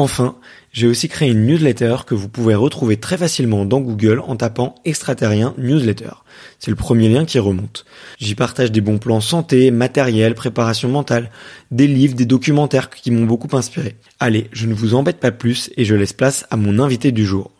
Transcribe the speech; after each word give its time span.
Enfin, 0.00 0.36
j'ai 0.70 0.86
aussi 0.86 1.08
créé 1.08 1.28
une 1.28 1.44
newsletter 1.44 1.96
que 2.06 2.14
vous 2.14 2.28
pouvez 2.28 2.54
retrouver 2.54 2.98
très 2.98 3.18
facilement 3.18 3.64
dans 3.64 3.80
Google 3.80 4.22
en 4.24 4.36
tapant 4.36 4.76
extraterrien 4.84 5.54
newsletter. 5.58 6.10
C'est 6.60 6.70
le 6.70 6.76
premier 6.76 7.08
lien 7.08 7.24
qui 7.24 7.40
remonte. 7.40 7.84
J'y 8.16 8.36
partage 8.36 8.70
des 8.70 8.80
bons 8.80 8.98
plans 8.98 9.20
santé, 9.20 9.72
matériel, 9.72 10.36
préparation 10.36 10.88
mentale, 10.88 11.30
des 11.72 11.88
livres, 11.88 12.14
des 12.14 12.26
documentaires 12.26 12.90
qui 12.90 13.10
m'ont 13.10 13.26
beaucoup 13.26 13.54
inspiré. 13.56 13.96
Allez, 14.20 14.48
je 14.52 14.68
ne 14.68 14.74
vous 14.74 14.94
embête 14.94 15.18
pas 15.18 15.32
plus 15.32 15.68
et 15.76 15.84
je 15.84 15.96
laisse 15.96 16.12
place 16.12 16.46
à 16.50 16.56
mon 16.56 16.78
invité 16.78 17.10
du 17.10 17.26
jour. 17.26 17.50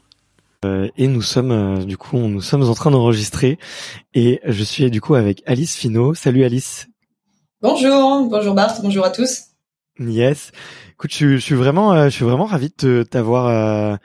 Euh, 0.65 0.89
et 0.97 1.09
nous 1.09 1.23
sommes 1.23 1.53
euh, 1.53 1.85
du 1.85 1.97
coup 1.97 2.19
nous 2.19 2.41
sommes 2.41 2.69
en 2.69 2.75
train 2.75 2.91
d'enregistrer 2.91 3.59
et 4.13 4.41
je 4.45 4.65
suis 4.65 4.91
du 4.91 5.01
coup 5.01 5.17
avec 5.17 5.43
Alice 5.47 5.75
Finot. 5.75 6.15
Salut 6.15 6.45
Alice. 6.45 6.87
Bonjour, 7.63 8.29
bonjour 8.29 8.55
Bart, 8.55 8.81
bonjour 8.81 9.05
à 9.05 9.11
tous. 9.11 9.49
Yes. 10.01 10.53
Écoute, 10.99 11.15
je, 11.15 11.37
je, 11.37 11.37
suis 11.37 11.55
vraiment, 11.55 11.93
euh, 11.93 12.05
je 12.07 12.11
suis 12.11 12.25
vraiment 12.25 12.45
ravi 12.45 12.73
de 12.77 13.05
t'avoir, 13.09 13.47
euh, 13.47 13.97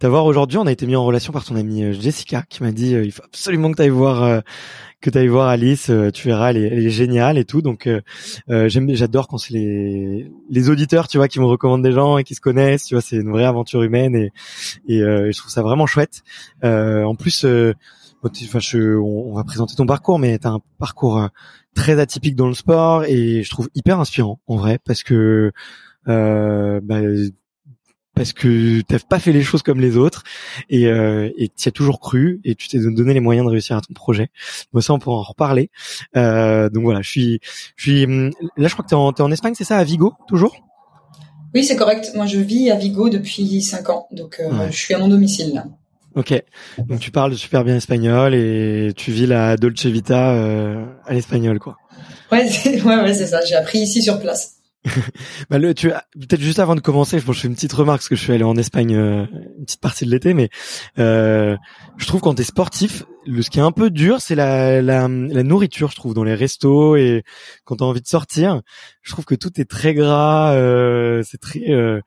t'avoir 0.00 0.24
aujourd'hui. 0.24 0.58
On 0.58 0.66
a 0.66 0.72
été 0.72 0.84
mis 0.84 0.96
en 0.96 1.04
relation 1.04 1.32
par 1.32 1.44
ton 1.44 1.54
amie 1.54 1.84
euh, 1.84 1.92
Jessica, 1.92 2.42
qui 2.48 2.64
m'a 2.64 2.72
dit 2.72 2.90
il 2.90 3.12
faut 3.12 3.22
absolument 3.22 3.70
que 3.70 3.76
tu 3.76 3.82
ailles 3.82 3.88
voir, 3.88 4.42
que 5.00 5.10
tu 5.10 5.16
ailles 5.16 5.28
voir 5.28 5.46
Alice. 5.46 5.92
tu 6.12 6.26
verras, 6.26 6.50
elle 6.50 6.56
est, 6.56 6.66
elle 6.66 6.84
est 6.84 6.90
géniale 6.90 7.38
et 7.38 7.44
tout. 7.44 7.62
Donc, 7.62 7.88
j'adore 8.48 9.28
quand 9.28 9.38
c'est 9.38 9.52
les, 9.54 10.28
les 10.50 10.70
auditeurs, 10.70 11.06
tu 11.06 11.18
vois, 11.18 11.28
qui 11.28 11.38
me 11.38 11.44
recommandent 11.44 11.84
des 11.84 11.92
gens 11.92 12.18
et 12.18 12.24
qui 12.24 12.34
se 12.34 12.40
connaissent. 12.40 12.82
Tu 12.86 12.96
vois, 12.96 13.00
c'est 13.00 13.18
une 13.18 13.30
vraie 13.30 13.44
aventure 13.44 13.84
humaine 13.84 14.16
et, 14.16 14.32
et 14.88 14.98
je 14.98 15.38
trouve 15.38 15.52
ça 15.52 15.62
vraiment 15.62 15.86
chouette. 15.86 16.24
en 16.64 17.14
plus. 17.14 17.46
Enfin, 18.24 18.58
je, 18.58 18.96
on, 18.98 19.34
va 19.34 19.44
présenter 19.44 19.76
ton 19.76 19.86
parcours, 19.86 20.18
mais 20.18 20.36
tu 20.40 20.48
as 20.48 20.50
un 20.50 20.60
parcours 20.80 21.28
très 21.76 22.00
atypique 22.00 22.34
dans 22.34 22.48
le 22.48 22.54
sport 22.54 23.04
et 23.04 23.44
je 23.44 23.50
trouve 23.50 23.68
hyper 23.76 24.00
inspirant 24.00 24.40
en 24.48 24.56
vrai 24.56 24.80
parce 24.84 25.04
que 25.04 25.52
euh, 26.08 26.80
bah, 26.82 27.00
parce 28.14 28.32
que 28.32 28.80
t'as 28.82 28.98
pas 28.98 29.18
fait 29.18 29.32
les 29.32 29.42
choses 29.42 29.62
comme 29.62 29.80
les 29.80 29.96
autres 29.96 30.24
et 30.68 30.86
euh, 30.86 31.30
et 31.36 31.48
t'y 31.48 31.68
as 31.68 31.72
toujours 31.72 32.00
cru 32.00 32.40
et 32.44 32.54
tu 32.54 32.68
t'es 32.68 32.78
donné 32.78 33.14
les 33.14 33.20
moyens 33.20 33.46
de 33.46 33.50
réussir 33.50 33.76
à 33.76 33.80
ton 33.80 33.94
projet. 33.94 34.28
Moi 34.72 34.82
ça 34.82 34.92
on 34.92 34.98
pourra 34.98 35.16
en 35.16 35.22
reparler. 35.22 35.70
Euh, 36.16 36.68
donc 36.68 36.82
voilà, 36.82 37.00
je 37.02 37.08
suis 37.08 37.40
je 37.76 37.82
suis 37.82 38.06
là 38.06 38.68
je 38.68 38.72
crois 38.72 38.84
que 38.84 38.90
t'es 38.90 38.94
en, 38.94 39.12
es 39.12 39.20
en 39.20 39.32
Espagne, 39.32 39.54
c'est 39.56 39.64
ça 39.64 39.78
à 39.78 39.84
Vigo 39.84 40.14
toujours? 40.28 40.54
Oui, 41.54 41.64
c'est 41.64 41.76
correct. 41.76 42.12
Moi 42.14 42.26
je 42.26 42.38
vis 42.38 42.70
à 42.70 42.76
Vigo 42.76 43.08
depuis 43.08 43.62
cinq 43.62 43.88
ans. 43.88 44.06
Donc 44.12 44.38
euh, 44.40 44.66
je 44.70 44.76
suis 44.76 44.94
à 44.94 44.98
mon 44.98 45.08
domicile 45.08 45.54
là. 45.54 45.64
Ok, 46.16 46.34
donc 46.88 46.98
tu 46.98 47.12
parles 47.12 47.36
super 47.36 47.62
bien 47.62 47.76
espagnol 47.76 48.34
et 48.34 48.92
tu 48.96 49.12
vis 49.12 49.26
la 49.26 49.56
Dolce 49.56 49.86
Vita 49.86 50.32
euh, 50.32 50.84
à 51.06 51.14
l'espagnol, 51.14 51.60
quoi. 51.60 51.76
Ouais, 52.32 52.50
ouais, 52.64 52.96
ouais, 52.96 53.14
c'est 53.14 53.28
ça. 53.28 53.40
J'ai 53.44 53.54
appris 53.54 53.78
ici 53.78 54.02
sur 54.02 54.18
place. 54.18 54.56
bah 55.50 55.58
le, 55.58 55.74
tu 55.74 55.90
peut-être 55.90 56.40
juste 56.40 56.58
avant 56.58 56.74
de 56.74 56.80
commencer, 56.80 57.18
je 57.18 57.32
fais 57.32 57.48
une 57.48 57.54
petite 57.54 57.72
remarque 57.72 57.98
parce 57.98 58.08
que 58.08 58.16
je 58.16 58.22
suis 58.22 58.32
allé 58.32 58.44
en 58.44 58.56
Espagne 58.56 58.94
euh, 58.96 59.26
une 59.58 59.64
petite 59.66 59.80
partie 59.80 60.06
de 60.06 60.10
l'été, 60.10 60.32
mais 60.32 60.48
euh, 60.98 61.56
je 61.98 62.06
trouve 62.06 62.22
quand 62.22 62.34
t'es 62.34 62.44
sportif, 62.44 63.04
le 63.26 63.42
ce 63.42 63.50
qui 63.50 63.58
est 63.58 63.62
un 63.62 63.72
peu 63.72 63.90
dur, 63.90 64.22
c'est 64.22 64.34
la, 64.34 64.80
la, 64.80 65.06
la 65.06 65.42
nourriture, 65.42 65.90
je 65.90 65.96
trouve, 65.96 66.14
dans 66.14 66.24
les 66.24 66.34
restos 66.34 66.96
et 66.96 67.24
quand 67.64 67.76
t'as 67.76 67.84
envie 67.84 68.00
de 68.00 68.06
sortir, 68.06 68.62
je 69.02 69.12
trouve 69.12 69.26
que 69.26 69.34
tout 69.34 69.60
est 69.60 69.68
très 69.68 69.92
gras, 69.92 70.54
euh, 70.54 71.22
c'est 71.26 71.38
très 71.38 71.70
euh, 71.70 72.00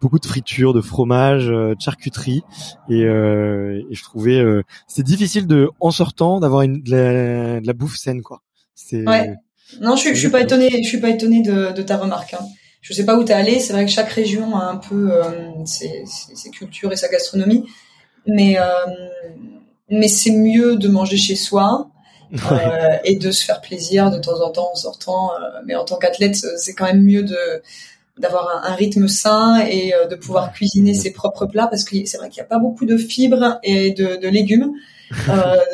beaucoup 0.00 0.20
de 0.20 0.26
friture, 0.26 0.74
de 0.74 0.80
fromage, 0.80 1.48
euh, 1.48 1.74
de 1.74 1.80
charcuterie 1.80 2.42
et, 2.88 3.00
et 3.00 3.94
je 3.94 4.02
trouvais 4.04 4.44
c'est 4.86 5.02
difficile 5.02 5.48
de 5.48 5.70
en 5.80 5.90
sortant 5.90 6.38
d'avoir 6.38 6.62
une 6.62 6.82
de 6.82 6.90
la, 6.92 7.60
de 7.60 7.66
la 7.66 7.72
bouffe 7.72 7.96
saine 7.96 8.22
quoi. 8.22 8.42
C'est 8.74 9.08
ouais. 9.08 9.34
Non, 9.80 9.96
je, 9.96 10.08
je 10.08 10.14
suis 10.14 10.30
pas 10.30 10.40
étonné. 10.40 10.68
Je 10.82 10.88
suis 10.88 11.00
pas 11.00 11.10
étonné 11.10 11.42
de, 11.42 11.72
de 11.72 11.82
ta 11.82 11.96
remarque. 11.96 12.34
Hein. 12.34 12.44
Je 12.80 12.92
sais 12.92 13.04
pas 13.04 13.16
où 13.16 13.24
t'es 13.24 13.32
allé. 13.32 13.60
C'est 13.60 13.72
vrai 13.72 13.84
que 13.84 13.90
chaque 13.90 14.10
région 14.10 14.56
a 14.56 14.64
un 14.64 14.76
peu 14.76 15.12
euh, 15.12 15.64
ses, 15.64 16.04
ses, 16.06 16.50
cultures 16.50 16.92
et 16.92 16.96
sa 16.96 17.08
gastronomie, 17.08 17.64
mais 18.26 18.58
euh, 18.58 18.64
mais 19.92 20.08
c'est 20.08 20.32
mieux 20.32 20.76
de 20.76 20.88
manger 20.88 21.16
chez 21.16 21.36
soi 21.36 21.90
euh, 22.50 22.96
et 23.04 23.16
de 23.16 23.30
se 23.30 23.44
faire 23.44 23.60
plaisir 23.60 24.10
de 24.10 24.18
temps 24.18 24.40
en 24.40 24.50
temps 24.50 24.70
en 24.72 24.74
sortant. 24.74 25.32
Euh, 25.34 25.60
mais 25.66 25.76
en 25.76 25.84
tant 25.84 25.96
qu'athlète, 25.96 26.36
c'est 26.56 26.74
quand 26.74 26.86
même 26.86 27.02
mieux 27.02 27.22
de 27.22 27.62
d'avoir 28.18 28.64
un, 28.64 28.70
un, 28.70 28.74
rythme 28.74 29.08
sain 29.08 29.64
et 29.66 29.94
euh, 29.94 30.06
de 30.06 30.16
pouvoir 30.16 30.52
cuisiner 30.52 30.92
ses 30.92 31.12
propres 31.12 31.46
plats 31.46 31.66
parce 31.66 31.82
que 31.82 31.96
c'est 32.04 32.18
vrai 32.18 32.28
qu'il 32.28 32.42
n'y 32.42 32.46
a 32.46 32.48
pas 32.48 32.58
beaucoup 32.58 32.84
de 32.84 32.98
fibres 32.98 33.58
et 33.62 33.92
de, 33.92 34.16
de 34.16 34.28
légumes 34.28 34.72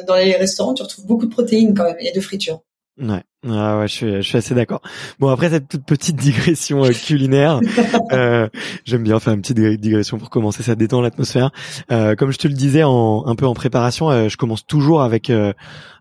dans 0.06 0.16
les 0.16 0.36
restaurants. 0.36 0.74
Tu 0.74 0.82
retrouves 0.82 1.06
beaucoup 1.06 1.26
de 1.26 1.32
protéines 1.32 1.74
quand 1.74 1.84
même 1.84 1.96
et 2.00 2.12
de 2.12 2.20
fritures. 2.20 2.60
Ouais, 3.00 3.22
ah 3.48 3.78
ouais, 3.78 3.86
je 3.86 3.92
suis, 3.92 4.12
je 4.16 4.22
suis 4.22 4.38
assez 4.38 4.54
d'accord. 4.54 4.80
Bon, 5.20 5.28
après 5.28 5.50
cette 5.50 5.68
toute 5.68 5.84
petite 5.84 6.16
digression 6.20 6.84
euh, 6.84 6.90
culinaire, 6.90 7.60
euh, 8.12 8.48
j'aime 8.84 9.04
bien 9.04 9.20
faire 9.20 9.34
une 9.34 9.40
petite 9.40 9.58
digression 9.80 10.18
pour 10.18 10.30
commencer, 10.30 10.64
ça 10.64 10.74
détend 10.74 11.00
l'atmosphère. 11.00 11.52
Euh, 11.92 12.16
comme 12.16 12.32
je 12.32 12.38
te 12.38 12.48
le 12.48 12.54
disais 12.54 12.82
en, 12.82 13.24
un 13.26 13.36
peu 13.36 13.46
en 13.46 13.54
préparation, 13.54 14.10
euh, 14.10 14.28
je 14.28 14.36
commence 14.36 14.66
toujours 14.66 15.02
avec 15.02 15.30
euh, 15.30 15.52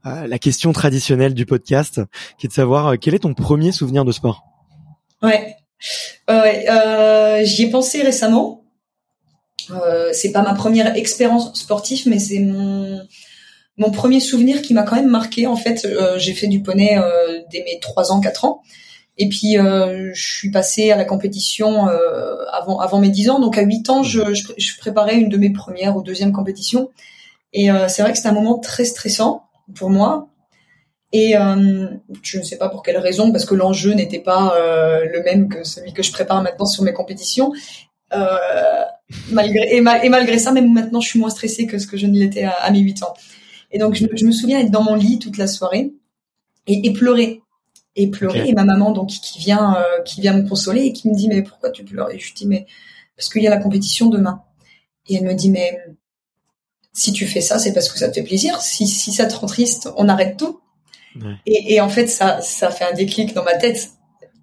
la 0.03 0.39
question 0.39 0.71
traditionnelle 0.71 1.35
du 1.35 1.45
podcast, 1.45 2.01
qui 2.39 2.47
est 2.47 2.49
de 2.49 2.53
savoir 2.53 2.97
quel 2.99 3.13
est 3.13 3.19
ton 3.19 3.35
premier 3.35 3.71
souvenir 3.71 4.03
de 4.03 4.11
sport? 4.11 4.43
Ouais, 5.21 5.55
ouais 6.29 7.43
j'y 7.45 7.63
ai 7.63 7.69
pensé 7.69 8.01
récemment. 8.01 8.63
c'est 10.13 10.31
pas 10.31 10.41
ma 10.41 10.55
première 10.55 10.95
expérience 10.95 11.53
sportive, 11.53 12.07
mais 12.07 12.19
c'est 12.19 12.39
mon 12.39 13.01
mon 13.77 13.91
premier 13.91 14.19
souvenir 14.19 14.61
qui 14.61 14.73
m'a 14.73 14.83
quand 14.83 14.95
même 14.95 15.07
marqué, 15.07 15.45
en 15.45 15.55
fait, 15.55 15.85
euh, 15.85 16.17
j'ai 16.17 16.33
fait 16.33 16.47
du 16.47 16.61
poney 16.61 16.97
euh, 16.97 17.41
dès 17.51 17.63
mes 17.63 17.79
3 17.79 18.11
ans, 18.11 18.19
4 18.19 18.45
ans. 18.45 18.61
Et 19.19 19.29
puis, 19.29 19.57
euh, 19.57 20.11
je 20.13 20.37
suis 20.37 20.51
passée 20.51 20.91
à 20.91 20.95
la 20.95 21.05
compétition 21.05 21.87
euh, 21.87 22.35
avant, 22.51 22.79
avant 22.79 22.99
mes 22.99 23.09
10 23.09 23.29
ans. 23.29 23.39
Donc, 23.39 23.57
à 23.57 23.61
8 23.61 23.89
ans, 23.89 24.03
je, 24.03 24.21
je, 24.33 24.77
préparais 24.79 25.15
une 25.15 25.29
de 25.29 25.37
mes 25.37 25.51
premières 25.51 25.95
ou 25.95 26.01
deuxième 26.01 26.33
compétitions. 26.33 26.89
Et 27.53 27.69
c'est 27.87 28.03
vrai 28.03 28.11
que 28.11 28.17
c'était 28.17 28.29
un 28.29 28.33
moment 28.33 28.59
très 28.59 28.85
stressant 28.85 29.45
pour 29.73 29.89
moi. 29.89 30.27
Et 31.13 31.33
je 32.21 32.37
ne 32.37 32.43
sais 32.43 32.57
pas 32.57 32.69
pour 32.69 32.83
quelle 32.83 32.97
raison, 32.97 33.31
parce 33.31 33.45
que 33.45 33.55
l'enjeu 33.55 33.93
n'était 33.93 34.19
pas 34.19 34.53
le 34.59 35.23
même 35.23 35.49
que 35.49 35.63
celui 35.63 35.93
que 35.93 36.03
je 36.03 36.11
prépare 36.11 36.43
maintenant 36.43 36.67
sur 36.67 36.83
mes 36.83 36.93
compétitions. 36.93 37.53
malgré, 39.31 39.75
et, 39.75 39.81
malgré 39.81 40.37
ça, 40.37 40.51
même 40.51 40.71
maintenant, 40.71 40.99
je 40.99 41.07
suis 41.07 41.19
moins 41.19 41.31
stressée 41.31 41.65
que 41.65 41.79
ce 41.79 41.87
que 41.87 41.97
je 41.97 42.05
ne 42.05 42.19
l'étais 42.19 42.43
à, 42.43 42.51
à 42.51 42.69
mes 42.69 42.79
8 42.79 43.01
ans. 43.01 43.13
Et 43.71 43.79
donc, 43.79 43.95
je, 43.95 44.05
je, 44.13 44.25
me 44.25 44.31
souviens 44.31 44.59
être 44.59 44.71
dans 44.71 44.83
mon 44.83 44.95
lit 44.95 45.19
toute 45.19 45.37
la 45.37 45.47
soirée 45.47 45.93
et, 46.67 46.87
et 46.87 46.93
pleurer. 46.93 47.41
Et 47.95 48.07
pleurer. 48.09 48.47
Et 48.47 48.53
ma 48.53 48.63
maman, 48.63 48.91
donc, 48.91 49.09
qui 49.09 49.39
vient, 49.39 49.75
euh, 49.75 50.01
qui 50.03 50.21
vient 50.21 50.33
me 50.33 50.47
consoler 50.47 50.83
et 50.83 50.93
qui 50.93 51.09
me 51.09 51.15
dit, 51.15 51.27
mais 51.27 51.41
pourquoi 51.41 51.71
tu 51.71 51.83
pleures? 51.83 52.11
Et 52.11 52.19
je 52.19 52.33
dis, 52.33 52.47
mais, 52.47 52.65
parce 53.15 53.29
qu'il 53.29 53.41
y 53.41 53.47
a 53.47 53.49
la 53.49 53.57
compétition 53.57 54.07
demain. 54.07 54.43
Et 55.07 55.15
elle 55.15 55.23
me 55.23 55.33
dit, 55.33 55.49
mais 55.49 55.77
si 56.93 57.11
tu 57.11 57.27
fais 57.27 57.41
ça, 57.41 57.59
c'est 57.59 57.73
parce 57.73 57.89
que 57.89 57.97
ça 57.97 58.09
te 58.09 58.15
fait 58.15 58.23
plaisir. 58.23 58.61
Si, 58.61 58.87
si 58.87 59.11
ça 59.11 59.25
te 59.25 59.35
rend 59.35 59.47
triste, 59.47 59.89
on 59.97 60.09
arrête 60.09 60.37
tout. 60.37 60.59
Et, 61.45 61.73
et, 61.73 61.81
en 61.81 61.89
fait, 61.89 62.07
ça, 62.07 62.41
ça 62.41 62.69
fait 62.69 62.85
un 62.85 62.93
déclic 62.93 63.33
dans 63.33 63.43
ma 63.43 63.55
tête. 63.55 63.89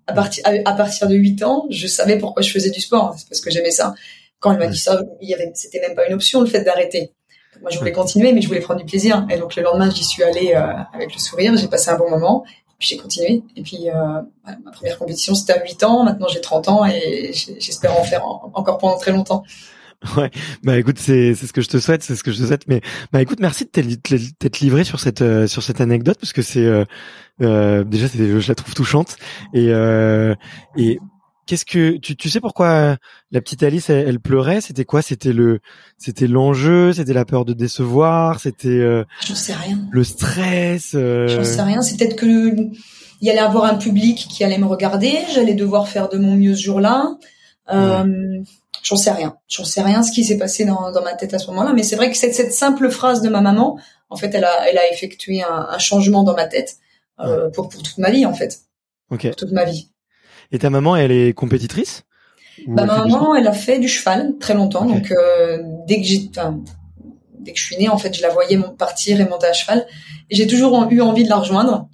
À 0.06 0.12
partir, 0.12 0.42
à, 0.46 0.72
partir 0.72 1.08
de 1.08 1.14
8 1.14 1.42
ans, 1.44 1.66
je 1.70 1.86
savais 1.86 2.18
pourquoi 2.18 2.42
je 2.42 2.50
faisais 2.50 2.70
du 2.70 2.80
sport. 2.80 3.14
C'est 3.16 3.28
parce 3.28 3.40
que 3.40 3.50
j'aimais 3.50 3.70
ça. 3.70 3.94
Quand 4.38 4.52
elle 4.52 4.58
m'a 4.58 4.66
dit 4.66 4.78
ça, 4.78 5.00
il 5.20 5.28
y 5.28 5.34
avait, 5.34 5.50
c'était 5.54 5.80
même 5.80 5.94
pas 5.94 6.06
une 6.06 6.14
option, 6.14 6.40
le 6.40 6.46
fait 6.46 6.62
d'arrêter. 6.62 7.12
Moi, 7.60 7.70
je 7.70 7.78
voulais 7.78 7.92
continuer, 7.92 8.32
mais 8.32 8.40
je 8.40 8.48
voulais 8.48 8.60
prendre 8.60 8.80
du 8.80 8.86
plaisir. 8.86 9.26
Et 9.30 9.38
donc, 9.38 9.56
le 9.56 9.62
lendemain, 9.62 9.90
j'y 9.90 10.04
suis 10.04 10.22
allée 10.22 10.52
euh, 10.54 10.72
avec 10.92 11.12
le 11.12 11.18
sourire. 11.18 11.56
J'ai 11.56 11.68
passé 11.68 11.90
un 11.90 11.96
bon 11.96 12.10
moment. 12.10 12.44
Puis 12.78 12.88
j'ai 12.88 12.96
continué. 12.96 13.42
Et 13.56 13.62
puis, 13.62 13.88
euh, 13.88 13.94
ma 14.64 14.70
première 14.72 14.98
compétition, 14.98 15.34
c'était 15.34 15.54
à 15.54 15.62
8 15.62 15.84
ans. 15.84 16.04
Maintenant, 16.04 16.26
j'ai 16.28 16.40
30 16.40 16.68
ans 16.68 16.84
et 16.84 17.32
j'espère 17.32 17.98
en 17.98 18.02
faire 18.02 18.24
encore 18.26 18.78
pendant 18.78 18.98
très 18.98 19.12
longtemps. 19.12 19.44
Ouais, 20.16 20.30
bah 20.62 20.78
écoute, 20.78 20.98
c'est 20.98 21.34
c'est 21.34 21.46
ce 21.46 21.52
que 21.52 21.62
je 21.62 21.68
te 21.68 21.78
souhaite, 21.78 22.02
c'est 22.02 22.14
ce 22.14 22.22
que 22.22 22.32
je 22.32 22.40
te 22.40 22.46
souhaite. 22.46 22.66
Mais 22.68 22.80
bah 23.12 23.22
écoute, 23.22 23.40
merci 23.40 23.64
de 23.64 23.70
t'être 23.70 24.60
livré 24.60 24.84
sur 24.84 25.00
cette 25.00 25.22
euh, 25.22 25.46
sur 25.46 25.62
cette 25.62 25.80
anecdote 25.80 26.18
parce 26.20 26.32
que 26.32 26.42
c'est 26.42 26.64
euh, 26.64 26.84
euh, 27.40 27.84
déjà 27.84 28.06
je 28.06 28.48
la 28.48 28.54
trouve 28.54 28.74
touchante 28.74 29.16
et 29.54 29.68
euh, 29.70 30.34
et 30.76 30.98
qu'est-ce 31.46 31.64
que 31.64 31.96
tu 31.98 32.16
tu 32.16 32.30
sais 32.30 32.40
pourquoi 32.40 32.96
la 33.30 33.40
petite 33.40 33.62
Alice 33.62 33.90
elle, 33.90 34.20
pleurait? 34.20 34.60
C'était 34.60 34.84
quoi? 34.84 35.02
C'était 35.02 35.32
le 35.32 35.60
c'était 35.98 36.26
l'enjeu, 36.26 36.92
c'était 36.92 37.12
la 37.12 37.24
peur 37.24 37.44
de 37.44 37.52
décevoir, 37.52 38.40
c'était 38.40 38.68
euh, 38.68 39.04
j'en 39.26 39.34
sais 39.34 39.54
rien. 39.54 39.78
Le 39.90 40.04
stress. 40.04 40.92
J'en 40.92 41.44
sais 41.44 41.62
rien. 41.62 41.82
C'est 41.82 41.96
peut-être 41.96 42.16
que 42.16 42.54
il 43.20 43.28
y 43.28 43.30
allait 43.30 43.38
avoir 43.38 43.64
un 43.64 43.76
public 43.76 44.26
qui 44.30 44.44
allait 44.44 44.58
me 44.58 44.66
regarder, 44.66 45.18
j'allais 45.32 45.54
devoir 45.54 45.88
faire 45.88 46.08
de 46.08 46.18
mon 46.18 46.34
mieux 46.34 46.54
ce 46.54 46.62
jour-là. 46.62 47.16
Euh, 47.72 48.42
J'en 48.82 48.96
sais 48.96 49.12
rien. 49.12 49.38
J'en 49.48 49.64
sais 49.64 49.80
rien 49.80 50.02
ce 50.02 50.12
qui 50.12 50.24
s'est 50.24 50.36
passé 50.36 50.66
dans, 50.66 50.92
dans 50.92 51.02
ma 51.02 51.14
tête 51.14 51.32
à 51.32 51.38
ce 51.38 51.46
moment-là. 51.46 51.72
Mais 51.72 51.82
c'est 51.82 51.96
vrai 51.96 52.10
que 52.10 52.18
cette, 52.18 52.34
cette 52.34 52.52
simple 52.52 52.90
phrase 52.90 53.22
de 53.22 53.30
ma 53.30 53.40
maman, 53.40 53.78
en 54.10 54.16
fait, 54.16 54.34
elle 54.34 54.44
a, 54.44 54.68
elle 54.68 54.76
a 54.76 54.92
effectué 54.92 55.42
un, 55.42 55.68
un 55.70 55.78
changement 55.78 56.22
dans 56.22 56.34
ma 56.34 56.44
tête 56.46 56.76
euh, 57.20 57.48
pour, 57.48 57.70
pour 57.70 57.82
toute 57.82 57.96
ma 57.96 58.10
vie, 58.10 58.26
en 58.26 58.34
fait. 58.34 58.60
Ok. 59.10 59.34
toute 59.36 59.52
ma 59.52 59.64
vie. 59.64 59.88
Et 60.52 60.58
ta 60.58 60.70
maman, 60.70 60.96
elle 60.96 61.12
est 61.12 61.32
compétitrice 61.32 62.04
bah, 62.66 62.84
Ma 62.84 62.98
maman, 62.98 63.34
elle 63.34 63.46
a 63.46 63.52
fait 63.52 63.78
du 63.78 63.88
cheval 63.88 64.34
très 64.38 64.54
longtemps. 64.54 64.84
Donc, 64.84 65.10
euh, 65.10 65.58
dès 65.86 66.00
que 66.00 66.06
j'ai, 66.06 66.30
dès 67.38 67.52
que 67.52 67.58
je 67.58 67.64
suis 67.64 67.76
née, 67.76 67.88
en 67.88 67.98
fait, 67.98 68.14
je 68.14 68.22
la 68.22 68.30
voyais 68.30 68.58
partir 68.78 69.20
et 69.20 69.28
monter 69.28 69.46
à 69.46 69.52
cheval. 69.52 69.86
Et 70.30 70.36
j'ai 70.36 70.46
toujours 70.46 70.86
eu 70.90 71.00
envie 71.00 71.24
de 71.24 71.28
la 71.28 71.36
rejoindre. 71.36 71.88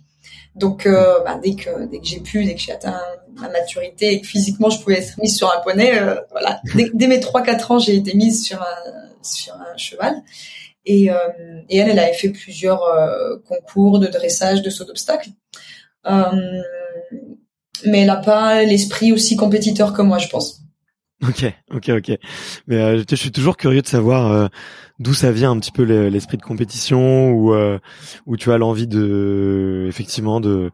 Donc, 0.55 0.87
euh, 0.87 1.21
bah, 1.25 1.39
dès 1.43 1.55
que 1.55 1.87
dès 1.87 2.01
que 2.01 2.07
j'ai 2.07 2.21
pu, 2.21 2.45
dès 2.45 2.55
que 2.55 2.61
j'ai 2.61 2.73
atteint 2.73 3.01
ma 3.41 3.49
maturité 3.49 4.13
et 4.13 4.21
que 4.21 4.27
physiquement 4.27 4.69
je 4.69 4.81
pouvais 4.81 4.99
être 4.99 5.17
mise 5.19 5.37
sur 5.37 5.51
un 5.51 5.61
poney, 5.61 5.99
euh, 5.99 6.17
voilà. 6.31 6.61
Dès, 6.95 7.07
mes 7.07 7.19
3-4 7.19 7.73
ans, 7.73 7.79
j'ai 7.79 7.95
été 7.95 8.15
mise 8.15 8.45
sur 8.45 8.61
un 8.61 9.11
sur 9.23 9.55
un 9.55 9.77
cheval. 9.77 10.23
Et, 10.87 11.11
euh, 11.11 11.17
et 11.69 11.79
elle, 11.79 11.91
elle 11.91 11.99
avait 11.99 12.15
fait 12.15 12.31
plusieurs 12.31 12.83
euh, 12.83 13.37
concours 13.47 13.99
de 13.99 14.07
dressage, 14.07 14.63
de 14.63 14.71
saut 14.71 14.85
d'obstacle. 14.85 15.31
Mais 17.87 18.01
elle 18.01 18.07
n'a 18.07 18.17
pas 18.17 18.63
l'esprit 18.63 19.13
aussi 19.13 19.37
compétiteur 19.37 19.93
que 19.93 20.03
moi, 20.03 20.19
je 20.19 20.29
pense. 20.29 20.61
Ok, 21.23 21.45
ok, 21.75 21.91
ok. 21.99 22.19
Mais 22.67 22.99
je 22.99 23.15
suis 23.15 23.31
toujours 23.31 23.57
curieux 23.57 23.83
de 23.83 23.87
savoir 23.87 24.49
d'où 25.01 25.15
ça 25.15 25.33
vient 25.33 25.51
un 25.51 25.59
petit 25.59 25.73
peu 25.73 25.83
l'esprit 25.83 26.37
de 26.37 26.43
compétition 26.43 27.33
ou 27.33 27.55
euh, 27.55 27.79
où 28.27 28.37
tu 28.37 28.53
as 28.53 28.59
l'envie 28.59 28.87
de 28.87 29.87
effectivement 29.89 30.41
de 30.41 30.71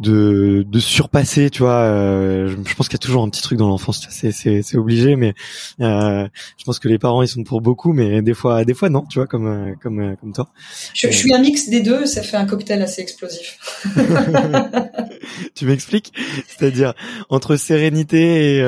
de, 0.00 0.64
de 0.66 0.80
surpasser 0.80 1.50
tu 1.50 1.62
vois 1.62 1.82
euh, 1.82 2.48
je, 2.48 2.74
pense 2.74 2.88
qu'il 2.88 2.94
y 2.94 3.02
a 3.02 3.04
toujours 3.06 3.22
un 3.22 3.28
petit 3.28 3.42
truc 3.42 3.58
dans 3.58 3.68
l'enfance 3.68 4.06
c'est 4.08 4.32
c'est 4.32 4.62
c'est 4.62 4.78
obligé 4.78 5.14
mais 5.14 5.34
euh, 5.80 6.26
je 6.56 6.64
pense 6.64 6.78
que 6.78 6.88
les 6.88 6.98
parents 6.98 7.22
ils 7.22 7.28
sont 7.28 7.44
pour 7.44 7.60
beaucoup 7.60 7.92
mais 7.92 8.22
des 8.22 8.32
fois 8.32 8.64
des 8.64 8.72
fois 8.72 8.88
non 8.88 9.04
tu 9.10 9.18
vois 9.18 9.26
comme 9.26 9.46
euh, 9.46 9.74
comme 9.82 10.00
euh, 10.00 10.16
comme 10.16 10.32
toi. 10.32 10.48
Je, 10.94 11.08
je 11.08 11.16
suis 11.16 11.34
un 11.34 11.40
mix 11.40 11.68
des 11.68 11.80
deux 11.80 12.06
ça 12.06 12.22
fait 12.22 12.36
un 12.36 12.46
cocktail 12.46 12.80
assez 12.82 13.02
explosif. 13.02 13.58
Tu 15.54 15.66
m'expliques? 15.66 16.12
C'est-à-dire 16.48 16.94
entre 17.28 17.56
sérénité 17.56 18.56
et 18.56 18.62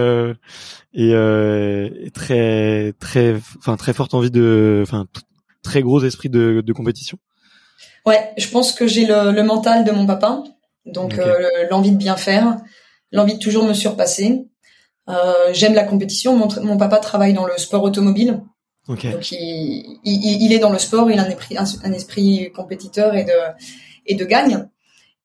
et, 0.94 1.12
euh, 1.14 1.88
très 2.12 2.92
très 3.00 3.36
enfin 3.58 3.76
très 3.76 3.92
forte 3.94 4.14
envie 4.14 4.30
de 4.30 4.81
enfin 4.82 5.06
très 5.62 5.82
gros 5.82 6.02
esprit 6.04 6.28
de, 6.28 6.62
de, 6.64 6.72
compétition. 6.72 7.18
Ouais 8.06 8.32
je 8.36 8.48
pense 8.48 8.72
que 8.72 8.86
j'ai 8.86 9.06
le, 9.06 9.32
le, 9.32 9.42
mental 9.42 9.84
de 9.84 9.92
mon 9.92 10.06
papa. 10.06 10.42
Donc 10.86 11.18
euh, 11.18 11.48
l'envie 11.70 11.92
de 11.92 11.96
bien 11.96 12.16
faire 12.16 12.56
l'envie 13.12 13.34
de 13.34 13.38
toujours 13.38 13.64
me 13.64 13.74
surpasser. 13.74 14.44
Euh, 15.08 15.52
j'aime 15.52 15.74
la 15.74 15.84
compétition. 15.84 16.36
Mon, 16.36 16.48
mon, 16.62 16.76
papa 16.76 16.98
travaille 16.98 17.34
dans 17.34 17.46
le 17.46 17.56
sport 17.58 17.82
automobile. 17.82 18.42
Okay. 18.88 19.10
donc 19.10 19.30
il, 19.30 20.00
il, 20.04 20.42
il, 20.42 20.52
est 20.52 20.58
dans 20.58 20.72
le 20.72 20.78
sport. 20.78 21.10
Il 21.10 21.18
a 21.18 21.22
un 21.22 21.30
esprit, 21.30 21.56
un, 21.56 21.64
un 21.84 21.92
esprit 21.92 22.50
compétiteur 22.52 23.14
et 23.14 23.24
de 23.24 23.32
et 24.06 24.14
de 24.14 24.24
gagne. 24.24 24.66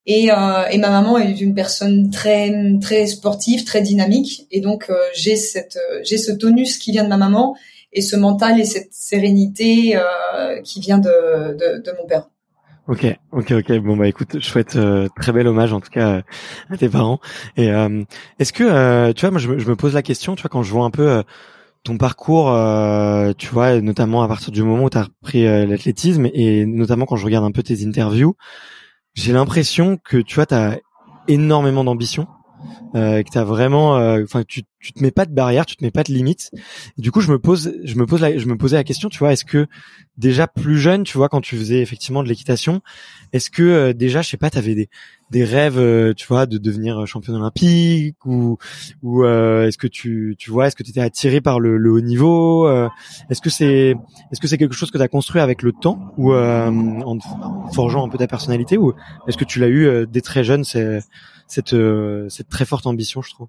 Et, 0.05 0.31
euh, 0.31 0.65
et, 0.71 0.77
ma 0.77 0.89
maman 0.89 1.17
est 1.17 1.41
une 1.41 1.53
personne 1.53 2.09
très 2.11 2.53
très 2.79 3.07
sportive, 3.07 3.65
très 3.65 3.81
dynamique, 3.81 4.47
et 4.51 4.61
donc 4.61 4.85
euh, 4.89 4.95
j'ai 5.13 5.35
cette 5.35 5.77
euh, 5.91 5.99
j'ai 6.03 6.17
ce 6.17 6.31
tonus 6.31 6.77
qui 6.77 6.93
vient 6.93 7.03
de 7.03 7.09
ma 7.09 7.17
maman 7.17 7.57
et 7.97 8.01
ce 8.01 8.15
mental 8.15 8.59
et 8.59 8.65
cette 8.65 8.93
sérénité 8.93 9.97
euh, 9.97 10.61
qui 10.63 10.79
vient 10.79 10.99
de, 10.99 11.57
de, 11.57 11.91
mon 11.99 12.07
père. 12.07 12.29
Ok, 12.87 13.05
ok, 13.31 13.51
ok. 13.51 13.79
Bon 13.79 13.97
bah 13.97 14.07
écoute, 14.07 14.39
je 14.39 14.45
souhaite 14.45 14.77
très 15.17 15.31
bel 15.33 15.47
hommage 15.47 15.73
en 15.73 15.81
tout 15.81 15.89
cas 15.89 16.21
à 16.69 16.77
tes 16.77 16.87
parents. 16.87 17.19
Et 17.57 17.67
est-ce 18.39 18.53
que 18.53 19.11
tu 19.11 19.21
vois, 19.21 19.31
moi 19.31 19.39
je 19.39 19.49
me, 19.49 19.59
je 19.59 19.67
me, 19.67 19.75
pose 19.75 19.93
la 19.93 20.01
question, 20.01 20.35
tu 20.35 20.43
vois, 20.43 20.49
quand 20.49 20.63
je 20.63 20.71
vois 20.71 20.85
un 20.85 20.89
peu 20.89 21.21
ton 21.83 21.97
parcours, 21.97 22.45
tu 23.37 23.49
vois, 23.49 23.81
notamment 23.81 24.23
à 24.23 24.27
partir 24.29 24.53
du 24.53 24.63
moment 24.63 24.85
où 24.85 24.89
tu 24.89 24.97
as 24.97 25.03
repris 25.03 25.43
l'athlétisme 25.43 26.29
et 26.33 26.65
notamment 26.65 27.05
quand 27.05 27.17
je 27.17 27.25
regarde 27.25 27.43
un 27.43 27.51
peu 27.51 27.61
tes 27.61 27.85
interviews 27.85 28.37
j'ai 29.17 29.33
l'impression 29.33 29.97
que 29.97 30.17
tu 30.17 30.35
vois, 30.35 30.45
tu 30.45 30.53
as 30.53 30.79
énormément 31.27 31.83
d'ambition, 31.83 32.27
euh, 32.95 33.23
que 33.23 33.29
tu 33.29 33.37
as 33.37 33.43
vraiment, 33.43 33.97
euh, 33.97 34.23
enfin, 34.23 34.43
tu, 34.47 34.63
tu 34.79 34.93
te 34.93 35.01
mets 35.03 35.11
pas 35.11 35.25
de 35.25 35.33
barrière, 35.33 35.65
tu 35.65 35.75
te 35.75 35.83
mets 35.83 35.91
pas 35.91 36.03
de 36.03 36.13
limites. 36.13 36.51
du 36.97 37.11
coup, 37.11 37.21
je 37.21 37.31
me 37.31 37.39
pose, 37.39 37.73
je 37.83 37.95
me 37.95 38.05
pose, 38.05 38.21
la, 38.21 38.37
je 38.37 38.45
me 38.45 38.57
posais 38.57 38.77
la 38.77 38.83
question, 38.83 39.09
tu 39.09 39.19
vois, 39.19 39.33
est-ce 39.33 39.45
que 39.45 39.67
déjà 40.17 40.47
plus 40.47 40.77
jeune, 40.77 41.03
tu 41.03 41.17
vois, 41.17 41.29
quand 41.29 41.41
tu 41.41 41.57
faisais 41.57 41.81
effectivement 41.81 42.23
de 42.23 42.29
l'équitation, 42.29 42.81
est-ce 43.33 43.49
que 43.49 43.63
euh, 43.63 43.93
déjà, 43.93 44.21
je 44.21 44.29
sais 44.29 44.37
pas, 44.37 44.49
tu 44.49 44.57
avais 44.57 44.75
des, 44.75 44.89
des 45.31 45.43
rêves, 45.43 45.79
euh, 45.79 46.13
tu 46.13 46.27
vois, 46.27 46.45
de 46.45 46.57
devenir 46.57 47.05
champion 47.07 47.33
olympique 47.33 48.23
ou, 48.25 48.57
ou 49.01 49.23
euh, 49.23 49.67
est-ce 49.67 49.77
que 49.77 49.87
tu, 49.87 50.35
tu 50.37 50.51
vois, 50.51 50.67
est-ce 50.67 50.75
que 50.75 50.83
tu 50.83 50.91
étais 50.91 51.01
attiré 51.01 51.41
par 51.41 51.59
le, 51.59 51.77
le 51.77 51.91
haut 51.91 52.01
niveau 52.01 52.69
Est-ce 53.29 53.41
que 53.41 53.49
c'est, 53.49 53.95
est-ce 54.31 54.39
que 54.39 54.47
c'est 54.47 54.57
quelque 54.57 54.75
chose 54.75 54.91
que 54.91 54.97
tu 54.97 55.03
as 55.03 55.07
construit 55.07 55.41
avec 55.41 55.63
le 55.63 55.71
temps 55.71 56.13
ou 56.17 56.33
en, 56.33 57.17
forgeant 57.73 58.05
un 58.05 58.09
peu 58.09 58.17
ta 58.17 58.27
personnalité 58.27 58.77
ou 58.77 58.93
est-ce 59.27 59.37
que 59.37 59.45
tu 59.45 59.59
l'as 59.59 59.69
eu 59.69 60.07
dès 60.07 60.21
très 60.21 60.43
jeune, 60.43 60.63
c'est, 60.63 61.01
cette, 61.47 61.75
cette 62.29 62.49
très 62.49 62.65
forte 62.65 62.87
ambition, 62.87 63.21
je 63.21 63.31
trouve 63.31 63.47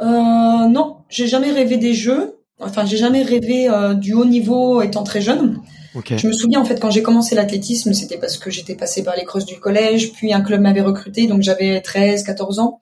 euh, 0.00 0.68
non, 0.68 0.98
j'ai 1.08 1.26
jamais 1.26 1.50
rêvé 1.50 1.76
des 1.76 1.94
jeux. 1.94 2.38
Enfin, 2.60 2.84
j'ai 2.84 2.96
jamais 2.96 3.22
rêvé 3.22 3.68
euh, 3.68 3.94
du 3.94 4.14
haut 4.14 4.24
niveau 4.24 4.82
étant 4.82 5.04
très 5.04 5.20
jeune. 5.20 5.60
Je 5.94 6.28
me 6.28 6.32
souviens 6.32 6.60
en 6.60 6.64
fait 6.64 6.78
quand 6.78 6.90
j'ai 6.90 7.02
commencé 7.02 7.34
l'athlétisme, 7.34 7.92
c'était 7.92 8.18
parce 8.18 8.36
que 8.36 8.50
j'étais 8.50 8.76
passée 8.76 9.02
par 9.02 9.16
les 9.16 9.24
crosses 9.24 9.46
du 9.46 9.58
collège, 9.58 10.12
puis 10.12 10.32
un 10.32 10.42
club 10.42 10.60
m'avait 10.60 10.80
recruté, 10.80 11.26
donc 11.26 11.42
j'avais 11.42 11.80
13, 11.80 12.22
14 12.22 12.60
ans. 12.60 12.80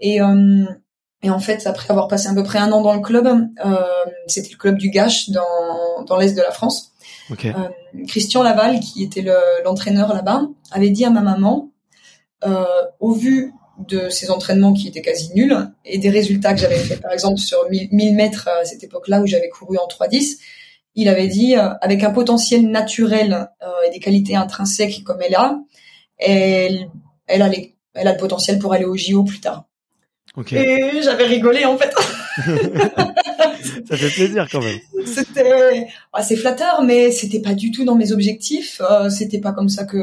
Et, 0.00 0.20
euh, 0.20 0.64
et 1.22 1.30
en 1.30 1.38
fait, 1.38 1.66
après 1.66 1.90
avoir 1.90 2.08
passé 2.08 2.28
à 2.28 2.34
peu 2.34 2.42
près 2.42 2.58
un 2.58 2.70
an 2.72 2.82
dans 2.82 2.92
le 2.92 3.00
club, 3.00 3.26
euh, 3.26 3.76
c'était 4.26 4.50
le 4.50 4.58
club 4.58 4.76
du 4.76 4.90
Gache 4.90 5.30
dans, 5.30 6.04
dans 6.06 6.18
l'est 6.18 6.34
de 6.34 6.42
la 6.42 6.50
France. 6.50 6.92
Okay. 7.30 7.50
Euh, 7.50 8.04
Christian 8.06 8.42
Laval, 8.42 8.80
qui 8.80 9.02
était 9.02 9.24
l'entraîneur 9.64 10.12
là-bas, 10.12 10.42
avait 10.70 10.90
dit 10.90 11.06
à 11.06 11.10
ma 11.10 11.22
maman, 11.22 11.70
euh, 11.70 11.73
au 13.00 13.12
vu 13.12 13.52
de 13.78 14.08
ces 14.08 14.30
entraînements 14.30 14.72
qui 14.72 14.88
étaient 14.88 15.02
quasi 15.02 15.32
nuls 15.34 15.56
et 15.84 15.98
des 15.98 16.10
résultats 16.10 16.54
que 16.54 16.60
j'avais 16.60 16.78
fait 16.78 16.96
par 16.96 17.12
exemple 17.12 17.38
sur 17.38 17.58
1000 17.70 18.14
mètres 18.14 18.48
à 18.48 18.64
cette 18.64 18.84
époque-là 18.84 19.20
où 19.20 19.26
j'avais 19.26 19.48
couru 19.48 19.78
en 19.78 19.88
3-10 19.88 20.38
il 20.94 21.08
avait 21.08 21.26
dit 21.26 21.56
euh, 21.56 21.70
avec 21.80 22.04
un 22.04 22.10
potentiel 22.10 22.70
naturel 22.70 23.48
euh, 23.62 23.66
et 23.86 23.90
des 23.90 23.98
qualités 23.98 24.36
intrinsèques 24.36 25.02
comme 25.04 25.20
elle 25.22 25.34
a 25.34 25.58
elle 26.18 26.88
elle 27.26 27.42
a 27.42 27.50
elle 27.94 28.08
a 28.08 28.12
le 28.12 28.18
potentiel 28.18 28.58
pour 28.58 28.72
aller 28.72 28.84
au 28.84 28.96
JO 28.96 29.24
plus 29.24 29.40
tard. 29.40 29.66
Okay. 30.36 30.56
et 30.56 31.02
j'avais 31.02 31.26
rigolé 31.26 31.64
en 31.64 31.78
fait. 31.78 31.94
Ça 33.88 33.96
fait 33.96 34.10
plaisir 34.10 34.48
quand 34.50 34.60
même. 34.60 34.80
C'était 35.06 35.86
assez 36.12 36.36
flatteur 36.36 36.82
mais 36.82 37.12
c'était 37.12 37.40
pas 37.40 37.54
du 37.54 37.70
tout 37.70 37.84
dans 37.84 37.94
mes 37.94 38.12
objectifs 38.12 38.80
euh, 38.88 39.10
c'était 39.10 39.40
pas 39.40 39.52
comme 39.52 39.68
ça 39.68 39.84
que 39.84 40.02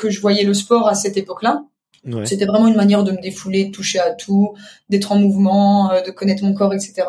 que 0.00 0.10
je 0.10 0.20
voyais 0.20 0.44
le 0.44 0.54
sport 0.54 0.88
à 0.88 0.94
cette 0.94 1.16
époque-là 1.16 1.64
c'était 2.24 2.46
vraiment 2.46 2.66
une 2.66 2.76
manière 2.76 3.04
de 3.04 3.12
me 3.12 3.20
défouler, 3.20 3.66
de 3.66 3.70
toucher 3.70 3.98
à 3.98 4.12
tout, 4.12 4.54
d'être 4.88 5.12
en 5.12 5.18
mouvement, 5.18 5.90
euh, 5.90 6.00
de 6.00 6.10
connaître 6.10 6.44
mon 6.44 6.54
corps, 6.54 6.72
etc. 6.72 7.02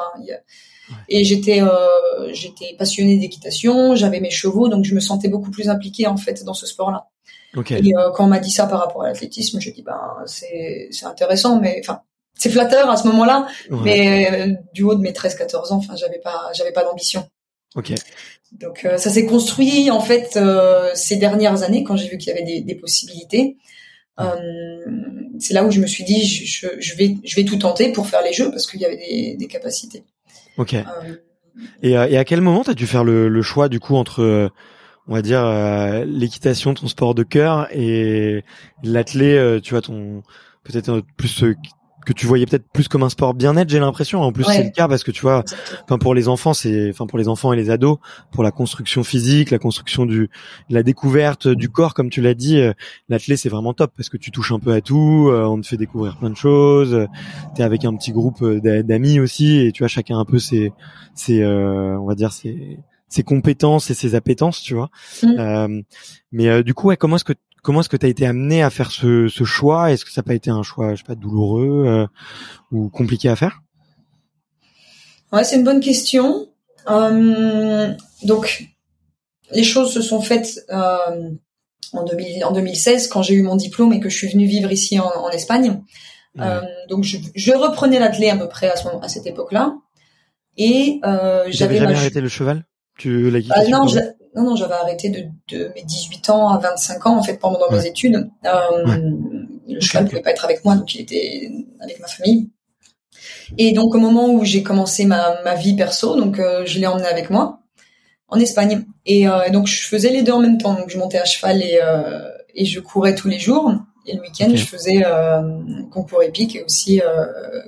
Et 1.08 1.24
j'étais 1.24 1.62
euh, 1.62 2.34
j'étais 2.34 2.76
passionnée 2.78 3.18
d'équitation, 3.18 3.96
j'avais 3.96 4.20
mes 4.20 4.30
chevaux, 4.30 4.68
donc 4.68 4.84
je 4.84 4.94
me 4.94 5.00
sentais 5.00 5.30
beaucoup 5.30 5.50
plus 5.50 5.70
impliquée 5.70 6.08
en 6.08 6.18
fait 6.18 6.44
dans 6.44 6.54
ce 6.54 6.66
sport-là. 6.66 7.08
Okay. 7.56 7.80
Et 7.82 7.96
euh, 7.96 8.12
quand 8.12 8.26
on 8.26 8.28
m'a 8.28 8.40
dit 8.40 8.52
ça 8.52 8.68
par 8.68 8.80
rapport 8.80 9.04
à 9.04 9.08
l'athlétisme, 9.08 9.62
j'ai 9.62 9.72
dit 9.72 9.84
ben 9.84 10.18
c'est 10.26 10.90
c'est 10.92 11.06
intéressant, 11.06 11.62
mais 11.62 11.80
enfin 11.82 12.02
c'est 12.38 12.50
flatteur 12.50 12.90
à 12.90 12.98
ce 12.98 13.08
moment-là, 13.08 13.48
mais 13.70 14.58
du 14.74 14.84
haut 14.84 14.96
de 14.96 15.02
mes 15.02 15.12
13-14 15.12 15.72
ans, 15.72 15.78
enfin, 15.78 15.96
j'avais 15.96 16.20
pas, 16.20 16.50
j'avais 16.54 16.72
pas 16.72 16.84
d'ambition. 16.84 17.30
Ok. 17.76 17.94
Donc 18.52 18.86
ça 18.98 19.10
s'est 19.10 19.26
construit 19.26 19.90
en 19.90 20.02
fait 20.02 20.38
ces 20.94 21.16
dernières 21.16 21.64
années 21.64 21.84
quand 21.84 21.96
j'ai 21.96 22.08
vu 22.08 22.18
qu'il 22.18 22.34
y 22.34 22.36
avait 22.36 22.46
des, 22.46 22.62
des 22.62 22.76
possibilités. 22.76 23.58
c'est 25.40 25.54
là 25.54 25.64
où 25.64 25.72
je 25.72 25.80
me 25.80 25.88
suis 25.88 26.04
dit 26.04 26.26
je, 26.26 26.68
je, 26.78 26.96
vais 26.96 27.16
je 27.24 27.36
vais 27.36 27.46
tout 27.46 27.58
tenter 27.58 27.92
pour 27.92 28.08
faire 28.08 28.22
les 28.24 28.34
jeux 28.34 28.52
parce 28.52 28.68
qu'il 28.68 28.82
y 28.82 28.86
avait 28.86 28.98
des, 28.98 29.36
des 29.38 29.48
capacités. 29.48 30.04
Ok. 30.58 30.76
Et, 31.82 31.92
et, 31.92 31.96
à 31.96 32.26
quel 32.26 32.42
moment 32.42 32.64
t'as 32.64 32.74
dû 32.74 32.88
faire 32.88 33.04
le, 33.04 33.30
le, 33.30 33.42
choix 33.42 33.68
du 33.70 33.80
coup 33.80 33.96
entre 33.96 34.52
on 35.08 35.14
va 35.14 35.22
dire 35.22 35.44
l'équitation, 36.06 36.74
ton 36.74 36.88
sport 36.88 37.16
de 37.16 37.24
cœur, 37.24 37.68
et 37.72 38.44
l'athlé, 38.84 39.60
tu 39.64 39.74
vois 39.74 39.82
ton 39.82 40.24
peut-être 40.64 41.02
plus 41.18 41.44
que 42.06 42.14
tu 42.14 42.26
voyais 42.26 42.46
peut-être 42.46 42.68
plus 42.72 42.88
comme 42.88 43.04
un 43.04 43.10
sport 43.10 43.34
bien-être, 43.34 43.70
j'ai 43.70 43.80
l'impression. 43.80 44.22
En 44.22 44.32
plus, 44.32 44.44
c'est 44.44 44.64
le 44.64 44.70
cas 44.70 44.88
parce 44.88 45.04
que 45.04 45.12
tu 45.12 45.22
vois, 45.22 45.44
enfin 45.84 45.98
pour 45.98 46.14
les 46.14 46.28
enfants, 46.28 46.54
c'est, 46.54 46.90
enfin 46.90 47.06
pour 47.06 47.20
les 47.20 47.28
enfants 47.28 47.54
et 47.54 47.56
les 47.56 47.70
ados, 47.70 47.98
pour 48.32 48.44
la 48.44 48.52
construction 48.52 49.04
physique, 49.04 49.52
la 49.52 49.60
construction 49.60 50.06
du, 50.06 50.30
la 50.70 50.84
découverte 50.84 51.48
du 51.48 51.70
corps, 51.70 51.94
comme 51.94 52.10
tu 52.10 52.22
l'as 52.22 52.34
dit, 52.34 52.60
euh, 52.60 52.74
l'athlète 53.10 53.40
c'est 53.40 53.50
vraiment 53.50 53.74
top 53.74 53.94
parce 53.96 54.10
que 54.10 54.18
tu 54.18 54.32
touches 54.32 54.52
un 54.52 54.60
peu 54.60 54.74
à 54.74 54.82
tout, 54.82 55.30
euh, 55.30 55.44
on 55.46 55.62
te 55.62 55.68
fait 55.68 55.78
découvrir 55.78 56.18
plein 56.18 56.30
de 56.30 56.36
choses. 56.36 56.94
Euh, 56.94 57.08
t'es 57.56 57.64
avec 57.64 57.86
un 57.86 57.96
petit 57.96 58.12
groupe 58.12 58.44
d'amis 58.44 59.20
aussi 59.20 59.60
et 59.60 59.72
tu 59.72 59.84
vois 59.84 59.88
chacun 59.88 60.18
un 60.18 60.26
peu 60.26 60.40
ses, 60.40 60.74
ses, 61.16 61.46
on 61.46 62.06
va 62.06 62.16
dire 62.16 62.32
ses, 62.32 62.80
ses 63.12 63.24
compétences 63.24 63.90
et 63.90 63.94
ses 63.94 64.16
appétences, 64.16 64.62
tu 64.62 64.74
vois. 64.74 64.90
Mmh. 65.22 65.82
mais 66.32 66.64
du 66.64 66.74
coup, 66.74 66.88
ouais, 66.88 66.98
comment 66.98 67.18
est-ce 67.18 67.24
que 67.24 67.34
comment 67.62 67.82
est-ce 67.82 67.90
que 67.90 67.98
tu 67.98 68.06
as 68.06 68.10
été 68.10 68.26
amené 68.26 68.64
à 68.64 68.70
faire 68.70 68.92
ce, 68.92 69.28
ce 69.28 69.44
choix? 69.44 69.92
Est-ce 69.92 70.06
que 70.06 70.12
ça 70.12 70.22
n'a 70.22 70.26
pas 70.26 70.34
été 70.34 70.50
un 70.50 70.64
choix, 70.64 70.92
je 70.92 71.00
sais 71.00 71.08
pas, 71.08 71.16
douloureux 71.16 71.86
euh, 71.88 72.08
ou 72.72 72.90
compliqué 72.90 73.30
à 73.30 73.36
faire? 73.36 73.62
Ouais, 75.32 75.44
c'est 75.44 75.56
une 75.56 75.64
bonne 75.64 75.80
question. 75.80 76.50
Euh, 76.90 77.94
donc, 78.24 78.68
les 79.52 79.64
choses 79.64 79.94
se 79.94 80.02
sont 80.02 80.22
faites 80.22 80.60
euh, 80.70 81.30
en, 81.94 82.04
2000, 82.04 82.44
en 82.46 82.52
2016 82.52 83.08
quand 83.08 83.22
j'ai 83.22 83.36
eu 83.36 83.44
mon 83.44 83.56
diplôme 83.56 83.94
et 83.94 84.00
que 84.00 84.10
je 84.10 84.18
suis 84.18 84.28
venue 84.28 84.46
vivre 84.46 84.72
ici 84.72 85.00
en, 85.00 85.08
en 85.08 85.30
Espagne. 85.30 85.82
Euh, 86.40 86.62
donc, 86.90 87.04
je, 87.04 87.18
je 87.36 87.52
reprenais 87.52 88.00
l'athlète 88.00 88.34
à 88.34 88.38
peu 88.38 88.48
près 88.48 88.70
à, 88.70 88.76
à 89.02 89.08
cette 89.08 89.28
époque-là. 89.28 89.76
Et 90.58 91.00
euh, 91.06 91.46
j'avais 91.50 91.78
jamais 91.78 91.96
arrêté 91.96 92.20
le 92.20 92.28
cheval? 92.28 92.66
Ah, 93.52 93.64
Non, 93.70 93.86
non, 94.36 94.44
non, 94.44 94.56
j'avais 94.56 94.74
arrêté 94.76 95.10
de, 95.10 95.26
de, 95.50 95.72
mes 95.76 95.84
18 95.84 96.30
ans 96.30 96.50
à 96.50 96.58
25 96.58 97.06
ans, 97.06 97.18
en 97.18 97.24
fait, 97.24 97.38
pendant 97.38 97.70
mes 97.70 97.86
études. 97.86 98.30
Euh, 98.46 99.08
Le 99.68 99.80
cheval 99.82 100.06
ne 100.06 100.10
pouvait 100.10 100.22
pas 100.22 100.32
être 100.32 100.46
avec 100.46 100.64
moi, 100.64 100.76
donc 100.76 100.96
il 100.96 101.02
était 101.02 101.52
avec 101.82 102.00
ma 102.00 102.08
famille. 102.08 102.50
Et 103.58 103.74
donc, 103.74 103.94
au 103.94 104.00
moment 104.00 104.30
où 104.30 104.46
j'ai 104.46 104.64
commencé 104.64 105.06
ma, 105.06 105.42
ma 105.44 105.56
vie 105.56 105.76
perso, 105.76 106.16
donc 106.16 106.40
euh, 106.40 106.66
je 106.66 106.80
l'ai 106.80 106.88
emmené 106.88 107.08
avec 107.08 107.30
moi 107.30 107.60
en 108.30 108.40
Espagne. 108.40 108.86
Et 109.06 109.28
euh, 109.28 109.50
donc, 109.50 109.68
je 109.68 109.86
faisais 109.86 110.10
les 110.10 110.22
deux 110.22 110.32
en 110.32 110.40
même 110.40 110.58
temps. 110.58 110.76
Donc, 110.76 110.90
je 110.90 110.98
montais 110.98 111.20
à 111.20 111.26
cheval 111.26 111.62
et, 111.62 111.80
et 112.56 112.66
je 112.66 112.80
courais 112.80 113.16
tous 113.16 113.28
les 113.28 113.40
jours. 113.40 113.74
Et 114.08 114.16
le 114.16 114.22
week-end, 114.22 114.50
je 114.54 114.64
faisais 114.64 115.04
concours 115.92 116.24
épique 116.24 116.56
et 116.56 116.64
aussi 116.64 117.02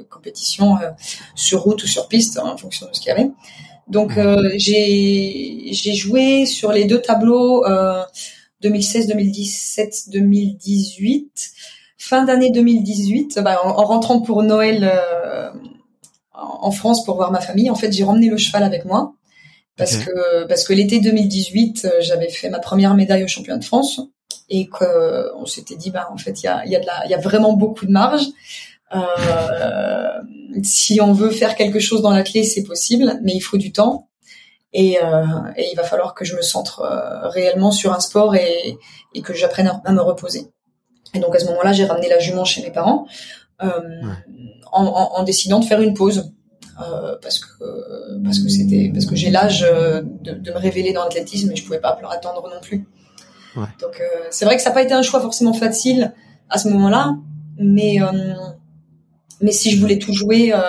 compétition 0.10 0.78
sur 1.36 1.62
route 1.62 1.84
ou 1.84 1.88
sur 1.88 2.08
piste, 2.08 2.40
en 2.40 2.56
fonction 2.56 2.88
de 2.88 2.96
ce 2.96 3.02
qu'il 3.02 3.10
y 3.10 3.12
avait. 3.12 3.30
Donc 3.88 4.18
euh, 4.18 4.50
j'ai 4.56 5.70
j'ai 5.72 5.94
joué 5.94 6.46
sur 6.46 6.72
les 6.72 6.86
deux 6.86 7.02
tableaux 7.02 7.66
euh, 7.66 8.04
2016, 8.62 9.08
2017, 9.08 10.10
2018. 10.10 11.52
Fin 11.98 12.24
d'année 12.26 12.52
2018, 12.52 13.40
bah, 13.44 13.60
en, 13.64 13.84
rentrant 13.84 14.22
pour 14.22 14.44
Noël 14.44 14.92
euh, 14.94 15.50
en 16.34 16.72
France 16.72 17.06
pour 17.06 17.16
voir 17.16 17.32
ma 17.32 17.40
famille, 17.42 17.70
en 17.70 17.76
fait 17.76 17.92
j'ai 17.92 18.04
ramené 18.04 18.30
le 18.30 18.38
cheval 18.38 18.64
avec 18.64 18.86
moi. 18.86 19.14
Parce 19.76 19.98
que 19.98 20.46
parce 20.46 20.64
que 20.66 20.74
l'été 20.74 21.00
2018 21.00 21.86
euh, 21.86 21.90
j'avais 22.02 22.30
fait 22.30 22.50
ma 22.50 22.60
première 22.60 22.94
médaille 22.94 23.24
au 23.24 23.28
championnat 23.28 23.58
de 23.58 23.66
France 23.66 24.00
et 24.50 24.68
qu'on 24.68 25.46
s'était 25.48 25.76
dit 25.76 25.90
bah 25.90 26.10
en 26.14 26.18
fait 26.18 26.44
il 26.44 26.46
y 26.46 26.50
a 26.50 26.64
il 26.66 26.72
y 26.72 26.76
a 26.76 26.80
de 26.80 26.86
la 26.86 27.06
il 27.06 27.12
y 27.12 27.16
a 27.16 27.18
vraiment 27.18 27.54
beaucoup 27.54 27.86
de 27.88 27.92
marge. 27.92 28.24
euh, 28.24 28.73
si 30.64 31.02
on 31.02 31.14
veut 31.14 31.30
faire 31.30 31.56
quelque 31.56 31.80
chose 31.80 32.02
dans 32.02 32.12
la 32.12 32.24
clé, 32.24 32.44
c'est 32.44 32.64
possible, 32.64 33.20
mais 33.24 33.34
il 33.34 33.42
faut 33.42 33.58
du 33.58 33.72
temps. 33.72 34.10
Et, 34.74 34.98
euh, 35.02 35.26
et, 35.56 35.70
il 35.72 35.76
va 35.76 35.84
falloir 35.84 36.16
que 36.16 36.26
je 36.26 36.36
me 36.36 36.42
centre 36.42 36.82
euh, 36.82 37.30
réellement 37.30 37.72
sur 37.72 37.94
un 37.94 38.00
sport 38.00 38.36
et, 38.36 38.78
et 39.14 39.22
que 39.22 39.34
j'apprenne 39.34 39.80
à, 39.84 39.92
me 39.92 40.02
reposer. 40.02 40.48
Et 41.14 41.20
donc 41.20 41.36
à 41.36 41.40
ce 41.40 41.46
moment-là, 41.46 41.74
j'ai 41.74 41.86
ramené 41.86 42.10
la 42.10 42.18
jument 42.18 42.44
chez 42.44 42.64
mes 42.64 42.72
parents 42.72 43.06
euh, 43.62 43.70
en, 44.72 44.86
en, 44.86 45.20
en, 45.20 45.24
décidant 45.24 45.60
de 45.60 45.66
faire 45.66 45.80
une 45.80 45.94
pause. 45.94 46.32
Euh, 46.82 47.18
parce 47.22 47.38
que 47.38 48.24
parce 48.24 48.40
que 48.40 48.50
c'était 48.50 48.90
parce 48.92 49.06
que 49.06 49.16
j'ai 49.16 49.30
l'âge 49.30 49.62
de, 49.62 50.32
de, 50.32 50.52
me 50.52 50.58
révéler 50.58 50.92
dans 50.92 51.04
l'athlétisme 51.04 51.52
et 51.52 51.56
je 51.56 51.64
pouvais 51.64 51.80
pas 51.80 51.96
attendre 52.10 52.50
non 52.50 52.60
plus. 52.60 52.88
Ouais. 53.56 53.68
Donc 53.80 54.02
c'est 54.32 54.46
vrai 54.46 54.56
que 54.56 54.62
ça 54.64 54.70
n'a 54.70 54.74
pas 54.74 54.82
été 54.82 54.96
un 54.96 55.04
choix 55.04 55.22
forcément 55.22 55.54
facile 55.54 56.16
à 56.50 56.58
ce 56.58 56.70
moment-là, 56.70 57.16
mais 57.60 58.00
mais 59.44 59.52
si 59.52 59.72
je 59.72 59.80
voulais 59.80 60.00
tout 60.00 60.14
jouer, 60.14 60.54
euh, 60.54 60.60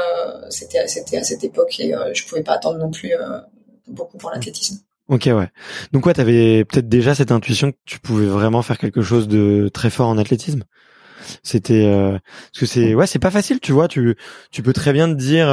c'était 0.51 0.87
c'était 0.89 1.17
à 1.17 1.25
cette 1.25 1.45
époque 1.45 1.79
et 1.79 1.95
euh, 1.95 2.13
je 2.13 2.25
pouvais 2.25 2.43
pas 2.43 2.55
attendre 2.55 2.79
non 2.79 2.91
plus 2.91 3.13
euh, 3.13 3.39
beaucoup 3.87 4.19
pour 4.19 4.31
l'athlétisme. 4.31 4.81
Ok 5.09 5.27
ouais. 5.27 5.49
Donc 5.93 6.07
ouais, 6.07 6.15
t'avais 6.15 6.65
peut-être 6.65 6.89
déjà 6.89 7.15
cette 7.15 7.31
intuition 7.31 7.71
que 7.71 7.77
tu 7.85 8.01
pouvais 8.01 8.27
vraiment 8.27 8.63
faire 8.63 8.79
quelque 8.79 9.03
chose 9.03 9.29
de 9.29 9.71
très 9.73 9.91
fort 9.91 10.09
en 10.09 10.19
athlétisme. 10.19 10.65
C'était 11.43 11.85
parce 11.87 12.61
que 12.61 12.67
c'est 12.67 12.95
ouais, 12.95 13.07
c'est 13.07 13.19
pas 13.19 13.31
facile, 13.31 13.61
tu 13.61 13.73
vois. 13.73 13.87
Tu 13.87 14.17
tu 14.51 14.63
peux 14.63 14.73
très 14.73 14.93
bien 14.93 15.09
te 15.09 15.15
dire 15.15 15.47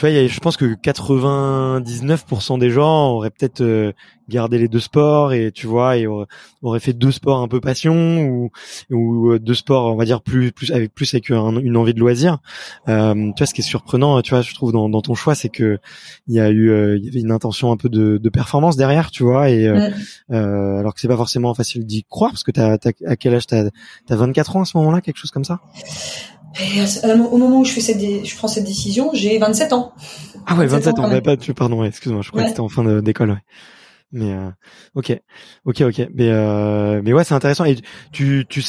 tu 0.00 0.06
vois, 0.06 0.26
je 0.26 0.40
pense 0.40 0.56
que 0.56 0.64
99% 0.64 2.58
des 2.58 2.70
gens 2.70 3.10
auraient 3.10 3.28
peut-être 3.28 3.60
euh, 3.60 3.92
gardé 4.30 4.56
les 4.56 4.68
deux 4.68 4.80
sports 4.80 5.34
et 5.34 5.52
tu 5.52 5.66
vois, 5.66 5.98
et 5.98 6.06
auraient 6.62 6.80
fait 6.80 6.94
deux 6.94 7.10
sports 7.10 7.42
un 7.42 7.48
peu 7.48 7.60
passion 7.60 8.22
ou 8.22 8.50
ou 8.90 9.32
euh, 9.32 9.38
deux 9.38 9.52
sports, 9.52 9.92
on 9.92 9.96
va 9.96 10.06
dire 10.06 10.22
plus 10.22 10.52
plus 10.52 10.72
avec 10.72 10.94
plus 10.94 11.12
avec 11.12 11.28
une 11.28 11.76
envie 11.76 11.92
de 11.92 12.00
loisir. 12.00 12.38
Euh, 12.88 13.12
tu 13.12 13.34
vois, 13.36 13.46
ce 13.46 13.52
qui 13.52 13.60
est 13.60 13.64
surprenant, 13.64 14.22
tu 14.22 14.30
vois, 14.30 14.40
je 14.40 14.54
trouve 14.54 14.72
dans, 14.72 14.88
dans 14.88 15.02
ton 15.02 15.14
choix, 15.14 15.34
c'est 15.34 15.50
que 15.50 15.78
il 16.28 16.34
y 16.34 16.40
a 16.40 16.48
eu 16.48 16.70
euh, 16.70 16.96
y 16.96 17.08
avait 17.08 17.20
une 17.20 17.32
intention 17.32 17.70
un 17.70 17.76
peu 17.76 17.90
de, 17.90 18.16
de 18.16 18.28
performance 18.30 18.78
derrière, 18.78 19.10
tu 19.10 19.22
vois, 19.22 19.50
et 19.50 19.68
mm. 19.68 20.34
alors 20.34 20.94
que 20.94 21.00
c'est 21.00 21.08
pas 21.08 21.16
forcément 21.16 21.52
facile 21.52 21.84
d'y 21.84 22.04
croire 22.04 22.30
parce 22.30 22.44
que 22.44 22.52
t'as, 22.52 22.78
à 23.06 23.16
quel 23.16 23.34
âge 23.34 23.46
t'as 23.46 23.64
as 24.08 24.16
24 24.16 24.56
ans 24.56 24.62
à 24.62 24.64
ce 24.64 24.78
moment-là, 24.78 25.02
quelque 25.02 25.18
chose 25.18 25.30
comme 25.30 25.44
ça? 25.44 25.60
Et 26.58 26.80
euh, 27.04 27.16
au 27.16 27.36
moment 27.36 27.60
où 27.60 27.64
je 27.64 27.72
fais 27.72 27.80
cette, 27.80 28.00
je 28.00 28.36
prends 28.36 28.48
cette 28.48 28.64
décision, 28.64 29.10
j'ai 29.12 29.38
27 29.38 29.72
ans. 29.72 29.92
Ah 30.46 30.56
ouais, 30.56 30.66
27, 30.66 30.98
ans. 30.98 31.08
bah, 31.08 31.20
pas, 31.20 31.36
pardon, 31.54 31.84
excuse-moi, 31.84 32.22
je 32.22 32.30
crois 32.30 32.42
que 32.42 32.48
c'était 32.48 32.60
en 32.60 32.68
fin 32.68 33.00
d'école, 33.02 33.30
ouais. 33.30 33.42
Mais 34.12 34.32
euh, 34.32 34.50
ok, 34.94 35.16
ok, 35.64 35.82
ok. 35.82 36.08
Mais 36.14 36.30
euh, 36.30 37.00
mais 37.04 37.12
ouais, 37.12 37.22
c'est 37.22 37.34
intéressant. 37.34 37.64
Et 37.64 37.76
tu, 38.10 38.44
tu, 38.48 38.64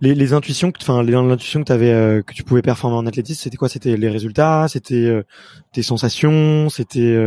les, 0.00 0.14
les 0.14 0.32
intuitions, 0.32 0.72
enfin 0.80 1.02
l'intuition 1.02 1.60
que 1.60 1.66
tu 1.66 1.72
avais, 1.72 1.90
euh, 1.90 2.22
que 2.22 2.32
tu 2.32 2.44
pouvais 2.44 2.62
performer 2.62 2.96
en 2.96 3.06
athlétisme, 3.06 3.42
c'était 3.42 3.56
quoi? 3.56 3.68
C'était 3.68 3.96
les 3.96 4.08
résultats, 4.08 4.66
c'était 4.68 4.94
euh, 4.94 5.24
tes 5.72 5.82
sensations, 5.82 6.68
c'était 6.68 7.18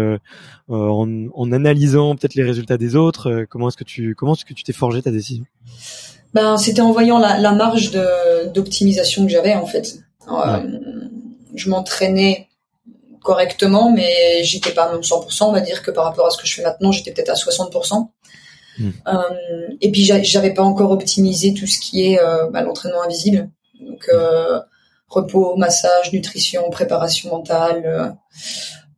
en, 0.70 1.28
en, 1.34 1.52
analysant 1.52 2.16
peut-être 2.16 2.36
les 2.36 2.44
résultats 2.44 2.78
des 2.78 2.96
autres? 2.96 3.46
comment 3.50 3.68
est-ce 3.68 3.78
que 3.78 3.84
tu, 3.84 4.16
comment 4.16 4.34
est-ce 4.34 4.46
que 4.46 4.54
tu 4.54 4.64
t'es 4.64 4.74
forgé 4.74 5.02
ta 5.02 5.12
décision? 5.12 5.44
Ben, 6.34 6.58
c'était 6.58 6.82
en 6.82 6.92
voyant 6.92 7.20
la, 7.20 7.38
la 7.38 7.52
marge 7.52 7.92
d'optimisation 8.54 9.26
que 9.26 9.32
j'avais 9.32 9.54
en 9.54 9.66
fait. 9.66 10.00
Euh, 10.30 10.62
je 11.56 11.70
m'entraînais 11.70 12.48
correctement, 13.22 13.92
mais 13.92 14.44
j'étais 14.44 14.72
pas 14.72 14.92
même 14.92 15.02
100%. 15.02 15.44
On 15.44 15.52
va 15.52 15.62
dire 15.62 15.84
que 15.84 15.92
par 15.92 16.06
rapport 16.06 16.28
à 16.28 16.30
ce 16.30 16.38
que 16.38 16.48
je 16.48 16.56
fais 16.56 16.64
maintenant, 16.64 16.92
j'étais 16.92 17.12
peut-être 17.12 17.30
à 17.30 17.34
60%. 17.34 18.10
Hmm. 18.80 18.90
Euh, 19.08 19.14
et 19.82 19.92
puis 19.92 20.04
j'avais 20.04 20.54
pas 20.54 20.64
encore 20.64 20.92
optimisé 20.92 21.54
tout 21.54 21.68
ce 21.68 21.80
qui 21.80 22.06
est 22.06 22.20
euh, 22.20 22.50
bah, 22.50 22.62
l'entraînement 22.62 23.04
invisible. 23.04 23.50
Donc 23.80 24.08
euh, 24.10 24.60
repos, 25.08 25.56
massage, 25.56 26.12
nutrition, 26.14 26.70
préparation 26.70 27.30
mentale, 27.30 28.16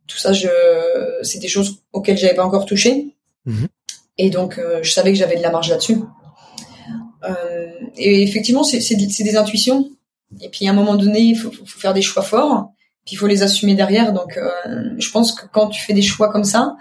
tout 0.06 0.18
ça, 0.18 0.32
je, 0.32 0.48
c'est 1.22 1.38
des 1.38 1.48
choses 1.48 1.78
auxquelles 1.92 2.18
j'avais 2.18 2.34
pas 2.34 2.44
encore 2.44 2.66
touché. 2.66 3.14
Hmm. 3.46 3.66
Et 4.16 4.30
donc 4.30 4.60
je 4.82 4.90
savais 4.90 5.12
que 5.12 5.18
j'avais 5.18 5.36
de 5.36 5.42
la 5.42 5.50
marge 5.50 5.70
là-dessus. 5.70 5.98
Euh, 7.24 7.66
et 7.96 8.22
effectivement, 8.22 8.64
c'est 8.64 8.96
des 8.96 9.36
intuitions. 9.36 9.90
Et 10.40 10.48
puis 10.48 10.66
à 10.66 10.70
un 10.70 10.74
moment 10.74 10.96
donné, 10.96 11.20
il 11.20 11.36
faut, 11.36 11.50
faut 11.50 11.78
faire 11.78 11.94
des 11.94 12.02
choix 12.02 12.22
forts. 12.22 12.72
Puis 13.04 13.14
il 13.14 13.16
faut 13.16 13.26
les 13.26 13.42
assumer 13.42 13.74
derrière. 13.74 14.12
Donc, 14.12 14.36
euh, 14.36 14.50
je 14.98 15.10
pense 15.10 15.32
que 15.32 15.46
quand 15.46 15.68
tu 15.68 15.82
fais 15.82 15.92
des 15.92 16.02
choix 16.02 16.30
comme 16.30 16.44
ça, 16.44 16.76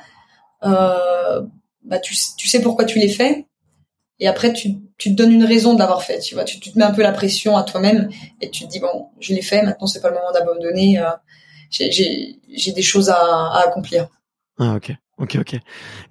euh, 0.64 1.42
bah 1.84 2.00
tu, 2.00 2.16
tu 2.38 2.48
sais 2.48 2.62
pourquoi 2.62 2.86
tu 2.86 3.00
les 3.00 3.10
fais. 3.10 3.46
Et 4.20 4.28
après, 4.28 4.54
tu, 4.54 4.76
tu 4.98 5.10
te 5.10 5.16
donnes 5.16 5.34
une 5.34 5.44
raison 5.44 5.74
de 5.74 5.80
l'avoir 5.80 6.04
fait. 6.04 6.20
Tu 6.20 6.36
vois, 6.36 6.46
tu, 6.46 6.60
tu, 6.60 6.72
te 6.72 6.80
mets 6.80 6.86
un 6.86 6.94
peu 6.94 7.02
la 7.02 7.12
pression 7.12 7.58
à 7.58 7.64
toi-même 7.64 8.10
et 8.40 8.50
tu 8.50 8.64
te 8.64 8.70
dis 8.70 8.80
bon, 8.80 9.08
je 9.20 9.34
l'ai 9.34 9.42
fait. 9.42 9.64
Maintenant, 9.64 9.88
c'est 9.88 10.02
pas 10.02 10.10
le 10.10 10.16
moment 10.16 10.32
d'abandonner. 10.32 11.00
Euh, 11.00 11.10
j'ai 11.70 12.72
des 12.74 12.82
choses 12.82 13.10
à, 13.10 13.18
à 13.18 13.64
accomplir. 13.68 14.08
Ah 14.60 14.76
ok. 14.76 14.94
Ok, 15.20 15.38
ok. 15.40 15.60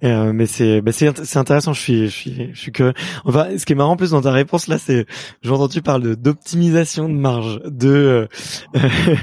Euh, 0.05 0.31
mais 0.31 0.45
c'est, 0.45 0.79
bah 0.79 0.93
c'est, 0.93 1.25
c'est 1.25 1.37
intéressant. 1.37 1.73
Je 1.73 1.81
suis, 1.81 2.05
je 2.05 2.11
suis, 2.11 2.49
je 2.53 2.59
suis 2.59 2.71
curieux. 2.71 2.93
Enfin, 3.25 3.49
ce 3.57 3.65
qui 3.65 3.73
est 3.73 3.75
marrant 3.75 3.91
en 3.91 3.97
plus 3.97 4.11
dans 4.11 4.21
ta 4.21 4.31
réponse 4.31 4.67
là, 4.67 4.77
c'est, 4.77 5.05
j'entends 5.41 5.67
tu 5.67 5.81
parles 5.81 6.15
d'optimisation 6.15 7.09
de 7.09 7.13
marge, 7.13 7.59
de, 7.65 8.27
euh, 8.75 8.79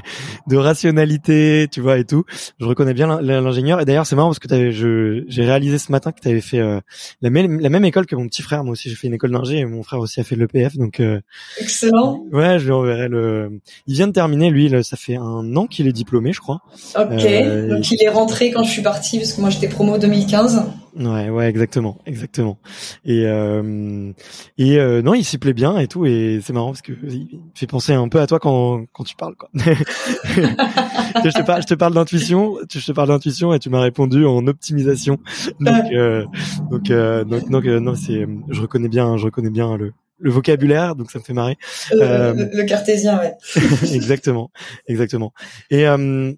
de 0.48 0.56
rationalité, 0.58 1.66
tu 1.72 1.80
vois 1.80 1.96
et 1.96 2.04
tout. 2.04 2.24
Je 2.60 2.66
reconnais 2.66 2.92
bien 2.92 3.22
l'ingénieur. 3.22 3.80
Et 3.80 3.86
d'ailleurs, 3.86 4.04
c'est 4.04 4.16
marrant 4.16 4.28
parce 4.28 4.38
que 4.38 4.48
t'avais, 4.48 4.70
je, 4.70 5.24
j'ai 5.28 5.46
réalisé 5.46 5.78
ce 5.78 5.90
matin 5.90 6.12
que 6.12 6.20
tu 6.20 6.28
avais 6.28 6.42
fait 6.42 6.60
euh, 6.60 6.78
la 7.22 7.30
même, 7.30 7.58
la 7.58 7.70
même 7.70 7.86
école 7.86 8.04
que 8.04 8.16
mon 8.16 8.26
petit 8.26 8.42
frère. 8.42 8.62
Moi 8.64 8.72
aussi, 8.72 8.90
j'ai 8.90 8.96
fait 8.96 9.06
une 9.06 9.14
école 9.14 9.30
d'ingé 9.30 9.60
et 9.60 9.64
mon 9.64 9.82
frère 9.82 10.00
aussi 10.00 10.20
a 10.20 10.24
fait 10.24 10.36
l'EPF. 10.36 10.76
Donc, 10.76 11.00
euh, 11.00 11.22
excellent. 11.58 12.26
Ouais, 12.32 12.58
je 12.58 12.66
lui 12.66 12.72
enverrai 12.72 13.08
le. 13.08 13.60
Il 13.86 13.94
vient 13.94 14.08
de 14.08 14.12
terminer, 14.12 14.50
lui. 14.50 14.70
ça 14.84 14.98
fait 14.98 15.16
un 15.16 15.56
an 15.56 15.66
qu'il 15.66 15.88
est 15.88 15.92
diplômé, 15.92 16.34
je 16.34 16.40
crois. 16.40 16.60
Ok. 16.96 17.08
donc 17.08 17.90
il 17.90 18.02
est 18.02 18.10
rentré 18.10 18.50
quand 18.50 18.62
je 18.62 18.70
suis 18.70 18.82
partie 18.82 19.16
parce 19.18 19.32
que 19.32 19.40
moi 19.40 19.48
j'étais 19.48 19.69
promo 19.70 19.98
2015. 19.98 20.62
Ouais, 20.96 21.30
ouais, 21.30 21.48
exactement, 21.48 21.98
exactement. 22.04 22.58
Et 23.04 23.24
euh, 23.26 24.12
et 24.58 24.78
euh, 24.78 25.02
non, 25.02 25.14
il 25.14 25.24
s'y 25.24 25.38
plaît 25.38 25.52
bien 25.52 25.78
et 25.78 25.86
tout, 25.86 26.04
et 26.04 26.40
c'est 26.42 26.52
marrant 26.52 26.70
parce 26.70 26.82
que 26.82 26.92
il 26.92 27.40
fait 27.54 27.66
penser 27.66 27.92
un 27.92 28.08
peu 28.08 28.20
à 28.20 28.26
toi 28.26 28.38
quand 28.40 28.84
quand 28.92 29.04
tu 29.04 29.16
parles, 29.16 29.36
quoi. 29.36 29.48
je 29.54 31.30
te 31.30 31.42
parle, 31.42 31.62
je 31.62 31.66
te 31.66 31.74
parle 31.74 31.94
d'intuition, 31.94 32.56
je 32.72 32.84
te 32.84 32.92
parle 32.92 33.08
d'intuition 33.08 33.54
et 33.54 33.58
tu 33.58 33.70
m'as 33.70 33.80
répondu 33.80 34.26
en 34.26 34.46
optimisation. 34.46 35.18
Donc 35.60 35.92
euh, 35.92 36.26
donc 36.70 36.90
euh, 36.90 37.24
donc, 37.24 37.48
donc 37.48 37.64
non, 37.64 37.94
c'est, 37.94 38.26
je 38.48 38.60
reconnais 38.60 38.88
bien, 38.88 39.16
je 39.16 39.24
reconnais 39.24 39.50
bien 39.50 39.76
le 39.76 39.92
le 40.20 40.30
vocabulaire, 40.30 40.96
donc 40.96 41.10
ça 41.10 41.18
me 41.18 41.24
fait 41.24 41.32
marrer. 41.32 41.56
le, 41.92 42.64
cartésien, 42.64 43.18
ouais. 43.18 43.34
exactement, 43.94 44.50
exactement. 44.86 45.32
Et 45.70 45.86
euh, 45.86 46.32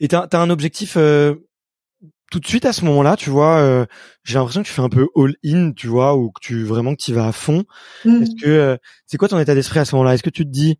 et 0.00 0.08
t'as 0.08 0.26
as 0.30 0.38
un 0.38 0.50
objectif 0.50 0.94
euh, 0.96 1.34
tout 2.30 2.40
de 2.40 2.46
suite 2.46 2.66
à 2.66 2.72
ce 2.72 2.84
moment-là, 2.84 3.16
tu 3.16 3.30
vois, 3.30 3.56
euh, 3.58 3.86
j'ai 4.24 4.34
l'impression 4.34 4.62
que 4.62 4.66
tu 4.66 4.72
fais 4.72 4.82
un 4.82 4.88
peu 4.88 5.08
all-in, 5.16 5.72
tu 5.72 5.86
vois, 5.86 6.16
ou 6.16 6.30
que 6.30 6.40
tu 6.40 6.62
vraiment 6.64 6.94
que 6.94 7.02
tu 7.02 7.12
vas 7.12 7.28
à 7.28 7.32
fond. 7.32 7.64
Mm. 8.04 8.22
Est-ce 8.22 8.44
que 8.44 8.50
euh, 8.50 8.76
c'est 9.06 9.16
quoi 9.16 9.28
ton 9.28 9.38
état 9.38 9.54
d'esprit 9.54 9.78
à 9.80 9.84
ce 9.84 9.94
moment-là? 9.94 10.14
Est-ce 10.14 10.22
que 10.22 10.30
tu 10.30 10.44
te 10.44 10.50
dis 10.50 10.78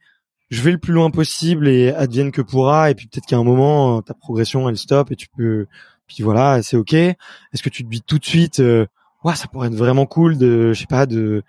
je 0.50 0.62
vais 0.62 0.72
le 0.72 0.78
plus 0.78 0.94
loin 0.94 1.10
possible 1.10 1.68
et 1.68 1.92
advienne 1.92 2.32
que 2.32 2.40
pourra 2.40 2.90
et 2.90 2.94
puis 2.94 3.06
peut-être 3.06 3.26
qu'à 3.26 3.36
un 3.36 3.44
moment 3.44 4.00
ta 4.00 4.14
progression 4.14 4.66
elle 4.66 4.78
stoppe 4.78 5.10
et 5.12 5.16
tu 5.16 5.28
peux 5.36 5.66
puis 6.06 6.22
voilà, 6.22 6.62
c'est 6.62 6.78
OK? 6.78 6.94
Est-ce 6.94 7.62
que 7.62 7.68
tu 7.68 7.84
te 7.84 7.90
dis 7.90 8.00
tout 8.00 8.18
de 8.18 8.24
suite 8.24 8.60
euh, 8.60 8.86
ouais, 9.24 9.34
ça 9.34 9.46
pourrait 9.46 9.68
être 9.68 9.74
vraiment 9.74 10.06
cool 10.06 10.38
de 10.38 10.72
je 10.72 10.80
sais 10.80 10.86
pas 10.86 11.06
de 11.06 11.42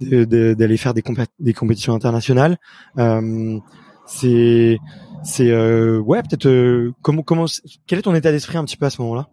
d'aller 0.00 0.76
faire 0.76 0.94
des, 0.94 1.02
des 1.38 1.52
compétitions 1.52 1.94
internationales? 1.94 2.58
Euh, 2.98 3.58
c'est 4.06 4.78
c'est 5.22 5.50
ouais 5.98 6.22
peut-être 6.22 6.92
comment 7.02 7.22
comment 7.22 7.46
quel 7.86 7.98
est 7.98 8.02
ton 8.02 8.14
état 8.14 8.32
d'esprit 8.32 8.58
un 8.58 8.64
petit 8.64 8.76
peu 8.76 8.86
à 8.86 8.90
ce 8.90 9.02
moment-là? 9.02 9.28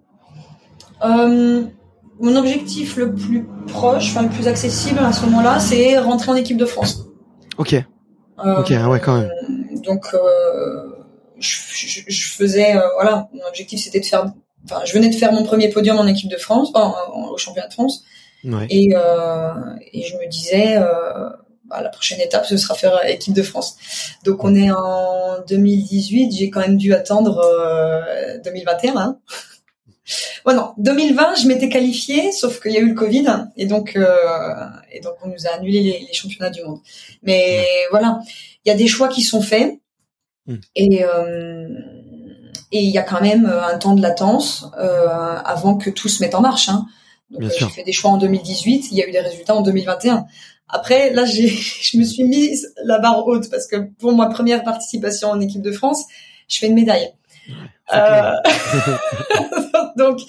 Euh, 1.03 1.63
mon 2.19 2.36
objectif 2.36 2.95
le 2.95 3.13
plus 3.13 3.48
proche, 3.67 4.12
enfin 4.12 4.24
le 4.24 4.29
plus 4.29 4.48
accessible 4.48 5.00
à 5.00 5.12
ce 5.12 5.25
moment-là, 5.25 5.60
c'est 5.60 5.98
rentrer 5.98 6.31
en 6.31 6.36
équipe 6.36 6.57
de 6.57 6.65
France. 6.65 7.05
Ok. 7.57 7.74
Euh, 7.74 8.60
ok, 8.60 8.69
ouais, 8.69 9.00
quand 9.00 9.19
même. 9.19 9.31
Donc, 9.83 10.05
euh, 10.13 10.89
je, 11.38 11.57
je, 12.07 12.27
faisais, 12.27 12.75
voilà, 12.95 13.27
mon 13.33 13.45
objectif 13.48 13.83
c'était 13.83 14.00
de 14.00 14.05
faire, 14.05 14.31
enfin, 14.65 14.81
je 14.86 14.93
venais 14.93 15.10
de 15.10 15.15
faire 15.15 15.33
mon 15.33 15.43
premier 15.43 15.69
podium 15.69 15.98
en 15.98 16.07
équipe 16.07 16.31
de 16.31 16.38
France, 16.38 16.72
au 17.13 17.38
championnat 17.38 17.67
de 17.67 17.74
France, 17.74 18.03
ouais. 18.45 18.65
et, 18.69 18.93
et 19.93 20.03
je 20.03 20.15
me 20.15 20.29
disais, 20.29 20.77
bah, 21.65 21.81
la 21.81 21.89
prochaine 21.89 22.22
étape 22.22 22.45
ce 22.45 22.55
sera 22.55 22.75
faire 22.75 23.05
équipe 23.05 23.33
de 23.33 23.43
France. 23.43 23.75
Donc 24.24 24.43
on 24.43 24.55
est 24.55 24.72
en 24.72 25.41
2018, 25.48 26.31
j'ai 26.31 26.50
quand 26.50 26.62
même 26.62 26.77
dû 26.77 26.93
attendre 26.93 27.41
2021. 28.45 28.95
Hein 28.95 29.17
Ouais, 30.45 30.53
non, 30.53 30.74
2020, 30.77 31.36
je 31.36 31.48
m'étais 31.48 31.69
qualifiée, 31.69 32.31
sauf 32.33 32.62
qu'il 32.62 32.74
y 32.74 32.77
a 32.77 32.81
eu 32.81 32.89
le 32.89 32.93
Covid, 32.93 33.25
et 33.55 33.65
donc 33.65 33.95
euh, 33.95 34.65
et 34.91 35.00
donc 35.00 35.13
on 35.24 35.29
nous 35.29 35.48
a 35.48 35.55
annulé 35.55 35.81
les, 35.81 36.13
championnats 36.13 36.50
du 36.50 36.62
monde. 36.63 36.79
Mais 37.22 37.65
voilà, 37.89 38.19
il 38.65 38.69
y 38.69 38.72
a 38.72 38.75
des 38.75 38.88
choix 38.88 39.07
qui 39.07 39.22
sont 39.22 39.41
faits, 39.41 39.79
hmm. 40.48 40.55
et 40.75 41.05
euh, 41.05 41.69
et 42.74 42.81
il 42.81 42.89
y 42.89 42.98
a 42.98 43.03
quand 43.03 43.22
même 43.22 43.45
un 43.45 43.77
temps 43.77 43.95
de 43.95 44.01
latence 44.01 44.65
euh, 44.77 45.07
avant 45.45 45.75
que 45.77 45.89
tout 45.89 46.09
se 46.09 46.22
mette 46.22 46.35
en 46.35 46.42
marche. 46.42 46.68
Hein. 46.68 46.85
Donc 47.29 47.50
j'ai 47.57 47.70
fait 47.70 47.83
des 47.83 47.94
choix 47.94 48.11
en 48.11 48.18
2018, 48.18 48.87
il 48.92 48.98
y 48.98 49.03
a 49.03 49.07
eu 49.07 49.11
des 49.11 49.22
résultats 49.22 49.55
en 49.55 49.61
2021. 49.61 50.25
Après, 50.68 51.13
là, 51.13 51.24
j'ai, 51.24 51.48
je 51.81 51.98
me 51.98 52.03
suis 52.03 52.24
mise 52.24 52.74
la 52.83 53.00
barre 53.00 53.25
haute 53.25 53.50
parce 53.50 53.68
que 53.68 53.77
pour 54.00 54.13
ma 54.13 54.27
première 54.27 54.63
participation 54.63 55.29
en 55.29 55.39
équipe 55.39 55.61
de 55.61 55.72
France, 55.72 56.03
je 56.50 56.57
fais 56.57 56.68
une 56.68 56.75
médaille. 56.75 57.13
Euh... 57.94 58.31
Donc, 59.98 60.20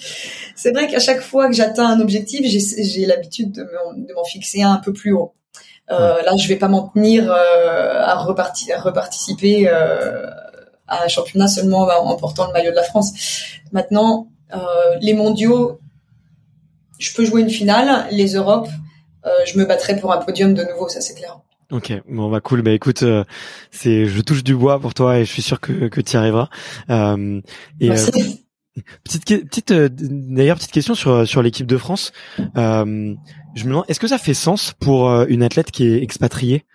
c'est 0.55 0.71
vrai 0.71 0.87
qu'à 0.87 0.99
chaque 0.99 1.21
fois 1.21 1.47
que 1.47 1.53
j'atteins 1.53 1.87
un 1.87 1.99
objectif, 1.99 2.45
j'ai 2.45 3.05
l'habitude 3.05 3.51
de 3.51 4.13
m'en 4.13 4.23
fixer 4.23 4.61
un, 4.63 4.73
un 4.73 4.77
peu 4.77 4.93
plus 4.93 5.13
haut. 5.13 5.33
Euh, 5.91 6.21
Là, 6.23 6.35
je 6.37 6.47
vais 6.47 6.55
pas 6.55 6.67
m'en 6.67 6.87
tenir 6.89 7.31
euh, 7.31 8.01
à, 8.01 8.15
reparti 8.15 8.71
à 8.71 8.81
reparticiper 8.81 9.69
euh, 9.69 10.25
à 10.87 11.03
un 11.03 11.07
championnat 11.07 11.47
seulement 11.47 11.81
en 11.81 12.15
portant 12.15 12.47
le 12.47 12.53
maillot 12.53 12.71
de 12.71 12.75
la 12.75 12.83
France. 12.83 13.11
Maintenant, 13.71 14.27
les 15.01 15.13
mondiaux, 15.13 15.79
je 16.99 17.13
peux 17.13 17.25
jouer 17.25 17.41
une 17.41 17.49
finale. 17.49 18.07
Les 18.11 18.33
Europes, 18.33 18.69
je 19.45 19.57
me 19.57 19.65
battrai 19.65 19.97
pour 19.97 20.13
un 20.13 20.17
podium 20.17 20.53
de 20.53 20.63
nouveau, 20.63 20.87
ça 20.87 21.01
c'est 21.01 21.15
clair. 21.15 21.39
Ok, 21.71 21.91
bon 22.07 22.29
bah 22.29 22.41
cool. 22.41 22.61
Bah 22.61 22.71
écoute, 22.71 23.01
euh, 23.01 23.23
c'est 23.71 24.05
je 24.05 24.21
touche 24.21 24.43
du 24.43 24.55
bois 24.55 24.79
pour 24.79 24.93
toi 24.93 25.17
et 25.17 25.25
je 25.25 25.31
suis 25.31 25.41
sûr 25.41 25.59
que 25.59 25.87
que 25.87 25.99
tu 25.99 26.13
y 26.13 26.17
arriveras. 26.17 26.49
Euh, 26.91 27.41
et, 27.79 27.89
Merci. 27.89 28.44
Petite, 29.03 29.71
euh, 29.71 29.89
d'ailleurs 29.89 30.57
petite 30.57 30.71
question 30.71 30.95
sur 30.95 31.25
sur 31.25 31.41
l'équipe 31.41 31.65
de 31.65 31.77
France. 31.77 32.11
Euh, 32.57 33.15
je 33.55 33.63
me 33.63 33.69
demande, 33.69 33.85
est-ce 33.87 34.01
que 34.01 34.07
ça 34.07 34.17
fait 34.17 34.33
sens 34.33 34.73
pour 34.79 35.09
euh, 35.09 35.25
une 35.29 35.43
athlète 35.43 35.71
qui 35.71 35.87
est 35.87 36.03
expatriée? 36.03 36.65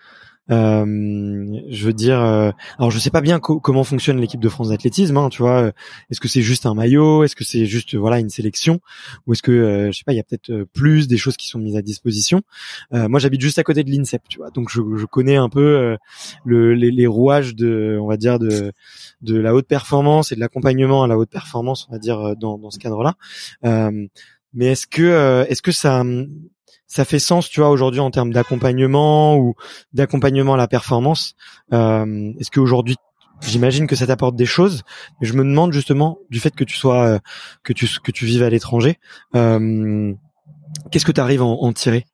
Euh, 0.51 1.61
je 1.69 1.85
veux 1.85 1.93
dire, 1.93 2.19
euh, 2.19 2.51
alors 2.77 2.91
je 2.91 2.99
sais 2.99 3.09
pas 3.09 3.21
bien 3.21 3.39
comment 3.39 3.83
fonctionne 3.83 4.19
l'équipe 4.19 4.39
de 4.39 4.49
France 4.49 4.69
d'athlétisme, 4.69 5.15
hein, 5.17 5.29
tu 5.29 5.41
vois. 5.41 5.71
Est-ce 6.09 6.19
que 6.19 6.27
c'est 6.27 6.41
juste 6.41 6.65
un 6.65 6.73
maillot 6.73 7.23
Est-ce 7.23 7.35
que 7.35 7.43
c'est 7.43 7.65
juste 7.65 7.95
voilà 7.95 8.19
une 8.19 8.29
sélection 8.29 8.79
Ou 9.27 9.33
est-ce 9.33 9.41
que 9.41 9.51
euh, 9.51 9.91
je 9.91 9.97
sais 9.97 10.03
pas, 10.03 10.13
il 10.13 10.17
y 10.17 10.19
a 10.19 10.23
peut-être 10.23 10.63
plus 10.73 11.07
des 11.07 11.17
choses 11.17 11.37
qui 11.37 11.47
sont 11.47 11.59
mises 11.59 11.75
à 11.75 11.81
disposition 11.81 12.41
Moi, 12.91 13.19
j'habite 13.19 13.41
juste 13.41 13.59
à 13.59 13.63
côté 13.63 13.83
de 13.83 13.91
l'INSEP, 13.91 14.23
tu 14.27 14.37
vois, 14.37 14.49
donc 14.49 14.69
je, 14.69 14.81
je 14.97 15.05
connais 15.05 15.35
un 15.35 15.49
peu 15.49 15.97
le, 16.45 16.73
les, 16.73 16.91
les, 16.91 17.07
rouages 17.07 17.55
de, 17.55 17.97
on 18.01 18.07
va 18.07 18.17
dire 18.17 18.39
de 18.39 18.71
de 19.21 19.37
la 19.37 19.53
haute 19.53 19.67
performance 19.67 20.31
et 20.31 20.35
de 20.35 20.39
l'accompagnement 20.39 21.03
à 21.03 21.07
la 21.07 21.17
haute 21.17 21.29
performance, 21.29 21.87
on 21.89 21.93
va 21.93 21.99
dire 21.99 22.35
dans, 22.37 22.57
dans 22.57 22.71
ce 22.71 22.79
cadre-là. 22.79 23.15
mais 24.53 24.67
est-ce 24.67 24.87
que 24.87 25.45
est-ce 25.47 25.61
que 25.61 25.71
ça 25.71 26.03
ça 26.91 27.05
fait 27.05 27.19
sens, 27.19 27.49
tu 27.49 27.61
vois, 27.61 27.69
aujourd'hui 27.69 28.01
en 28.01 28.11
termes 28.11 28.33
d'accompagnement 28.33 29.37
ou 29.37 29.55
d'accompagnement 29.93 30.55
à 30.55 30.57
la 30.57 30.67
performance. 30.67 31.35
Euh, 31.71 32.33
Est-ce 32.37 32.51
qu'aujourd'hui, 32.51 32.97
j'imagine 33.39 33.87
que 33.87 33.95
ça 33.95 34.07
t'apporte 34.07 34.35
des 34.35 34.45
choses, 34.45 34.83
mais 35.21 35.27
je 35.27 35.31
me 35.31 35.45
demande 35.45 35.71
justement 35.71 36.19
du 36.29 36.41
fait 36.41 36.53
que 36.53 36.65
tu 36.65 36.75
sois, 36.75 37.05
euh, 37.05 37.19
que 37.63 37.71
tu 37.71 37.87
que 38.03 38.11
tu 38.11 38.25
vives 38.25 38.43
à 38.43 38.49
l'étranger, 38.49 38.99
euh, 39.35 40.13
qu'est-ce 40.91 41.05
que 41.05 41.13
tu 41.13 41.21
arrives 41.21 41.41
à 41.41 41.45
en, 41.45 41.71
tirer? 41.71 42.05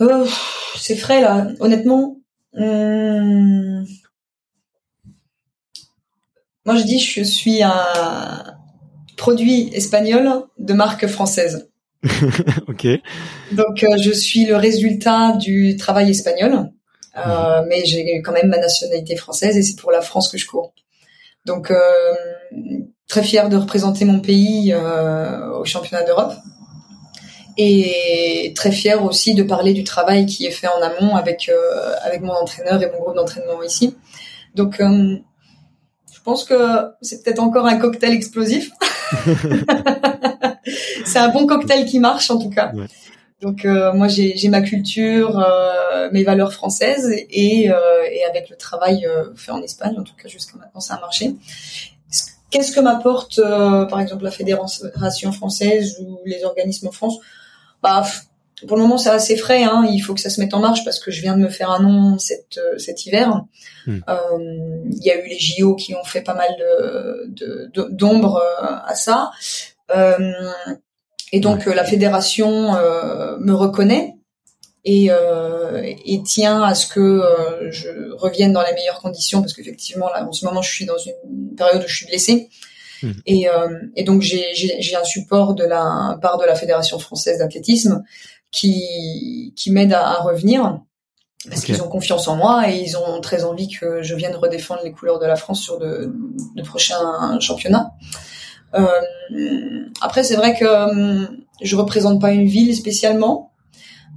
Oh, 0.00 0.24
C'est 0.74 0.96
frais 0.96 1.20
là, 1.20 1.48
honnêtement. 1.60 2.16
Hum, 2.54 3.84
moi, 6.64 6.76
je 6.76 6.84
dis, 6.84 7.00
je 7.00 7.22
suis 7.22 7.62
un 7.62 8.56
produit 9.18 9.68
espagnol 9.74 10.44
de 10.58 10.72
marque 10.72 11.06
française. 11.06 11.68
ok. 12.68 12.86
Donc 13.52 13.84
euh, 13.84 13.96
je 14.02 14.10
suis 14.10 14.44
le 14.44 14.56
résultat 14.56 15.36
du 15.36 15.76
travail 15.76 16.10
espagnol, 16.10 16.70
euh, 17.16 17.60
mhm. 17.60 17.68
mais 17.68 17.84
j'ai 17.84 18.20
quand 18.22 18.32
même 18.32 18.48
ma 18.48 18.58
nationalité 18.58 19.16
française 19.16 19.56
et 19.56 19.62
c'est 19.62 19.76
pour 19.76 19.92
la 19.92 20.00
France 20.00 20.28
que 20.28 20.38
je 20.38 20.46
cours. 20.46 20.72
Donc 21.46 21.70
euh, 21.70 21.78
très 23.08 23.22
fier 23.22 23.48
de 23.48 23.56
représenter 23.56 24.04
mon 24.04 24.20
pays 24.20 24.74
au 24.74 25.64
championnat 25.64 26.04
d'Europe 26.04 26.32
et 27.58 28.52
très 28.56 28.72
fier 28.72 29.04
aussi 29.04 29.34
de 29.34 29.42
parler 29.42 29.74
du 29.74 29.84
travail 29.84 30.24
qui 30.26 30.46
est 30.46 30.50
fait 30.50 30.68
en 30.68 30.80
amont 30.80 31.16
avec 31.16 31.50
avec 32.02 32.22
mon 32.22 32.32
entraîneur 32.32 32.82
et 32.82 32.90
mon 32.90 32.98
groupe 32.98 33.16
d'entraînement 33.16 33.62
ici. 33.62 33.96
Donc 34.54 34.78
je 34.78 36.20
pense 36.24 36.44
que 36.44 36.54
c'est 37.02 37.22
peut-être 37.22 37.40
encore 37.40 37.66
un 37.66 37.76
cocktail 37.76 38.12
explosif. 38.12 38.70
c'est 41.04 41.18
un 41.18 41.28
bon 41.28 41.46
cocktail 41.46 41.86
qui 41.86 41.98
marche 41.98 42.30
en 42.30 42.38
tout 42.38 42.50
cas. 42.50 42.72
Donc 43.42 43.64
euh, 43.64 43.92
moi 43.92 44.06
j'ai 44.06 44.48
ma 44.48 44.62
culture, 44.62 45.40
euh, 45.40 46.08
mes 46.12 46.22
valeurs 46.22 46.52
françaises 46.52 47.12
et, 47.28 47.70
euh, 47.70 47.74
et 48.10 48.24
avec 48.24 48.48
le 48.48 48.56
travail 48.56 49.06
fait 49.34 49.50
en 49.50 49.60
Espagne, 49.60 49.96
en 49.98 50.04
tout 50.04 50.14
cas 50.14 50.28
jusqu'à 50.28 50.56
maintenant 50.58 50.80
ça 50.80 50.94
a 50.94 51.00
marché. 51.00 51.34
Qu'est-ce 52.50 52.72
que 52.72 52.80
m'apporte 52.80 53.40
par 53.40 54.00
exemple 54.00 54.22
la 54.22 54.30
fédération 54.30 55.32
française 55.32 55.96
ou 56.00 56.20
les 56.24 56.44
organismes 56.44 56.86
en 56.86 56.92
France? 56.92 57.18
Bah 57.82 58.04
pour 58.68 58.76
le 58.76 58.84
moment, 58.84 58.96
c'est 58.96 59.10
assez 59.10 59.36
frais. 59.36 59.64
Hein. 59.64 59.84
Il 59.90 59.98
faut 59.98 60.14
que 60.14 60.20
ça 60.20 60.30
se 60.30 60.40
mette 60.40 60.54
en 60.54 60.60
marche 60.60 60.84
parce 60.84 61.00
que 61.00 61.10
je 61.10 61.20
viens 61.20 61.36
de 61.36 61.42
me 61.42 61.48
faire 61.48 61.72
un 61.72 61.80
nom 61.80 62.16
cet, 62.20 62.60
cet 62.78 63.06
hiver. 63.06 63.42
Hmm. 63.88 63.98
Il 64.88 65.02
y 65.02 65.10
a 65.10 65.16
eu 65.16 65.28
les 65.28 65.38
JO 65.40 65.74
qui 65.74 65.96
ont 65.96 66.04
fait 66.04 66.20
pas 66.20 66.34
mal 66.34 66.54
de, 67.26 67.68
d'ombre 67.90 68.40
à 68.60 68.94
ça. 68.94 69.32
Euh, 69.94 70.32
et 71.32 71.40
donc 71.40 71.66
la 71.66 71.84
fédération 71.84 72.72
me 73.40 73.52
reconnaît 73.52 74.16
et, 74.84 75.08
et 76.04 76.22
tient 76.24 76.62
à 76.62 76.74
ce 76.74 76.86
que 76.86 77.22
je 77.70 77.88
revienne 78.12 78.52
dans 78.52 78.62
les 78.62 78.74
meilleures 78.74 79.00
conditions 79.00 79.40
parce 79.40 79.54
qu'effectivement 79.54 80.10
là 80.10 80.26
en 80.28 80.32
ce 80.32 80.44
moment 80.44 80.60
je 80.60 80.70
suis 80.70 80.84
dans 80.84 80.98
une 80.98 81.54
période 81.56 81.82
où 81.82 81.88
je 81.88 81.96
suis 81.96 82.06
blessée. 82.06 82.50
Hmm. 83.02 83.12
Et, 83.24 83.46
et, 83.96 84.04
donc 84.04 84.20
j'ai 84.20 84.94
un 84.94 85.04
support 85.04 85.54
de 85.54 85.64
la 85.64 86.18
part 86.20 86.36
de 86.36 86.44
la 86.44 86.54
Fédération 86.54 86.98
française 86.98 87.38
d'athlétisme 87.38 88.02
qui, 88.52 89.54
qui 89.56 89.72
m'aident 89.72 89.94
à, 89.94 90.20
revenir 90.20 90.80
parce 91.48 91.64
qu'ils 91.64 91.82
ont 91.82 91.88
confiance 91.88 92.28
en 92.28 92.36
moi 92.36 92.70
et 92.70 92.78
ils 92.78 92.96
ont 92.96 93.20
très 93.20 93.42
envie 93.42 93.68
que 93.68 94.02
je 94.02 94.14
vienne 94.14 94.36
redéfendre 94.36 94.82
les 94.84 94.92
couleurs 94.92 95.18
de 95.18 95.26
la 95.26 95.34
France 95.34 95.60
sur 95.60 95.78
de, 95.78 96.14
de 96.54 96.62
prochains 96.62 97.40
championnats. 97.40 97.90
Euh, 98.74 99.88
après, 100.00 100.22
c'est 100.24 100.36
vrai 100.36 100.56
que 100.58 100.64
euh, 100.64 101.26
je 101.60 101.76
représente 101.76 102.20
pas 102.20 102.32
une 102.32 102.46
ville 102.46 102.74
spécialement 102.74 103.52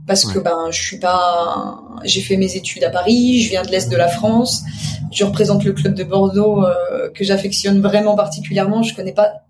parce 0.08 0.26
que 0.26 0.39
ben 0.39 0.70
je 0.72 0.82
suis 0.82 1.00
pas, 1.00 1.80
j'ai 2.04 2.22
fait 2.22 2.38
mes 2.38 2.56
études 2.56 2.84
à 2.84 2.89
Paris, 2.89 3.41
je 3.41 3.50
viens 3.50 3.63
de 3.63 3.70
l'est 3.70 3.89
de 3.89 3.98
la 3.98 4.08
France, 4.08 4.63
je 5.12 5.24
représente 5.24 5.63
le 5.63 5.74
club 5.74 5.96
de 5.96 6.04
Bordeaux 6.04 6.63
euh, 6.63 7.10
que 7.12 7.24
j'affectionne 7.24 7.82
vraiment 7.82 8.15
particulièrement. 8.15 8.84
Je 8.84 8.96
connais 8.96 9.13
pas 9.13 9.46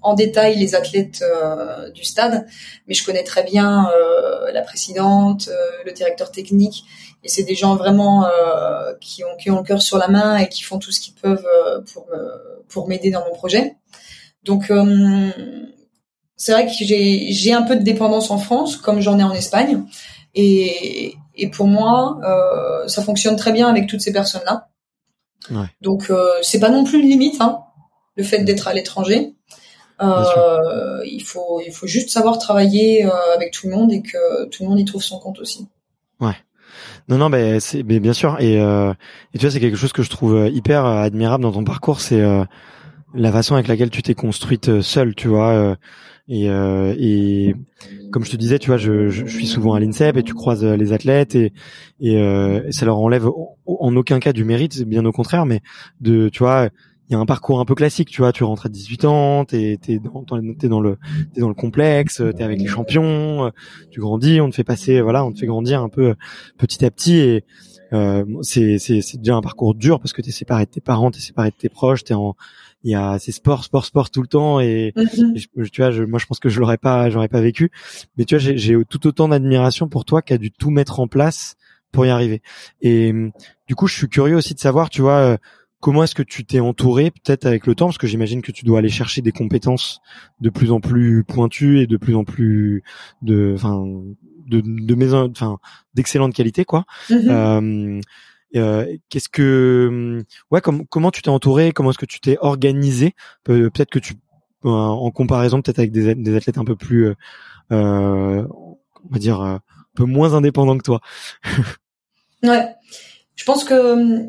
en 0.00 0.14
détail 0.14 0.58
les 0.58 0.74
athlètes 0.74 1.22
euh, 1.22 1.90
du 1.90 2.04
stade, 2.04 2.46
mais 2.86 2.94
je 2.94 3.04
connais 3.04 3.22
très 3.22 3.44
bien 3.44 3.88
euh, 3.90 4.50
la 4.52 4.62
présidente, 4.62 5.48
le 5.84 5.92
directeur 5.92 6.30
technique, 6.30 6.84
et 7.24 7.28
c'est 7.28 7.44
des 7.44 7.54
gens 7.54 7.76
vraiment 7.76 8.26
qui 9.00 9.22
ont 9.24 9.36
qui 9.38 9.50
ont 9.50 9.58
le 9.58 9.62
cœur 9.62 9.80
sur 9.80 9.98
la 9.98 10.08
main 10.08 10.36
et 10.36 10.48
qui 10.48 10.62
font 10.62 10.78
tout 10.78 10.90
ce 10.90 11.00
qu'ils 11.00 11.14
peuvent 11.14 11.46
pour 11.92 12.06
pour 12.68 12.88
m'aider 12.88 13.10
dans 13.10 13.24
mon 13.24 13.34
projet. 13.34 13.76
Donc 14.44 14.72
c'est 16.36 16.52
vrai 16.52 16.66
que 16.66 16.72
j'ai 16.72 17.32
j'ai 17.32 17.52
un 17.52 17.62
peu 17.62 17.76
de 17.76 17.82
dépendance 17.82 18.30
en 18.30 18.38
France, 18.38 18.76
comme 18.76 19.00
j'en 19.00 19.18
ai 19.18 19.22
en 19.22 19.32
Espagne, 19.32 19.84
et 20.34 21.14
et 21.34 21.48
pour 21.48 21.66
moi 21.66 22.20
ça 22.86 23.02
fonctionne 23.02 23.36
très 23.36 23.52
bien 23.52 23.68
avec 23.68 23.86
toutes 23.86 24.00
ces 24.00 24.12
personnes 24.12 24.42
là. 24.46 24.68
Ouais. 25.50 25.66
Donc 25.80 26.10
c'est 26.42 26.60
pas 26.60 26.70
non 26.70 26.84
plus 26.84 27.00
une 27.00 27.08
limite, 27.08 27.40
hein, 27.40 27.60
le 28.16 28.24
fait 28.24 28.40
d'être 28.44 28.68
à 28.68 28.74
l'étranger. 28.74 29.34
Euh, 30.00 31.00
il 31.04 31.22
faut 31.22 31.60
il 31.64 31.72
faut 31.72 31.86
juste 31.86 32.10
savoir 32.10 32.38
travailler 32.38 33.04
euh, 33.04 33.10
avec 33.36 33.52
tout 33.52 33.68
le 33.68 33.76
monde 33.76 33.92
et 33.92 34.02
que 34.02 34.46
tout 34.46 34.64
le 34.64 34.68
monde 34.68 34.80
y 34.80 34.84
trouve 34.84 35.02
son 35.02 35.20
compte 35.20 35.38
aussi. 35.38 35.68
Ouais. 36.18 36.34
Non, 37.08 37.18
non, 37.18 37.30
ben 37.30 37.60
c'est, 37.60 37.82
bien 37.82 38.12
sûr. 38.12 38.40
Et, 38.40 38.60
euh, 38.60 38.92
et 39.34 39.38
tu 39.38 39.46
vois, 39.46 39.50
c'est 39.50 39.60
quelque 39.60 39.76
chose 39.76 39.92
que 39.92 40.02
je 40.02 40.10
trouve 40.10 40.34
euh, 40.34 40.48
hyper 40.48 40.84
admirable 40.84 41.42
dans 41.42 41.52
ton 41.52 41.64
parcours, 41.64 42.00
c'est 42.00 42.20
euh, 42.20 42.44
la 43.14 43.32
façon 43.32 43.54
avec 43.54 43.68
laquelle 43.68 43.90
tu 43.90 44.02
t'es 44.02 44.14
construite 44.14 44.80
seule, 44.80 45.14
tu 45.14 45.28
vois. 45.28 45.76
et, 46.28 46.46
et 46.46 47.54
comme 48.10 48.24
je 48.24 48.30
te 48.30 48.36
disais, 48.36 48.58
tu 48.58 48.68
vois, 48.68 48.76
je, 48.76 49.08
je, 49.08 49.26
suis 49.26 49.46
souvent 49.46 49.74
à 49.74 49.80
l'INSEP 49.80 50.16
et 50.16 50.22
tu 50.22 50.34
croises 50.34 50.64
les 50.64 50.92
athlètes 50.92 51.34
et, 51.34 51.52
et, 52.00 52.14
et 52.14 52.72
ça 52.72 52.86
leur 52.86 52.98
enlève 52.98 53.28
en 53.66 53.96
aucun 53.96 54.18
cas 54.18 54.32
du 54.32 54.44
mérite, 54.44 54.82
bien 54.84 55.04
au 55.04 55.12
contraire, 55.12 55.46
mais 55.46 55.60
de, 56.00 56.28
tu 56.28 56.40
vois 56.40 56.70
il 57.12 57.14
y 57.14 57.16
a 57.16 57.18
un 57.18 57.26
parcours 57.26 57.60
un 57.60 57.66
peu 57.66 57.74
classique, 57.74 58.08
tu 58.08 58.22
vois, 58.22 58.32
tu 58.32 58.42
rentres 58.42 58.66
à 58.66 58.68
18 58.70 59.04
ans, 59.04 59.44
t'es 59.44 59.78
es 59.86 59.98
dans 59.98 60.22
dans 60.22 60.36
le 60.38 60.54
t'es 60.56 60.68
dans 60.68 60.80
le 60.80 61.54
complexe, 61.54 62.22
t'es 62.34 62.42
avec 62.42 62.58
les 62.58 62.66
champions, 62.66 63.50
tu 63.90 64.00
grandis, 64.00 64.40
on 64.40 64.48
te 64.48 64.54
fait 64.54 64.64
passer, 64.64 65.02
voilà, 65.02 65.22
on 65.22 65.30
te 65.30 65.38
fait 65.38 65.46
grandir 65.46 65.82
un 65.82 65.90
peu 65.90 66.10
euh, 66.10 66.14
petit 66.56 66.84
à 66.86 66.90
petit 66.90 67.16
et 67.16 67.44
euh, 67.92 68.24
c'est 68.40 68.78
déjà 69.18 69.34
un 69.34 69.42
parcours 69.42 69.74
dur 69.74 70.00
parce 70.00 70.14
que 70.14 70.22
t'es 70.22 70.30
séparé 70.30 70.64
de 70.64 70.70
tes 70.70 70.80
parents, 70.80 71.10
t'es 71.10 71.20
séparé 71.20 71.50
de 71.50 71.56
tes 71.56 71.68
proches, 71.68 72.04
t'es 72.04 72.14
en 72.14 72.34
il 72.84 72.90
y 72.90 72.94
a 72.94 73.18
c'est 73.18 73.32
sport 73.32 73.64
sport 73.64 73.84
sport 73.84 74.10
tout 74.10 74.22
le 74.22 74.28
temps 74.28 74.60
et, 74.60 74.92
mm-hmm. 74.96 75.70
tu 75.70 75.80
vois 75.80 75.90
je, 75.90 76.02
moi 76.04 76.18
je 76.18 76.26
pense 76.26 76.40
que 76.40 76.48
je 76.48 76.60
l'aurais 76.60 76.78
pas 76.78 77.10
j'aurais 77.10 77.28
pas 77.28 77.40
vécu 77.40 77.70
mais 78.16 78.24
tu 78.24 78.34
vois 78.34 78.40
j'ai 78.40 78.58
j'ai 78.58 78.76
tout 78.88 79.06
autant 79.06 79.28
d'admiration 79.28 79.88
pour 79.88 80.04
toi 80.04 80.22
qui 80.22 80.32
a 80.32 80.38
dû 80.38 80.50
tout 80.50 80.70
mettre 80.70 81.00
en 81.00 81.06
place 81.06 81.56
pour 81.92 82.06
y 82.06 82.10
arriver 82.10 82.42
et 82.80 83.12
du 83.66 83.74
coup 83.74 83.86
je 83.86 83.94
suis 83.94 84.08
curieux 84.08 84.36
aussi 84.36 84.54
de 84.54 84.60
savoir 84.60 84.90
tu 84.90 85.02
vois 85.02 85.18
euh, 85.18 85.36
Comment 85.82 86.04
est-ce 86.04 86.14
que 86.14 86.22
tu 86.22 86.44
t'es 86.44 86.60
entouré 86.60 87.10
peut-être 87.10 87.44
avec 87.44 87.66
le 87.66 87.74
temps 87.74 87.86
parce 87.86 87.98
que 87.98 88.06
j'imagine 88.06 88.40
que 88.40 88.52
tu 88.52 88.64
dois 88.64 88.78
aller 88.78 88.88
chercher 88.88 89.20
des 89.20 89.32
compétences 89.32 90.00
de 90.40 90.48
plus 90.48 90.70
en 90.70 90.78
plus 90.78 91.24
pointues 91.24 91.80
et 91.80 91.88
de 91.88 91.96
plus 91.96 92.14
en 92.14 92.22
plus 92.22 92.84
de 93.20 93.50
enfin 93.56 93.84
de 94.46 94.62
de 94.64 94.94
maison 94.94 95.28
enfin 95.28 95.58
d'excellente 95.94 96.34
qualité 96.34 96.64
quoi. 96.64 96.84
Mm-hmm. 97.10 97.28
Euh, 97.28 98.00
qu'est-ce 98.52 99.28
que 99.28 100.24
ouais 100.50 100.60
comment 100.60 101.10
tu 101.10 101.22
t'es 101.22 101.28
entouré 101.28 101.72
comment 101.72 101.90
est-ce 101.90 101.98
que 101.98 102.06
tu 102.06 102.20
t'es 102.20 102.36
organisé? 102.40 103.14
Peut-être 103.44 103.90
que 103.90 103.98
tu 103.98 104.14
en 104.64 105.10
comparaison 105.10 105.60
peut-être 105.60 105.80
avec 105.80 105.90
des, 105.90 106.14
des, 106.14 106.36
athlètes 106.36 106.58
un 106.58 106.64
peu 106.64 106.76
plus 106.76 107.08
euh, 107.72 108.44
on 108.50 108.78
va 109.10 109.18
dire 109.18 109.40
un 109.40 109.60
peu 109.94 110.04
moins 110.04 110.34
indépendants 110.34 110.78
que 110.78 110.84
toi. 110.84 111.00
Ouais. 112.42 112.74
Je 113.36 113.44
pense 113.44 113.64
que 113.64 114.26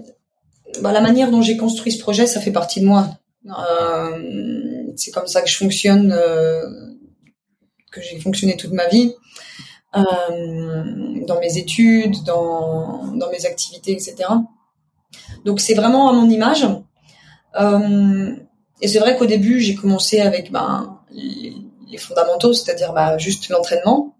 bah, 0.81 0.91
la 0.91 1.01
manière 1.01 1.31
dont 1.31 1.41
j'ai 1.41 1.57
construit 1.57 1.91
ce 1.91 1.99
projet, 1.99 2.25
ça 2.25 2.39
fait 2.39 2.51
partie 2.51 2.81
de 2.81 2.85
moi. 2.85 3.09
Euh, 3.47 4.93
c'est 4.95 5.11
comme 5.11 5.27
ça 5.27 5.41
que 5.41 5.49
je 5.49 5.57
fonctionne, 5.57 6.11
euh, 6.11 6.61
que 7.91 8.01
j'ai 8.01 8.19
fonctionné 8.19 8.55
toute 8.55 8.71
ma 8.71 8.87
vie, 8.87 9.13
euh, 9.13 9.72
dans 9.95 11.39
mes 11.39 11.57
études, 11.57 12.23
dans, 12.23 13.13
dans 13.15 13.29
mes 13.29 13.45
activités, 13.45 13.91
etc. 13.91 14.15
Donc 15.45 15.59
c'est 15.59 15.73
vraiment 15.73 16.09
à 16.09 16.13
mon 16.13 16.29
image. 16.29 16.65
Euh, 17.59 18.35
et 18.81 18.87
c'est 18.87 18.99
vrai 18.99 19.17
qu'au 19.17 19.25
début, 19.25 19.59
j'ai 19.59 19.75
commencé 19.75 20.19
avec 20.19 20.51
ben, 20.51 20.99
les, 21.11 21.53
fondamentaux, 21.97 22.53
c'est-à-dire 22.53 22.91
bah, 22.93 23.17
juste 23.19 23.49
l'entraînement. 23.49 24.15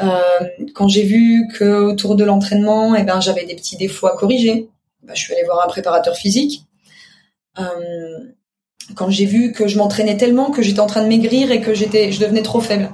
Euh, 0.00 0.08
quand 0.74 0.88
j'ai 0.88 1.04
vu 1.04 1.46
que 1.54 1.82
autour 1.82 2.16
de 2.16 2.24
l'entraînement, 2.24 2.96
eh 2.96 3.04
ben, 3.04 3.20
j'avais 3.20 3.44
des 3.44 3.54
petits 3.54 3.76
défauts 3.76 4.08
à 4.08 4.16
corriger, 4.16 4.68
bah, 5.02 5.12
je 5.14 5.22
suis 5.22 5.32
allée 5.32 5.44
voir 5.44 5.64
un 5.64 5.68
préparateur 5.68 6.16
physique. 6.16 6.64
Euh, 7.58 7.64
quand 8.96 9.10
j'ai 9.10 9.26
vu 9.26 9.52
que 9.52 9.68
je 9.68 9.78
m'entraînais 9.78 10.16
tellement 10.16 10.50
que 10.50 10.60
j'étais 10.60 10.80
en 10.80 10.86
train 10.86 11.02
de 11.02 11.08
maigrir 11.08 11.52
et 11.52 11.60
que 11.60 11.72
j'étais, 11.72 12.10
je 12.10 12.18
devenais 12.18 12.42
trop 12.42 12.60
faible, 12.60 12.90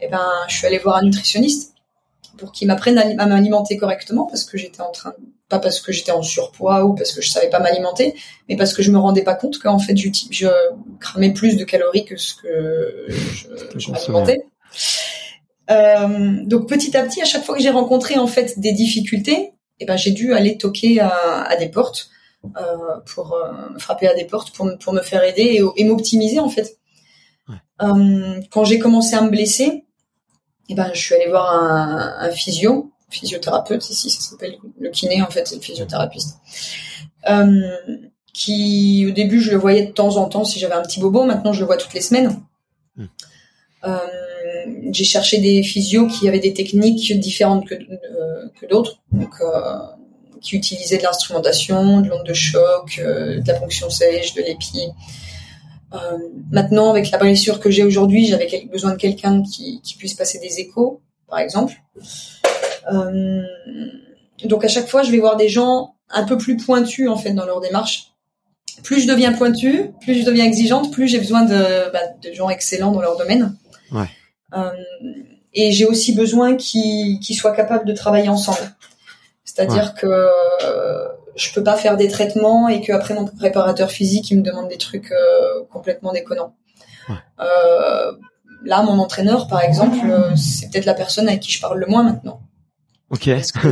eh 0.00 0.08
ben, 0.08 0.30
je 0.48 0.56
suis 0.56 0.66
allée 0.66 0.78
voir 0.78 0.96
un 0.96 1.02
nutritionniste 1.02 1.74
pour 2.36 2.52
qu'il 2.52 2.68
m'apprenne 2.68 2.98
à, 2.98 3.26
m'alimenter 3.26 3.76
correctement 3.76 4.26
parce 4.26 4.44
que 4.44 4.56
j'étais 4.56 4.80
en 4.80 4.90
train, 4.90 5.12
pas 5.48 5.58
parce 5.58 5.80
que 5.80 5.92
j'étais 5.92 6.12
en 6.12 6.22
surpoids 6.22 6.84
ou 6.84 6.94
parce 6.94 7.12
que 7.12 7.20
je 7.20 7.28
savais 7.28 7.50
pas 7.50 7.58
m'alimenter, 7.58 8.14
mais 8.48 8.56
parce 8.56 8.72
que 8.72 8.82
je 8.82 8.90
me 8.90 8.98
rendais 8.98 9.22
pas 9.22 9.34
compte 9.34 9.58
qu'en 9.58 9.78
fait, 9.78 9.96
je, 9.96 10.48
cramais 11.00 11.32
plus 11.32 11.56
de 11.56 11.64
calories 11.64 12.04
que 12.04 12.16
ce 12.16 12.34
que 12.34 13.06
je, 13.08 13.48
je 13.78 13.90
m'alimentais. 13.90 14.44
Euh, 15.70 16.44
donc 16.44 16.68
petit 16.68 16.96
à 16.96 17.04
petit, 17.04 17.20
à 17.20 17.24
chaque 17.24 17.44
fois 17.44 17.54
que 17.54 17.62
j'ai 17.62 17.70
rencontré 17.70 18.18
en 18.18 18.26
fait 18.26 18.58
des 18.58 18.72
difficultés, 18.72 19.52
et 19.80 19.84
ben 19.84 19.96
j'ai 19.96 20.12
dû 20.12 20.32
aller 20.32 20.56
toquer 20.56 21.00
à, 21.00 21.08
à 21.42 21.56
des 21.56 21.68
portes 21.68 22.10
euh, 22.44 23.00
pour 23.04 23.34
euh, 23.34 23.52
frapper 23.78 24.08
à 24.08 24.14
des 24.14 24.24
portes 24.24 24.52
pour, 24.52 24.70
pour 24.78 24.92
me 24.92 25.02
faire 25.02 25.24
aider 25.24 25.60
et, 25.76 25.84
m'optimiser 25.84 26.38
en 26.38 26.48
fait. 26.48 26.78
Quand 27.78 28.64
j'ai 28.64 28.78
commencé 28.78 29.14
à 29.14 29.22
me 29.22 29.30
blesser, 29.30 29.84
et 30.68 30.74
ben 30.74 30.90
je 30.92 31.00
suis 31.00 31.14
allée 31.14 31.28
voir 31.28 31.52
un, 31.52 32.16
un 32.18 32.30
physio, 32.30 32.90
physiothérapeute 33.10 33.88
ici, 33.90 34.10
ça 34.10 34.20
s'appelle 34.20 34.56
le 34.78 34.90
kiné 34.90 35.22
en 35.22 35.30
fait, 35.30 35.46
c'est 35.46 35.56
le 35.56 35.62
physiothérapeute. 35.62 36.22
Euh, 37.28 37.76
qui 38.32 39.06
au 39.08 39.10
début 39.10 39.40
je 39.40 39.50
le 39.50 39.56
voyais 39.56 39.86
de 39.86 39.92
temps 39.92 40.16
en 40.16 40.28
temps 40.28 40.44
si 40.44 40.58
j'avais 40.58 40.74
un 40.74 40.82
petit 40.82 41.00
bobo, 41.00 41.24
maintenant 41.24 41.52
je 41.52 41.60
le 41.60 41.66
vois 41.66 41.76
toutes 41.76 41.94
les 41.94 42.00
semaines. 42.00 42.40
Hmm. 42.96 43.06
Euh, 43.84 43.98
j'ai 44.90 45.04
cherché 45.04 45.38
des 45.38 45.62
physios 45.62 46.06
qui 46.06 46.28
avaient 46.28 46.40
des 46.40 46.54
techniques 46.54 47.18
différentes 47.18 47.66
que, 47.66 47.74
euh, 47.74 48.48
que 48.60 48.66
d'autres, 48.66 49.00
donc 49.12 49.30
euh, 49.40 49.78
qui 50.40 50.56
utilisaient 50.56 50.98
de 50.98 51.02
l'instrumentation, 51.02 52.00
de 52.00 52.08
l'onde 52.08 52.26
de 52.26 52.34
choc, 52.34 52.98
euh, 52.98 53.40
de 53.40 53.48
la 53.48 53.58
fonction 53.58 53.90
sèche, 53.90 54.34
de 54.34 54.42
l'épi. 54.42 54.88
Maintenant, 56.50 56.90
avec 56.90 57.10
la 57.10 57.18
blessure 57.18 57.60
que 57.60 57.70
j'ai 57.70 57.84
aujourd'hui, 57.84 58.26
j'avais 58.26 58.68
besoin 58.70 58.92
de 58.92 58.96
quelqu'un 58.96 59.42
qui, 59.42 59.80
qui, 59.82 59.96
puisse 59.96 60.14
passer 60.14 60.38
des 60.38 60.60
échos, 60.60 61.00
par 61.28 61.38
exemple. 61.38 61.74
donc 64.44 64.64
à 64.64 64.68
chaque 64.68 64.88
fois, 64.88 65.02
je 65.02 65.10
vais 65.10 65.18
voir 65.18 65.36
des 65.36 65.48
gens 65.48 65.94
un 66.10 66.24
peu 66.24 66.38
plus 66.38 66.56
pointus 66.56 67.08
en 67.08 67.16
fait 67.16 67.32
dans 67.32 67.46
leur 67.46 67.60
démarche. 67.60 68.12
Plus 68.82 69.00
je 69.02 69.08
deviens 69.08 69.32
pointu, 69.32 69.90
plus 70.00 70.20
je 70.20 70.24
deviens 70.24 70.44
exigeante, 70.44 70.92
plus 70.92 71.08
j'ai 71.08 71.18
besoin 71.18 71.42
de, 71.42 71.90
bah, 71.92 72.00
de 72.22 72.32
gens 72.32 72.48
excellents 72.48 72.92
dans 72.92 73.00
leur 73.00 73.16
domaine. 73.16 73.56
Ouais. 73.90 74.08
Euh, 74.56 74.70
et 75.54 75.72
j'ai 75.72 75.86
aussi 75.86 76.14
besoin 76.14 76.56
qu'ils 76.56 77.34
soient 77.34 77.54
capables 77.54 77.86
de 77.86 77.92
travailler 77.92 78.28
ensemble. 78.28 78.76
C'est-à-dire 79.44 79.94
que 79.94 80.06
euh, 80.06 81.08
je 81.38 81.52
peux 81.52 81.62
pas 81.62 81.76
faire 81.76 81.96
des 81.96 82.08
traitements 82.08 82.68
et 82.68 82.80
qu'après 82.80 83.14
mon 83.14 83.24
préparateur 83.24 83.90
physique 83.90 84.30
il 84.30 84.38
me 84.38 84.42
demande 84.42 84.68
des 84.68 84.76
trucs 84.76 85.12
euh, 85.12 85.64
complètement 85.70 86.12
déconnants. 86.12 86.54
Ouais. 87.08 87.14
Euh, 87.40 88.12
là, 88.64 88.82
mon 88.82 88.98
entraîneur, 88.98 89.46
par 89.46 89.62
exemple, 89.62 89.98
c'est 90.36 90.70
peut-être 90.70 90.84
la 90.84 90.94
personne 90.94 91.28
avec 91.28 91.40
qui 91.40 91.52
je 91.52 91.60
parle 91.60 91.78
le 91.78 91.86
moins 91.86 92.02
maintenant. 92.02 92.40
Ok. 93.10 93.30
Parce 93.30 93.52
que, 93.52 93.68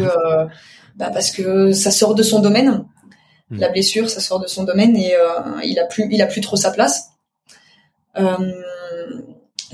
bah 0.94 1.10
parce 1.12 1.30
que 1.30 1.72
ça 1.72 1.90
sort 1.90 2.14
de 2.14 2.22
son 2.22 2.40
domaine. 2.40 2.84
Hmm. 3.50 3.58
La 3.58 3.68
blessure, 3.68 4.08
ça 4.08 4.20
sort 4.20 4.40
de 4.40 4.46
son 4.46 4.64
domaine 4.64 4.96
et 4.96 5.14
il 5.64 5.78
a 5.78 5.84
plus, 5.84 6.08
il 6.10 6.22
a 6.22 6.26
plus 6.26 6.40
trop 6.40 6.56
sa 6.56 6.70
place. 6.70 7.10
à 8.14 8.38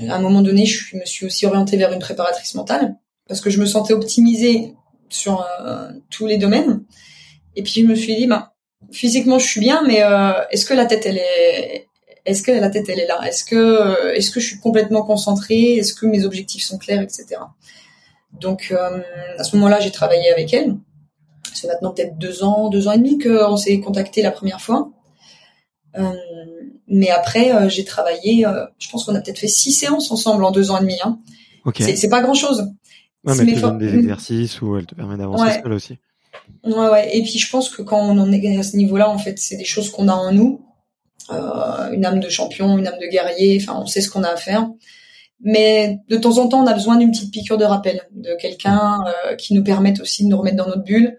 un 0.09 0.19
moment 0.19 0.41
donné, 0.41 0.65
je 0.65 0.97
me 0.97 1.05
suis 1.05 1.27
aussi 1.27 1.45
orientée 1.45 1.77
vers 1.77 1.93
une 1.93 1.99
préparatrice 1.99 2.55
mentale 2.55 2.95
parce 3.27 3.39
que 3.39 3.49
je 3.49 3.59
me 3.59 3.65
sentais 3.65 3.93
optimisée 3.93 4.73
sur 5.09 5.47
tous 6.09 6.25
les 6.25 6.37
domaines. 6.37 6.83
Et 7.55 7.63
puis 7.63 7.81
je 7.81 7.85
me 7.85 7.95
suis 7.95 8.15
dit, 8.15 8.27
bah, 8.27 8.53
physiquement 8.91 9.39
je 9.39 9.47
suis 9.47 9.59
bien, 9.59 9.83
mais 9.85 10.03
euh, 10.03 10.33
est-ce 10.51 10.65
que 10.65 10.73
la 10.73 10.85
tête 10.85 11.05
elle 11.05 11.17
est, 11.17 11.87
est-ce 12.25 12.43
que 12.43 12.51
la 12.51 12.69
tête 12.69 12.87
elle 12.89 12.99
est 12.99 13.07
là? 13.07 13.19
Est-ce 13.27 13.43
que, 13.43 13.55
euh, 13.55 14.13
est-ce 14.13 14.31
que 14.31 14.39
je 14.39 14.47
suis 14.47 14.59
complètement 14.59 15.03
concentrée? 15.03 15.75
Est-ce 15.75 15.93
que 15.93 16.05
mes 16.05 16.25
objectifs 16.25 16.63
sont 16.63 16.77
clairs, 16.77 17.01
etc. 17.01 17.25
Donc 18.39 18.69
euh, 18.71 19.01
à 19.37 19.43
ce 19.43 19.55
moment-là, 19.55 19.79
j'ai 19.79 19.91
travaillé 19.91 20.31
avec 20.31 20.53
elle. 20.53 20.75
C'est 21.53 21.67
maintenant 21.67 21.91
peut-être 21.91 22.17
deux 22.17 22.43
ans, 22.43 22.69
deux 22.69 22.87
ans 22.87 22.93
et 22.93 22.97
demi 22.97 23.19
qu'on 23.19 23.57
s'est 23.57 23.79
contacté 23.79 24.21
la 24.21 24.31
première 24.31 24.61
fois. 24.61 24.89
mais 26.87 27.09
après, 27.09 27.69
j'ai 27.69 27.85
travaillé. 27.85 28.45
je 28.79 28.89
pense 28.89 29.05
qu'on 29.05 29.13
a 29.13 29.21
peut-être 29.21 29.37
fait 29.37 29.47
six 29.47 29.71
séances 29.71 30.09
ensemble 30.09 30.43
en 30.43 30.51
deux 30.51 30.71
ans 30.71 30.77
et 30.77 30.81
demi. 30.81 30.97
Hein. 31.03 31.19
C'est 31.77 32.09
pas 32.09 32.21
grand-chose. 32.21 32.71
Ouais, 33.23 33.35
mais 33.35 33.51
elle 33.51 33.55
te 33.55 33.61
donne 33.61 33.77
des 33.77 33.93
exercices 33.99 34.61
ou 34.61 34.77
elle 34.77 34.85
te 34.85 34.95
permet 34.95 35.15
d'avancer 35.15 35.61
seule 35.61 35.73
aussi. 35.73 35.97
Ouais, 36.63 36.89
ouais. 36.89 37.17
Et 37.17 37.21
puis 37.23 37.39
je 37.39 37.49
pense 37.49 37.69
que 37.69 37.81
quand 37.81 37.99
on 37.99 38.17
en 38.17 38.31
est 38.31 38.57
à 38.57 38.63
ce 38.63 38.77
niveau-là, 38.77 39.09
en 39.09 39.17
fait, 39.17 39.39
c'est 39.39 39.57
des 39.57 39.65
choses 39.65 39.89
qu'on 39.89 40.07
a 40.07 40.13
en 40.13 40.31
nous. 40.31 40.65
Euh, 41.31 41.91
une 41.91 42.05
âme 42.05 42.19
de 42.19 42.29
champion, 42.29 42.77
une 42.77 42.87
âme 42.87 42.99
de 42.99 43.07
guerrier. 43.07 43.59
Enfin, 43.61 43.79
on 43.81 43.85
sait 43.85 44.01
ce 44.01 44.09
qu'on 44.09 44.23
a 44.23 44.29
à 44.29 44.35
faire. 44.35 44.69
Mais 45.41 45.99
de 46.09 46.17
temps 46.17 46.37
en 46.37 46.47
temps, 46.47 46.63
on 46.63 46.67
a 46.67 46.73
besoin 46.73 46.95
d'une 46.95 47.11
petite 47.11 47.31
piqûre 47.31 47.57
de 47.57 47.65
rappel, 47.65 48.03
de 48.11 48.35
quelqu'un 48.39 48.99
euh, 49.07 49.35
qui 49.35 49.53
nous 49.53 49.63
permette 49.63 49.99
aussi 49.99 50.23
de 50.23 50.29
nous 50.29 50.37
remettre 50.37 50.55
dans 50.57 50.67
notre 50.67 50.83
bulle, 50.83 51.17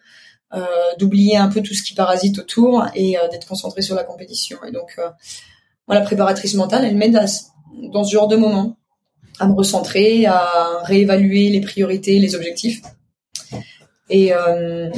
euh, 0.55 0.65
d'oublier 0.99 1.37
un 1.37 1.49
peu 1.49 1.63
tout 1.63 1.75
ce 1.75 1.83
qui 1.83 1.95
parasite 1.95 2.39
autour 2.39 2.87
et 2.95 3.19
euh, 3.19 3.29
d'être 3.29 3.49
concentré 3.49 3.83
sur 3.83 3.97
la 3.97 4.05
compétition. 4.05 4.59
Et 4.67 4.71
donc, 4.71 4.95
euh, 4.99 5.09
moi, 5.89 5.99
la 5.99 6.01
préparatrice 6.01 6.55
mentale, 6.55 6.85
elle 6.85 6.97
m'aide 6.97 7.19
dans 7.93 8.05
ce 8.05 8.13
genre 8.13 8.29
de 8.29 8.37
moment 8.37 8.77
à 9.41 9.49
me 9.49 9.53
recentrer, 9.53 10.27
à 10.27 10.79
réévaluer 10.85 11.51
les 11.51 11.61
priorités, 11.61 12.21
les 12.21 12.37
objectifs. 12.37 12.83
Et 14.11 14.33
euh, 14.33 14.91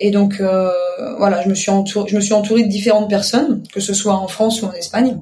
et 0.00 0.10
donc 0.10 0.40
euh, 0.40 0.72
voilà, 1.18 1.42
je 1.42 1.48
me 1.48 1.54
suis 1.54 1.70
entourée, 1.70 2.10
je 2.10 2.16
me 2.16 2.20
suis 2.20 2.32
entourée 2.32 2.64
de 2.64 2.68
différentes 2.68 3.08
personnes, 3.08 3.62
que 3.72 3.80
ce 3.80 3.94
soit 3.94 4.14
en 4.14 4.26
France 4.26 4.62
ou 4.62 4.66
en 4.66 4.72
Espagne. 4.72 5.20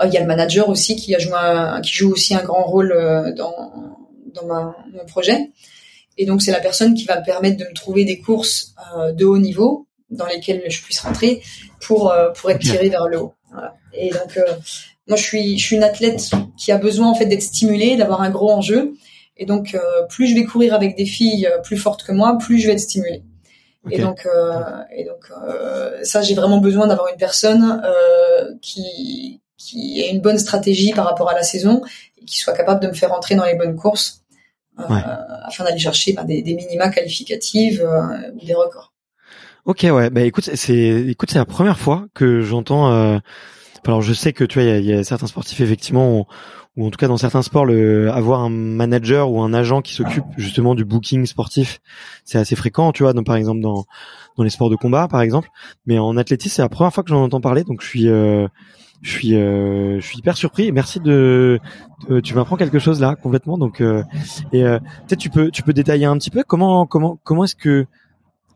Euh, 0.00 0.06
il 0.06 0.12
y 0.12 0.16
a 0.16 0.20
le 0.20 0.26
manager 0.26 0.68
aussi 0.68 0.96
qui 0.96 1.14
a 1.14 1.18
joué 1.18 1.36
qui 1.82 1.92
joue 1.92 2.10
aussi 2.10 2.34
un 2.34 2.42
grand 2.42 2.64
rôle 2.64 2.92
dans 3.36 3.72
dans 4.34 4.46
ma, 4.46 4.76
mon 4.92 5.04
projet. 5.06 5.50
Et 6.18 6.26
donc 6.26 6.42
c'est 6.42 6.52
la 6.52 6.60
personne 6.60 6.94
qui 6.94 7.04
va 7.04 7.20
me 7.20 7.24
permettre 7.24 7.58
de 7.58 7.64
me 7.64 7.74
trouver 7.74 8.04
des 8.04 8.18
courses 8.18 8.74
de 9.14 9.24
haut 9.24 9.38
niveau 9.38 9.86
dans 10.10 10.26
lesquelles 10.26 10.62
je 10.68 10.82
puisse 10.82 11.00
rentrer 11.00 11.40
pour 11.80 12.12
pour 12.34 12.50
être 12.50 12.60
tirée 12.60 12.88
vers 12.88 13.06
le 13.06 13.20
haut. 13.20 13.34
Voilà. 13.52 13.76
Et 13.94 14.10
donc 14.10 14.38
moi 15.06 15.16
je 15.16 15.22
suis 15.22 15.56
je 15.56 15.64
suis 15.64 15.76
une 15.76 15.84
athlète 15.84 16.30
qui 16.58 16.72
a 16.72 16.78
besoin 16.78 17.08
en 17.08 17.14
fait 17.14 17.26
d'être 17.26 17.42
stimulée, 17.42 17.96
d'avoir 17.96 18.22
un 18.22 18.30
gros 18.30 18.50
enjeu. 18.50 18.94
Et 19.36 19.46
donc, 19.46 19.74
euh, 19.74 20.02
plus 20.08 20.26
je 20.26 20.34
vais 20.34 20.44
courir 20.44 20.74
avec 20.74 20.96
des 20.96 21.06
filles 21.06 21.46
euh, 21.46 21.58
plus 21.58 21.76
fortes 21.76 22.02
que 22.02 22.12
moi, 22.12 22.36
plus 22.38 22.58
je 22.58 22.66
vais 22.66 22.74
être 22.74 22.80
stimulée. 22.80 23.22
Et 23.90 23.98
donc, 24.00 24.26
euh, 24.26 24.52
et 24.94 25.04
donc 25.04 25.28
ça, 26.04 26.22
j'ai 26.22 26.36
vraiment 26.36 26.58
besoin 26.58 26.86
d'avoir 26.86 27.08
une 27.08 27.16
personne 27.16 27.82
qui 28.60 29.40
qui 29.56 30.00
ait 30.00 30.10
une 30.10 30.20
bonne 30.20 30.38
stratégie 30.38 30.92
par 30.92 31.04
rapport 31.04 31.28
à 31.28 31.34
la 31.34 31.42
saison 31.42 31.82
et 32.20 32.24
qui 32.24 32.38
soit 32.38 32.52
capable 32.52 32.80
de 32.80 32.86
me 32.86 32.92
faire 32.92 33.12
entrer 33.12 33.34
dans 33.34 33.44
les 33.44 33.56
bonnes 33.56 33.74
courses 33.74 34.22
afin 34.76 35.64
d'aller 35.64 35.80
chercher 35.80 36.12
bah, 36.12 36.22
des, 36.22 36.42
des, 36.42 36.54
minima 36.54 36.90
qualificatives 36.90 37.84
ou 38.34 38.46
des 38.46 38.54
records. 38.54 38.92
Ok, 39.64 39.84
ouais. 39.90 40.10
Bah 40.10 40.20
écoute, 40.20 40.48
c'est 40.54 40.76
écoute, 41.08 41.32
c'est 41.32 41.38
la 41.38 41.44
première 41.44 41.78
fois 41.80 42.06
que 42.14 42.40
j'entends. 42.40 43.20
Alors, 43.84 44.00
je 44.00 44.12
sais 44.12 44.32
que 44.32 44.44
tu 44.44 44.60
vois, 44.60 44.70
il 44.70 44.84
y, 44.84 44.90
y 44.90 44.92
a, 44.92 45.02
certains 45.02 45.26
sportifs 45.26 45.60
effectivement 45.60 46.28
ou 46.76 46.86
en 46.86 46.90
tout 46.90 46.96
cas 46.96 47.08
dans 47.08 47.16
certains 47.16 47.42
sports, 47.42 47.66
le, 47.66 48.10
avoir 48.10 48.40
un 48.40 48.50
manager 48.50 49.30
ou 49.30 49.42
un 49.42 49.52
agent 49.52 49.82
qui 49.82 49.94
s'occupe 49.94 50.24
justement 50.36 50.74
du 50.74 50.84
booking 50.84 51.26
sportif, 51.26 51.80
c'est 52.24 52.38
assez 52.38 52.56
fréquent, 52.56 52.92
tu 52.92 53.02
vois, 53.02 53.12
donc 53.12 53.26
par 53.26 53.36
exemple 53.36 53.60
dans 53.60 53.84
dans 54.36 54.44
les 54.44 54.50
sports 54.50 54.70
de 54.70 54.76
combat, 54.76 55.08
par 55.08 55.20
exemple. 55.20 55.50
Mais 55.84 55.98
en 55.98 56.16
athlétisme, 56.16 56.56
c'est 56.56 56.62
la 56.62 56.70
première 56.70 56.92
fois 56.92 57.02
que 57.04 57.10
j'en 57.10 57.22
entends 57.22 57.42
parler, 57.42 57.64
donc 57.64 57.82
je 57.82 57.86
suis 57.86 58.08
euh, 58.08 58.48
je 59.02 59.10
suis 59.10 59.34
euh, 59.34 60.00
je 60.00 60.06
suis 60.06 60.18
hyper 60.18 60.36
surpris 60.36 60.68
et 60.68 60.72
merci 60.72 61.00
de, 61.00 61.60
tu 62.22 62.34
m'apprends 62.34 62.56
quelque 62.56 62.78
chose 62.78 63.00
là 63.00 63.16
complètement 63.16 63.58
donc 63.58 63.80
euh, 63.80 64.04
et 64.52 64.64
euh, 64.64 64.78
peut-être 65.06 65.18
tu 65.18 65.28
peux 65.28 65.50
tu 65.50 65.62
peux 65.64 65.72
détailler 65.72 66.06
un 66.06 66.16
petit 66.16 66.30
peu 66.30 66.44
comment 66.46 66.86
comment 66.86 67.18
comment 67.24 67.44
est-ce 67.44 67.56
que 67.56 67.86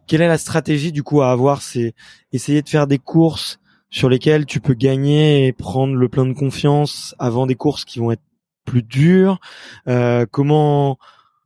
quelle 0.06 0.22
est 0.22 0.28
la 0.28 0.38
stratégie 0.38 0.92
du 0.92 1.02
coup 1.02 1.20
à 1.20 1.32
avoir 1.32 1.62
c'est 1.62 1.94
essayer 2.32 2.62
de 2.62 2.68
faire 2.68 2.86
des 2.86 2.98
courses 2.98 3.58
sur 3.96 4.10
lesquels 4.10 4.44
tu 4.44 4.60
peux 4.60 4.74
gagner 4.74 5.46
et 5.46 5.54
prendre 5.54 5.94
le 5.94 6.08
plein 6.10 6.26
de 6.26 6.34
confiance 6.34 7.14
avant 7.18 7.46
des 7.46 7.54
courses 7.54 7.86
qui 7.86 7.98
vont 7.98 8.12
être 8.12 8.20
plus 8.66 8.82
dures. 8.82 9.40
Euh, 9.88 10.26
comment 10.30 10.98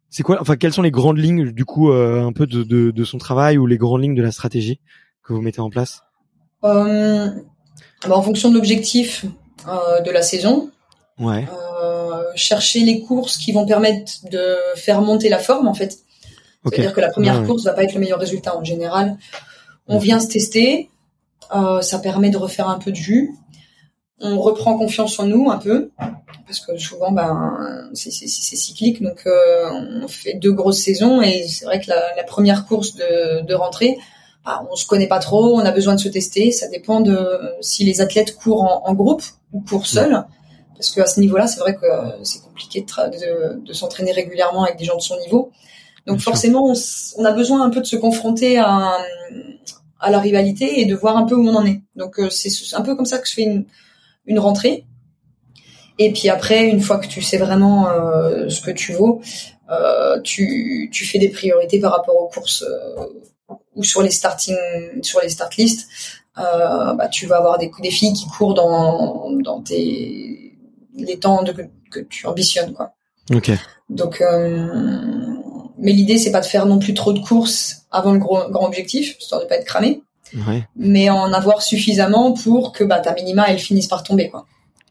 c'est 0.09 0.25
quoi 0.25 0.39
Enfin, 0.41 0.57
quelles 0.57 0.73
sont 0.73 0.83
les 0.83 0.91
grandes 0.91 1.19
lignes 1.19 1.53
du 1.53 1.65
coup 1.65 1.93
euh, 1.93 2.27
un 2.27 2.33
peu 2.33 2.49
de, 2.49 2.65
de, 2.65 2.91
de, 2.91 3.05
son 3.05 3.19
travail 3.19 3.57
ou 3.57 3.69
les 3.69 3.79
grandes 3.79 4.03
lignes 4.03 4.17
de 4.17 4.23
la 4.23 4.33
stratégie 4.33 4.81
que 5.23 5.33
vous 5.33 5.41
mettez 5.41 5.61
en 5.61 5.71
place? 5.71 6.03
Euh, 6.65 7.31
bah, 8.09 8.17
En 8.17 8.23
fonction 8.23 8.49
de 8.51 8.57
l'objectif 8.57 9.27
de 10.05 10.11
la 10.11 10.23
saison. 10.23 10.73
Ouais. 11.21 11.47
Chercher 12.35 12.81
les 12.81 13.03
courses 13.03 13.37
qui 13.37 13.53
vont 13.53 13.65
permettre 13.65 14.29
de 14.29 14.57
faire 14.75 15.03
monter 15.03 15.29
la 15.29 15.39
forme 15.39 15.69
en 15.69 15.75
fait. 15.75 15.99
C'est-à-dire 16.65 16.95
que 16.95 17.01
la 17.01 17.11
première 17.11 17.45
course 17.45 17.63
va 17.63 17.75
pas 17.75 17.85
être 17.85 17.95
le 17.95 18.01
meilleur 18.01 18.19
résultat 18.19 18.57
en 18.57 18.65
général. 18.65 19.19
On 19.87 19.99
vient 19.99 20.19
se 20.19 20.27
tester, 20.27 20.91
euh, 21.55 21.81
ça 21.81 21.99
permet 21.99 22.31
de 22.31 22.37
refaire 22.37 22.69
un 22.69 22.79
peu 22.79 22.91
de 22.91 22.97
jus. 22.97 23.35
On 24.21 24.39
reprend 24.41 24.77
confiance 24.77 25.19
en 25.19 25.27
nous 25.27 25.51
un 25.51 25.57
peu 25.57 25.91
parce 26.47 26.61
que 26.61 26.77
souvent 26.77 27.11
ben 27.11 27.91
c'est 27.95 28.11
cyclique 28.11 29.03
donc 29.03 29.23
euh, 29.27 29.71
on 30.03 30.09
fait 30.09 30.35
deux 30.35 30.53
grosses 30.53 30.83
saisons 30.83 31.23
et 31.23 31.47
c'est 31.49 31.65
vrai 31.65 31.81
que 31.81 31.89
la, 31.89 32.15
la, 32.17 32.25
première 32.25 32.67
course 32.67 32.97
de, 32.97 33.41
de 33.47 33.55
rentrée 33.55 33.97
bah, 34.45 34.67
on 34.71 34.77
se 34.77 34.87
connaît 34.87 35.07
pas 35.07 35.19
trop, 35.19 35.57
on 35.57 35.61
a 35.61 35.71
besoin 35.71 35.95
de 35.95 36.01
se 36.01 36.09
tester. 36.09 36.51
Ça 36.51 36.69
dépend 36.69 37.01
de 37.01 37.41
si 37.61 37.85
les 37.85 38.01
athlètes 38.01 38.37
courent 38.37 38.63
en, 38.63 38.89
en 38.89 38.95
groupe 38.95 39.23
ou 39.53 39.61
courent 39.61 39.87
seuls. 39.87 40.25
Parce 40.75 40.91
qu'à 40.91 41.07
ce 41.07 41.21
niveau-là, 41.21 41.47
c'est 41.47 41.61
vrai 41.61 41.75
que 41.75 41.87
c'est 42.23 42.43
compliqué 42.43 42.81
de, 42.81 43.57
de, 43.57 43.61
de 43.61 43.73
s'entraîner 43.75 44.13
régulièrement 44.13 44.65
avec 44.65 44.79
des 44.79 44.85
gens 44.85 44.97
de 44.97 45.03
son 45.03 45.19
niveau. 45.19 45.51
Donc 46.07 46.21
forcément, 46.21 46.65
on, 46.65 46.75
on, 47.19 47.25
a 47.25 47.33
besoin 47.33 47.63
un 47.63 47.69
peu 47.69 47.81
de 47.81 47.87
se 47.87 47.97
confronter 47.97 48.59
à, 48.59 48.97
à 50.01 50.11
la 50.11 50.19
rivalité 50.19 50.81
et 50.81 50.87
de 50.87 50.95
voir 50.95 51.17
un 51.17 51.25
peu 51.25 51.35
où 51.35 51.47
on 51.49 51.55
en 51.55 51.67
est. 51.67 51.83
Donc 51.97 52.19
euh, 52.19 52.31
c'est 52.31 52.51
un 52.75 52.83
peu 52.83 52.95
comme 52.95 53.07
ça 53.07 53.19
que 53.19 53.29
je 53.29 53.35
fais 53.35 53.43
une, 53.43 53.65
une 54.27 54.39
rentrée. 54.39 54.85
Et 55.99 56.13
puis 56.13 56.29
après, 56.29 56.67
une 56.67 56.81
fois 56.81 56.99
que 56.99 57.07
tu 57.07 57.21
sais 57.21 57.37
vraiment 57.37 57.89
euh, 57.89 58.49
ce 58.49 58.63
que 58.63 58.71
tu 58.71 58.93
vaux, 58.93 59.21
euh, 59.71 60.21
tu, 60.23 60.89
tu 60.93 61.05
fais 61.05 61.19
des 61.19 61.29
priorités 61.29 61.79
par 61.79 61.93
rapport 61.93 62.17
aux 62.17 62.29
courses 62.29 62.65
ou 63.75 63.85
sur 63.85 64.03
les 64.03 64.11
starting, 64.11 64.57
sur 65.03 65.21
les 65.21 65.29
start 65.29 65.57
lists. 65.57 65.89
Euh, 66.39 66.95
bah, 66.95 67.09
tu 67.09 67.27
vas 67.27 67.37
avoir 67.37 67.59
des, 67.59 67.71
des 67.83 67.91
filles 67.91 68.13
qui 68.13 68.27
courent 68.29 68.55
dans, 68.55 69.31
dans 69.31 69.61
tes, 69.61 70.57
les 70.95 71.19
temps 71.19 71.43
de, 71.43 71.53
que, 71.91 72.01
tu 72.01 72.27
ambitionnes, 72.27 72.73
quoi. 72.73 72.93
Ok. 73.35 73.51
Donc, 73.89 74.23
mais 75.81 75.93
l'idée 75.93 76.19
c'est 76.19 76.33
pas 76.33 76.41
de 76.41 76.47
faire 76.47 76.67
non 76.67 76.79
plus 76.79 76.95
trop 76.95 77.13
de 77.13 77.21
courses 77.21 77.87
avant 77.91 78.13
le 78.13 78.19
gros, 78.19 78.49
grand 78.51 78.67
objectif, 78.67 79.17
histoire 79.19 79.41
de 79.41 79.47
pas 79.47 79.57
être 79.57 79.67
cramé. 79.67 80.03
Ouais. 80.47 80.65
Mais 80.77 81.11
en 81.11 81.33
avoir 81.33 81.61
suffisamment 81.61 82.33
pour 82.33 82.73
que 82.73 82.85
bah, 82.85 83.01
ta 83.01 83.13
minima 83.15 83.47
elle 83.49 83.59
finisse 83.59 83.89
par 83.89 84.03
tomber 84.03 84.31
quoi. 84.31 84.47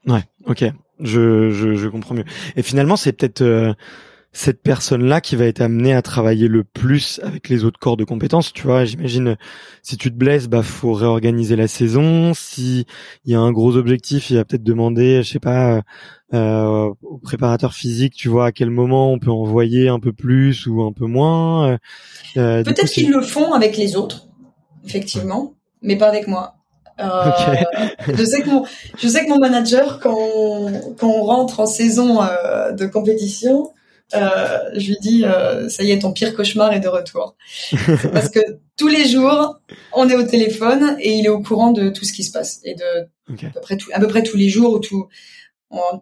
Ouais, 0.08 0.24
ok, 0.46 0.66
je, 1.00 1.52
je, 1.52 1.76
je 1.76 1.88
comprends 1.88 2.16
mieux. 2.16 2.26
Et 2.56 2.64
finalement, 2.64 2.96
c'est 2.96 3.14
peut-être 3.14 3.42
euh, 3.42 3.74
cette 4.32 4.62
personne-là 4.62 5.22
qui 5.22 5.36
va 5.36 5.46
être 5.46 5.62
amenée 5.62 5.94
à 5.94 6.02
travailler 6.02 6.48
le 6.48 6.64
plus 6.64 7.20
avec 7.24 7.50
les 7.50 7.64
autres 7.64 7.80
corps 7.80 7.98
de 7.98 8.04
compétences. 8.04 8.54
Tu 8.54 8.64
vois, 8.64 8.86
j'imagine 8.86 9.38
si 9.82 9.98
tu 9.98 10.12
te 10.12 10.16
blesses, 10.16 10.48
bah 10.48 10.62
faut 10.62 10.94
réorganiser 10.94 11.56
la 11.56 11.68
saison. 11.68 12.34
Si 12.36 12.86
il 13.26 13.32
y 13.32 13.36
a 13.36 13.40
un 13.40 13.52
gros 13.52 13.76
objectif, 13.76 14.30
il 14.30 14.38
va 14.38 14.46
peut-être 14.46 14.64
demander, 14.64 15.24
je 15.24 15.32
sais 15.32 15.40
pas, 15.40 15.82
euh, 16.34 16.92
au 17.02 17.18
préparateur 17.18 17.74
physique, 17.74 18.14
tu 18.14 18.30
vois, 18.30 18.48
à 18.48 18.52
quel 18.52 18.70
moment 18.70 19.12
on 19.12 19.20
peut 19.20 19.32
envoyer 19.32 19.90
un 19.90 20.00
peu 20.00 20.14
plus 20.14 20.68
ou 20.68 20.84
un 20.84 20.94
peu 20.94 21.06
moins. 21.06 21.78
Euh, 22.38 22.64
peut-être 22.64 22.92
qu'ils 22.92 23.10
le 23.10 23.22
font 23.22 23.54
avec 23.54 23.78
les 23.78 23.96
autres, 23.96 24.28
effectivement, 24.86 25.56
mais 25.82 25.98
pas 25.98 26.08
avec 26.08 26.28
moi. 26.28 26.56
Euh, 27.00 27.32
je 28.14 28.24
sais 28.26 28.42
que 28.42 28.50
mon, 28.50 28.66
je 28.98 29.08
sais 29.08 29.26
que 29.26 29.30
mon 29.30 29.40
manager, 29.40 30.00
quand 30.00 30.16
on, 30.16 30.94
quand 31.00 31.08
on 31.08 31.24
rentre 31.24 31.62
en 31.62 31.66
saison 31.66 32.22
euh, 32.22 32.74
de 32.74 32.86
compétition, 32.86 33.70
euh, 33.70 33.79
je 34.14 34.88
lui 34.88 34.98
dis, 35.02 35.26
euh, 35.26 35.70
ça 35.70 35.84
y 35.84 35.92
est, 35.92 36.00
ton 36.00 36.14
pire 36.14 36.36
cauchemar 36.36 36.74
est 36.74 36.80
de 36.80 36.88
retour. 36.88 37.36
parce 38.14 38.30
que 38.30 38.40
tous 38.78 38.88
les 38.88 39.08
jours, 39.08 39.60
on 39.94 40.10
est 40.10 40.16
au 40.16 40.24
téléphone 40.24 40.98
et 41.00 41.14
il 41.14 41.26
est 41.26 41.30
au 41.30 41.42
courant 41.42 41.72
de 41.72 41.90
tout 41.90 42.06
ce 42.06 42.14
qui 42.14 42.24
se 42.24 42.32
passe 42.32 42.60
et 42.64 42.76
de 42.76 43.46
à 43.46 43.50
peu 43.50 43.62
près 43.62 43.78
à 43.94 44.00
peu 44.00 44.08
près 44.08 44.24
tous 44.24 44.38
les 44.38 44.50
jours 44.50 44.74
ou 44.74 44.80
tout 44.80 45.08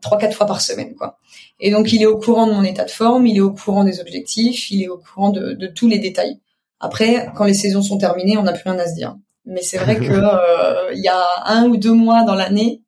trois 0.01 0.17
quatre 0.17 0.35
fois 0.35 0.45
par 0.45 0.61
semaine 0.61 0.95
quoi. 0.95 1.17
Et 1.59 1.71
donc 1.71 1.91
il 1.91 2.01
est 2.01 2.05
au 2.05 2.17
courant 2.17 2.47
de 2.47 2.53
mon 2.53 2.63
état 2.63 2.85
de 2.85 2.91
forme, 2.91 3.27
il 3.27 3.37
est 3.37 3.41
au 3.41 3.51
courant 3.51 3.83
des 3.83 3.99
objectifs, 3.99 4.71
il 4.71 4.83
est 4.83 4.87
au 4.87 4.97
courant 4.97 5.29
de, 5.29 5.53
de 5.53 5.67
tous 5.67 5.87
les 5.87 5.99
détails. 5.99 6.39
Après, 6.79 7.29
quand 7.35 7.45
les 7.45 7.55
saisons 7.55 7.81
sont 7.81 7.97
terminées, 7.97 8.37
on 8.37 8.43
n'a 8.43 8.53
plus 8.53 8.69
rien 8.69 8.79
à 8.79 8.87
se 8.87 8.93
dire. 8.93 9.15
Mais 9.45 9.61
c'est 9.61 9.77
vrai 9.77 9.95
que 9.99 10.11
euh, 10.11 10.93
il 10.93 11.01
y 11.01 11.07
a 11.07 11.25
un 11.45 11.65
ou 11.67 11.77
deux 11.77 11.93
mois 11.93 12.23
dans 12.23 12.35
l'année 12.35 12.81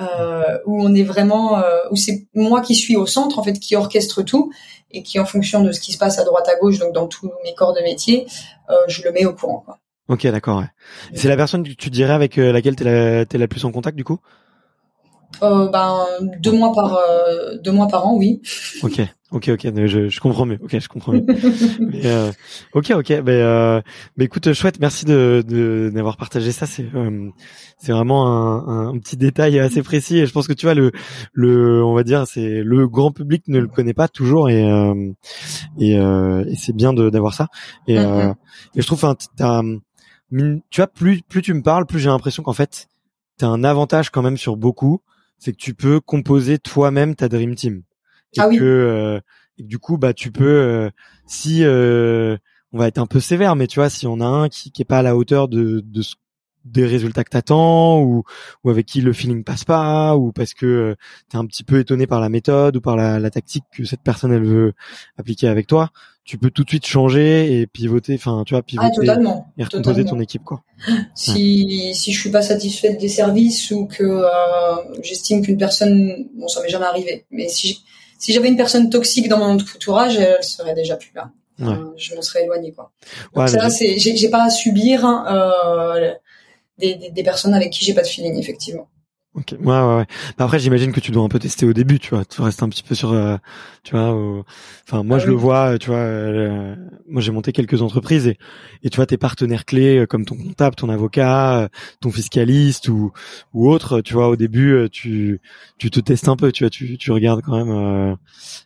euh, 0.00 0.58
où 0.66 0.82
on 0.82 0.94
est 0.94 1.02
vraiment, 1.02 1.58
euh, 1.58 1.80
où 1.90 1.96
c'est 1.96 2.26
moi 2.34 2.60
qui 2.60 2.74
suis 2.74 2.96
au 2.96 3.06
centre 3.06 3.38
en 3.38 3.42
fait, 3.42 3.54
qui 3.54 3.76
orchestre 3.76 4.22
tout 4.22 4.52
et 4.90 5.02
qui 5.02 5.18
en 5.18 5.24
fonction 5.24 5.62
de 5.62 5.72
ce 5.72 5.80
qui 5.80 5.92
se 5.92 5.98
passe 5.98 6.18
à 6.18 6.24
droite 6.24 6.48
à 6.48 6.58
gauche, 6.58 6.78
donc 6.78 6.94
dans 6.94 7.06
tous 7.06 7.30
mes 7.44 7.54
corps 7.54 7.74
de 7.74 7.80
métier, 7.80 8.26
euh, 8.70 8.74
je 8.86 9.02
le 9.02 9.12
mets 9.12 9.26
au 9.26 9.34
courant. 9.34 9.62
Quoi. 9.64 9.78
Ok, 10.08 10.26
d'accord. 10.26 10.58
Ouais. 10.58 10.68
C'est 11.14 11.28
la 11.28 11.36
personne 11.36 11.62
que 11.62 11.72
tu 11.72 11.90
dirais 11.90 12.14
avec 12.14 12.38
euh, 12.38 12.52
laquelle 12.52 12.76
tu 12.76 12.86
es, 12.86 13.24
la, 13.24 13.38
la 13.38 13.48
plus 13.48 13.64
en 13.64 13.72
contact 13.72 13.96
du 13.96 14.04
coup? 14.04 14.18
Euh, 15.42 15.68
Ben 15.68 16.04
deux 16.40 16.52
mois 16.52 16.72
par 16.72 16.94
euh, 16.94 17.56
deux 17.62 17.72
mois 17.72 17.86
par 17.86 18.06
an, 18.06 18.16
oui. 18.16 18.40
Ok, 18.82 19.00
ok, 19.30 19.50
ok. 19.50 19.86
Je, 19.86 20.08
je 20.08 20.20
comprends 20.20 20.46
mieux. 20.46 20.58
Ok, 20.60 20.78
je 20.78 20.88
comprends 20.88 21.12
mieux. 21.12 21.24
mais, 21.80 22.06
euh, 22.06 22.32
ok, 22.74 22.92
ok. 22.96 23.20
Ben, 23.22 23.28
euh, 23.28 23.80
ben 24.16 24.24
écoute, 24.24 24.52
chouette. 24.52 24.80
Merci 24.80 25.04
de 25.04 25.90
d'avoir 25.94 26.16
partagé 26.16 26.50
ça. 26.50 26.66
C'est 26.66 26.86
euh, 26.94 27.28
c'est 27.78 27.92
vraiment 27.92 28.26
un, 28.26 28.88
un, 28.88 28.98
petit 28.98 29.16
détail 29.16 29.58
assez 29.60 29.82
précis. 29.82 30.18
Et 30.18 30.26
je 30.26 30.32
pense 30.32 30.48
que 30.48 30.52
tu 30.52 30.66
vois 30.66 30.74
le 30.74 30.90
le 31.32 31.84
on 31.84 31.94
va 31.94 32.02
dire 32.02 32.26
c'est 32.26 32.62
le 32.62 32.88
grand 32.88 33.12
public 33.12 33.44
ne 33.48 33.60
le 33.60 33.68
connaît 33.68 33.94
pas 33.94 34.08
toujours 34.08 34.50
et 34.50 34.64
euh, 34.64 35.12
et, 35.78 35.92
et 35.92 36.56
c'est 36.56 36.74
bien 36.74 36.92
d'avoir 36.92 37.34
ça. 37.34 37.48
Et, 37.86 37.96
mm-hmm. 37.96 38.34
et 38.74 38.80
je 38.80 38.86
trouve, 38.86 39.04
enfin, 39.04 39.14
tu 40.70 40.80
vois, 40.80 40.86
plus 40.88 41.22
plus 41.22 41.42
tu 41.42 41.54
me 41.54 41.62
parles, 41.62 41.86
plus 41.86 42.00
j'ai 42.00 42.08
l'impression 42.08 42.42
qu'en 42.42 42.52
fait, 42.52 42.88
t'as 43.36 43.46
un 43.46 43.62
avantage 43.62 44.10
quand 44.10 44.22
même 44.22 44.36
sur 44.36 44.56
beaucoup 44.56 45.00
c'est 45.38 45.52
que 45.52 45.58
tu 45.58 45.74
peux 45.74 46.00
composer 46.00 46.58
toi-même 46.58 47.14
ta 47.14 47.28
dream 47.28 47.54
team. 47.54 47.82
Et 48.36 48.40
ah 48.40 48.48
que 48.48 48.62
euh, 48.62 49.20
du 49.58 49.78
coup 49.78 49.96
bah 49.96 50.12
tu 50.12 50.30
peux 50.30 50.44
euh, 50.44 50.90
si 51.26 51.64
euh, 51.64 52.36
on 52.72 52.78
va 52.78 52.88
être 52.88 52.98
un 52.98 53.06
peu 53.06 53.20
sévère 53.20 53.56
mais 53.56 53.66
tu 53.66 53.80
vois 53.80 53.88
si 53.88 54.06
on 54.06 54.20
a 54.20 54.26
un 54.26 54.48
qui 54.48 54.70
qui 54.70 54.82
est 54.82 54.84
pas 54.84 54.98
à 54.98 55.02
la 55.02 55.16
hauteur 55.16 55.48
de 55.48 55.80
de 55.80 56.02
des 56.72 56.86
résultats 56.86 57.24
que 57.24 57.30
t'attends 57.30 58.02
ou 58.02 58.24
ou 58.64 58.70
avec 58.70 58.86
qui 58.86 59.00
le 59.00 59.12
feeling 59.12 59.44
passe 59.44 59.64
pas 59.64 60.16
ou 60.16 60.32
parce 60.32 60.54
que 60.54 60.66
euh, 60.66 60.94
tu 61.30 61.36
es 61.36 61.40
un 61.40 61.46
petit 61.46 61.64
peu 61.64 61.78
étonné 61.80 62.06
par 62.06 62.20
la 62.20 62.28
méthode 62.28 62.76
ou 62.76 62.80
par 62.80 62.96
la, 62.96 63.18
la 63.18 63.30
tactique 63.30 63.64
que 63.72 63.84
cette 63.84 64.02
personne 64.02 64.32
elle 64.32 64.44
veut 64.44 64.72
appliquer 65.18 65.48
avec 65.48 65.66
toi 65.66 65.90
tu 66.28 66.36
peux 66.36 66.50
tout 66.50 66.62
de 66.62 66.68
suite 66.68 66.86
changer 66.86 67.58
et 67.58 67.66
pivoter 67.66 68.14
enfin 68.14 68.42
tu 68.46 68.52
vois 68.52 68.62
pivoter 68.62 69.08
ah, 69.08 69.18
et 69.56 69.64
recomposer 69.64 70.04
ton 70.04 70.20
équipe 70.20 70.44
quoi. 70.44 70.62
Si 71.14 71.94
si 71.94 72.12
je 72.12 72.20
suis 72.20 72.30
pas 72.30 72.42
satisfaite 72.42 73.00
des 73.00 73.08
services 73.08 73.70
ou 73.70 73.86
que 73.86 74.04
euh, 74.04 74.28
j'estime 75.02 75.40
qu'une 75.40 75.56
personne 75.56 76.28
bon 76.34 76.46
ça 76.46 76.60
m'est 76.60 76.68
jamais 76.68 76.84
arrivé 76.84 77.24
mais 77.30 77.48
si 77.48 77.82
si 78.18 78.34
j'avais 78.34 78.48
une 78.48 78.58
personne 78.58 78.90
toxique 78.90 79.28
dans 79.28 79.38
mon 79.38 79.54
entourage 79.54 80.18
elle 80.18 80.42
serait 80.44 80.74
déjà 80.74 80.96
plus 80.96 81.12
là. 81.14 81.30
Je 81.96 82.14
m'en 82.14 82.22
serais 82.22 82.44
éloigné 82.44 82.72
quoi. 82.72 82.92
Donc 83.34 83.48
ça 83.48 83.70
c'est 83.70 83.98
j'ai 83.98 84.28
pas 84.28 84.44
à 84.44 84.50
subir 84.50 85.06
hein, 85.06 85.24
euh, 85.30 86.12
des, 86.78 87.10
des, 87.10 87.22
personnes 87.22 87.54
avec 87.54 87.70
qui 87.70 87.84
j'ai 87.84 87.94
pas 87.94 88.02
de 88.02 88.06
feeling 88.06 88.38
effectivement. 88.38 88.88
Ok, 89.38 89.52
ouais, 89.52 89.66
ouais, 89.66 89.96
ouais. 89.96 90.06
Bah, 90.36 90.46
après, 90.46 90.58
j'imagine 90.58 90.90
que 90.90 91.00
tu 91.00 91.12
dois 91.12 91.22
un 91.22 91.28
peu 91.28 91.38
tester 91.38 91.64
au 91.66 91.72
début, 91.72 92.00
tu 92.00 92.14
vois. 92.14 92.24
Tu 92.24 92.40
restes 92.40 92.62
un 92.62 92.68
petit 92.68 92.82
peu 92.82 92.94
sur, 92.94 93.12
euh, 93.12 93.36
tu 93.84 93.92
vois. 93.94 94.42
Enfin, 94.88 95.02
moi, 95.04 95.18
ah 95.18 95.20
je 95.20 95.26
le 95.26 95.34
vois, 95.34 95.78
tu 95.78 95.88
vois. 95.90 95.98
Euh, 95.98 96.74
moi, 97.06 97.20
j'ai 97.20 97.30
monté 97.30 97.52
quelques 97.52 97.80
entreprises 97.82 98.26
et, 98.26 98.36
et 98.82 98.90
tu 98.90 98.96
vois, 98.96 99.06
tes 99.06 99.18
partenaires 99.18 99.64
clés, 99.64 99.98
euh, 99.98 100.06
comme 100.06 100.24
ton 100.24 100.34
comptable, 100.34 100.74
ton 100.74 100.88
avocat, 100.88 101.68
ton 102.00 102.10
fiscaliste 102.10 102.88
ou 102.88 103.12
ou 103.52 103.70
autre, 103.70 104.00
tu 104.00 104.14
vois. 104.14 104.28
Au 104.28 104.36
début, 104.36 104.88
tu 104.90 105.40
tu 105.76 105.90
te 105.90 106.00
testes 106.00 106.28
un 106.28 106.36
peu, 106.36 106.50
tu 106.50 106.64
vois. 106.64 106.70
Tu 106.70 106.96
tu 106.98 107.12
regardes 107.12 107.42
quand 107.42 107.64
même 107.64 108.16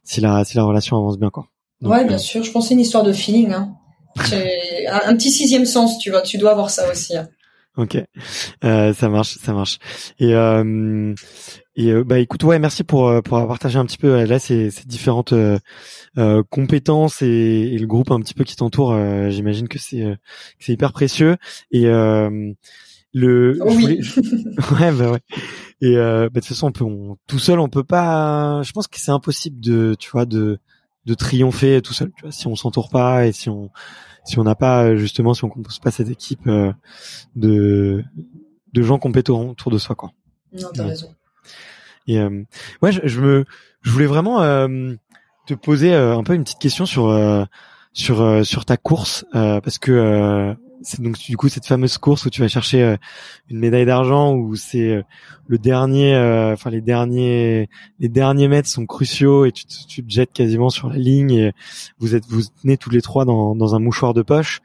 si 0.04 0.20
la 0.20 0.44
si 0.44 0.56
la 0.56 0.64
relation 0.64 0.96
avance 0.96 1.18
bien, 1.18 1.30
quoi. 1.30 1.48
ouais, 1.82 2.06
bien 2.06 2.18
sûr. 2.18 2.44
Je 2.44 2.50
pense 2.50 2.68
c'est 2.68 2.74
une 2.74 2.80
histoire 2.80 3.02
de 3.02 3.12
feeling. 3.12 3.52
Hein. 3.52 3.74
un, 4.16 5.00
un 5.06 5.16
petit 5.16 5.32
sixième 5.32 5.66
sens, 5.66 5.98
tu 5.98 6.10
vois. 6.10 6.22
Tu 6.22 6.38
dois 6.38 6.52
avoir 6.52 6.70
ça 6.70 6.90
aussi. 6.90 7.16
Hein. 7.16 7.28
Ok, 7.78 7.96
euh, 8.64 8.92
ça 8.92 9.08
marche, 9.08 9.38
ça 9.38 9.54
marche. 9.54 9.78
Et 10.18 10.34
euh, 10.34 11.14
et 11.74 11.90
euh, 11.90 12.04
bah 12.04 12.18
écoute, 12.18 12.44
ouais, 12.44 12.58
merci 12.58 12.84
pour 12.84 13.08
euh, 13.08 13.22
pour 13.22 13.38
avoir 13.38 13.48
partagé 13.48 13.78
un 13.78 13.86
petit 13.86 13.96
peu 13.96 14.08
euh, 14.08 14.26
là 14.26 14.38
ces, 14.38 14.70
ces 14.70 14.84
différentes 14.84 15.32
compétences 16.50 17.22
et, 17.22 17.26
et, 17.26 17.78
le 17.78 17.86
groupe 17.86 18.10
un 18.10 18.20
petit 18.20 18.34
peu 18.34 18.44
qui 18.44 18.56
t'entoure. 18.56 18.94
J'imagine 19.30 19.68
que 19.68 19.78
c'est 19.78 20.04
c'est 20.58 20.74
hyper 20.74 20.92
précieux. 20.92 21.38
Et 21.70 21.84
le 23.14 23.58
oh 23.60 23.72
oui. 23.74 24.00
ouais 24.80 24.92
bah 24.92 25.10
ouais. 25.10 25.20
Et 25.80 25.96
bah, 25.96 26.28
de 26.28 26.40
toute 26.40 26.44
façon, 26.44 26.66
on 26.68 26.72
peut 26.72 26.84
on, 26.84 27.16
tout 27.26 27.38
seul, 27.38 27.58
on 27.58 27.70
peut 27.70 27.84
pas. 27.84 28.60
Je 28.64 28.72
pense 28.72 28.86
que 28.86 29.00
c'est 29.00 29.10
impossible 29.12 29.60
de 29.60 29.96
tu 29.98 30.10
vois 30.10 30.26
de 30.26 30.58
de 31.06 31.14
triompher 31.14 31.80
tout 31.80 31.94
seul. 31.94 32.12
Tu 32.16 32.22
vois, 32.22 32.32
si 32.32 32.46
on 32.46 32.54
s'entoure 32.54 32.90
pas 32.90 33.26
et 33.26 33.32
si 33.32 33.48
on 33.48 33.70
si 34.24 34.38
on 34.38 34.44
n'a 34.44 34.54
pas 34.54 34.84
euh, 34.84 34.96
justement 34.96 35.34
si 35.34 35.44
on 35.44 35.48
compose 35.48 35.78
pas 35.78 35.90
cette 35.90 36.08
équipe 36.08 36.46
euh, 36.46 36.72
de 37.36 38.04
de 38.72 38.82
gens 38.82 38.98
compétents 38.98 39.50
autour 39.50 39.70
de 39.70 39.78
soi 39.78 39.94
quoi. 39.94 40.12
Non, 40.52 40.68
t'as 40.72 40.86
raison. 40.86 41.14
Et 42.06 42.18
euh, 42.18 42.42
ouais, 42.82 42.92
je, 42.92 43.00
je, 43.04 43.20
me 43.20 43.44
je 43.82 43.90
voulais 43.90 44.06
vraiment 44.06 44.38
te 45.46 45.54
poser 45.54 45.94
un 45.94 46.22
peu 46.22 46.34
une 46.34 46.44
petite 46.44 46.58
question 46.58 46.86
sur 46.86 47.46
sur 47.92 48.46
sur 48.46 48.64
ta 48.64 48.76
course 48.76 49.24
parce 49.32 49.78
que 49.78 50.56
c'est 50.82 51.00
donc 51.00 51.18
du 51.18 51.36
coup 51.36 51.48
cette 51.48 51.66
fameuse 51.66 51.98
course 51.98 52.26
où 52.26 52.30
tu 52.30 52.40
vas 52.40 52.48
chercher 52.48 52.82
euh, 52.82 52.96
une 53.48 53.58
médaille 53.58 53.86
d'argent 53.86 54.34
où 54.34 54.54
c'est 54.56 54.90
euh, 54.90 55.02
le 55.46 55.58
dernier 55.58 56.14
euh, 56.14 56.52
enfin 56.52 56.70
les 56.70 56.80
derniers 56.80 57.68
les 57.98 58.08
derniers 58.08 58.48
mètres 58.48 58.68
sont 58.68 58.86
cruciaux 58.86 59.44
et 59.44 59.52
tu, 59.52 59.64
tu 59.66 60.04
te 60.04 60.12
jettes 60.12 60.32
quasiment 60.32 60.70
sur 60.70 60.88
la 60.88 60.96
ligne 60.96 61.32
et 61.32 61.52
vous 61.98 62.14
êtes 62.14 62.26
vous 62.26 62.42
tenez 62.62 62.76
tous 62.76 62.90
les 62.90 63.02
trois 63.02 63.24
dans, 63.24 63.54
dans 63.54 63.74
un 63.74 63.78
mouchoir 63.78 64.14
de 64.14 64.22
poche. 64.22 64.60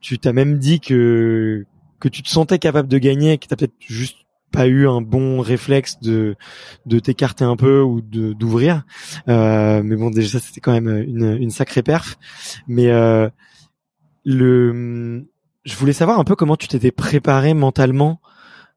Tu 0.00 0.18
t'as 0.18 0.32
même 0.32 0.58
dit 0.58 0.80
que 0.80 1.64
que 1.98 2.08
tu 2.08 2.22
te 2.22 2.28
sentais 2.28 2.58
capable 2.58 2.88
de 2.88 2.98
gagner 2.98 3.38
que 3.38 3.46
t'as 3.46 3.56
peut-être 3.56 3.74
juste 3.80 4.18
pas 4.52 4.68
eu 4.68 4.86
un 4.86 5.00
bon 5.00 5.40
réflexe 5.40 5.98
de 6.00 6.36
de 6.84 6.98
t'écarter 7.00 7.44
un 7.44 7.56
peu 7.56 7.80
ou 7.80 8.00
de 8.02 8.32
d'ouvrir. 8.32 8.84
Mais 9.26 9.96
bon 9.96 10.10
déjà 10.10 10.38
c'était 10.38 10.60
quand 10.60 10.72
même 10.72 10.88
une 10.88 11.36
une 11.40 11.50
sacrée 11.50 11.82
perf. 11.82 12.18
Mais 12.68 12.90
le, 14.26 15.24
je 15.64 15.76
voulais 15.76 15.92
savoir 15.92 16.18
un 16.18 16.24
peu 16.24 16.34
comment 16.34 16.56
tu 16.56 16.66
t'étais 16.68 16.90
préparé 16.90 17.54
mentalement 17.54 18.20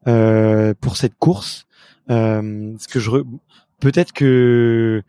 euh, 0.08 0.74
pour 0.80 0.96
cette 0.96 1.16
course. 1.16 1.66
Euh, 2.12 2.74
ce 2.78 2.88
que 2.88 3.00
je, 3.00 3.10
peut-être 3.82 4.14
que, 4.14 5.02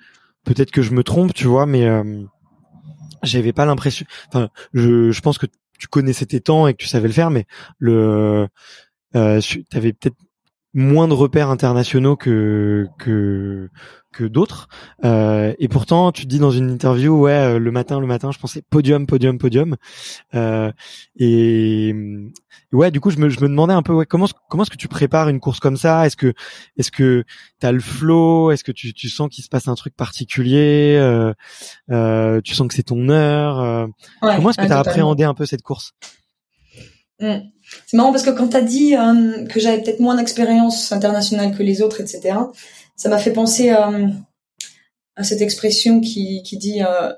peut-être 0.45 0.71
que 0.71 0.83
je 0.83 0.93
me 0.93 1.05
trompe, 1.05 1.35
tu 1.35 1.47
vois, 1.47 1.67
mais 1.67 1.87
euh, 1.87 2.23
j'avais 3.23 3.53
pas 3.53 3.67
l'impression. 3.67 4.07
Enfin, 4.29 4.49
je, 4.73 5.11
je 5.11 5.21
pense 5.21 5.37
que 5.37 5.47
tu 5.79 5.89
connaissais 5.89 6.27
tes 6.27 6.41
temps 6.41 6.67
et 6.67 6.73
que 6.73 6.79
tu 6.79 6.89
savais 6.89 7.09
le 7.09 7.15
faire, 7.15 7.31
mais 7.31 7.45
le, 7.79 8.49
euh, 9.15 9.41
avais 9.73 9.93
peut-être 9.93 10.17
moins 10.73 11.09
de 11.09 11.15
repères 11.15 11.51
internationaux 11.51 12.17
que 12.17 12.87
que 12.99 13.69
que 14.13 14.25
d'autres. 14.25 14.69
Euh, 15.05 15.55
et 15.59 15.69
pourtant, 15.69 16.13
tu 16.13 16.25
te 16.25 16.29
dis 16.29 16.39
dans 16.39 16.51
une 16.51 16.71
interview, 16.71 17.17
ouais, 17.17 17.33
euh, 17.33 17.59
le 17.59 17.71
matin, 17.71 18.01
le 18.01 18.07
matin, 18.07 18.31
je 18.33 18.39
pensais 18.39 18.63
podium, 18.69 19.07
podium, 19.07 19.39
podium. 19.39 19.77
Euh, 20.35 20.73
et 21.17 21.95
ouais, 22.73 22.91
du 22.91 23.01
coup, 23.01 23.11
je 23.11 23.19
me, 23.19 23.29
je 23.29 23.41
me 23.41 23.49
demandais 23.49 23.75
un 23.75 23.83
peu, 23.83 23.93
ouais, 23.93 24.07
comment 24.07 24.27
comment 24.49 24.65
est-ce 24.65 24.71
que 24.71 24.77
tu 24.77 24.89
prépares 24.89 25.29
une 25.29 25.41
course 25.41 25.61
comme 25.61 25.77
ça? 25.77 26.07
Est-ce 26.07 26.17
que 26.17 26.33
est-ce 26.77 26.91
que 26.91 27.25
t'as 27.61 27.73
le 27.73 27.81
flow? 27.81 28.51
Est-ce 28.51 28.65
que 28.65 28.73
tu, 28.73 28.93
tu 28.93 29.09
sens 29.09 29.29
qu'il 29.29 29.45
se 29.45 29.49
passe 29.49 29.69
un 29.69 29.75
truc 29.75 29.95
particulier? 29.95 30.97
Euh, 30.99 31.33
euh, 31.91 32.41
Tu 32.43 32.55
sens 32.55 32.69
que 32.69 32.75
c'est 32.75 32.83
ton 32.83 33.09
heure? 33.09 33.89
Comment 34.21 34.51
est-ce 34.51 34.59
que 34.59 34.67
tu 34.67 34.73
as 34.73 34.79
appréhendé 34.79 35.25
un 35.25 35.35
peu 35.35 35.47
cette 35.47 35.63
course? 35.63 35.93
Mmh. 37.21 37.35
C'est 37.87 37.97
marrant 37.99 38.13
parce 38.13 38.25
que 38.25 38.31
quand 38.31 38.49
tu 38.49 38.57
as 38.57 38.63
dit 38.63 38.95
que 39.51 39.61
j'avais 39.61 39.83
peut-être 39.83 40.01
moins 40.01 40.17
d'expérience 40.17 40.91
internationale 40.91 41.55
que 41.57 41.63
les 41.63 41.83
autres, 41.83 42.01
etc 42.01 42.35
ça 43.01 43.09
m'a 43.09 43.17
fait 43.17 43.33
penser 43.33 43.71
euh, 43.71 44.09
à 45.17 45.25
cette 45.25 45.41
expression 45.41 46.03
qui, 46.03 46.43
qui 46.43 46.59
dit 46.59 46.83
euh, 46.83 47.11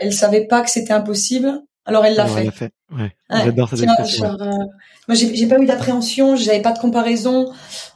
elle 0.00 0.12
savait 0.12 0.46
pas 0.46 0.62
que 0.62 0.70
c'était 0.70 0.92
impossible, 0.92 1.62
alors 1.84 2.04
elle 2.04 2.16
l'a 2.16 2.26
fait. 2.26 2.50
fait. 2.50 2.72
Ouais. 2.90 3.14
J'adore 3.30 3.68
cette 3.68 3.84
expression. 3.84 4.32
Euh, 4.40 4.64
moi, 5.06 5.14
j'ai 5.14 5.46
pas 5.46 5.60
eu 5.60 5.66
d'appréhension, 5.66 6.34
j'avais 6.34 6.60
pas 6.60 6.72
de 6.72 6.80
comparaison. 6.80 7.52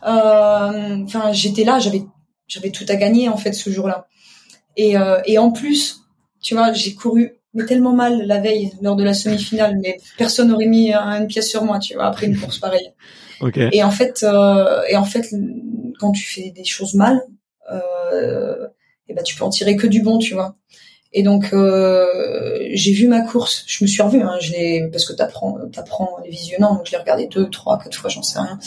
Euh, 0.06 1.02
enfin, 1.04 1.32
j'étais 1.32 1.64
là, 1.64 1.80
j'avais 1.80 2.04
j'avais 2.46 2.70
tout 2.70 2.86
à 2.88 2.94
gagner 2.94 3.28
en 3.28 3.36
fait 3.36 3.54
ce 3.54 3.70
jour-là. 3.70 4.06
Et, 4.76 4.96
euh, 4.96 5.20
et 5.26 5.36
en 5.38 5.50
plus, 5.50 6.02
tu 6.40 6.54
vois, 6.54 6.72
j'ai 6.72 6.94
couru 6.94 7.32
mais 7.54 7.66
tellement 7.66 7.92
mal 7.92 8.24
la 8.24 8.38
veille 8.38 8.70
lors 8.82 8.94
de 8.94 9.02
la 9.02 9.14
semi-finale, 9.14 9.78
mais 9.82 9.98
personne 10.16 10.48
n'aurait 10.48 10.66
mis 10.66 10.92
une 10.92 11.26
pièce 11.26 11.50
sur 11.50 11.64
moi, 11.64 11.80
tu 11.80 11.94
vois, 11.94 12.06
après 12.06 12.26
une 12.26 12.38
course 12.38 12.58
pareille. 12.60 12.92
Okay. 13.42 13.70
Et 13.72 13.82
en 13.82 13.90
fait, 13.90 14.22
euh, 14.22 14.82
et 14.88 14.96
en 14.96 15.04
fait, 15.04 15.34
quand 15.98 16.12
tu 16.12 16.24
fais 16.24 16.50
des 16.50 16.64
choses 16.64 16.94
mal, 16.94 17.20
euh, 17.70 18.66
et 19.08 19.14
ben 19.14 19.22
tu 19.22 19.36
peux 19.36 19.44
en 19.44 19.50
tirer 19.50 19.76
que 19.76 19.86
du 19.86 20.02
bon, 20.02 20.18
tu 20.18 20.34
vois. 20.34 20.56
Et 21.14 21.22
donc 21.22 21.52
euh, 21.52 22.06
j'ai 22.72 22.92
vu 22.92 23.06
ma 23.06 23.20
course, 23.20 23.64
je 23.66 23.84
me 23.84 23.88
suis 23.88 24.00
revue, 24.00 24.22
hein, 24.22 24.38
je 24.40 24.52
l'ai 24.52 24.88
parce 24.90 25.04
que 25.04 25.12
t'apprends, 25.12 25.58
t'apprends 25.70 26.18
les 26.24 26.30
visionnants, 26.30 26.76
donc 26.76 26.86
je 26.86 26.92
l'ai 26.92 26.96
regardé 26.96 27.26
deux, 27.26 27.50
trois, 27.50 27.78
quatre 27.78 27.96
fois, 27.96 28.08
j'en 28.08 28.22
sais 28.22 28.38
rien. 28.38 28.58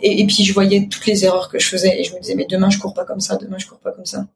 Et, 0.00 0.20
et, 0.20 0.26
puis 0.26 0.42
je 0.42 0.52
voyais 0.52 0.88
toutes 0.88 1.06
les 1.06 1.24
erreurs 1.24 1.48
que 1.48 1.60
je 1.60 1.68
faisais 1.68 2.00
et 2.00 2.04
je 2.04 2.12
me 2.12 2.20
disais 2.20 2.34
mais 2.34 2.46
demain 2.48 2.70
je 2.70 2.78
cours 2.78 2.94
pas 2.94 3.04
comme 3.04 3.20
ça, 3.20 3.36
demain 3.36 3.56
je 3.58 3.66
cours 3.66 3.78
pas 3.78 3.92
comme 3.92 4.06
ça. 4.06 4.26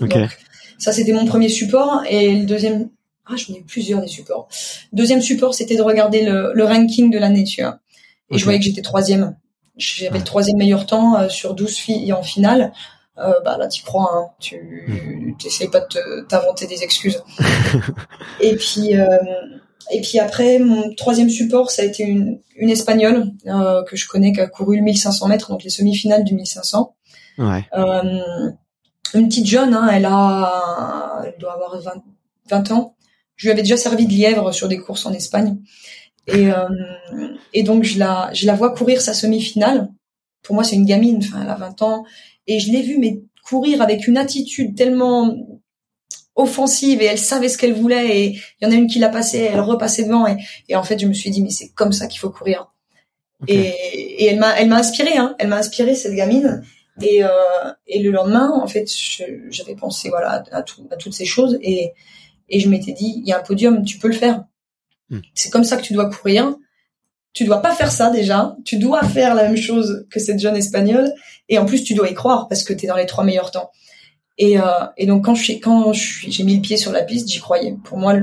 Ok. 0.00 0.08
Donc, 0.08 0.36
ça 0.78 0.92
c'était 0.92 1.12
mon 1.12 1.26
premier 1.26 1.48
support 1.48 2.02
et 2.08 2.34
le 2.34 2.44
deuxième, 2.44 2.90
ah 3.26 3.34
j'en 3.36 3.54
ai 3.54 3.58
eu 3.58 3.64
plusieurs 3.64 4.00
des 4.00 4.08
supports. 4.08 4.48
Deuxième 4.92 5.22
support 5.22 5.54
c'était 5.54 5.76
de 5.76 5.82
regarder 5.82 6.24
le, 6.24 6.50
le 6.54 6.64
ranking 6.64 7.10
de 7.10 7.18
l'année, 7.18 7.44
tu 7.44 7.62
vois. 7.62 7.78
Et 8.32 8.38
je 8.38 8.44
voyais 8.44 8.58
que 8.58 8.64
j'étais 8.64 8.82
troisième. 8.82 9.36
J'avais 9.80 10.18
le 10.18 10.24
troisième 10.24 10.58
meilleur 10.58 10.86
temps 10.86 11.16
euh, 11.18 11.28
sur 11.28 11.54
12 11.54 11.74
filles 11.76 12.12
en 12.12 12.22
finale. 12.22 12.72
Euh, 13.18 13.32
bah 13.44 13.56
là, 13.58 13.66
tu 13.68 13.82
crois, 13.82 14.10
hein. 14.14 14.26
tu 14.38 14.56
Hmm. 14.88 15.36
t'essayes 15.36 15.68
pas 15.68 15.80
de 15.80 15.86
te- 15.86 16.26
t'inventer 16.26 16.66
des 16.66 16.82
excuses. 16.82 17.22
et 18.40 18.56
puis, 18.56 18.96
euh, 18.96 19.06
et 19.90 20.00
puis 20.00 20.18
après, 20.18 20.58
mon 20.58 20.94
troisième 20.94 21.28
support, 21.30 21.70
ça 21.70 21.82
a 21.82 21.84
été 21.84 22.02
une, 22.04 22.40
une 22.56 22.70
espagnole 22.70 23.32
euh, 23.46 23.82
que 23.84 23.96
je 23.96 24.06
connais 24.08 24.32
qui 24.32 24.40
a 24.40 24.46
couru 24.46 24.76
le 24.76 24.82
1500 24.82 25.28
mètres, 25.28 25.50
donc 25.50 25.64
les 25.64 25.70
semi-finales 25.70 26.24
du 26.24 26.34
1500. 26.34 26.94
Ouais. 27.38 27.64
Euh, 27.76 28.50
une 29.14 29.28
petite 29.28 29.46
jeune, 29.46 29.74
hein, 29.74 29.88
elle 29.92 30.06
a, 30.06 31.22
elle 31.26 31.34
doit 31.38 31.54
avoir 31.54 31.78
20, 31.80 31.92
20 32.50 32.70
ans. 32.72 32.94
Je 33.36 33.46
lui 33.46 33.52
avais 33.52 33.62
déjà 33.62 33.76
servi 33.76 34.06
de 34.06 34.12
lièvre 34.12 34.52
sur 34.52 34.68
des 34.68 34.78
courses 34.78 35.06
en 35.06 35.12
Espagne. 35.12 35.58
Et, 36.26 36.50
euh, 36.52 36.68
et 37.52 37.62
donc 37.62 37.84
je 37.84 37.98
la, 37.98 38.30
je 38.32 38.46
la 38.46 38.54
vois 38.54 38.74
courir 38.74 39.00
sa 39.00 39.14
semi-finale. 39.14 39.88
Pour 40.42 40.54
moi, 40.54 40.64
c'est 40.64 40.76
une 40.76 40.86
gamine, 40.86 41.18
enfin, 41.22 41.42
elle 41.42 41.50
a 41.50 41.56
20 41.56 41.82
ans. 41.82 42.04
Et 42.46 42.60
je 42.60 42.70
l'ai 42.72 42.82
vue, 42.82 42.98
mais 42.98 43.20
courir 43.44 43.82
avec 43.82 44.06
une 44.06 44.16
attitude 44.18 44.76
tellement 44.76 45.36
offensive 46.36 47.02
et 47.02 47.06
elle 47.06 47.18
savait 47.18 47.48
ce 47.48 47.58
qu'elle 47.58 47.74
voulait 47.74 48.18
et 48.18 48.26
il 48.60 48.64
y 48.64 48.66
en 48.66 48.70
a 48.70 48.74
une 48.74 48.86
qui 48.86 48.98
l'a 48.98 49.08
passée, 49.08 49.48
elle 49.52 49.60
repassait 49.60 50.04
devant 50.04 50.26
et, 50.26 50.36
et 50.68 50.76
en 50.76 50.82
fait 50.82 50.98
je 50.98 51.06
me 51.06 51.12
suis 51.12 51.30
dit 51.30 51.42
mais 51.42 51.50
c'est 51.50 51.70
comme 51.70 51.92
ça 51.92 52.06
qu'il 52.06 52.20
faut 52.20 52.30
courir. 52.30 52.72
Et, 53.48 53.58
et 54.18 54.26
elle 54.26 54.38
m'a 54.38 54.52
elle 54.60 54.68
m'a 54.68 54.78
inspiré 54.78 55.16
hein, 55.16 55.34
elle 55.38 55.48
m'a 55.48 55.58
inspiré 55.58 55.94
cette 55.94 56.14
gamine 56.14 56.62
et 57.02 57.24
euh, 57.24 57.28
et 57.88 58.00
le 58.02 58.10
lendemain 58.10 58.50
en 58.62 58.66
fait 58.66 58.86
j'avais 59.50 59.76
pensé 59.76 60.10
voilà 60.10 60.44
à, 60.52 60.58
à 60.58 60.62
tout- 60.62 60.86
à 60.90 60.96
toutes 60.96 61.14
ces 61.14 61.24
choses 61.26 61.58
et 61.62 61.92
et 62.50 62.60
je 62.60 62.68
m'étais 62.68 62.92
dit 62.92 63.14
il 63.18 63.28
y 63.28 63.32
a 63.32 63.38
un 63.38 63.42
podium 63.42 63.84
tu 63.84 63.98
peux 63.98 64.08
le 64.08 64.14
faire. 64.14 64.44
Hmm. 65.10 65.20
C'est 65.34 65.50
comme 65.50 65.64
ça 65.64 65.76
que 65.76 65.82
tu 65.82 65.92
dois 65.92 66.08
courir. 66.10 66.54
Tu 67.32 67.44
dois 67.44 67.62
pas 67.62 67.72
faire 67.72 67.92
ça 67.92 68.10
déjà, 68.10 68.56
tu 68.64 68.76
dois 68.76 69.04
faire 69.04 69.36
la 69.36 69.44
même 69.44 69.56
chose 69.56 70.04
que 70.10 70.18
cette 70.18 70.40
jeune 70.40 70.56
espagnole 70.56 71.12
et 71.48 71.58
en 71.58 71.64
plus 71.64 71.84
tu 71.84 71.94
dois 71.94 72.08
y 72.08 72.14
croire 72.14 72.48
parce 72.48 72.64
que 72.64 72.72
tu 72.72 72.86
es 72.86 72.88
dans 72.88 72.96
les 72.96 73.06
trois 73.06 73.22
meilleurs 73.22 73.52
temps. 73.52 73.70
Et, 74.36 74.58
euh, 74.58 74.64
et 74.96 75.06
donc 75.06 75.26
quand 75.26 75.36
suis 75.36 75.60
quand 75.60 75.92
j'ai 75.92 76.42
mis 76.42 76.56
le 76.56 76.62
pied 76.62 76.76
sur 76.76 76.90
la 76.90 77.02
piste, 77.02 77.28
j'y 77.28 77.38
croyais. 77.38 77.76
Pour 77.84 77.98
moi, 77.98 78.14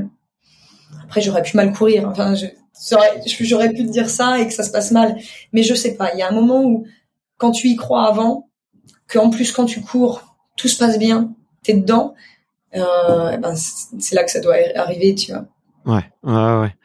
après 1.04 1.22
j'aurais 1.22 1.44
pu 1.44 1.56
mal 1.56 1.72
courir. 1.72 2.10
Enfin, 2.10 2.34
j'aurais 3.40 3.70
pu 3.70 3.86
te 3.86 3.92
dire 3.92 4.10
ça 4.10 4.40
et 4.40 4.48
que 4.48 4.54
ça 4.54 4.64
se 4.64 4.72
passe 4.72 4.92
mal, 4.92 5.16
mais 5.54 5.64
je 5.64 5.74
sais 5.74 5.96
pas. 5.96 6.12
Il 6.14 6.20
y 6.20 6.22
a 6.22 6.28
un 6.28 6.34
moment 6.34 6.64
où 6.64 6.86
quand 7.38 7.52
tu 7.52 7.68
y 7.70 7.76
crois 7.76 8.08
avant, 8.08 8.50
que 9.08 9.20
en 9.20 9.30
plus 9.30 9.52
quand 9.54 9.66
tu 9.66 9.82
cours, 9.82 10.36
tout 10.58 10.68
se 10.68 10.78
passe 10.78 10.98
bien, 11.00 11.34
t'es 11.64 11.74
dedans. 11.74 12.14
Euh, 12.76 13.32
eh 13.34 13.38
ben 13.38 13.56
c'est 13.56 14.16
là 14.16 14.24
que 14.24 14.32
ça 14.32 14.42
doit 14.42 14.58
arriver, 14.76 15.16
tu 15.16 15.32
vois. 15.32 15.46
Ouais, 15.88 16.04
ouais, 16.24 16.60
ouais. 16.60 16.76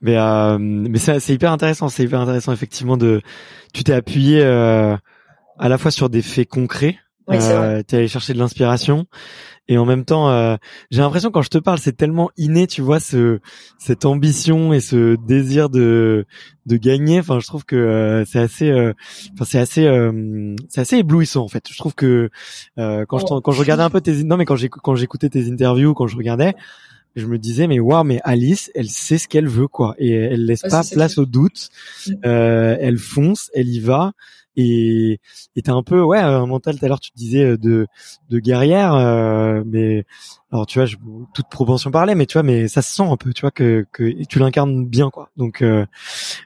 Mais 0.00 0.16
euh, 0.16 0.58
mais 0.58 0.98
c'est 0.98 1.18
c'est 1.20 1.34
hyper 1.34 1.50
intéressant, 1.52 1.88
c'est 1.88 2.04
hyper 2.04 2.20
intéressant 2.20 2.52
effectivement 2.52 2.96
de 2.96 3.20
tu 3.72 3.82
t'es 3.84 3.92
appuyé 3.92 4.40
euh, 4.42 4.96
à 5.58 5.68
la 5.68 5.76
fois 5.76 5.90
sur 5.90 6.08
des 6.08 6.22
faits 6.22 6.48
concrets, 6.48 6.98
Oui, 7.28 7.36
euh, 7.40 7.82
t'es 7.82 7.96
allé 7.96 8.08
chercher 8.08 8.32
de 8.32 8.38
l'inspiration 8.38 9.06
et 9.66 9.76
en 9.78 9.84
même 9.86 10.04
temps 10.04 10.28
euh, 10.30 10.56
j'ai 10.92 11.00
l'impression 11.00 11.30
quand 11.32 11.42
je 11.42 11.48
te 11.48 11.58
parle 11.58 11.78
c'est 11.78 11.96
tellement 11.96 12.30
inné, 12.36 12.68
tu 12.68 12.80
vois 12.80 13.00
ce 13.00 13.40
cette 13.78 14.04
ambition 14.04 14.72
et 14.72 14.78
ce 14.80 15.16
désir 15.26 15.68
de 15.68 16.24
de 16.66 16.76
gagner, 16.76 17.18
enfin 17.20 17.40
je 17.40 17.46
trouve 17.48 17.64
que 17.64 17.74
euh, 17.74 18.24
c'est 18.24 18.38
assez 18.40 18.70
euh, 18.70 18.92
enfin 19.32 19.44
c'est 19.46 19.58
assez 19.58 19.84
euh, 19.86 20.54
c'est 20.68 20.80
assez 20.82 20.98
éblouissant 20.98 21.42
en 21.42 21.48
fait. 21.48 21.64
Je 21.68 21.76
trouve 21.78 21.96
que 21.96 22.30
euh, 22.78 23.04
quand 23.08 23.18
je 23.18 23.24
quand 23.40 23.50
je 23.52 23.58
regardais 23.60 23.82
un 23.82 23.90
peu 23.90 24.00
tes 24.00 24.22
non 24.22 24.36
mais 24.36 24.44
quand 24.44 24.54
j'écou- 24.56 24.78
quand 24.80 24.94
j'écoutais 24.94 25.28
tes 25.30 25.50
interviews, 25.50 25.92
quand 25.94 26.06
je 26.06 26.16
regardais 26.16 26.54
je 27.16 27.26
me 27.26 27.38
disais 27.38 27.66
mais 27.66 27.78
waouh 27.80 28.04
mais 28.04 28.20
Alice 28.24 28.70
elle 28.74 28.88
sait 28.90 29.18
ce 29.18 29.28
qu'elle 29.28 29.48
veut 29.48 29.68
quoi. 29.68 29.94
Et 29.98 30.10
elle 30.10 30.46
laisse 30.46 30.62
Ouais, 30.64 30.70
pas 30.70 30.82
place 30.90 31.18
au 31.18 31.26
doute 31.26 31.68
Mm. 32.08 32.12
euh, 32.26 32.76
elle 32.80 32.98
fonce 32.98 33.50
elle 33.54 33.68
y 33.68 33.80
va. 33.80 34.12
Et 34.56 35.18
et 35.56 35.62
t'as 35.62 35.72
un 35.72 35.82
peu 35.82 36.00
ouais 36.00 36.20
un 36.20 36.46
mental 36.46 36.78
tout 36.78 36.84
à 36.84 36.88
l'heure 36.88 37.00
tu 37.00 37.10
te 37.10 37.16
disais 37.16 37.42
euh, 37.42 37.56
de 37.58 37.88
de 38.30 38.38
guerrière 38.38 38.94
euh, 38.94 39.64
mais 39.66 40.04
alors 40.52 40.64
tu 40.66 40.78
vois 40.78 40.86
je, 40.86 40.96
toute 41.34 41.48
propension 41.48 41.90
parlait 41.90 42.14
mais 42.14 42.26
tu 42.26 42.34
vois 42.34 42.44
mais 42.44 42.68
ça 42.68 42.80
se 42.80 42.94
sent 42.94 43.02
un 43.02 43.16
peu 43.16 43.32
tu 43.32 43.40
vois 43.40 43.50
que 43.50 43.84
que 43.90 44.24
tu 44.26 44.38
l'incarnes 44.38 44.86
bien 44.86 45.10
quoi. 45.10 45.30
Donc 45.36 45.60
euh, 45.60 45.86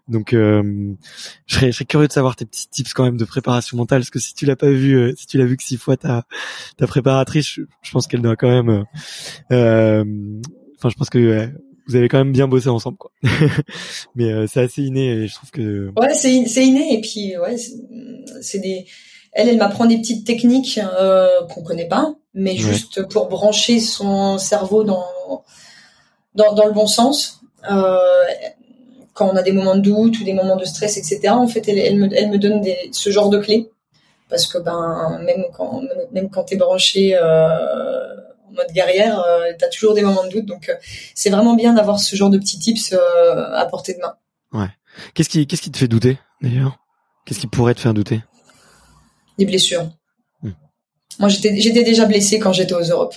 donc 0.09 0.33
euh, 0.33 0.95
je 1.45 1.55
serais 1.57 1.67
je 1.67 1.73
serais 1.77 1.85
curieux 1.85 2.09
de 2.09 2.13
savoir 2.13 2.35
tes 2.35 2.47
petits 2.47 2.69
tips 2.71 2.95
quand 2.95 3.05
même 3.05 3.19
de 3.19 3.27
préparation 3.27 3.77
mentale 3.77 4.01
parce 4.01 4.11
que 4.11 4.19
si 4.21 4.33
tu 4.35 4.47
l'as 4.47 4.57
pas 4.57 4.71
vu 4.71 4.95
euh, 4.97 5.13
si 5.15 5.27
tu 5.27 5.37
l'as 5.37 5.45
vu 5.45 5.59
que 5.59 5.63
six 5.63 5.77
fois 5.77 5.99
ta 5.99 6.25
ta 6.79 6.87
préparatrice 6.87 7.47
je, 7.57 7.63
je 7.83 7.91
pense 7.91 8.07
qu'elle 8.07 8.23
doit 8.23 8.37
quand 8.37 8.49
même 8.49 8.85
euh, 9.53 10.05
enfin 10.79 10.89
je 10.89 10.95
pense 10.97 11.11
que 11.11 11.19
ouais, 11.19 11.53
vous 11.87 11.97
avez 11.97 12.09
quand 12.09 12.19
même 12.19 12.33
bien 12.33 12.49
bossé 12.49 12.69
ensemble 12.69 12.97
quoi 12.99 13.11
mais 14.15 14.31
euh, 14.33 14.47
c'est 14.47 14.61
assez 14.61 14.83
inné 14.83 15.11
et 15.13 15.27
je 15.29 15.35
trouve 15.35 15.51
que 15.51 15.91
Ouais, 15.97 16.15
c'est 16.15 16.31
in- 16.39 16.47
c'est 16.47 16.65
inné 16.67 16.95
et 16.97 17.01
puis 17.01 17.37
ouais, 17.39 17.57
c'est 18.41 18.59
des 18.61 18.87
elle 19.33 19.49
elle 19.49 19.59
m'apprend 19.59 19.87
des 19.87 19.99
petites 19.99 20.27
techniques 20.27 20.81
euh, 20.99 21.29
qu'on 21.53 21.63
connaît 21.63 21.87
pas, 21.89 22.15
mais 22.35 22.53
Ouais. 22.53 22.57
juste 22.59 23.07
pour 23.09 23.29
brancher 23.29 23.79
son 23.79 24.39
cerveau 24.39 24.85
dans 24.85 25.05
dans, 26.35 26.55
dans 26.55 26.67
le 26.67 26.73
bon 26.73 26.87
sens. 26.87 27.41
Euh, 27.71 27.99
quand 29.13 29.29
on 29.33 29.37
a 29.37 29.43
des 29.43 29.53
moments 29.53 29.75
de 29.77 29.81
doute 29.81 30.19
ou 30.21 30.25
des 30.25 30.33
moments 30.33 30.57
de 30.57 30.65
stress, 30.65 30.97
etc. 30.97 31.29
En 31.35 31.49
fait, 31.49 31.69
elle, 31.69 31.79
elle 31.79 31.97
me 31.97 32.09
elle 32.17 32.31
me 32.31 32.39
donne 32.39 32.61
des, 32.61 32.77
ce 32.93 33.11
genre 33.11 33.29
de 33.31 33.39
clés 33.39 33.71
parce 34.31 34.47
que 34.47 34.59
ben 34.59 35.21
même 35.25 35.45
quand 35.53 35.83
même 36.13 36.31
quand 36.31 36.45
t'es 36.45 36.57
branché 36.57 37.17
euh, 37.21 38.15
en 38.49 38.53
mode 38.53 38.73
guerrière, 38.73 39.21
euh, 39.21 39.53
t'as 39.59 39.69
toujours 39.69 39.95
des 39.95 40.03
moments 40.03 40.25
de 40.25 40.31
doute. 40.31 40.47
Donc 40.47 40.69
euh, 40.69 40.75
c'est 41.15 41.31
vraiment 41.31 41.55
bien 41.55 41.75
d'avoir 41.75 41.99
ce 42.01 42.17
genre 42.17 42.31
de 42.31 42.39
petits 42.39 42.59
tips 42.59 42.93
euh, 42.93 43.53
à 43.55 43.67
portée 43.67 43.95
de 43.95 44.01
main. 44.01 44.15
qu'est-ce 45.15 45.29
qui 45.29 45.47
qu'est-ce 45.47 45.63
qui 45.63 45.71
te 45.71 45.79
fait 45.79 45.89
douter 45.89 46.19
d'ailleurs? 46.43 46.79
Qu'est-ce 47.27 47.41
qui 47.41 47.47
pourrait 47.47 47.75
te 47.75 47.81
faire 47.81 47.95
douter? 47.95 48.23
Des 49.39 49.45
blessures. 49.47 49.89
Hmm. 50.43 50.51
Moi, 51.21 51.29
j'étais 51.29 51.61
j'étais 51.61 51.85
déjà 51.85 52.07
blessée 52.07 52.39
quand 52.39 52.53
j'étais 52.53 52.75
aux 52.75 52.83
Europes. 52.83 53.17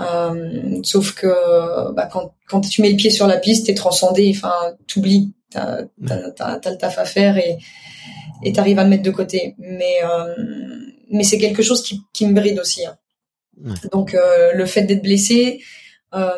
Euh, 0.00 0.80
sauf 0.84 1.12
que 1.14 1.92
bah, 1.92 2.06
quand, 2.12 2.34
quand 2.48 2.60
tu 2.60 2.82
mets 2.82 2.90
le 2.90 2.96
pied 2.96 3.10
sur 3.10 3.26
la 3.26 3.36
piste, 3.36 3.66
t'es 3.66 3.74
transcendé. 3.74 4.32
Enfin, 4.36 4.52
t'oublies. 4.86 5.32
T'as 5.50 5.82
t'as- 6.06 6.30
t'as- 6.32 6.56
t'as 6.58 6.70
le 6.70 6.76
taf 6.78 6.98
à 6.98 7.04
faire 7.04 7.38
et 7.38 7.58
et 8.44 8.52
t'arrives 8.52 8.78
à 8.78 8.84
le 8.84 8.90
mettre 8.90 9.02
de 9.02 9.10
côté. 9.10 9.54
Mais 9.58 9.96
euh, 10.04 10.34
mais 11.10 11.24
c'est 11.24 11.38
quelque 11.38 11.62
chose 11.62 11.82
qui, 11.82 12.02
qui 12.12 12.26
me 12.26 12.34
bride 12.34 12.58
aussi. 12.60 12.84
hein. 12.86 12.96
Ouais. 13.64 13.74
Donc 13.92 14.14
euh, 14.14 14.52
le 14.54 14.66
fait 14.66 14.82
d'être 14.82 15.02
blessé, 15.02 15.60
euh, 16.14 16.30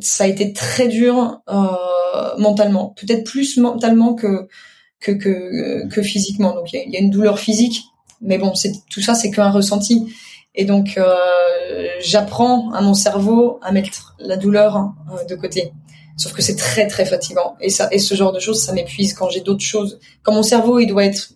ça 0.00 0.24
a 0.24 0.26
été 0.26 0.52
très 0.52 0.88
dur 0.88 1.40
euh, 1.48 2.36
mentalement. 2.38 2.94
Peut-être 2.96 3.24
plus 3.24 3.56
mentalement 3.56 4.14
que 4.14 4.48
que 5.00 5.12
que, 5.12 5.88
que 5.88 6.02
physiquement. 6.02 6.54
Donc 6.54 6.72
il 6.72 6.88
y 6.88 6.92
y 6.92 6.96
a 6.96 7.00
une 7.00 7.10
douleur 7.10 7.38
physique, 7.38 7.82
mais 8.20 8.38
bon, 8.38 8.54
c'est 8.54 8.72
tout 8.90 9.00
ça, 9.00 9.14
c'est 9.14 9.30
qu'un 9.30 9.50
ressenti. 9.50 10.12
Et 10.54 10.64
donc 10.64 10.98
euh, 10.98 11.86
j'apprends 12.00 12.72
à 12.72 12.80
mon 12.80 12.94
cerveau 12.94 13.58
à 13.62 13.72
mettre 13.72 14.16
la 14.18 14.36
douleur 14.36 14.92
de 15.28 15.34
côté. 15.36 15.72
Sauf 16.16 16.34
que 16.34 16.42
c'est 16.42 16.56
très 16.56 16.86
très 16.86 17.06
fatigant. 17.06 17.56
Et 17.60 17.70
ça 17.70 17.88
et 17.92 17.98
ce 17.98 18.14
genre 18.14 18.32
de 18.32 18.40
choses, 18.40 18.62
ça 18.62 18.72
m'épuise 18.72 19.14
quand 19.14 19.30
j'ai 19.30 19.40
d'autres 19.40 19.64
choses. 19.64 20.00
Quand 20.22 20.32
mon 20.32 20.42
cerveau 20.42 20.78
il 20.78 20.86
doit 20.86 21.04
être 21.04 21.32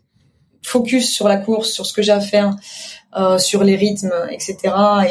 focus 0.62 1.12
sur 1.12 1.29
la 1.29 1.37
course, 1.37 1.70
sur 1.70 1.87
ce 1.87 1.93
que 1.93 2.03
j'ai 2.03 2.12
à 2.12 2.20
faire, 2.20 2.57
euh, 3.17 3.39
sur 3.39 3.65
les 3.65 3.77
rythmes, 3.77 4.12
etc. 4.31 4.57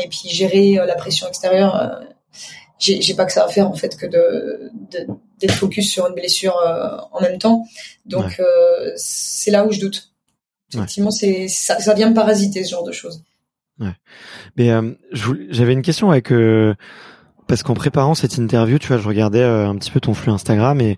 Et 0.04 0.08
puis 0.10 0.30
gérer 0.30 0.80
euh, 0.80 0.86
la 0.86 0.96
pression 0.96 1.28
extérieure. 1.28 1.76
euh, 1.76 2.06
j'ai 2.80 3.14
pas 3.14 3.24
que 3.26 3.32
ça 3.32 3.46
à 3.46 3.48
faire 3.48 3.70
en 3.70 3.76
fait 3.76 3.96
que 3.96 4.06
de 4.06 4.70
de- 4.92 5.08
d'être 5.40 5.54
focus 5.54 5.90
sur 5.90 6.06
une 6.08 6.16
blessure 6.16 6.58
euh, 6.58 6.98
en 7.14 7.22
même 7.22 7.38
temps. 7.38 7.64
Donc 8.06 8.40
euh, 8.40 8.92
c'est 8.98 9.52
là 9.52 9.66
où 9.66 9.72
je 9.72 9.80
doute. 9.80 10.10
Ouais. 10.74 10.80
Effectivement, 10.80 11.12
c'est 11.12 11.48
ça, 11.48 11.80
ça 11.80 11.94
vient 11.94 12.10
me 12.10 12.16
parasiter 12.16 12.64
ce 12.64 12.72
genre 12.72 12.84
de 12.84 12.92
choses. 12.92 13.24
Mais 14.58 14.72
euh, 14.72 14.92
je 15.12 15.24
voulais- 15.26 15.46
j'avais 15.50 15.74
une 15.74 15.82
question 15.82 16.12
avec 16.12 16.32
euh, 16.32 16.76
parce 17.48 17.64
qu'en 17.64 17.74
préparant 17.74 18.16
cette 18.16 18.38
interview, 18.38 18.80
tu 18.80 18.88
vois, 18.88 18.98
je 18.98 19.08
regardais 19.08 19.44
un 19.44 19.76
petit 19.78 19.92
peu 19.92 20.00
ton 20.00 20.14
flux 20.14 20.32
Instagram 20.32 20.80
et 20.82 20.98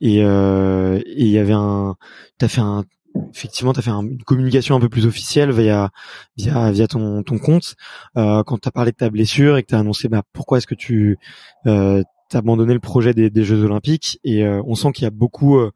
et 0.00 0.22
euh, 0.24 0.98
et 1.06 1.22
il 1.22 1.28
y 1.30 1.38
avait 1.38 1.52
un, 1.54 1.96
t'as 2.38 2.48
fait 2.48 2.60
un, 2.60 2.84
effectivement, 3.32 3.72
t'as 3.72 3.82
fait 3.82 3.90
un- 3.90 4.02
une 4.02 4.22
communication 4.22 4.76
un 4.76 4.80
peu 4.80 4.88
plus 4.88 5.06
officielle 5.06 5.50
via 5.52 5.90
via 6.36 6.70
via 6.72 6.86
ton 6.88 7.22
ton 7.22 7.38
compte 7.38 7.74
euh, 8.16 8.42
quand 8.44 8.58
t'as 8.58 8.70
parlé 8.70 8.92
de 8.92 8.96
ta 8.96 9.10
blessure 9.10 9.56
et 9.56 9.62
que 9.62 9.68
t'as 9.68 9.78
annoncé 9.80 10.08
bah 10.08 10.22
pourquoi 10.32 10.58
est-ce 10.58 10.66
que 10.66 10.74
tu 10.74 11.18
euh, 11.66 12.02
abandonné 12.32 12.74
le 12.74 12.80
projet 12.80 13.12
des, 13.12 13.28
des 13.30 13.44
Jeux 13.44 13.64
Olympiques 13.64 14.20
et 14.24 14.44
euh, 14.44 14.62
on 14.66 14.74
sent 14.76 14.92
qu'il 14.92 15.04
y 15.04 15.06
a 15.06 15.10
beaucoup 15.10 15.58
euh, 15.58 15.72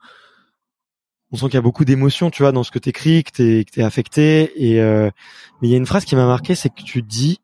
on 1.32 1.36
sent 1.36 1.46
qu'il 1.46 1.54
y 1.54 1.58
a 1.58 1.62
beaucoup 1.62 1.84
d'émotions, 1.84 2.30
tu 2.30 2.42
vois, 2.44 2.52
dans 2.52 2.62
ce 2.62 2.70
que 2.70 2.78
t'écris, 2.78 3.24
que 3.24 3.32
t'es 3.32 3.64
que 3.64 3.72
t'es 3.72 3.82
affecté. 3.82 4.52
Et 4.56 4.78
mais 4.80 5.68
il 5.68 5.70
y 5.70 5.74
a 5.74 5.76
une 5.76 5.86
phrase 5.86 6.04
qui 6.04 6.14
m'a 6.14 6.26
marqué, 6.26 6.54
c'est 6.54 6.68
que 6.68 6.82
tu 6.84 7.02
dis, 7.02 7.40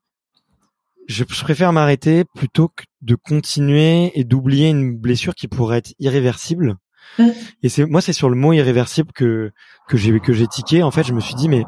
je, 1.09 1.25
préfère 1.25 1.73
m'arrêter 1.73 2.25
plutôt 2.25 2.69
que 2.69 2.85
de 3.03 3.17
continuer 3.17 4.13
et 4.19 4.23
d'oublier 4.23 4.69
une 4.69 4.97
blessure 4.97 5.35
qui 5.35 5.49
pourrait 5.49 5.79
être 5.79 5.93
irréversible. 5.99 6.77
Et 7.63 7.69
c'est 7.69 7.87
moi, 7.87 8.01
c'est 8.01 8.13
sur 8.13 8.31
le 8.31 8.37
mot 8.37 8.53
irréversible 8.53 9.13
que 9.13 9.53
que 9.89 9.97
j'ai 9.97 10.19
que 10.21 10.33
j'ai 10.33 10.47
tiqué. 10.47 10.83
En 10.83 10.91
fait, 10.91 11.05
je 11.05 11.13
me 11.13 11.21
suis 11.21 11.35
dit, 11.35 11.49
mais 11.49 11.65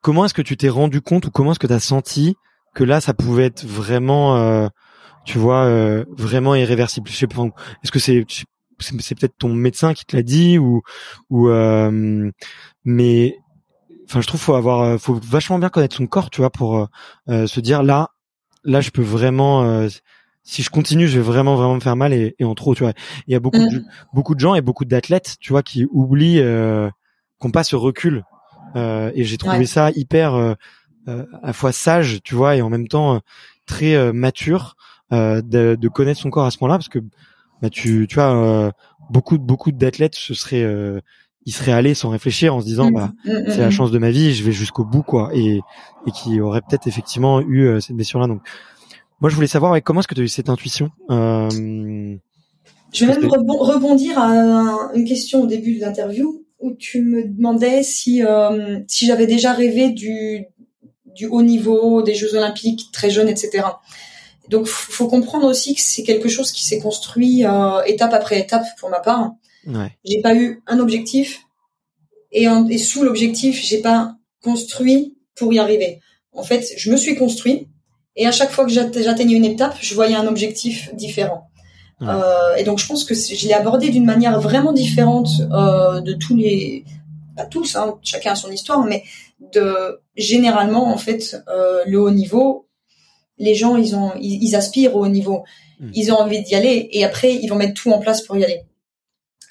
comment 0.00 0.24
est-ce 0.24 0.34
que 0.34 0.42
tu 0.42 0.56
t'es 0.56 0.68
rendu 0.68 1.00
compte 1.00 1.26
ou 1.26 1.30
comment 1.30 1.52
est-ce 1.52 1.58
que 1.58 1.66
tu 1.66 1.72
as 1.72 1.80
senti 1.80 2.36
que 2.74 2.84
là, 2.84 3.00
ça 3.00 3.12
pouvait 3.12 3.44
être 3.44 3.66
vraiment, 3.66 4.36
euh, 4.36 4.66
tu 5.26 5.38
vois, 5.38 5.64
euh, 5.64 6.04
vraiment 6.16 6.54
irréversible? 6.54 7.08
Je 7.10 7.16
sais 7.16 7.26
pas. 7.26 7.42
Est-ce 7.82 7.92
que 7.92 7.98
c'est 7.98 8.26
c'est 8.80 9.14
peut-être 9.14 9.36
ton 9.38 9.54
médecin 9.54 9.94
qui 9.94 10.04
te 10.04 10.16
l'a 10.16 10.22
dit 10.22 10.58
ou 10.58 10.82
ou 11.30 11.48
euh, 11.48 12.30
mais 12.84 13.38
enfin 14.08 14.20
je 14.20 14.26
trouve 14.26 14.40
faut 14.40 14.54
avoir 14.54 14.80
euh, 14.80 14.98
faut 14.98 15.14
vachement 15.14 15.58
bien 15.58 15.68
connaître 15.68 15.96
son 15.96 16.06
corps 16.06 16.30
tu 16.30 16.40
vois 16.40 16.50
pour 16.50 16.78
euh, 16.78 16.86
euh, 17.28 17.46
se 17.46 17.60
dire 17.60 17.82
là 17.82 18.08
là 18.64 18.80
je 18.80 18.90
peux 18.90 19.02
vraiment 19.02 19.86
si 20.44 20.62
je 20.62 20.70
continue 20.70 21.08
je 21.08 21.18
vais 21.18 21.24
vraiment 21.24 21.56
vraiment 21.56 21.74
me 21.76 21.80
faire 21.80 21.96
mal 21.96 22.12
et, 22.12 22.34
et 22.38 22.44
en 22.44 22.54
trop 22.54 22.74
tu 22.74 22.82
vois 22.82 22.92
il 23.26 23.32
y 23.32 23.36
a 23.36 23.40
beaucoup 23.40 23.58
de, 23.58 23.78
mm. 23.78 23.84
beaucoup 24.12 24.34
de 24.34 24.40
gens 24.40 24.54
et 24.54 24.60
beaucoup 24.60 24.84
d'athlètes 24.84 25.36
tu 25.40 25.52
vois 25.52 25.62
qui 25.62 25.86
oublient 25.90 26.42
qu'on 27.38 27.50
passe 27.50 27.70
ce 27.70 27.76
recul 27.76 28.24
et 28.74 29.24
j'ai 29.24 29.38
trouvé 29.38 29.66
ça 29.66 29.90
hyper 29.94 30.34
à 30.34 30.56
la 31.42 31.52
fois 31.52 31.72
sage 31.72 32.20
tu 32.24 32.34
vois 32.34 32.56
et 32.56 32.62
en 32.62 32.70
même 32.70 32.88
temps 32.88 33.20
très 33.66 34.12
mature 34.12 34.76
de, 35.10 35.40
de, 35.74 35.88
connaître 35.88 36.20
son 36.20 36.30
corps 36.30 36.46
à 36.46 36.50
ce 36.50 36.58
moment-là 36.60 36.78
parce 36.78 36.88
que 36.88 37.00
bah 37.60 37.70
tu 37.70 38.06
tu 38.08 38.14
vois 38.16 38.72
beaucoup 39.10 39.38
beaucoup 39.38 39.72
d'athlètes 39.72 40.14
ce 40.14 40.34
serait 40.34 40.64
il 41.44 41.52
serait 41.52 41.72
allé 41.72 41.94
sans 41.94 42.10
réfléchir 42.10 42.54
en 42.54 42.60
se 42.60 42.66
disant 42.66 42.90
mm. 42.90 42.94
bah 42.94 43.12
mm, 43.24 43.30
c'est 43.48 43.58
la 43.58 43.70
chance 43.70 43.90
de 43.90 43.98
ma 43.98 44.10
vie 44.10 44.34
je 44.34 44.44
vais 44.44 44.52
jusqu'au 44.52 44.84
bout 44.84 45.02
quoi 45.02 45.30
et 45.34 45.60
et 46.06 46.10
qui 46.10 46.40
aurait 46.40 46.60
peut-être 46.60 46.86
effectivement 46.86 47.40
eu 47.40 47.66
euh, 47.66 47.80
cette 47.80 47.96
blessure 47.96 48.20
là 48.20 48.26
donc 48.26 48.42
moi 49.22 49.30
je 49.30 49.34
voulais 49.34 49.46
savoir 49.46 49.82
comment 49.82 50.00
est-ce 50.00 50.08
que 50.08 50.14
tu 50.14 50.20
as 50.20 50.24
eu 50.24 50.28
cette 50.28 50.50
intuition 50.50 50.90
euh, 51.10 51.48
je 52.92 53.06
vais 53.06 53.18
même 53.18 53.30
rebondir 53.30 54.18
à 54.18 54.90
une 54.94 55.06
question 55.06 55.40
au 55.42 55.46
début 55.46 55.76
de 55.76 55.80
l'interview 55.80 56.44
où 56.58 56.74
tu 56.74 57.00
me 57.00 57.24
demandais 57.26 57.82
si 57.82 58.22
euh, 58.22 58.80
si 58.86 59.06
j'avais 59.06 59.26
déjà 59.26 59.54
rêvé 59.54 59.88
du 59.90 60.44
du 61.06 61.26
haut 61.26 61.42
niveau 61.42 62.02
des 62.02 62.14
Jeux 62.14 62.34
Olympiques 62.34 62.90
très 62.92 63.08
jeune 63.08 63.28
etc 63.28 63.64
donc 64.50 64.66
faut 64.66 65.08
comprendre 65.08 65.46
aussi 65.46 65.74
que 65.74 65.80
c'est 65.80 66.02
quelque 66.02 66.28
chose 66.28 66.52
qui 66.52 66.66
s'est 66.66 66.80
construit 66.80 67.46
euh, 67.46 67.82
étape 67.86 68.12
après 68.12 68.38
étape 68.38 68.64
pour 68.78 68.90
ma 68.90 69.00
part 69.00 69.32
Ouais. 69.66 69.96
J'ai 70.04 70.20
pas 70.20 70.34
eu 70.34 70.62
un 70.66 70.78
objectif 70.80 71.46
et, 72.32 72.46
et 72.70 72.78
sous 72.78 73.04
l'objectif, 73.04 73.60
j'ai 73.62 73.80
pas 73.80 74.16
construit 74.42 75.16
pour 75.36 75.52
y 75.52 75.58
arriver. 75.58 76.00
En 76.32 76.42
fait, 76.42 76.66
je 76.76 76.90
me 76.90 76.96
suis 76.96 77.14
construit 77.14 77.68
et 78.16 78.26
à 78.26 78.32
chaque 78.32 78.50
fois 78.50 78.64
que 78.64 78.70
j'atteignais 78.70 79.34
une 79.34 79.44
étape, 79.44 79.76
je 79.80 79.94
voyais 79.94 80.14
un 80.14 80.26
objectif 80.26 80.94
différent. 80.94 81.48
Euh, 82.02 82.56
et 82.56 82.64
donc, 82.64 82.78
je 82.78 82.86
pense 82.86 83.04
que 83.04 83.14
je 83.14 83.46
l'ai 83.46 83.54
abordé 83.54 83.88
d'une 83.90 84.04
manière 84.04 84.40
vraiment 84.40 84.72
différente 84.72 85.28
euh, 85.52 86.00
de 86.00 86.14
tous 86.14 86.36
les, 86.36 86.84
pas 87.36 87.46
tous, 87.46 87.76
hein, 87.76 87.98
chacun 88.02 88.32
a 88.32 88.34
son 88.34 88.50
histoire, 88.50 88.84
mais 88.84 89.04
de 89.52 90.00
généralement 90.16 90.92
en 90.92 90.98
fait 90.98 91.42
euh, 91.48 91.82
le 91.86 92.00
haut 92.00 92.10
niveau, 92.10 92.66
les 93.38 93.54
gens 93.54 93.76
ils 93.76 93.94
ont, 93.96 94.12
ils, 94.20 94.54
aspirent 94.54 94.96
au 94.96 95.04
haut 95.04 95.08
niveau, 95.08 95.44
hmm. 95.80 95.90
ils 95.94 96.12
ont 96.12 96.16
envie 96.16 96.42
d'y 96.42 96.54
aller 96.54 96.88
et 96.92 97.04
après 97.04 97.34
ils 97.34 97.48
vont 97.48 97.56
mettre 97.56 97.74
tout 97.74 97.90
en 97.90 97.98
place 97.98 98.22
pour 98.22 98.36
y 98.36 98.44
aller. 98.44 98.62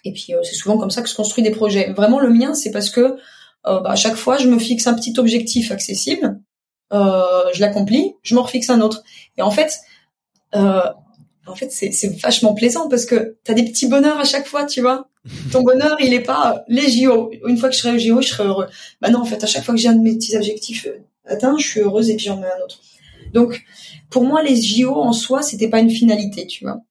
Et 0.03 0.14
puis 0.14 0.34
euh, 0.34 0.43
c'est 0.43 0.55
souvent 0.55 0.78
comme 0.78 0.91
ça 0.91 1.01
que 1.01 1.09
je 1.09 1.16
construis 1.16 1.43
des 1.43 1.51
projets. 1.51 1.91
Vraiment 1.93 2.20
le 2.20 2.30
mien, 2.30 2.53
c'est 2.53 2.72
parce 2.72 2.89
que 2.89 3.18
euh, 3.68 3.80
bah, 3.80 3.91
à 3.91 3.95
chaque 3.95 4.16
fois, 4.16 4.38
je 4.38 4.47
me 4.47 4.57
fixe 4.57 4.88
un 4.88 4.93
petit 4.93 5.14
objectif 5.18 5.72
accessible, 5.72 6.39
je 6.91 7.61
l'accomplis, 7.61 8.15
je 8.23 8.35
m'en 8.35 8.43
refixe 8.43 8.69
un 8.69 8.81
autre. 8.81 9.03
Et 9.37 9.41
en 9.41 9.51
fait, 9.51 9.79
euh, 10.55 10.81
en 11.47 11.55
fait, 11.55 11.71
c'est 11.71 12.21
vachement 12.21 12.53
plaisant 12.53 12.87
parce 12.87 13.05
que 13.05 13.37
t'as 13.43 13.53
des 13.53 13.63
petits 13.63 13.87
bonheurs 13.87 14.19
à 14.19 14.23
chaque 14.23 14.47
fois, 14.47 14.65
tu 14.65 14.81
vois. 14.81 15.07
Ton 15.51 15.61
bonheur, 15.61 15.97
il 15.99 16.13
est 16.13 16.21
pas 16.21 16.63
les 16.67 16.89
JO. 16.89 17.31
Une 17.47 17.57
fois 17.57 17.69
que 17.69 17.75
je 17.75 17.81
serai 17.81 17.95
au 17.95 17.97
JO, 17.97 18.21
je 18.21 18.27
serai 18.27 18.43
heureux. 18.45 18.67
Bah 19.01 19.09
non, 19.09 19.19
en 19.19 19.25
fait, 19.25 19.43
à 19.43 19.47
chaque 19.47 19.63
fois 19.63 19.73
que 19.73 19.79
j'ai 19.79 19.89
un 19.89 19.95
de 19.95 20.01
mes 20.01 20.15
petits 20.15 20.35
objectifs 20.35 20.87
atteints, 21.25 21.57
je 21.57 21.67
suis 21.67 21.79
heureuse 21.81 22.09
et 22.09 22.15
puis 22.15 22.25
j'en 22.25 22.37
mets 22.37 22.47
un 22.47 22.63
autre. 22.63 22.79
Donc, 23.33 23.63
pour 24.09 24.23
moi, 24.23 24.41
les 24.41 24.59
JO 24.61 24.95
en 24.95 25.13
soi, 25.13 25.41
c'était 25.41 25.69
pas 25.69 25.79
une 25.79 25.89
finalité, 25.89 26.47
tu 26.47 26.65
vois. 26.65 26.81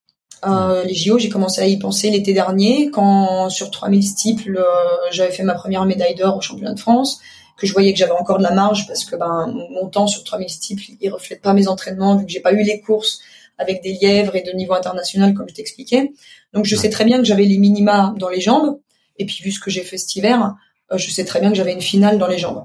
Euh, 0.47 0.85
les 0.85 0.95
JO, 0.95 1.19
j'ai 1.19 1.29
commencé 1.29 1.61
à 1.61 1.67
y 1.67 1.79
penser 1.79 2.11
l'été 2.11 2.33
dernier, 2.33 2.91
quand 2.91 3.51
sur 3.51 3.71
3000 3.71 4.03
steeples, 4.03 4.57
euh, 4.57 4.65
j'avais 5.11 5.33
fait 5.33 5.43
ma 5.43 5.55
première 5.55 5.85
médaille 5.85 6.15
d'or 6.15 6.39
au 6.39 6.41
championnat 6.41 6.73
de 6.73 6.81
France, 6.81 7.21
que 7.61 7.67
je 7.67 7.73
voyais 7.73 7.93
que 7.93 7.99
j'avais 7.99 8.13
encore 8.13 8.39
de 8.39 8.43
la 8.43 8.53
marge 8.53 8.87
parce 8.87 9.05
que 9.05 9.17
ben 9.17 9.53
mon 9.71 9.89
temps 9.89 10.07
sur 10.07 10.25
3000 10.25 10.49
steeples, 10.49 10.85
il 11.01 11.11
reflète 11.11 11.43
pas 11.43 11.53
mes 11.53 11.69
entraînements 11.69 12.17
vu 12.17 12.27
que 12.27 12.33
j'ai 12.33 12.41
pas 12.41 12.53
eu 12.53 12.63
les 12.63 12.81
courses 12.81 13.21
avec 13.59 13.83
des 13.83 13.93
lièvres 13.93 14.35
et 14.35 14.43
de 14.43 14.51
niveau 14.53 14.73
international 14.73 15.35
comme 15.35 15.49
je 15.49 15.55
t'expliquais. 15.55 16.13
Donc 16.55 16.65
je 16.65 16.75
sais 16.75 16.91
très 16.91 17.05
bien 17.05 17.19
que 17.19 17.25
j'avais 17.25 17.45
les 17.45 17.59
minima 17.59 18.15
dans 18.17 18.29
les 18.29 18.41
jambes 18.41 18.79
et 19.19 19.27
puis 19.27 19.41
vu 19.43 19.53
ce 19.53 19.61
que 19.61 19.71
j'ai 19.71 19.83
fait 19.83 19.99
cet 19.99 20.17
hiver, 20.17 20.55
euh, 20.91 20.99
je 20.99 21.11
sais 21.11 21.25
très 21.25 21.41
bien 21.41 21.51
que 21.51 21.57
j'avais 21.57 21.73
une 21.75 21.83
finale 21.83 22.19
dans 22.19 22.27
les 22.27 22.39
jambes. 22.39 22.65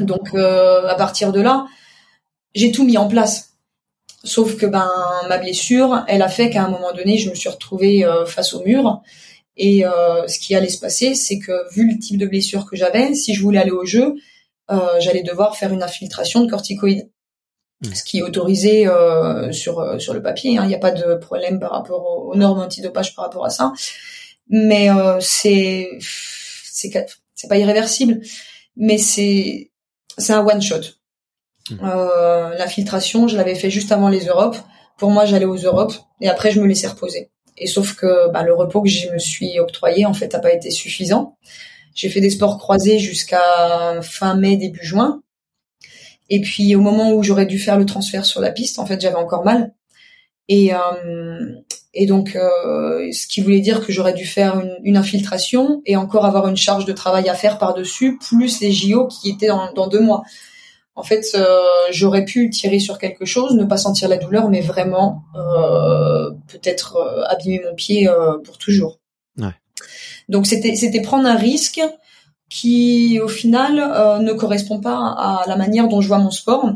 Donc 0.00 0.34
à 0.34 0.94
partir 0.96 1.32
de 1.32 1.40
là, 1.40 1.66
j'ai 2.54 2.72
tout 2.72 2.84
mis 2.84 2.98
en 2.98 3.08
place 3.08 3.48
Sauf 4.24 4.56
que 4.56 4.66
ben 4.66 4.90
ma 5.28 5.38
blessure, 5.38 6.04
elle 6.08 6.22
a 6.22 6.28
fait 6.28 6.50
qu'à 6.50 6.64
un 6.64 6.68
moment 6.68 6.92
donné, 6.92 7.18
je 7.18 7.30
me 7.30 7.34
suis 7.34 7.48
retrouvée 7.48 8.04
euh, 8.04 8.26
face 8.26 8.52
au 8.52 8.64
mur. 8.64 9.00
Et 9.58 9.84
euh, 9.84 10.26
ce 10.26 10.38
qui 10.38 10.54
allait 10.54 10.68
se 10.68 10.78
passer, 10.78 11.14
c'est 11.14 11.38
que 11.38 11.72
vu 11.74 11.90
le 11.90 11.98
type 11.98 12.18
de 12.18 12.26
blessure 12.26 12.64
que 12.64 12.76
j'avais, 12.76 13.14
si 13.14 13.34
je 13.34 13.42
voulais 13.42 13.58
aller 13.58 13.70
au 13.70 13.84
jeu, 13.84 14.14
euh, 14.70 15.00
j'allais 15.00 15.22
devoir 15.22 15.56
faire 15.56 15.72
une 15.72 15.82
infiltration 15.82 16.44
de 16.44 16.50
corticoïdes. 16.50 17.10
Mmh. 17.82 17.94
Ce 17.94 18.02
qui 18.02 18.18
est 18.18 18.22
autorisé 18.22 18.88
sur 19.52 20.00
sur 20.00 20.14
le 20.14 20.20
papier. 20.20 20.58
Hein. 20.58 20.64
Il 20.64 20.68
n'y 20.68 20.74
a 20.74 20.80
pas 20.80 20.90
de 20.90 21.14
problème 21.14 21.60
par 21.60 21.70
rapport 21.70 22.26
aux, 22.26 22.34
normes 22.34 22.60
antidopage 22.60 23.14
par 23.14 23.26
rapport 23.26 23.44
à 23.44 23.50
ça. 23.50 23.72
Mais 24.48 24.88
c'est 25.20 25.88
c'est 26.00 26.90
c'est 27.34 27.48
pas 27.48 27.56
irréversible. 27.56 28.20
Mais 28.76 28.98
c'est 28.98 29.70
c'est 30.18 30.32
un 30.32 30.44
one 30.44 30.62
shot. 30.62 30.80
Mmh. 31.70 31.76
Euh, 31.82 32.54
L'infiltration, 32.56 33.28
je 33.28 33.36
l'avais 33.36 33.54
fait 33.54 33.70
juste 33.70 33.92
avant 33.92 34.08
les 34.08 34.26
Europes. 34.26 34.56
Pour 34.96 35.10
moi, 35.10 35.24
j'allais 35.24 35.44
aux 35.44 35.56
Europes 35.56 35.94
et 36.20 36.28
après, 36.28 36.50
je 36.50 36.60
me 36.60 36.66
laissais 36.66 36.88
reposer. 36.88 37.30
Et 37.60 37.66
sauf 37.66 37.94
que 37.94 38.30
bah, 38.30 38.42
le 38.42 38.54
repos 38.54 38.82
que 38.82 38.88
je 38.88 39.10
me 39.10 39.18
suis 39.18 39.58
octroyé, 39.58 40.06
en 40.06 40.14
fait, 40.14 40.32
n'a 40.32 40.38
pas 40.38 40.52
été 40.52 40.70
suffisant. 40.70 41.36
J'ai 41.94 42.08
fait 42.08 42.20
des 42.20 42.30
sports 42.30 42.58
croisés 42.58 42.98
jusqu'à 42.98 44.00
fin 44.02 44.34
mai, 44.36 44.56
début 44.56 44.84
juin. 44.84 45.22
Et 46.30 46.40
puis, 46.40 46.74
au 46.76 46.80
moment 46.80 47.12
où 47.12 47.22
j'aurais 47.22 47.46
dû 47.46 47.58
faire 47.58 47.78
le 47.78 47.86
transfert 47.86 48.24
sur 48.24 48.40
la 48.40 48.50
piste, 48.50 48.78
en 48.78 48.86
fait, 48.86 49.00
j'avais 49.00 49.16
encore 49.16 49.44
mal. 49.44 49.72
Et, 50.48 50.72
euh, 50.72 51.52
et 51.94 52.06
donc, 52.06 52.36
euh, 52.36 53.10
ce 53.12 53.26
qui 53.26 53.40
voulait 53.40 53.60
dire 53.60 53.84
que 53.84 53.92
j'aurais 53.92 54.12
dû 54.12 54.26
faire 54.26 54.62
une, 54.84 54.96
infiltration 54.96 55.82
et 55.86 55.96
encore 55.96 56.24
avoir 56.26 56.46
une 56.46 56.56
charge 56.56 56.84
de 56.84 56.92
travail 56.92 57.28
à 57.28 57.34
faire 57.34 57.58
par-dessus, 57.58 58.18
plus 58.18 58.60
les 58.60 58.72
JO 58.72 59.08
qui 59.08 59.30
étaient 59.30 59.48
dans 59.48 59.86
deux 59.88 60.00
mois 60.00 60.22
en 60.98 61.04
fait, 61.04 61.24
euh, 61.36 61.62
j'aurais 61.92 62.24
pu 62.24 62.50
tirer 62.50 62.80
sur 62.80 62.98
quelque 62.98 63.24
chose, 63.24 63.54
ne 63.54 63.62
pas 63.62 63.76
sentir 63.76 64.08
la 64.08 64.16
douleur, 64.16 64.48
mais 64.48 64.60
vraiment 64.60 65.22
euh, 65.36 66.32
peut-être 66.48 66.96
euh, 66.96 67.22
abîmer 67.28 67.60
mon 67.64 67.76
pied 67.76 68.10
pour 68.44 68.58
toujours. 68.58 68.98
Donc 70.28 70.46
c'était 70.46 70.74
c'était 70.74 71.00
prendre 71.00 71.26
un 71.26 71.36
risque 71.36 71.80
qui 72.50 73.18
au 73.22 73.28
final 73.28 73.76
ne 74.20 74.32
correspond 74.32 74.78
pas 74.78 74.98
à 74.98 75.44
la 75.46 75.56
manière 75.56 75.88
dont 75.88 76.02
je 76.02 76.08
vois 76.08 76.18
mon 76.18 76.32
sport, 76.32 76.72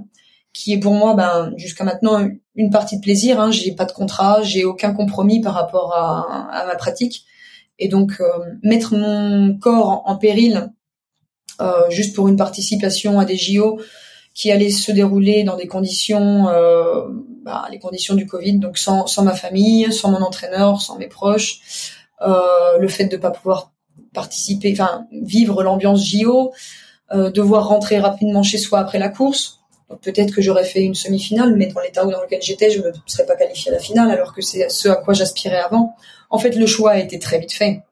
qui 0.54 0.72
est 0.72 0.78
pour 0.78 0.94
moi 0.94 1.14
ben 1.14 1.52
jusqu'à 1.56 1.84
maintenant 1.84 2.26
une 2.54 2.70
partie 2.70 2.96
de 2.96 3.02
plaisir. 3.02 3.40
Hein. 3.40 3.50
J'ai 3.50 3.72
pas 3.72 3.84
de 3.84 3.92
contrat, 3.92 4.40
j'ai 4.42 4.64
aucun 4.64 4.94
compromis 4.94 5.42
par 5.42 5.52
rapport 5.52 5.92
à, 5.94 6.64
ma 6.66 6.76
pratique, 6.76 7.26
et 7.78 7.88
donc 7.88 8.22
mettre 8.62 8.94
mon 8.94 9.58
corps 9.58 10.02
en 10.06 10.16
péril 10.16 10.70
juste 11.90 12.14
pour 12.14 12.28
une 12.28 12.36
participation 12.36 13.18
à 13.18 13.26
des 13.26 13.36
JO 13.36 13.80
qui 14.34 14.50
allait 14.50 14.70
se 14.70 14.92
dérouler 14.92 15.44
dans 15.44 15.56
des 15.56 15.66
conditions, 15.66 16.48
euh, 16.48 17.06
bah, 17.44 17.66
les 17.70 17.78
conditions 17.78 18.14
du 18.14 18.26
Covid, 18.26 18.58
donc 18.58 18.78
sans, 18.78 19.06
sans 19.06 19.22
ma 19.22 19.34
famille, 19.34 19.92
sans 19.92 20.10
mon 20.10 20.22
entraîneur, 20.22 20.80
sans 20.80 20.96
mes 20.96 21.08
proches, 21.08 21.60
euh, 22.22 22.78
le 22.78 22.88
fait 22.88 23.06
de 23.06 23.16
pas 23.16 23.30
pouvoir 23.30 23.72
participer, 24.14 24.72
enfin 24.72 25.06
vivre 25.12 25.62
l'ambiance 25.62 26.06
JO, 26.06 26.52
euh, 27.12 27.30
devoir 27.30 27.68
rentrer 27.68 27.98
rapidement 27.98 28.42
chez 28.42 28.58
soi 28.58 28.78
après 28.78 28.98
la 28.98 29.08
course. 29.08 29.58
Peut-être 30.00 30.34
que 30.34 30.40
j'aurais 30.40 30.64
fait 30.64 30.82
une 30.82 30.94
semi-finale, 30.94 31.54
mais 31.54 31.66
dans 31.66 31.80
l'état 31.80 32.02
dans 32.06 32.22
lequel 32.22 32.40
j'étais, 32.40 32.70
je 32.70 32.80
ne 32.80 32.92
serais 33.04 33.26
pas 33.26 33.36
qualifiée 33.36 33.70
à 33.70 33.74
la 33.74 33.80
finale, 33.80 34.10
alors 34.10 34.32
que 34.32 34.40
c'est 34.40 34.70
ce 34.70 34.88
à 34.88 34.96
quoi 34.96 35.12
j'aspirais 35.12 35.58
avant. 35.58 35.94
En 36.30 36.38
fait, 36.38 36.56
le 36.56 36.64
choix 36.64 36.92
a 36.92 36.98
été 36.98 37.18
très 37.18 37.38
vite 37.38 37.52
fait. 37.52 37.82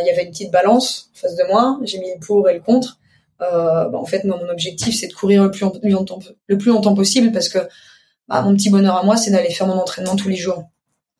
Il 0.00 0.06
y 0.06 0.10
avait 0.10 0.24
une 0.24 0.30
petite 0.30 0.52
balance 0.52 1.10
face 1.14 1.34
de 1.36 1.44
moi. 1.48 1.78
J'ai 1.84 1.98
mis 1.98 2.12
le 2.12 2.20
pour 2.20 2.50
et 2.50 2.54
le 2.54 2.60
contre. 2.60 2.98
Euh, 3.40 3.88
bah, 3.88 3.98
en 3.98 4.04
fait, 4.04 4.24
moi, 4.24 4.38
mon 4.42 4.48
objectif, 4.50 4.94
c'est 4.98 5.08
de 5.08 5.12
courir 5.12 5.44
le 5.44 5.50
plus, 5.50 5.64
longtemps, 5.90 6.18
le 6.46 6.58
plus 6.58 6.70
longtemps 6.70 6.94
possible 6.94 7.32
parce 7.32 7.48
que 7.48 7.58
bah, 8.28 8.42
mon 8.42 8.54
petit 8.54 8.70
bonheur 8.70 8.96
à 8.96 9.02
moi, 9.02 9.16
c'est 9.16 9.30
d'aller 9.30 9.50
faire 9.50 9.66
mon 9.66 9.78
entraînement 9.78 10.16
tous 10.16 10.28
les 10.28 10.36
jours. 10.36 10.64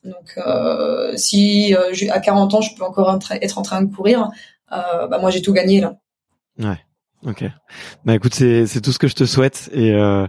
Donc, 0.05 0.35
euh, 0.39 1.17
si 1.17 1.75
euh, 1.75 1.93
à 2.11 2.21
40 2.21 2.55
ans, 2.55 2.61
je 2.61 2.75
peux 2.75 2.85
encore 2.85 3.19
être 3.41 3.59
en 3.59 3.63
train 3.63 3.83
de 3.83 3.95
courir, 3.95 4.31
bah, 4.71 5.19
moi, 5.21 5.31
j'ai 5.31 5.43
tout 5.43 5.53
gagné 5.53 5.81
là. 5.81 5.99
Ouais. 6.59 6.79
Ok. 7.27 7.45
Bah 8.05 8.15
écoute, 8.15 8.33
c'est 8.33 8.67
c'est 8.67 8.81
tout 8.81 8.93
ce 8.93 8.99
que 9.01 9.09
je 9.09 9.17
te 9.17 9.25
souhaite 9.25 9.69
et 9.73 9.93
euh, 9.93 10.27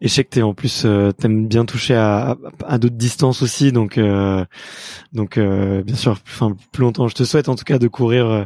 et 0.00 0.06
je 0.06 0.14
sais 0.14 0.22
que 0.22 0.28
t'es 0.28 0.42
en 0.42 0.54
plus 0.54 0.84
euh, 0.84 1.10
t'aimes 1.10 1.48
bien 1.48 1.64
toucher 1.64 1.96
à 1.96 2.36
à, 2.64 2.78
d'autres 2.78 2.94
distances 2.94 3.42
aussi 3.42 3.72
donc 3.72 3.98
euh, 3.98 4.44
donc 5.12 5.36
euh, 5.36 5.82
bien 5.82 5.96
sûr 5.96 6.16
enfin 6.28 6.56
plus 6.70 6.82
longtemps 6.82 7.08
je 7.08 7.16
te 7.16 7.24
souhaite 7.24 7.48
en 7.48 7.56
tout 7.56 7.64
cas 7.64 7.78
de 7.78 7.88
courir 7.88 8.26
euh, 8.26 8.44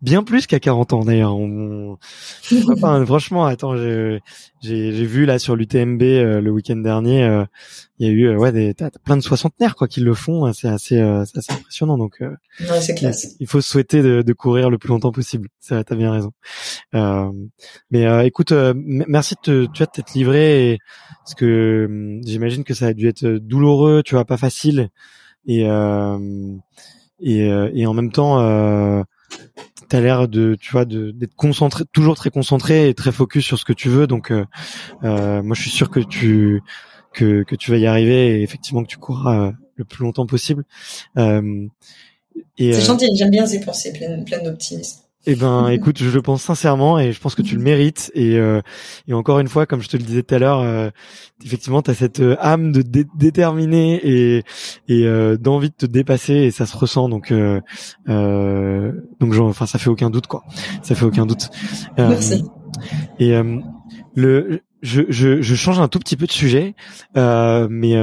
bien 0.00 0.22
plus 0.22 0.46
qu'à 0.46 0.58
40 0.58 0.94
ans 0.94 1.04
d'ailleurs. 1.04 1.36
On, 1.36 1.98
enfin, 2.72 3.04
franchement 3.04 3.44
attends 3.44 3.74
j'ai 4.64 5.04
vu 5.04 5.26
là 5.26 5.38
sur 5.38 5.56
l'UTMB 5.56 6.02
euh, 6.02 6.40
le 6.40 6.50
week-end 6.50 6.76
dernier 6.76 7.44
il 7.98 8.06
y 8.06 8.10
a 8.10 8.12
eu 8.12 8.36
ouais 8.36 8.52
des 8.52 8.74
t'as, 8.74 8.90
plein 9.04 9.16
de 9.16 9.22
soixantenaires 9.22 9.76
quoi 9.76 9.88
qui 9.88 10.00
le 10.00 10.14
font 10.14 10.52
c'est 10.52 10.68
assez 10.68 10.96
c'est 11.26 11.38
assez 11.38 11.52
impressionnant 11.52 11.98
donc 11.98 12.20
ouais, 12.60 12.80
c'est 12.80 12.94
classe. 12.94 13.36
Il 13.40 13.46
faut 13.46 13.60
souhaiter 13.60 14.02
de, 14.02 14.22
de 14.22 14.32
courir 14.32 14.70
le 14.70 14.78
plus 14.78 14.88
longtemps 14.88 15.12
possible. 15.12 15.48
Ça 15.60 15.82
t'as 15.84 15.96
bien 15.96 16.12
raison. 16.12 16.32
Euh, 16.94 17.30
mais 17.90 18.06
euh, 18.06 18.24
écoute, 18.24 18.52
euh, 18.52 18.74
merci 18.76 19.34
de 19.44 19.66
tu 19.72 19.78
vois, 19.78 19.86
t'être 19.86 20.14
livré, 20.14 20.78
parce 21.24 21.34
que 21.34 21.86
hum, 21.88 22.20
j'imagine 22.24 22.64
que 22.64 22.74
ça 22.74 22.86
a 22.86 22.92
dû 22.92 23.08
être 23.08 23.26
douloureux, 23.26 24.02
tu 24.04 24.14
vois, 24.14 24.24
pas 24.24 24.36
facile, 24.36 24.90
et 25.46 25.68
euh, 25.68 26.56
et, 27.20 27.46
et 27.46 27.86
en 27.86 27.94
même 27.94 28.12
temps, 28.12 28.40
euh, 28.40 29.02
t'as 29.88 30.00
l'air 30.00 30.28
de, 30.28 30.56
tu 30.60 30.72
vois, 30.72 30.84
d'être 30.84 31.34
concentré, 31.36 31.84
toujours 31.92 32.16
très 32.16 32.30
concentré 32.30 32.88
et 32.88 32.94
très 32.94 33.12
focus 33.12 33.44
sur 33.44 33.58
ce 33.58 33.64
que 33.64 33.72
tu 33.72 33.88
veux. 33.88 34.06
Donc, 34.06 34.30
moi, 35.02 35.54
je 35.54 35.60
suis 35.60 35.70
sûr 35.70 35.90
que 35.90 36.00
tu 36.00 36.62
que 37.12 37.44
que 37.44 37.54
tu 37.54 37.70
vas 37.70 37.76
y 37.76 37.86
arriver 37.86 38.38
et 38.38 38.42
effectivement 38.42 38.82
que 38.82 38.88
tu 38.88 38.98
courras 38.98 39.52
le 39.76 39.84
plus 39.84 40.04
longtemps 40.04 40.26
possible. 40.26 40.64
c'est 41.16 41.70
gentil, 42.58 43.06
j'aime 43.16 43.30
bien 43.30 43.46
ces 43.46 43.60
pensées 43.60 43.92
pleines, 43.92 44.24
pleines 44.24 44.44
d'optimisme. 44.44 45.03
Eh 45.26 45.34
ben, 45.34 45.68
écoute, 45.70 45.98
je 45.98 46.10
le 46.10 46.22
pense 46.22 46.42
sincèrement 46.42 46.98
et 46.98 47.12
je 47.12 47.20
pense 47.20 47.34
que 47.34 47.42
tu 47.42 47.56
le 47.56 47.62
mérites. 47.62 48.10
Et, 48.14 48.36
euh, 48.38 48.60
et 49.08 49.14
encore 49.14 49.38
une 49.40 49.48
fois, 49.48 49.66
comme 49.66 49.80
je 49.80 49.88
te 49.88 49.96
le 49.96 50.02
disais 50.02 50.22
tout 50.22 50.34
à 50.34 50.38
l'heure, 50.38 50.60
euh, 50.60 50.90
effectivement, 51.44 51.82
tu 51.82 51.90
as 51.90 51.94
cette 51.94 52.20
euh, 52.20 52.36
âme 52.40 52.72
de 52.72 52.82
dé 52.82 53.06
déterminer 53.16 54.00
et, 54.02 54.42
et 54.88 55.06
euh, 55.06 55.36
d'envie 55.36 55.70
de 55.70 55.74
te 55.74 55.86
dépasser 55.86 56.34
et 56.34 56.50
ça 56.50 56.66
se 56.66 56.76
ressent. 56.76 57.08
Donc, 57.08 57.32
euh, 57.32 57.60
donc, 59.20 59.32
genre, 59.32 59.48
enfin, 59.48 59.66
ça 59.66 59.78
fait 59.78 59.90
aucun 59.90 60.10
doute, 60.10 60.26
quoi. 60.26 60.44
Ça 60.82 60.94
fait 60.94 61.04
aucun 61.04 61.26
doute. 61.26 61.50
Merci. 61.96 62.44
Et 63.18 63.34
le, 64.16 64.60
je, 64.82 65.02
je, 65.08 65.40
je, 65.40 65.54
change 65.54 65.78
un 65.78 65.88
tout 65.88 65.98
petit 65.98 66.16
peu 66.16 66.26
de 66.26 66.32
sujet, 66.32 66.74
mais 67.14 67.94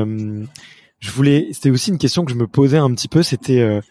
je 1.00 1.12
voulais. 1.12 1.50
C'était 1.52 1.70
aussi 1.70 1.92
une 1.92 1.98
question 1.98 2.26
que 2.26 2.32
je 2.32 2.38
me 2.38 2.48
posais 2.48 2.78
un 2.78 2.92
petit 2.94 3.10
peu. 3.10 3.22
C'était 3.22 3.82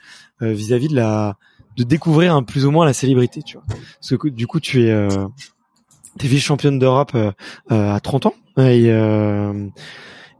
vis-à-vis 0.40 0.86
-vis 0.86 0.90
de 0.90 0.96
la 0.96 1.36
de 1.80 1.88
découvrir 1.88 2.34
un, 2.34 2.42
plus 2.42 2.66
ou 2.66 2.70
moins 2.70 2.84
la 2.84 2.92
célébrité, 2.92 3.42
tu 3.42 3.56
vois. 3.56 3.64
Parce 3.66 4.16
que 4.16 4.28
du 4.28 4.46
coup, 4.46 4.60
tu 4.60 4.82
es 4.84 4.90
euh, 4.90 5.08
t'es 6.18 6.28
vice-championne 6.28 6.78
d'Europe 6.78 7.12
euh, 7.14 7.32
euh, 7.70 7.94
à 7.94 8.00
30 8.00 8.26
ans 8.26 8.34
et 8.58 8.90
euh, 8.90 9.68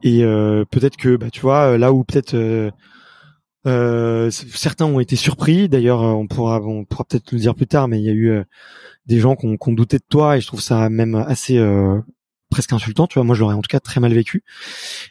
et 0.03 0.22
euh, 0.22 0.64
peut-être 0.70 0.97
que 0.97 1.16
bah 1.16 1.30
tu 1.30 1.41
vois 1.41 1.78
là 1.78 1.93
où 1.93 2.05
peut-être 2.05 2.36
certains 3.64 4.86
ont 4.86 5.01
été 5.01 5.16
surpris. 5.16 5.68
D'ailleurs, 5.68 6.03
on 6.03 6.26
pourra 6.26 6.61
on 6.61 6.84
pourra 6.84 7.05
peut-être 7.05 7.32
le 7.32 7.38
dire 7.38 7.55
plus 7.55 7.66
tard, 7.66 7.88
mais 7.88 7.99
il 7.99 8.05
y 8.05 8.11
a 8.11 8.14
eu 8.14 8.43
des 9.07 9.18
gens 9.18 9.36
qui 9.36 9.47
ont, 9.47 9.72
douté 9.72 9.99
de 9.99 10.05
toi 10.09 10.36
et 10.36 10.41
je 10.41 10.47
trouve 10.47 10.61
ça 10.61 10.88
même 10.91 11.14
assez 11.14 11.59
presque 12.51 12.72
insultant, 12.72 13.07
tu 13.07 13.14
vois. 13.14 13.24
Moi, 13.24 13.34
je 13.34 13.41
l'aurais 13.41 13.55
en 13.55 13.61
tout 13.61 13.68
cas 13.68 13.80
très 13.80 14.01
mal 14.01 14.12
vécu. 14.12 14.43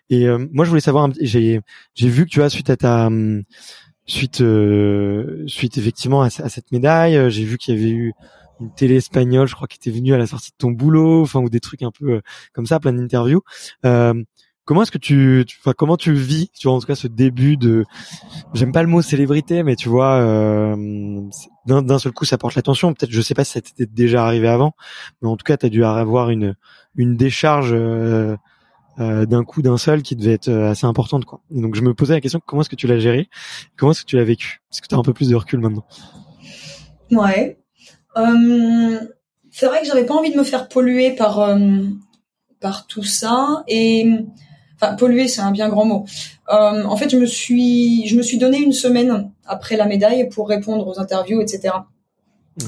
Et 0.09 0.27
moi, 0.51 0.65
je 0.65 0.69
voulais 0.69 0.81
savoir, 0.81 1.09
j'ai 1.21 1.61
j'ai 1.93 2.09
vu 2.09 2.25
que 2.25 2.31
tu 2.31 2.39
vois 2.39 2.49
suite 2.49 2.71
à 2.71 2.77
ta 2.77 3.07
hum, 3.07 3.43
suite 4.09 4.41
euh, 4.41 5.43
suite 5.47 5.77
effectivement 5.77 6.21
à, 6.21 6.29
cette 6.29 6.71
médaille, 6.71 7.15
euh, 7.15 7.29
j'ai 7.29 7.43
vu 7.43 7.57
qu'il 7.57 7.75
y 7.75 7.77
avait 7.77 7.91
eu 7.91 8.13
une 8.59 8.73
télé 8.73 8.95
espagnole, 8.95 9.47
je 9.47 9.55
crois, 9.55 9.67
qui 9.67 9.77
était 9.77 9.95
venue 9.95 10.13
à 10.13 10.17
la 10.17 10.27
sortie 10.27 10.51
de 10.51 10.57
ton 10.57 10.71
boulot, 10.71 11.21
enfin 11.21 11.39
ou 11.39 11.49
des 11.49 11.61
trucs 11.61 11.81
un 11.81 11.91
peu 11.91 12.15
euh, 12.15 12.21
comme 12.53 12.65
ça, 12.65 12.79
plein 12.79 12.91
d'interviews. 12.91 13.41
comment 13.83 14.83
est-ce 14.83 14.91
que 14.91 14.97
tu, 14.97 15.45
tu 15.47 15.57
enfin, 15.61 15.73
comment 15.75 15.97
tu 15.97 16.13
vis, 16.13 16.49
tu 16.51 16.67
vois, 16.67 16.75
en 16.75 16.79
tout 16.79 16.87
cas 16.87 16.95
ce 16.95 17.07
début 17.07 17.57
de, 17.57 17.85
j'aime 18.53 18.71
pas 18.71 18.83
le 18.83 18.89
mot 18.89 19.01
célébrité, 19.01 19.63
mais 19.63 19.75
tu 19.75 19.89
vois, 19.89 20.19
d'un 21.65 21.99
seul 21.99 22.11
coup 22.11 22.25
ça 22.25 22.37
porte 22.37 22.55
l'attention. 22.55 22.93
Peut-être, 22.93 23.11
je 23.11 23.21
sais 23.21 23.33
pas 23.33 23.43
si 23.43 23.53
ça 23.53 23.61
t'était 23.61 23.87
déjà 23.87 24.25
arrivé 24.25 24.47
avant, 24.47 24.73
mais 25.21 25.29
en 25.29 25.37
tout 25.37 25.45
cas 25.45 25.57
t'as 25.57 25.69
dû 25.69 25.83
avoir 25.85 26.29
une 26.29 26.55
une 26.95 27.15
décharge 27.15 27.73
euh, 28.99 29.25
d'un 29.25 29.43
coup 29.43 29.61
d'un 29.61 29.77
seul 29.77 30.01
qui 30.01 30.15
devait 30.15 30.33
être 30.33 30.49
euh, 30.49 30.71
assez 30.71 30.85
importante 30.85 31.25
quoi. 31.25 31.41
donc 31.51 31.75
je 31.75 31.81
me 31.81 31.93
posais 31.93 32.13
la 32.13 32.21
question 32.21 32.41
comment 32.45 32.61
est-ce 32.61 32.69
que 32.69 32.75
tu 32.75 32.87
l'as 32.87 32.99
géré? 32.99 33.29
Comment 33.77 33.91
est-ce 33.91 34.01
que 34.01 34.07
tu 34.07 34.17
l'as 34.17 34.23
vécu? 34.23 34.61
Est-ce 34.71 34.81
que 34.81 34.87
tu 34.87 34.95
as 34.95 34.97
un 34.97 35.03
peu 35.03 35.13
plus 35.13 35.29
de 35.29 35.35
recul 35.35 35.59
maintenant 35.59 35.85
Ouais. 37.11 37.59
Euh, 38.17 38.99
c'est 39.51 39.65
vrai 39.65 39.81
que 39.81 39.87
j'avais 39.87 40.05
pas 40.05 40.13
envie 40.13 40.31
de 40.31 40.37
me 40.37 40.43
faire 40.43 40.67
polluer 40.67 41.11
par 41.11 41.39
euh, 41.39 41.57
par 42.59 42.87
tout 42.87 43.03
ça 43.03 43.63
et 43.67 44.09
enfin 44.75 44.95
polluer 44.95 45.27
c'est 45.27 45.41
un 45.41 45.51
bien 45.51 45.69
grand 45.69 45.85
mot. 45.85 46.05
Euh, 46.51 46.83
en 46.83 46.95
fait, 46.97 47.09
je 47.09 47.17
me 47.17 47.25
suis 47.25 48.07
je 48.07 48.15
me 48.15 48.21
suis 48.21 48.37
donné 48.37 48.59
une 48.59 48.73
semaine 48.73 49.31
après 49.45 49.77
la 49.77 49.85
médaille 49.85 50.29
pour 50.29 50.47
répondre 50.47 50.87
aux 50.87 50.99
interviews, 50.99 51.41
etc. 51.41 51.73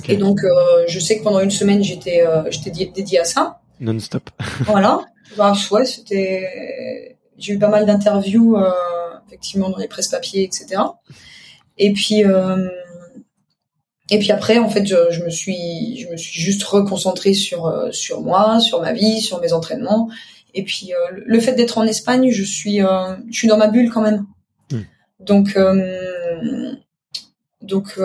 Et 0.08 0.16
donc 0.16 0.40
je 0.88 1.00
sais 1.00 1.18
que 1.18 1.24
pendant 1.24 1.42
une 1.42 1.52
semaine 1.52 1.84
j'étais 1.84 2.24
j'étais 2.50 2.72
dédié 2.72 3.20
à 3.20 3.26
ça. 3.26 3.60
Non-stop. 3.80 4.30
voilà. 4.66 5.02
Bah, 5.38 5.54
ouais, 5.72 5.86
c'était. 5.86 7.18
J'ai 7.38 7.54
eu 7.54 7.60
pas 7.60 7.70
mal 7.70 7.86
d'interviews, 7.86 8.56
euh, 8.56 8.72
effectivement, 9.28 9.70
dans 9.70 9.78
les 9.78 9.88
presses 9.88 10.10
papiers, 10.10 10.44
etc. 10.44 10.82
Et 11.78 11.94
puis, 11.94 12.24
euh, 12.24 12.70
et 14.12 14.20
puis 14.20 14.32
après, 14.32 14.60
en 14.60 14.70
fait, 14.70 14.86
je, 14.86 14.96
je, 15.10 15.24
me 15.24 15.30
suis, 15.30 15.98
je 15.98 16.10
me 16.10 16.18
suis 16.18 16.40
juste 16.40 16.64
reconcentrée 16.64 17.34
sur 17.34 17.66
euh, 17.66 17.92
sur 17.92 18.22
moi, 18.22 18.60
sur 18.60 18.82
ma 18.82 18.92
vie, 18.92 19.22
sur 19.22 19.40
mes 19.40 19.54
entraînements. 19.54 20.10
Et 20.54 20.64
puis, 20.64 20.94
euh, 20.94 21.22
le 21.26 21.40
fait 21.40 21.54
d'être 21.54 21.78
en 21.78 21.86
Espagne, 21.86 22.30
je 22.30 22.44
suis, 22.44 22.84
euh, 22.84 23.16
je 23.30 23.38
suis 23.38 23.48
dans 23.48 23.58
ma 23.58 23.68
bulle 23.68 23.90
quand 23.90 24.02
même. 24.02 24.26
Hmm. 24.70 24.82
Donc, 25.22 25.58
donc. 27.62 27.98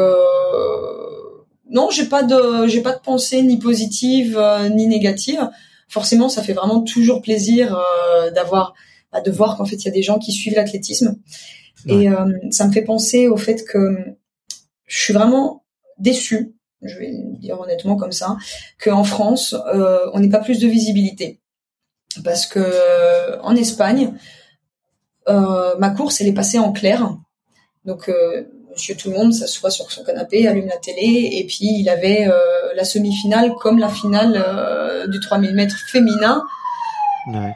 non, 1.68 1.90
j'ai 1.90 2.06
pas 2.06 2.22
de, 2.22 2.68
j'ai 2.68 2.82
pas 2.82 2.92
de 2.92 3.00
pensée 3.00 3.42
ni 3.42 3.58
positive 3.58 4.40
ni 4.70 4.86
négative 4.86 5.50
forcément, 5.88 6.28
ça 6.28 6.42
fait 6.42 6.52
vraiment 6.52 6.82
toujours 6.82 7.22
plaisir 7.22 7.76
euh, 7.76 8.30
d'avoir, 8.30 8.74
bah, 9.12 9.20
de 9.20 9.30
voir 9.30 9.56
qu'en 9.56 9.64
fait, 9.64 9.76
il 9.76 9.84
y 9.84 9.88
a 9.88 9.92
des 9.92 10.02
gens 10.02 10.18
qui 10.18 10.32
suivent 10.32 10.54
l'athlétisme. 10.54 11.16
Et 11.86 12.08
euh, 12.08 12.32
ça 12.50 12.66
me 12.66 12.72
fait 12.72 12.82
penser 12.82 13.28
au 13.28 13.36
fait 13.36 13.64
que 13.64 13.96
je 14.86 15.00
suis 15.00 15.12
vraiment 15.12 15.64
déçue, 15.98 16.54
je 16.82 16.98
vais 16.98 17.10
le 17.10 17.38
dire 17.38 17.60
honnêtement 17.60 17.96
comme 17.96 18.12
ça, 18.12 18.36
qu'en 18.82 19.04
France, 19.04 19.54
euh, 19.72 20.10
on 20.12 20.20
n'ait 20.20 20.28
pas 20.28 20.40
plus 20.40 20.58
de 20.58 20.66
visibilité. 20.66 21.40
Parce 22.24 22.46
que 22.46 23.38
en 23.42 23.54
Espagne, 23.54 24.14
ma 25.28 25.90
course, 25.90 26.20
elle 26.20 26.28
est 26.28 26.34
passée 26.34 26.58
en 26.58 26.72
clair. 26.72 27.14
Donc, 27.84 28.10
Monsieur 28.76 28.94
Tout 28.94 29.08
le 29.08 29.16
Monde 29.16 29.32
s'assoit 29.32 29.70
sur 29.70 29.90
son 29.90 30.04
canapé, 30.04 30.46
allume 30.46 30.66
la 30.66 30.76
télé, 30.76 31.30
et 31.32 31.46
puis 31.46 31.80
il 31.80 31.88
avait 31.88 32.28
euh, 32.28 32.38
la 32.74 32.84
semi-finale 32.84 33.54
comme 33.54 33.78
la 33.78 33.88
finale 33.88 34.36
euh, 34.46 35.06
du 35.06 35.18
3000 35.18 35.54
mètres 35.54 35.78
féminin 35.90 36.44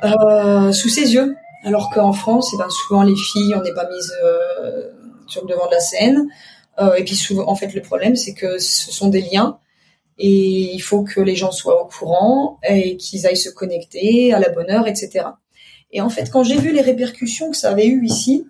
euh, 0.02 0.72
sous 0.72 0.88
ses 0.88 1.12
yeux. 1.12 1.36
Alors 1.62 1.90
qu'en 1.90 2.14
France, 2.14 2.52
eh 2.54 2.56
ben, 2.56 2.70
souvent 2.70 3.02
les 3.02 3.14
filles, 3.14 3.54
on 3.54 3.60
n'est 3.60 3.74
pas 3.74 3.86
mises 3.86 4.14
sur 5.26 5.42
le 5.42 5.48
devant 5.48 5.66
de 5.66 5.72
la 5.72 5.80
scène. 5.80 6.26
et 6.96 7.04
puis 7.04 7.16
souvent, 7.16 7.46
en 7.46 7.54
fait, 7.54 7.74
le 7.74 7.82
problème, 7.82 8.16
c'est 8.16 8.32
que 8.32 8.58
ce 8.58 8.90
sont 8.90 9.08
des 9.08 9.20
liens 9.20 9.58
et 10.16 10.72
il 10.74 10.80
faut 10.80 11.02
que 11.02 11.20
les 11.20 11.36
gens 11.36 11.52
soient 11.52 11.82
au 11.82 11.86
courant 11.86 12.58
et 12.66 12.96
qu'ils 12.96 13.26
aillent 13.26 13.36
se 13.36 13.50
connecter 13.50 14.32
à 14.32 14.38
la 14.38 14.48
bonne 14.48 14.70
heure, 14.70 14.88
etc. 14.88 15.26
Et 15.92 16.00
en 16.00 16.08
fait, 16.08 16.30
quand 16.30 16.44
j'ai 16.44 16.56
vu 16.56 16.72
les 16.72 16.80
répercussions 16.80 17.50
que 17.50 17.56
ça 17.58 17.72
avait 17.72 17.88
eu 17.88 18.06
ici, 18.06 18.46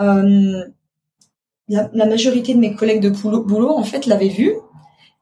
euh, 0.00 0.64
la, 1.70 2.06
majorité 2.06 2.54
de 2.54 2.58
mes 2.58 2.74
collègues 2.74 3.00
de 3.00 3.08
boulot, 3.08 3.70
en 3.70 3.84
fait, 3.84 4.06
l'avaient 4.06 4.28
vu. 4.28 4.52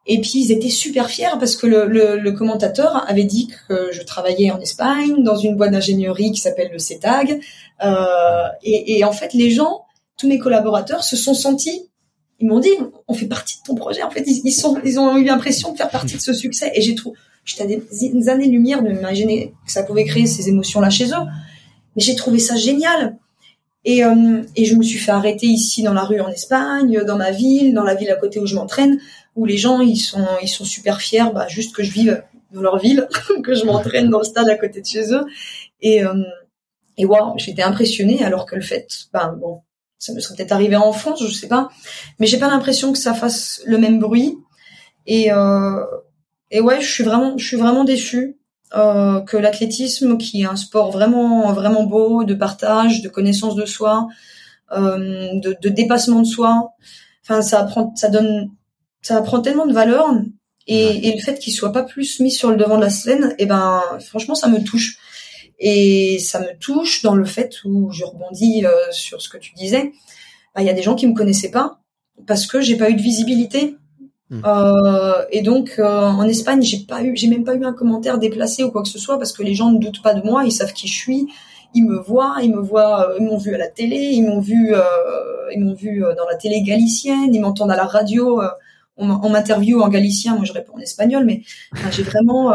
Et 0.06 0.20
puis, 0.20 0.40
ils 0.42 0.52
étaient 0.52 0.70
super 0.70 1.10
fiers 1.10 1.36
parce 1.38 1.56
que 1.56 1.66
le, 1.66 2.30
commentateur 2.32 3.04
avait 3.08 3.24
dit 3.24 3.50
que 3.68 3.90
je 3.92 4.02
travaillais 4.02 4.50
en 4.50 4.58
Espagne, 4.58 5.22
dans 5.22 5.36
une 5.36 5.56
boîte 5.56 5.72
d'ingénierie 5.72 6.32
qui 6.32 6.40
s'appelle 6.40 6.70
le 6.72 6.78
CETAG. 6.78 7.40
Euh, 7.84 8.46
et, 8.62 9.04
en 9.04 9.12
fait, 9.12 9.34
les 9.34 9.50
gens, 9.50 9.82
tous 10.16 10.26
mes 10.26 10.38
collaborateurs, 10.38 11.04
se 11.04 11.16
sont 11.16 11.34
sentis 11.34 11.88
ils 12.40 12.46
m'ont 12.46 12.60
dit, 12.60 12.70
on 13.08 13.14
fait 13.14 13.26
partie 13.26 13.58
de 13.58 13.64
ton 13.64 13.74
projet. 13.74 14.02
En 14.02 14.10
fait, 14.10 14.22
ils, 14.26 14.52
sont, 14.52 14.78
ils 14.84 15.00
ont 15.00 15.16
eu 15.16 15.24
l'impression 15.24 15.72
de 15.72 15.76
faire 15.76 15.90
partie 15.90 16.14
de 16.14 16.20
ce 16.20 16.32
succès. 16.32 16.70
Et 16.74 16.82
j'ai 16.82 16.94
trouvé, 16.94 17.18
j'étais 17.44 17.64
à 17.64 17.66
des, 17.66 18.28
années-lumière 18.28 18.82
de 18.82 18.90
m'imaginer 18.90 19.54
que 19.66 19.72
ça 19.72 19.82
pouvait 19.82 20.04
créer 20.04 20.26
ces 20.26 20.48
émotions-là 20.48 20.88
chez 20.88 21.06
eux. 21.06 21.26
Mais 21.96 22.02
j'ai 22.02 22.14
trouvé 22.14 22.38
ça 22.38 22.54
génial. 22.54 23.18
Et, 23.84 24.04
euh, 24.04 24.42
et 24.56 24.64
je 24.64 24.74
me 24.74 24.82
suis 24.82 24.98
fait 24.98 25.12
arrêter 25.12 25.46
ici 25.46 25.82
dans 25.82 25.94
la 25.94 26.02
rue 26.02 26.20
en 26.20 26.28
Espagne, 26.28 27.02
dans 27.06 27.16
ma 27.16 27.30
ville, 27.30 27.74
dans 27.74 27.84
la 27.84 27.94
ville 27.94 28.10
à 28.10 28.16
côté 28.16 28.40
où 28.40 28.46
je 28.46 28.54
m'entraîne, 28.54 29.00
où 29.36 29.44
les 29.44 29.56
gens 29.56 29.80
ils 29.80 29.96
sont 29.96 30.26
ils 30.42 30.48
sont 30.48 30.64
super 30.64 31.00
fiers, 31.00 31.30
bah, 31.32 31.46
juste 31.48 31.74
que 31.74 31.82
je 31.82 31.92
vive 31.92 32.24
dans 32.52 32.60
leur 32.60 32.78
ville, 32.78 33.08
que 33.44 33.54
je 33.54 33.64
m'entraîne 33.64 34.10
dans 34.10 34.18
le 34.18 34.24
stade 34.24 34.48
à 34.48 34.56
côté 34.56 34.80
de 34.80 34.86
chez 34.86 35.12
eux. 35.12 35.24
Et 35.80 36.04
euh, 36.04 36.14
et 36.96 37.06
waouh, 37.06 37.34
j'étais 37.38 37.62
impressionnée 37.62 38.24
alors 38.24 38.46
que 38.46 38.56
le 38.56 38.62
fait, 38.62 38.88
ben 39.12 39.32
bon, 39.40 39.60
ça 39.98 40.12
me 40.12 40.20
serait 40.20 40.34
peut-être 40.36 40.52
arrivé 40.52 40.74
en 40.76 40.92
France, 40.92 41.22
je 41.24 41.32
sais 41.32 41.48
pas, 41.48 41.68
mais 42.18 42.26
j'ai 42.26 42.38
pas 42.38 42.48
l'impression 42.48 42.92
que 42.92 42.98
ça 42.98 43.14
fasse 43.14 43.62
le 43.64 43.78
même 43.78 44.00
bruit. 44.00 44.36
Et 45.06 45.32
euh, 45.32 45.84
et 46.50 46.60
ouais, 46.60 46.80
je 46.80 46.90
suis 46.90 47.04
vraiment, 47.04 47.38
je 47.38 47.46
suis 47.46 47.56
vraiment 47.56 47.84
déçue 47.84 48.37
euh, 48.74 49.20
que 49.20 49.36
l'athlétisme, 49.36 50.18
qui 50.18 50.42
est 50.42 50.46
un 50.46 50.56
sport 50.56 50.90
vraiment, 50.90 51.52
vraiment 51.52 51.84
beau, 51.84 52.24
de 52.24 52.34
partage, 52.34 53.02
de 53.02 53.08
connaissance 53.08 53.54
de 53.54 53.64
soi, 53.64 54.08
euh, 54.72 55.28
de, 55.40 55.56
de, 55.60 55.68
dépassement 55.68 56.20
de 56.20 56.26
soi. 56.26 56.72
Enfin, 57.22 57.40
ça 57.42 57.60
apprend, 57.60 57.94
ça 57.96 58.08
donne, 58.08 58.50
ça 59.02 59.16
apprend 59.16 59.40
tellement 59.40 59.66
de 59.66 59.72
valeur. 59.72 60.06
Et, 60.66 61.08
et 61.08 61.14
le 61.14 61.20
fait 61.22 61.38
qu'il 61.38 61.54
soit 61.54 61.72
pas 61.72 61.82
plus 61.82 62.20
mis 62.20 62.30
sur 62.30 62.50
le 62.50 62.56
devant 62.56 62.76
de 62.76 62.82
la 62.82 62.90
scène, 62.90 63.34
et 63.38 63.44
eh 63.44 63.46
ben, 63.46 63.82
franchement, 64.00 64.34
ça 64.34 64.48
me 64.48 64.62
touche. 64.62 64.98
Et 65.58 66.18
ça 66.18 66.40
me 66.40 66.56
touche 66.58 67.02
dans 67.02 67.14
le 67.14 67.24
fait 67.24 67.64
où 67.64 67.90
je 67.90 68.04
rebondis 68.04 68.64
euh, 68.64 68.70
sur 68.92 69.20
ce 69.22 69.28
que 69.28 69.38
tu 69.38 69.54
disais. 69.54 69.92
Bah, 70.54 70.60
il 70.62 70.66
y 70.66 70.70
a 70.70 70.74
des 70.74 70.82
gens 70.82 70.94
qui 70.94 71.06
me 71.06 71.14
connaissaient 71.14 71.50
pas 71.50 71.80
parce 72.26 72.46
que 72.46 72.60
j'ai 72.60 72.76
pas 72.76 72.90
eu 72.90 72.94
de 72.94 73.02
visibilité. 73.02 73.76
Hmm. 74.30 74.42
Euh, 74.44 75.24
et 75.30 75.40
donc 75.40 75.76
euh, 75.78 75.86
en 75.86 76.24
Espagne, 76.24 76.62
j'ai 76.62 76.80
pas 76.80 77.02
eu, 77.02 77.16
j'ai 77.16 77.28
même 77.28 77.44
pas 77.44 77.54
eu 77.54 77.64
un 77.64 77.72
commentaire 77.72 78.18
déplacé 78.18 78.62
ou 78.62 78.70
quoi 78.70 78.82
que 78.82 78.88
ce 78.88 78.98
soit 78.98 79.16
parce 79.16 79.32
que 79.32 79.42
les 79.42 79.54
gens 79.54 79.70
ne 79.70 79.78
doutent 79.78 80.02
pas 80.02 80.12
de 80.12 80.22
moi, 80.22 80.44
ils 80.44 80.52
savent 80.52 80.74
qui 80.74 80.86
je 80.86 80.94
suis, 80.94 81.28
ils 81.74 81.84
me 81.84 81.98
voient, 81.98 82.36
ils 82.42 82.54
me 82.54 82.60
voient, 82.60 83.08
euh, 83.08 83.16
ils 83.18 83.24
m'ont 83.24 83.38
vu 83.38 83.54
à 83.54 83.58
la 83.58 83.68
télé, 83.68 83.96
ils 83.96 84.22
m'ont 84.22 84.40
vu, 84.40 84.74
euh, 84.74 84.82
ils 85.54 85.64
m'ont 85.64 85.74
vu 85.74 86.00
dans 86.16 86.26
la 86.26 86.36
télé 86.36 86.62
galicienne, 86.62 87.34
ils 87.34 87.40
m'entendent 87.40 87.70
à 87.70 87.76
la 87.76 87.86
radio, 87.86 88.42
on, 88.98 89.28
m'interviewe 89.30 89.80
en 89.80 89.88
galicien, 89.88 90.34
moi 90.34 90.44
je 90.44 90.52
réponds 90.52 90.74
en 90.74 90.80
espagnol, 90.80 91.24
mais 91.24 91.42
j'ai 91.90 92.02
vraiment, 92.02 92.52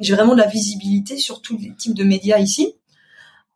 j'ai 0.00 0.14
vraiment 0.14 0.34
de 0.34 0.40
la 0.40 0.48
visibilité 0.48 1.16
sur 1.16 1.42
tous 1.42 1.58
les 1.58 1.74
types 1.76 1.94
de 1.94 2.04
médias 2.04 2.38
ici, 2.38 2.74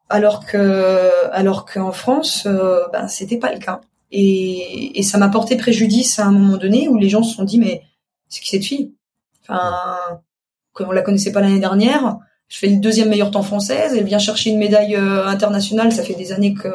alors 0.09 0.47
que, 0.47 1.11
alors 1.33 1.65
qu'en 1.65 1.93
France, 1.93 2.47
ben 2.93 3.09
c'était 3.09 3.39
pas 3.39 3.53
le 3.53 3.59
cas. 3.59 3.81
Et, 4.13 4.99
et 4.99 5.03
ça 5.03 5.19
m'a 5.19 5.29
porté 5.29 5.57
préjudice 5.57 6.19
à 6.19 6.27
un 6.27 6.33
moment 6.33 6.57
donné 6.57 6.89
où 6.89 6.99
les 6.99 7.09
gens 7.09 7.23
se 7.23 7.35
sont 7.35 7.45
dit 7.45 7.59
mais 7.59 7.83
c'est 8.29 8.41
qui 8.41 8.49
cette 8.49 8.65
fille? 8.65 8.95
Enfin, 9.43 9.75
on 10.79 10.93
la 10.93 11.03
connaissait 11.03 11.33
pas 11.33 11.41
l'année 11.41 11.61
dernière, 11.61 12.19
je 12.49 12.59
fais 12.59 12.69
le 12.69 12.79
deuxième 12.79 13.09
meilleur 13.09 13.31
temps 13.31 13.43
française, 13.43 13.95
elle 13.97 14.05
vient 14.05 14.19
chercher 14.19 14.51
une 14.51 14.59
médaille 14.59 14.97
euh, 14.97 15.27
internationale, 15.27 15.93
ça 15.93 16.03
fait 16.03 16.15
des 16.15 16.33
années 16.33 16.55
que 16.55 16.69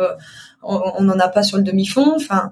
on 0.63 1.03
n'en 1.03 1.19
a 1.19 1.27
pas 1.27 1.43
sur 1.43 1.57
le 1.57 1.63
demi-fond. 1.63 2.13
Enfin, 2.15 2.51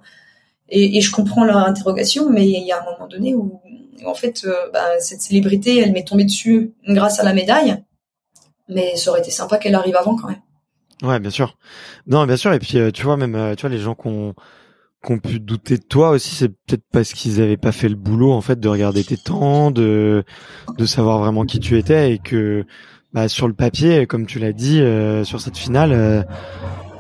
et, 0.70 0.98
et, 0.98 1.02
je 1.02 1.12
comprends 1.12 1.44
leur 1.44 1.58
interrogation, 1.58 2.30
mais 2.30 2.48
il 2.48 2.64
y 2.64 2.72
a 2.72 2.80
un 2.80 2.86
moment 2.86 3.08
donné 3.08 3.34
où, 3.34 3.60
en 4.06 4.14
fait, 4.14 4.44
euh, 4.46 4.54
bah, 4.72 5.00
cette 5.00 5.22
célébrité, 5.22 5.80
elle 5.80 5.94
m'est 5.94 6.08
tombée 6.08 6.26
dessus 6.26 6.74
grâce 6.88 7.20
à 7.20 7.24
la 7.24 7.34
médaille, 7.34 7.84
mais 8.70 8.96
ça 8.98 9.10
aurait 9.10 9.22
été 9.22 9.32
sympa 9.32 9.58
qu'elle 9.58 9.74
arrive 9.74 9.96
avant 9.96 10.16
quand 10.16 10.28
même. 10.28 10.42
Ouais, 11.02 11.20
bien 11.20 11.32
sûr. 11.32 11.58
Non, 12.06 12.28
bien 12.28 12.38
sûr. 12.38 12.54
Et 12.54 12.60
puis, 12.60 12.78
euh, 12.78 12.92
tu 12.92 13.04
vois, 13.04 13.18
même, 13.18 13.56
tu 13.56 13.62
vois, 13.62 13.76
les 13.76 13.82
gens 13.82 13.96
qu'on 13.96 14.36
qu'on 15.04 15.20
pu 15.20 15.40
douter 15.40 15.78
de 15.78 15.84
toi 15.84 16.12
aussi, 16.12 16.34
c'est 16.34 16.50
peut-être 16.50 16.86
parce 16.92 17.14
qu'ils 17.14 17.42
avaient 17.42 17.58
pas 17.58 17.72
fait 17.72 17.90
le 17.90 17.96
boulot 17.96 18.32
en 18.32 18.42
fait 18.42 18.60
de 18.60 18.70
regarder 18.70 19.04
tes 19.04 19.18
temps, 19.18 19.70
de 19.70 20.24
savoir 20.86 21.20
vraiment 21.20 21.46
qui 21.46 21.60
tu 21.60 21.78
étais 21.78 22.14
et 22.14 22.18
que 22.20 22.66
bah, 23.14 23.28
sur 23.28 23.48
le 23.48 23.54
papier, 23.54 24.08
comme 24.08 24.26
tu 24.26 24.40
l'as 24.40 24.54
dit, 24.54 24.82
euh, 24.82 25.24
sur 25.24 25.40
cette 25.40 25.58
finale, 25.58 25.92
euh, 25.94 26.24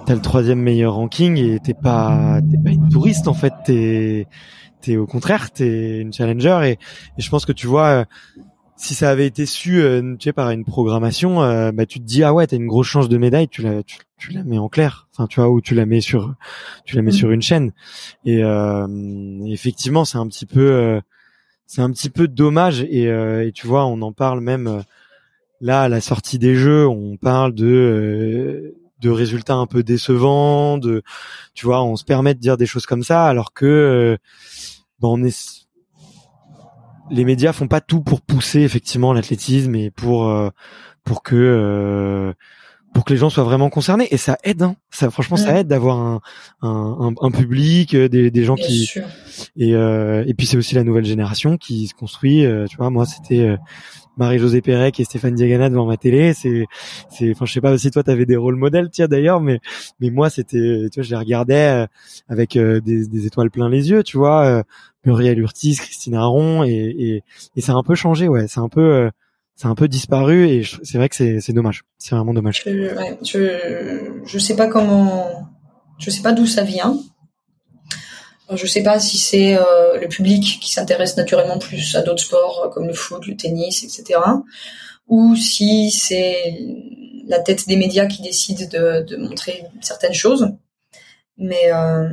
t'as 0.05 0.13
le 0.13 0.21
troisième 0.21 0.59
meilleur 0.59 0.93
ranking 0.93 1.37
et 1.37 1.59
t'es 1.59 1.73
pas 1.73 2.39
t'es 2.49 2.57
pas 2.63 2.69
une 2.69 2.87
touriste 2.89 3.27
en 3.27 3.33
fait, 3.33 3.53
t'es 3.65 4.27
t'es 4.81 4.97
au 4.97 5.07
contraire 5.07 5.49
t'es 5.49 5.99
une 6.01 6.11
challenger 6.11 6.59
et, 6.65 6.77
je 7.17 7.29
pense 7.29 7.45
que 7.45 7.53
tu 7.53 7.67
vois 7.67 7.87
euh, 7.87 8.05
si 8.75 8.95
ça 8.95 9.09
avait 9.09 9.25
été 9.25 9.45
su 9.45 9.81
euh, 9.81 10.15
tu 10.19 10.25
sais 10.25 10.33
par 10.33 10.51
une 10.51 10.65
programmation 10.65 11.37
bah 11.71 11.85
tu 11.85 11.99
te 11.99 12.05
dis 12.05 12.23
ah 12.23 12.33
ouais 12.33 12.45
t'as 12.47 12.57
une 12.57 12.67
grosse 12.67 12.87
chance 12.87 13.07
de 13.07 13.17
médaille 13.17 13.47
tu 13.47 13.61
la 13.61 13.81
tu, 13.81 13.97
la 14.31 14.43
mets 14.43 14.57
en 14.57 14.69
clair. 14.69 15.07
Enfin 15.11 15.27
tu 15.27 15.39
vois 15.39 15.49
ou 15.49 15.61
tu 15.61 15.75
la 15.75 15.85
mets 15.85 16.01
sur 16.01 16.33
tu 16.85 16.95
la 16.95 17.01
mets 17.01 17.11
mm. 17.11 17.15
sur 17.15 17.31
une 17.31 17.41
chaîne. 17.41 17.73
Et 18.25 18.43
euh, 18.43 18.87
effectivement 19.45 20.05
c'est 20.05 20.17
un 20.17 20.27
petit 20.27 20.45
peu 20.45 21.01
c'est 21.65 21.81
un 21.81 21.91
petit 21.91 22.09
peu 22.09 22.27
dommage. 22.27 22.81
Et, 22.81 23.03
et, 23.05 23.51
tu 23.53 23.67
vois 23.67 23.85
on 23.85 24.01
en 24.01 24.11
parle 24.11 24.39
même 24.41 24.83
là 25.59 25.81
à 25.81 25.89
la 25.89 26.01
sortie 26.01 26.39
des 26.39 26.55
jeux 26.55 26.87
on 26.87 27.17
parle 27.17 27.53
de 27.53 28.75
de 29.01 29.09
résultats 29.09 29.55
un 29.55 29.67
peu 29.67 29.83
décevants 29.83 30.77
de 30.77 31.03
tu 31.53 31.65
vois 31.65 31.83
on 31.83 31.95
se 31.95 32.05
permet 32.05 32.33
de 32.33 32.39
dire 32.39 32.57
des 32.57 32.65
choses 32.65 32.85
comme 32.85 33.03
ça 33.03 33.25
alors 33.25 33.53
que 33.53 34.17
ben, 34.99 35.09
on 35.09 35.23
est 35.23 35.63
les 37.09 37.25
médias 37.25 37.53
font 37.53 37.67
pas 37.67 37.81
tout 37.81 38.01
pour 38.01 38.21
pousser 38.21 38.61
effectivement 38.61 39.13
l'athlétisme 39.13 39.75
et 39.75 39.91
pour 39.91 40.29
euh, 40.29 40.49
pour 41.03 41.23
que 41.23 41.35
euh, 41.35 42.33
pour 43.03 43.07
que 43.09 43.13
les 43.13 43.19
gens 43.19 43.29
soient 43.29 43.43
vraiment 43.43 43.69
concernés. 43.69 44.07
Et 44.11 44.17
ça 44.17 44.37
aide 44.45 44.61
hein. 44.61 44.77
ça 44.89 45.11
franchement 45.11 45.35
ça 45.35 45.59
aide 45.59 45.67
d'avoir 45.67 45.97
un, 45.97 46.21
un, 46.61 47.13
un, 47.19 47.31
public 47.31 47.95
euh, 47.95 48.07
des, 48.07 48.31
des 48.31 48.45
gens 48.45 48.55
qui 48.55 48.89
et 49.57 49.71
et 49.71 50.33
puis 50.33 50.47
c'est 50.47 50.55
aussi 50.55 50.75
la 50.75 50.85
nouvelle 50.85 51.03
génération 51.03 51.57
qui 51.57 51.87
se 51.87 51.93
construit 51.93 52.45
tu 52.69 52.77
vois. 52.77 52.89
Moi 52.89 53.05
c'était 53.05 53.57
Marie-Josée 54.15 54.61
Pérec 54.61 55.01
et 55.01 55.03
Stéphane 55.03 55.35
Diagana 55.35 55.69
devant 55.69 55.85
ma 55.85 55.97
télé. 55.97 56.33
C'est 56.33 56.65
c'est 57.09 57.31
enfin 57.31 57.43
je 57.45 57.51
sais 57.51 57.59
pas 57.59 57.77
si 57.77 57.91
toi 57.91 58.03
t'avais 58.03 58.25
des 58.25 58.37
rôles 58.37 58.55
modèles 58.55 58.89
tiens 58.89 59.09
d'ailleurs 59.09 59.41
mais 59.41 59.59
mais 59.99 60.09
moi 60.09 60.29
c'était 60.29 60.87
tu 60.89 61.01
vois 61.01 61.03
je 61.03 61.09
les 61.09 61.17
regardais 61.17 61.87
avec 62.29 62.57
des, 62.57 62.79
des 63.05 63.25
étoiles 63.25 63.51
plein 63.51 63.67
les 63.67 63.89
yeux 63.89 64.03
tu 64.03 64.15
vois 64.15 64.63
Muriel 65.05 65.39
Urtis, 65.39 65.75
Christine 65.75 66.15
Aron, 66.15 66.63
et, 66.63 66.71
et, 66.71 67.23
et 67.57 67.61
ça 67.61 67.73
a 67.73 67.75
un 67.75 67.83
peu 67.83 67.93
changé, 67.93 68.29
ouais. 68.29 68.47
C'est 68.47 68.61
un 68.61 68.69
peu, 68.69 68.79
euh, 68.79 69.09
c'est 69.55 69.67
un 69.67 69.75
peu 69.75 69.87
disparu, 69.87 70.47
et 70.49 70.63
c'est 70.83 70.97
vrai 70.97 71.09
que 71.09 71.15
c'est, 71.15 71.53
dommage. 71.53 71.83
C'est 71.97 72.15
vraiment 72.15 72.33
dommage. 72.33 72.63
Je, 72.65 72.71
ouais, 72.95 74.39
sais 74.39 74.55
pas 74.55 74.67
comment, 74.67 75.49
je 75.99 76.09
sais 76.09 76.21
pas 76.21 76.31
d'où 76.31 76.45
ça 76.45 76.63
vient. 76.63 76.97
Je 78.53 78.65
sais 78.67 78.83
pas 78.83 78.99
si 78.99 79.17
c'est 79.17 79.55
euh, 79.55 79.99
le 79.99 80.07
public 80.07 80.59
qui 80.61 80.71
s'intéresse 80.71 81.17
naturellement 81.17 81.57
plus 81.57 81.95
à 81.95 82.01
d'autres 82.01 82.21
sports 82.21 82.69
comme 82.73 82.87
le 82.87 82.93
foot, 82.93 83.25
le 83.25 83.35
tennis, 83.35 83.83
etc. 83.83 84.19
Ou 85.07 85.35
si 85.35 85.91
c'est 85.91 86.59
la 87.25 87.39
tête 87.39 87.67
des 87.67 87.77
médias 87.77 88.05
qui 88.05 88.21
décide 88.21 88.69
de, 88.69 89.15
montrer 89.17 89.63
certaines 89.81 90.13
choses. 90.13 90.49
Mais 91.37 91.71
euh, 91.71 92.09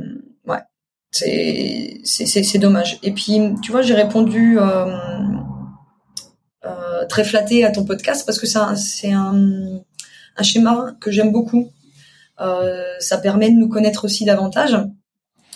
c'est 1.11 2.01
c'est 2.03 2.57
dommage. 2.57 2.97
Et 3.03 3.11
puis, 3.11 3.39
tu 3.61 3.71
vois, 3.71 3.81
j'ai 3.81 3.93
répondu 3.93 4.57
euh, 4.57 4.85
euh, 4.85 5.40
très 7.11 7.25
flatté 7.25 7.65
à 7.65 7.71
ton 7.71 7.83
podcast 7.83 8.25
parce 8.25 8.39
que 8.39 8.47
c'est 8.47 9.11
un, 9.11 9.83
un, 10.37 10.43
schéma 10.43 10.95
que 11.01 11.11
j'aime 11.11 11.31
beaucoup. 11.31 11.69
Euh, 12.39 12.83
ça 12.99 13.17
permet 13.17 13.51
de 13.51 13.55
nous 13.55 13.67
connaître 13.67 14.05
aussi 14.05 14.23
davantage 14.25 14.77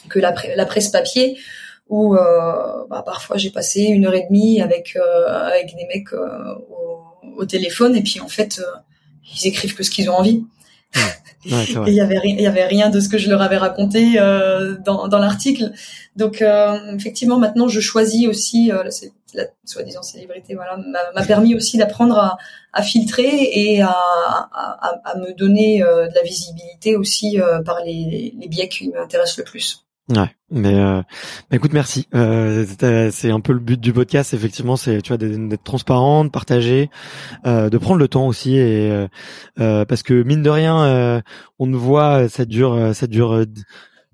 que 0.10 0.20
la, 0.20 0.36
la 0.56 0.66
presse 0.66 0.90
papier 0.90 1.38
où 1.88 2.16
euh, 2.16 2.20
bah, 2.90 3.04
parfois 3.06 3.38
j'ai 3.38 3.52
passé 3.52 3.84
une 3.84 4.06
heure 4.06 4.14
et 4.14 4.26
demie 4.28 4.62
avec 4.62 4.96
euh, 4.96 5.28
avec 5.28 5.76
des 5.76 5.86
mecs 5.86 6.14
au, 6.14 7.40
au, 7.40 7.46
téléphone 7.46 7.96
et 7.96 8.02
puis 8.02 8.20
en 8.20 8.28
fait 8.28 8.62
ils 9.34 9.48
écrivent 9.48 9.76
que 9.76 9.84
ce 9.84 9.90
qu'ils 9.90 10.10
ont 10.10 10.16
envie. 10.16 10.44
il 11.46 11.94
y 11.94 12.02
avait 12.02 12.20
il 12.24 12.42
y 12.42 12.48
avait 12.48 12.66
rien 12.66 12.90
de 12.90 13.00
ce 13.00 13.10
que 13.10 13.18
je 13.18 13.30
leur 13.30 13.42
avais 13.42 13.58
raconté 13.58 14.14
euh, 14.18 14.76
dans, 14.84 15.08
dans 15.08 15.20
l'article. 15.20 15.72
Donc 16.16 16.42
euh, 16.42 16.96
effectivement, 16.96 17.38
maintenant 17.38 17.68
je 17.68 17.80
choisis 17.80 18.28
aussi 18.28 18.72
euh, 18.72 18.84
la, 18.84 18.90
la 19.36 19.46
soi-disant 19.64 20.02
célébrité. 20.02 20.56
Voilà, 20.56 20.78
m'a 21.14 21.26
permis 21.26 21.56
aussi 21.56 21.78
d'apprendre 21.78 22.18
à, 22.18 22.38
à, 22.74 22.82
filtrer 22.82 23.50
et 23.54 23.82
à, 23.82 23.90
à, 23.92 25.00
à 25.04 25.18
me 25.18 25.34
donner 25.34 25.84
euh, 25.84 26.08
de 26.08 26.16
la 26.16 26.24
visibilité 26.24 26.96
aussi 26.96 27.40
euh, 27.40 27.62
par 27.62 27.80
les, 27.84 28.34
les 28.40 28.48
biais 28.48 28.70
qui 28.70 28.90
m'intéressent 28.90 29.38
le 29.38 29.44
plus. 29.44 29.86
Ouais, 30.10 30.30
mais 30.52 30.76
euh, 30.76 31.02
écoute, 31.52 31.74
merci. 31.74 32.08
Euh, 32.14 32.64
c'est 33.12 33.32
un 33.32 33.40
peu 33.40 33.54
le 33.54 33.60
but 33.60 33.80
du 33.80 33.92
podcast, 33.92 34.36
effectivement, 34.36 34.76
c'est 34.76 35.02
tu 35.02 35.08
vois 35.08 35.18
d'être 35.18 35.64
transparent, 35.64 36.26
de 36.26 36.30
partager, 36.30 36.92
euh, 37.48 37.72
de 37.72 37.78
prendre 37.80 37.98
le 37.98 38.08
temps 38.08 38.28
aussi, 38.28 38.56
et 38.56 38.92
euh, 38.92 39.08
euh, 39.60 39.84
parce 39.84 40.04
que 40.04 40.22
mine 40.22 40.44
de 40.44 40.50
rien, 40.52 41.24
on 41.58 41.66
ne 41.66 41.76
voit, 41.76 42.30
ça 42.30 42.46
dure, 42.46 42.94
ça 42.94 43.08
dure 43.08 43.46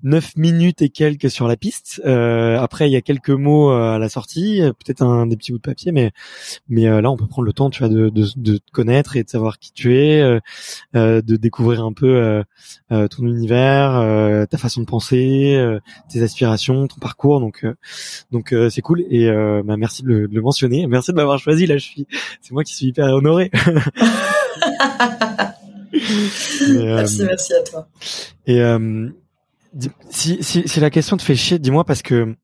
9 0.03 0.35
minutes 0.37 0.81
et 0.81 0.89
quelques 0.89 1.29
sur 1.29 1.47
la 1.47 1.55
piste. 1.55 2.01
Euh, 2.05 2.59
après, 2.59 2.89
il 2.89 2.93
y 2.93 2.95
a 2.95 3.01
quelques 3.01 3.29
mots 3.29 3.71
euh, 3.71 3.95
à 3.95 3.99
la 3.99 4.09
sortie, 4.09 4.61
euh, 4.61 4.73
peut-être 4.73 5.01
un 5.01 5.27
des 5.27 5.37
petits 5.37 5.51
bouts 5.51 5.57
de 5.57 5.63
papier, 5.63 5.91
mais 5.91 6.11
mais 6.69 6.85
là, 7.01 7.11
on 7.11 7.17
peut 7.17 7.27
prendre 7.27 7.45
le 7.45 7.53
temps, 7.53 7.69
tu 7.69 7.79
vois, 7.79 7.89
de, 7.89 8.09
de, 8.09 8.27
de 8.35 8.57
te 8.57 8.71
connaître 8.71 9.15
et 9.17 9.23
de 9.23 9.29
savoir 9.29 9.59
qui 9.59 9.71
tu 9.73 9.97
es, 9.97 10.21
euh, 10.21 11.21
de 11.21 11.35
découvrir 11.35 11.83
un 11.83 11.93
peu 11.93 12.43
ton 12.89 13.25
univers, 13.25 14.47
ta 14.49 14.57
façon 14.57 14.81
de 14.81 14.85
penser, 14.85 15.77
tes 16.09 16.21
aspirations, 16.23 16.87
ton 16.87 16.99
parcours. 16.99 17.39
Donc 17.39 17.65
donc 18.31 18.55
c'est 18.69 18.81
cool 18.81 19.01
et 19.09 19.29
bah, 19.63 19.77
merci 19.77 20.03
de 20.03 20.07
le, 20.07 20.27
de 20.27 20.35
le, 20.35 20.41
mentionner. 20.41 20.87
Merci 20.87 21.11
de 21.11 21.15
m'avoir 21.15 21.39
choisi. 21.39 21.65
Là, 21.65 21.77
je 21.77 21.85
suis, 21.85 22.07
c'est 22.41 22.51
moi 22.51 22.63
qui 22.63 22.75
suis 22.75 22.87
hyper 22.87 23.05
honoré. 23.07 23.51
merci, 26.71 27.23
merci 27.23 27.53
à 27.53 27.63
toi. 27.63 27.87
Et 28.47 28.61
si, 30.09 30.37
si, 30.41 30.67
si 30.67 30.79
la 30.79 30.89
question 30.89 31.17
te 31.17 31.21
fait 31.21 31.35
chier, 31.35 31.59
dis-moi 31.59 31.83
parce 31.83 32.01
que 32.01 32.35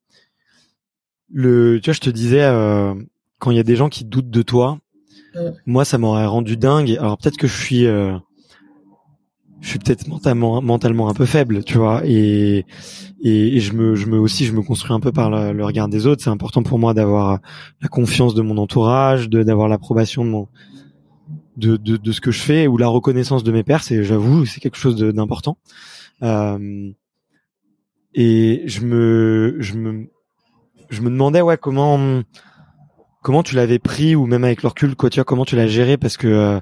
le, 1.32 1.80
tu 1.82 1.90
vois, 1.90 1.94
je 1.94 2.00
te 2.00 2.10
disais 2.10 2.44
euh, 2.44 2.94
quand 3.40 3.52
il 3.52 3.58
y 3.58 3.60
a 3.60 3.64
des 3.64 3.76
gens 3.76 3.90
qui 3.90 4.06
doutent 4.06 4.30
de 4.30 4.42
toi, 4.42 4.80
moi 5.66 5.86
ça 5.86 5.98
m'aurait 5.98 6.26
rendu 6.26 6.58
dingue. 6.58 6.98
Alors 7.00 7.18
peut-être 7.18 7.38
que 7.38 7.48
je 7.48 7.58
suis, 7.58 7.86
euh, 7.86 8.18
je 9.60 9.70
suis 9.70 9.80
peut-être 9.80 10.08
mentalement 10.08 10.62
mentalement 10.62 11.10
un 11.10 11.14
peu 11.14 11.26
faible, 11.26 11.64
tu 11.64 11.78
vois, 11.78 12.02
et, 12.06 12.66
et, 13.22 13.60
je 13.60 13.74
me 13.74 13.96
je 13.96 14.06
me 14.08 14.18
aussi 14.20 14.46
je 14.46 14.54
me 14.54 14.62
construis 14.62 14.94
un 14.94 15.00
peu 15.00 15.12
par 15.12 15.30
le, 15.30 15.66
regard 15.66 15.90
des 15.90 16.08
autres. 16.08 16.24
C'est 16.24 16.30
important 16.30 16.64
pour 16.64 16.80
moi 16.80 16.94
d'avoir 16.94 17.40
la 17.82 17.88
confiance 17.90 18.34
de 18.34 18.42
mon 18.42 18.58
entourage, 18.58 19.30
de 19.30 19.44
d'avoir 19.44 19.68
l'approbation 19.68 20.24
de 20.24 20.30
mon 20.30 20.48
de, 21.58 21.76
de, 21.76 21.98
de 21.98 22.12
ce 22.12 22.22
que 22.22 22.32
je 22.32 22.40
fais 22.40 22.68
ou 22.68 22.78
la 22.78 22.88
reconnaissance 22.88 23.44
de 23.44 23.52
mes 23.52 23.64
pairs. 23.64 23.84
C'est 23.84 24.04
j'avoue 24.04 24.46
c'est 24.46 24.60
quelque 24.60 24.78
chose 24.78 24.96
d'important. 24.96 25.58
Euh, 26.24 26.92
et 28.18 28.64
je 28.66 28.82
me 28.82 29.56
je 29.60 29.76
me 29.76 30.10
je 30.90 31.02
me 31.02 31.10
demandais 31.10 31.42
ouais 31.42 31.58
comment 31.58 32.24
comment 33.22 33.44
tu 33.44 33.56
l'avais 33.56 33.80
pris 33.80 34.16
ou 34.16 34.26
même 34.26 34.44
avec 34.44 34.64
le 34.64 34.96
quoi 34.96 35.10
tu 35.10 35.20
vois 35.20 35.24
comment 35.24 35.46
tu 35.46 35.56
l'as 35.56 35.68
géré 35.68 35.98
parce 35.98 36.18
que 36.18 36.28
euh, 36.28 36.60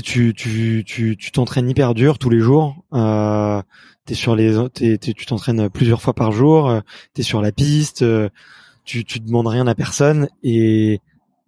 tu 0.00 0.32
tu 0.34 0.84
tu 0.86 1.16
tu 1.18 1.32
t'entraînes 1.32 1.68
hyper 1.68 1.92
dur 1.92 2.18
tous 2.18 2.30
les 2.30 2.40
jours. 2.40 2.82
Euh, 2.94 3.60
t'es 4.06 4.14
sur 4.14 4.34
les, 4.34 4.56
t'es, 4.70 4.96
tu 4.98 5.26
t'entraînes 5.26 5.68
plusieurs 5.68 6.00
fois 6.00 6.14
par 6.14 6.32
jour. 6.32 6.70
Euh, 6.70 6.80
t'es 7.12 7.22
sur 7.22 7.42
la 7.42 7.52
piste. 7.52 8.00
Euh, 8.00 8.30
tu 8.84 9.04
tu 9.04 9.20
demandes 9.20 9.48
rien 9.48 9.66
à 9.66 9.74
personne 9.74 10.28
et 10.42 11.00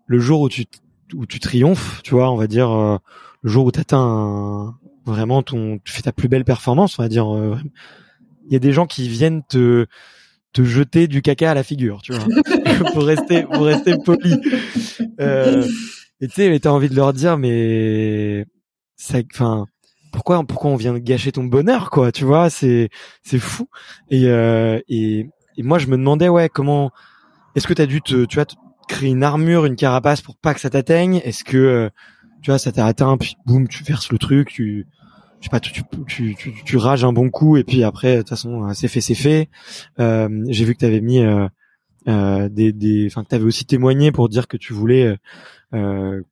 le 0.06 0.18
jour 0.18 0.42
où 0.42 0.48
tu 0.50 0.66
où 1.14 1.24
tu 1.24 1.40
triomphes, 1.40 2.02
tu 2.02 2.10
vois, 2.10 2.30
on 2.30 2.36
va 2.36 2.46
dire 2.46 2.70
euh, 2.70 2.98
le 3.42 3.50
jour 3.50 3.64
où 3.64 3.70
t'atteins 3.70 4.76
vraiment 5.06 5.42
ton, 5.42 5.78
tu 5.84 5.92
fais 5.92 6.02
ta 6.02 6.12
plus 6.12 6.28
belle 6.28 6.44
performance, 6.44 6.98
on 6.98 7.02
va 7.02 7.08
dire. 7.08 7.26
Il 8.46 8.52
y 8.52 8.56
a 8.56 8.60
des 8.60 8.72
gens 8.72 8.86
qui 8.86 9.08
viennent 9.08 9.42
te 9.48 9.86
te 10.52 10.62
jeter 10.62 11.08
du 11.08 11.20
caca 11.20 11.50
à 11.50 11.54
la 11.54 11.64
figure, 11.64 12.00
tu 12.02 12.12
vois, 12.12 12.24
pour 12.92 13.04
rester 13.04 13.42
pour 13.42 13.64
rester 13.64 13.96
poli. 14.04 14.40
Euh, 15.20 15.66
et 16.20 16.28
tu 16.28 16.34
sais, 16.34 16.60
t'as 16.60 16.70
envie 16.70 16.88
de 16.88 16.94
leur 16.94 17.12
dire, 17.12 17.36
mais 17.36 18.46
ça, 18.96 19.18
enfin, 19.32 19.66
pourquoi, 20.12 20.44
pourquoi 20.44 20.70
on 20.70 20.76
vient 20.76 20.94
de 20.94 20.98
gâcher 20.98 21.32
ton 21.32 21.44
bonheur, 21.44 21.90
quoi 21.90 22.12
Tu 22.12 22.24
vois, 22.24 22.48
c'est, 22.48 22.88
c'est 23.24 23.40
fou. 23.40 23.68
Et, 24.10 24.28
euh, 24.28 24.80
et, 24.88 25.26
et 25.56 25.62
moi, 25.62 25.78
je 25.78 25.88
me 25.88 25.96
demandais, 25.96 26.28
ouais, 26.28 26.48
comment, 26.48 26.92
est-ce 27.56 27.66
que 27.66 27.74
t'as 27.74 27.86
dû 27.86 28.00
te, 28.00 28.24
tu 28.24 28.36
vois, 28.36 28.46
te 28.46 28.54
créer 28.88 29.10
une 29.10 29.24
armure, 29.24 29.66
une 29.66 29.76
carapace 29.76 30.22
pour 30.22 30.36
pas 30.36 30.54
que 30.54 30.60
ça 30.60 30.70
t'atteigne? 30.70 31.20
Est-ce 31.24 31.42
que, 31.42 31.56
euh, 31.56 31.90
tu 32.42 32.52
vois, 32.52 32.58
ça 32.58 32.70
t'a 32.70 32.86
atteint, 32.86 33.16
puis 33.18 33.36
boum, 33.44 33.66
tu 33.66 33.82
verses 33.82 34.12
le 34.12 34.18
truc, 34.18 34.50
tu, 34.50 34.86
je 35.44 35.50
sais 35.50 35.50
pas, 35.50 35.60
tu, 35.60 35.82
tu, 36.06 36.34
tu, 36.36 36.54
tu, 36.64 36.76
rages 36.78 37.04
un 37.04 37.12
bon 37.12 37.28
coup, 37.28 37.58
et 37.58 37.64
puis 37.64 37.84
après, 37.84 38.14
de 38.14 38.18
toute 38.22 38.30
façon, 38.30 38.72
c'est 38.72 38.88
fait, 38.88 39.02
c'est 39.02 39.14
fait. 39.14 39.50
Euh, 40.00 40.42
j'ai 40.48 40.64
vu 40.64 40.72
que 40.72 40.78
t'avais 40.78 41.02
mis 41.02 41.18
euh, 41.18 41.46
euh, 42.08 42.48
des, 42.48 42.72
des, 42.72 43.08
enfin, 43.08 43.24
que 43.24 43.28
t'avais 43.28 43.44
aussi 43.44 43.66
témoigné 43.66 44.10
pour 44.10 44.30
dire 44.30 44.48
que 44.48 44.56
tu 44.56 44.72
voulais 44.72 45.04
euh, 45.04 45.16
euh, 45.74 46.22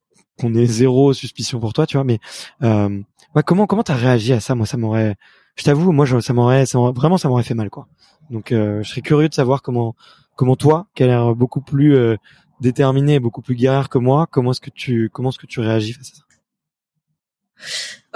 qu'on 0.41 0.55
ait 0.55 0.65
zéro 0.65 1.13
suspicion 1.13 1.61
pour 1.61 1.75
toi, 1.75 1.87
tu 1.87 1.99
vois. 1.99 2.05
Mais 2.05 2.21
euh, 2.63 3.03
ouais, 3.37 3.43
comment 3.43 3.67
comment 3.67 3.83
t'as 3.83 3.97
réagi 3.97 4.33
à 4.33 4.41
ça? 4.41 4.55
Moi, 4.55 4.65
ça 4.65 4.79
m'aurait, 4.79 5.17
je 5.57 5.65
t'avoue, 5.65 5.93
moi, 5.93 6.07
ça 6.23 6.33
m'aurait, 6.33 6.65
vraiment, 6.95 7.19
ça 7.19 7.29
m'aurait 7.29 7.43
fait 7.43 7.53
mal, 7.53 7.69
quoi. 7.69 7.89
Donc, 8.31 8.51
euh, 8.51 8.83
je 8.83 8.89
serais 8.89 9.03
curieux 9.03 9.29
de 9.29 9.35
savoir 9.35 9.61
comment 9.61 9.95
comment 10.37 10.57
toi, 10.57 10.87
qui 10.95 11.03
a 11.03 11.07
l'air 11.07 11.35
beaucoup 11.35 11.61
plus 11.61 11.95
euh, 11.97 12.17
déterminé, 12.63 13.21
beaucoup 13.21 13.43
plus 13.43 13.57
guerrière 13.57 13.91
que 13.91 13.99
moi, 13.99 14.27
comment 14.31 14.53
est-ce 14.53 14.63
que 14.63 14.71
tu 14.71 15.11
comment 15.13 15.29
est-ce 15.29 15.39
que 15.39 15.47
tu 15.47 15.61
réagis 15.61 15.93
face 15.93 16.13
à 16.13 16.15
ça? 16.15 16.23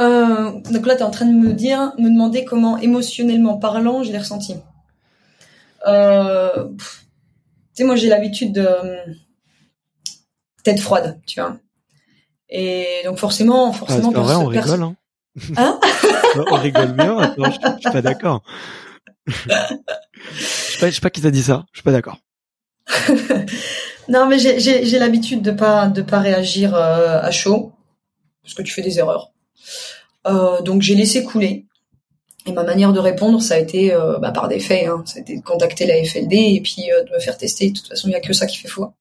Euh, 0.01 0.53
donc 0.71 0.87
là, 0.87 0.95
tu 0.95 1.01
es 1.01 1.05
en 1.05 1.11
train 1.11 1.27
de 1.27 1.33
me 1.33 1.53
dire, 1.53 1.93
me 1.99 2.09
demander 2.11 2.45
comment 2.45 2.79
émotionnellement 2.79 3.57
parlant, 3.57 4.03
je 4.03 4.13
l'ai 4.13 4.19
ressenti. 4.19 4.57
Euh, 5.87 6.69
tu 6.79 6.85
sais, 7.75 7.85
moi, 7.85 7.97
j'ai 7.97 8.09
l'habitude 8.09 8.53
de 8.53 8.69
tête 10.63 10.81
froide, 10.81 11.21
tu 11.27 11.41
vois. 11.41 11.57
Et 12.49 12.87
donc 13.05 13.19
forcément, 13.19 13.73
forcément, 13.73 14.13
ah, 14.15 14.21
vrai, 14.21 14.35
on 14.37 14.47
rigole, 14.47 14.83
hein. 14.83 14.97
hein 15.57 15.81
On 16.51 16.57
rigole 16.57 16.93
bien. 16.93 17.19
Attends, 17.19 17.45
je, 17.45 17.51
je, 17.51 17.81
suis 17.81 17.91
pas 17.91 18.03
d'accord. 18.03 18.43
je 19.27 19.33
sais 19.33 20.79
pas, 20.79 20.91
je 20.91 20.95
sais 20.95 21.01
pas 21.01 21.11
qui 21.11 21.23
t'a 21.23 21.31
dit 21.31 21.43
ça. 21.43 21.67
Je 21.73 21.79
suis 21.79 21.85
pas 21.85 21.93
d'accord. 21.93 22.19
non, 24.09 24.27
mais 24.27 24.39
j'ai 24.39 24.99
l'habitude 24.99 25.43
de 25.43 25.51
pas 25.51 25.89
de 25.89 26.03
pas 26.03 26.21
réagir 26.21 26.75
euh, 26.75 27.21
à 27.21 27.31
chaud 27.31 27.73
parce 28.43 28.55
que 28.55 28.63
tu 28.63 28.73
fais 28.73 28.83
des 28.83 28.99
erreurs. 28.99 29.33
Euh, 30.27 30.61
donc 30.63 30.83
j'ai 30.83 30.95
laissé 30.95 31.25
couler. 31.25 31.67
Et 32.47 32.53
ma 32.53 32.63
manière 32.63 32.93
de 32.93 33.01
répondre, 33.01 33.43
ça 33.43 33.55
a 33.55 33.59
été 33.59 33.93
euh, 33.93 34.19
bah, 34.19 34.31
par 34.31 34.49
des 34.49 34.61
faits. 34.61 34.87
Hein. 34.87 35.03
Ça 35.05 35.19
a 35.19 35.23
été 35.23 35.37
de 35.37 35.43
contacter 35.43 35.87
la 35.87 36.03
FLD 36.05 36.33
et 36.33 36.61
puis 36.63 36.91
euh, 36.93 37.03
de 37.05 37.11
me 37.13 37.19
faire 37.19 37.37
tester. 37.37 37.71
De 37.71 37.77
toute 37.77 37.89
façon, 37.89 38.09
il 38.09 38.11
n'y 38.11 38.17
a 38.17 38.21
que 38.21 38.33
ça 38.33 38.47
qui 38.47 38.57
fait 38.57 38.69
foi. 38.69 38.95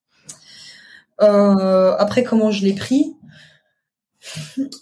Après, 1.17 2.23
comment 2.23 2.51
je 2.51 2.63
l'ai 2.63 2.73
pris? 2.73 3.13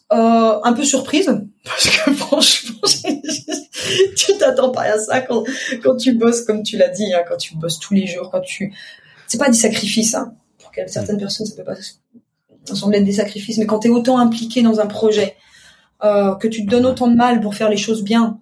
Un 0.09 0.73
peu 0.73 0.83
surprise, 0.85 1.25
parce 1.65 1.89
que 1.89 2.13
franchement, 2.13 2.79
tu 4.15 4.37
t'attends 4.39 4.71
pas 4.71 4.83
à 4.83 4.97
ça 4.97 5.19
quand, 5.19 5.43
quand 5.83 5.97
tu 5.97 6.13
bosses, 6.13 6.41
comme 6.41 6.63
tu 6.63 6.77
l'as 6.77 6.87
dit, 6.87 7.13
hein, 7.13 7.23
quand 7.27 7.37
tu 7.37 7.55
bosses 7.57 7.77
tous 7.79 7.93
les 7.93 8.07
jours, 8.07 8.31
quand 8.31 8.39
tu... 8.39 8.73
C'est 9.27 9.37
pas 9.37 9.49
des 9.49 9.57
sacrifices, 9.57 10.15
hein. 10.15 10.33
pour 10.59 10.71
certaines 10.87 11.17
personnes, 11.17 11.45
ça 11.45 11.55
peut 11.55 11.63
pas 11.65 11.75
sembler 12.73 12.99
être 12.99 13.05
des 13.05 13.13
sacrifices, 13.13 13.57
mais 13.57 13.65
quand 13.65 13.79
tu 13.79 13.89
es 13.89 13.91
autant 13.91 14.17
impliqué 14.17 14.61
dans 14.61 14.79
un 14.79 14.87
projet, 14.87 15.35
euh, 16.03 16.35
que 16.35 16.47
tu 16.47 16.65
te 16.65 16.69
donnes 16.69 16.85
autant 16.85 17.07
de 17.07 17.15
mal 17.15 17.41
pour 17.41 17.55
faire 17.55 17.69
les 17.69 17.77
choses 17.77 18.03
bien, 18.03 18.39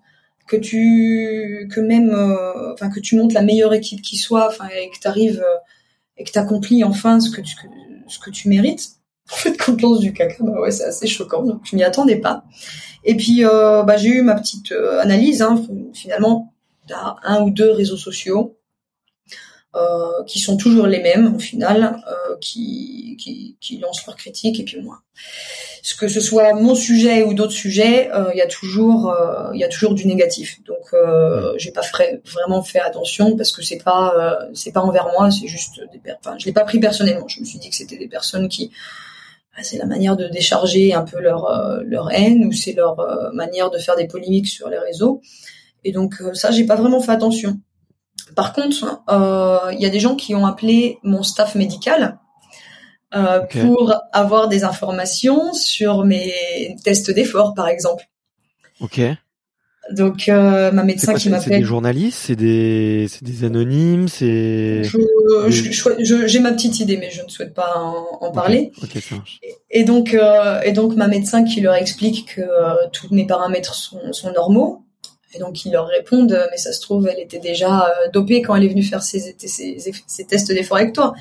que 0.47 0.57
tu 0.57 1.69
que 1.71 1.79
même 1.79 2.09
euh, 2.09 2.73
enfin 2.73 2.89
que 2.89 2.99
tu 2.99 3.15
montes 3.15 3.33
la 3.33 3.41
meilleure 3.41 3.73
équipe 3.73 4.01
qui 4.01 4.17
soit 4.17 4.47
enfin 4.47 4.67
et 4.67 4.89
que 4.89 4.99
tu 4.99 5.07
arrives 5.07 5.41
euh, 5.41 5.57
et 6.17 6.23
que 6.23 6.31
tu 6.31 6.39
accomplis 6.39 6.83
enfin 6.83 7.19
ce 7.19 7.29
que 7.29 7.41
tu 7.41 7.55
ce 8.07 8.19
que 8.19 8.29
tu 8.31 8.49
mérites 8.49 8.89
en 9.31 9.35
fait 9.35 9.55
quand 9.57 9.75
tu 9.75 9.99
du 9.99 10.13
caca 10.13 10.43
bah 10.43 10.59
ouais 10.59 10.71
c'est 10.71 10.83
assez 10.83 11.07
choquant 11.07 11.43
donc 11.43 11.61
je 11.63 11.75
m'y 11.75 11.83
attendais 11.83 12.17
pas 12.17 12.43
et 13.05 13.15
puis 13.15 13.45
euh, 13.45 13.83
bah 13.83 13.95
j'ai 13.95 14.09
eu 14.09 14.21
ma 14.23 14.35
petite 14.35 14.73
analyse 14.99 15.41
hein, 15.41 15.63
finalement 15.93 16.53
t'as 16.87 17.15
un 17.23 17.43
ou 17.43 17.49
deux 17.49 17.71
réseaux 17.71 17.97
sociaux 17.97 18.57
euh, 19.73 20.25
qui 20.25 20.39
sont 20.39 20.57
toujours 20.57 20.85
les 20.85 20.99
mêmes 20.99 21.33
au 21.33 21.39
final, 21.39 22.03
euh, 22.05 22.35
qui, 22.41 23.15
qui, 23.17 23.55
qui, 23.61 23.77
lancent 23.77 24.05
leurs 24.05 24.17
critiques 24.17 24.59
et 24.59 24.65
puis 24.65 24.81
moi. 24.81 25.01
Ce 25.83 25.95
que 25.95 26.07
ce 26.07 26.19
soit 26.19 26.53
mon 26.53 26.75
sujet 26.75 27.23
ou 27.23 27.33
d'autres 27.33 27.53
sujets, 27.53 28.09
il 28.33 28.37
y 28.37 28.41
a 28.41 28.47
toujours 28.47 29.15
il 29.53 29.59
y 29.59 29.63
a 29.63 29.67
toujours 29.67 29.93
du 29.93 30.05
négatif. 30.05 30.59
Donc 30.65 30.93
j'ai 31.57 31.71
pas 31.71 31.81
vraiment 32.31 32.61
fait 32.61 32.79
attention 32.79 33.35
parce 33.35 33.51
que 33.51 33.63
c'est 33.63 33.83
pas 33.83 34.39
c'est 34.53 34.71
pas 34.71 34.81
envers 34.81 35.07
moi, 35.17 35.31
c'est 35.31 35.47
juste 35.47 35.81
des 35.91 35.99
enfin 36.19 36.35
je 36.37 36.45
l'ai 36.45 36.53
pas 36.53 36.63
pris 36.63 36.79
personnellement. 36.79 37.27
Je 37.27 37.39
me 37.39 37.45
suis 37.45 37.59
dit 37.59 37.69
que 37.69 37.75
c'était 37.75 37.97
des 37.97 38.07
personnes 38.07 38.47
qui 38.47 38.71
bah, 39.55 39.63
c'est 39.63 39.77
la 39.77 39.85
manière 39.85 40.15
de 40.15 40.27
décharger 40.27 40.93
un 40.93 41.03
peu 41.03 41.19
leur 41.19 41.81
leur 41.83 42.11
haine 42.11 42.45
ou 42.45 42.51
c'est 42.51 42.73
leur 42.73 42.97
manière 43.33 43.71
de 43.71 43.79
faire 43.79 43.95
des 43.95 44.07
polémiques 44.07 44.47
sur 44.47 44.69
les 44.69 44.77
réseaux. 44.77 45.21
Et 45.83 45.91
donc 45.91 46.21
ça 46.33 46.51
j'ai 46.51 46.65
pas 46.65 46.75
vraiment 46.75 47.01
fait 47.01 47.11
attention. 47.11 47.59
Par 48.35 48.53
contre, 48.53 49.01
euh, 49.09 49.71
il 49.73 49.81
y 49.81 49.85
a 49.85 49.89
des 49.89 49.99
gens 49.99 50.15
qui 50.15 50.35
ont 50.35 50.45
appelé 50.45 50.99
mon 51.03 51.23
staff 51.23 51.55
médical 51.55 52.19
euh, 53.13 53.41
pour 53.41 53.93
avoir 54.13 54.47
des 54.47 54.63
informations 54.63 55.53
sur 55.53 56.05
mes 56.05 56.33
tests 56.83 57.11
d'effort, 57.11 57.53
par 57.53 57.67
exemple. 57.67 58.05
Ok. 58.79 59.01
Donc 59.91 60.29
euh, 60.29 60.71
ma 60.71 60.83
médecin 60.83 61.15
qui 61.15 61.29
m'appelle. 61.29 61.53
C'est 61.53 61.59
des 61.59 61.65
journalistes, 61.65 62.19
c'est 62.21 62.35
des, 62.35 63.07
des 63.21 63.43
anonymes, 63.43 64.07
c'est. 64.07 64.83
J'ai 65.49 66.39
ma 66.39 66.51
petite 66.53 66.79
idée, 66.79 66.97
mais 66.97 67.09
je 67.09 67.23
ne 67.23 67.27
souhaite 67.29 67.53
pas 67.53 67.75
en, 67.75 68.31
parler. 68.31 68.71
Et, 69.69 69.83
donc, 69.83 70.15
et 70.63 70.71
donc 70.71 70.95
ma 70.95 71.07
médecin 71.07 71.43
qui 71.43 71.61
leur 71.61 71.75
explique 71.75 72.35
que 72.35 72.41
tous 72.91 73.13
mes 73.13 73.25
paramètres 73.25 73.73
sont, 73.73 74.13
sont 74.13 74.31
normaux 74.31 74.85
et 75.33 75.39
donc 75.39 75.65
ils 75.65 75.71
leur 75.71 75.87
répondent, 75.87 76.47
mais 76.51 76.57
ça 76.57 76.73
se 76.73 76.81
trouve, 76.81 77.07
elle 77.07 77.19
était 77.19 77.39
déjà 77.39 77.87
euh, 77.87 78.09
dopée 78.11 78.41
quand 78.41 78.55
elle 78.55 78.65
est 78.65 78.69
venue 78.69 78.83
faire 78.83 79.01
ses, 79.01 79.35
ses, 79.37 80.25
tests 80.25 80.51
d'effort 80.51 80.77
avec 80.77 80.93
toi. 80.93 81.13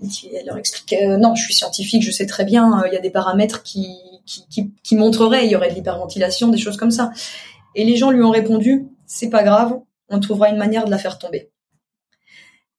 Elle 0.00 0.46
leur 0.46 0.58
explique, 0.58 0.92
euh, 0.92 1.16
non, 1.16 1.34
je 1.34 1.42
suis 1.42 1.54
scientifique, 1.54 2.02
je 2.02 2.10
sais 2.10 2.26
très 2.26 2.44
bien, 2.44 2.80
euh, 2.80 2.88
il 2.88 2.94
y 2.94 2.96
a 2.96 3.00
des 3.00 3.10
paramètres 3.10 3.62
qui, 3.62 3.96
qui, 4.26 4.46
qui, 4.48 4.72
qui 4.82 4.96
montreraient, 4.96 5.44
il 5.44 5.50
y 5.50 5.56
aurait 5.56 5.70
de 5.70 5.74
l'hyperventilation, 5.74 6.48
des 6.48 6.58
choses 6.58 6.76
comme 6.76 6.90
ça. 6.90 7.10
Et 7.74 7.84
les 7.84 7.96
gens 7.96 8.10
lui 8.10 8.22
ont 8.22 8.30
répondu, 8.30 8.88
c'est 9.06 9.30
pas 9.30 9.42
grave, 9.42 9.78
on 10.08 10.20
trouvera 10.20 10.48
une 10.50 10.56
manière 10.56 10.84
de 10.84 10.90
la 10.90 10.98
faire 10.98 11.18
tomber. 11.18 11.50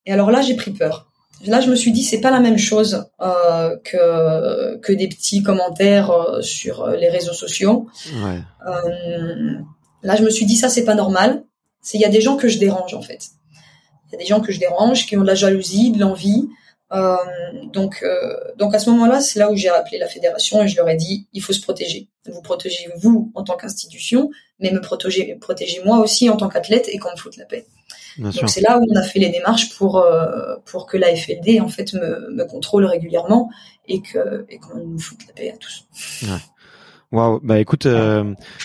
Et 0.06 0.14
alors 0.14 0.32
là, 0.32 0.42
j'ai 0.42 0.56
pris 0.56 0.72
peur. 0.72 1.08
Là, 1.46 1.62
je 1.62 1.70
me 1.70 1.76
suis 1.76 1.92
dit, 1.92 2.04
c'est 2.04 2.20
pas 2.20 2.32
la 2.32 2.42
même 2.42 2.58
chose 2.58 3.06
euh, 3.22 3.78
que 3.86 4.76
que 4.78 4.92
des 4.92 5.08
petits 5.08 5.42
commentaires 5.42 6.12
sur 6.42 6.88
les 6.88 7.10
réseaux 7.10 7.34
sociaux. 7.34 7.88
Ouais. 8.26 8.42
Euh, 8.68 9.60
Là, 10.04 10.16
je 10.16 10.24
me 10.24 10.30
suis 10.30 10.46
dit 10.46 10.56
ça, 10.56 10.70
c'est 10.70 10.86
pas 10.86 10.96
normal. 10.96 11.44
C'est 11.82 11.98
il 11.98 12.02
y 12.02 12.06
a 12.06 12.10
des 12.10 12.22
gens 12.22 12.38
que 12.38 12.48
je 12.48 12.58
dérange 12.58 12.94
en 12.94 13.02
fait. 13.02 13.30
Il 14.08 14.14
y 14.14 14.16
a 14.16 14.20
des 14.20 14.26
gens 14.26 14.40
que 14.42 14.52
je 14.52 14.60
dérange, 14.60 15.06
qui 15.06 15.18
ont 15.18 15.22
de 15.22 15.28
la 15.28 15.36
jalousie, 15.36 15.92
de 15.92 16.00
l'envie. 16.00 16.50
Euh, 16.92 17.16
donc, 17.72 18.00
euh, 18.04 18.36
donc 18.58 18.74
à 18.74 18.80
ce 18.80 18.90
moment-là, 18.90 19.22
c'est 19.22 19.40
là 19.40 19.52
où 19.52 19.56
j'ai 19.56 19.70
appelé 19.70 19.98
la 20.00 20.08
fédération 20.08 20.64
et 20.64 20.68
je 20.68 20.76
leur 20.76 20.90
ai 20.90 20.96
dit 20.96 21.28
il 21.34 21.42
faut 21.42 21.54
se 21.54 21.62
protéger. 21.62 22.08
Vous 22.28 22.42
protégez 22.42 22.90
vous 22.98 23.32
en 23.36 23.44
tant 23.44 23.56
qu'institution, 23.56 24.32
mais 24.60 24.72
me 24.72 24.82
protéger, 24.82 25.36
protéger 25.36 25.82
moi 25.86 26.00
aussi 26.00 26.30
en 26.30 26.38
tant 26.38 26.50
qu'athlète 26.50 26.90
et 26.92 26.98
qu'on 26.98 27.12
me 27.12 27.18
foute 27.18 27.38
la 27.38 27.46
paix. 27.46 27.66
donc 28.18 28.50
c'est 28.50 28.62
là 28.62 28.80
où 28.80 28.86
on 28.90 28.96
a 28.96 29.04
fait 29.04 29.20
les 29.20 29.30
démarches 29.30 29.70
pour 29.78 29.98
euh, 29.98 30.56
pour 30.66 30.88
que 30.88 30.98
la 30.98 31.16
FLD 31.16 31.62
en 31.62 31.70
fait 31.70 31.94
me, 31.94 32.32
me 32.32 32.46
contrôle 32.46 32.86
régulièrement 32.86 33.50
et 33.88 34.02
que 34.02 34.46
et 34.50 34.58
qu'on 34.58 34.80
nous 34.80 35.00
foute 35.00 35.20
la 35.28 35.34
paix 35.34 35.54
à 35.54 35.58
tous. 35.58 35.86
Ouais. 36.24 36.40
Waouh, 37.12 37.40
bah 37.42 37.60
écoute, 37.60 37.88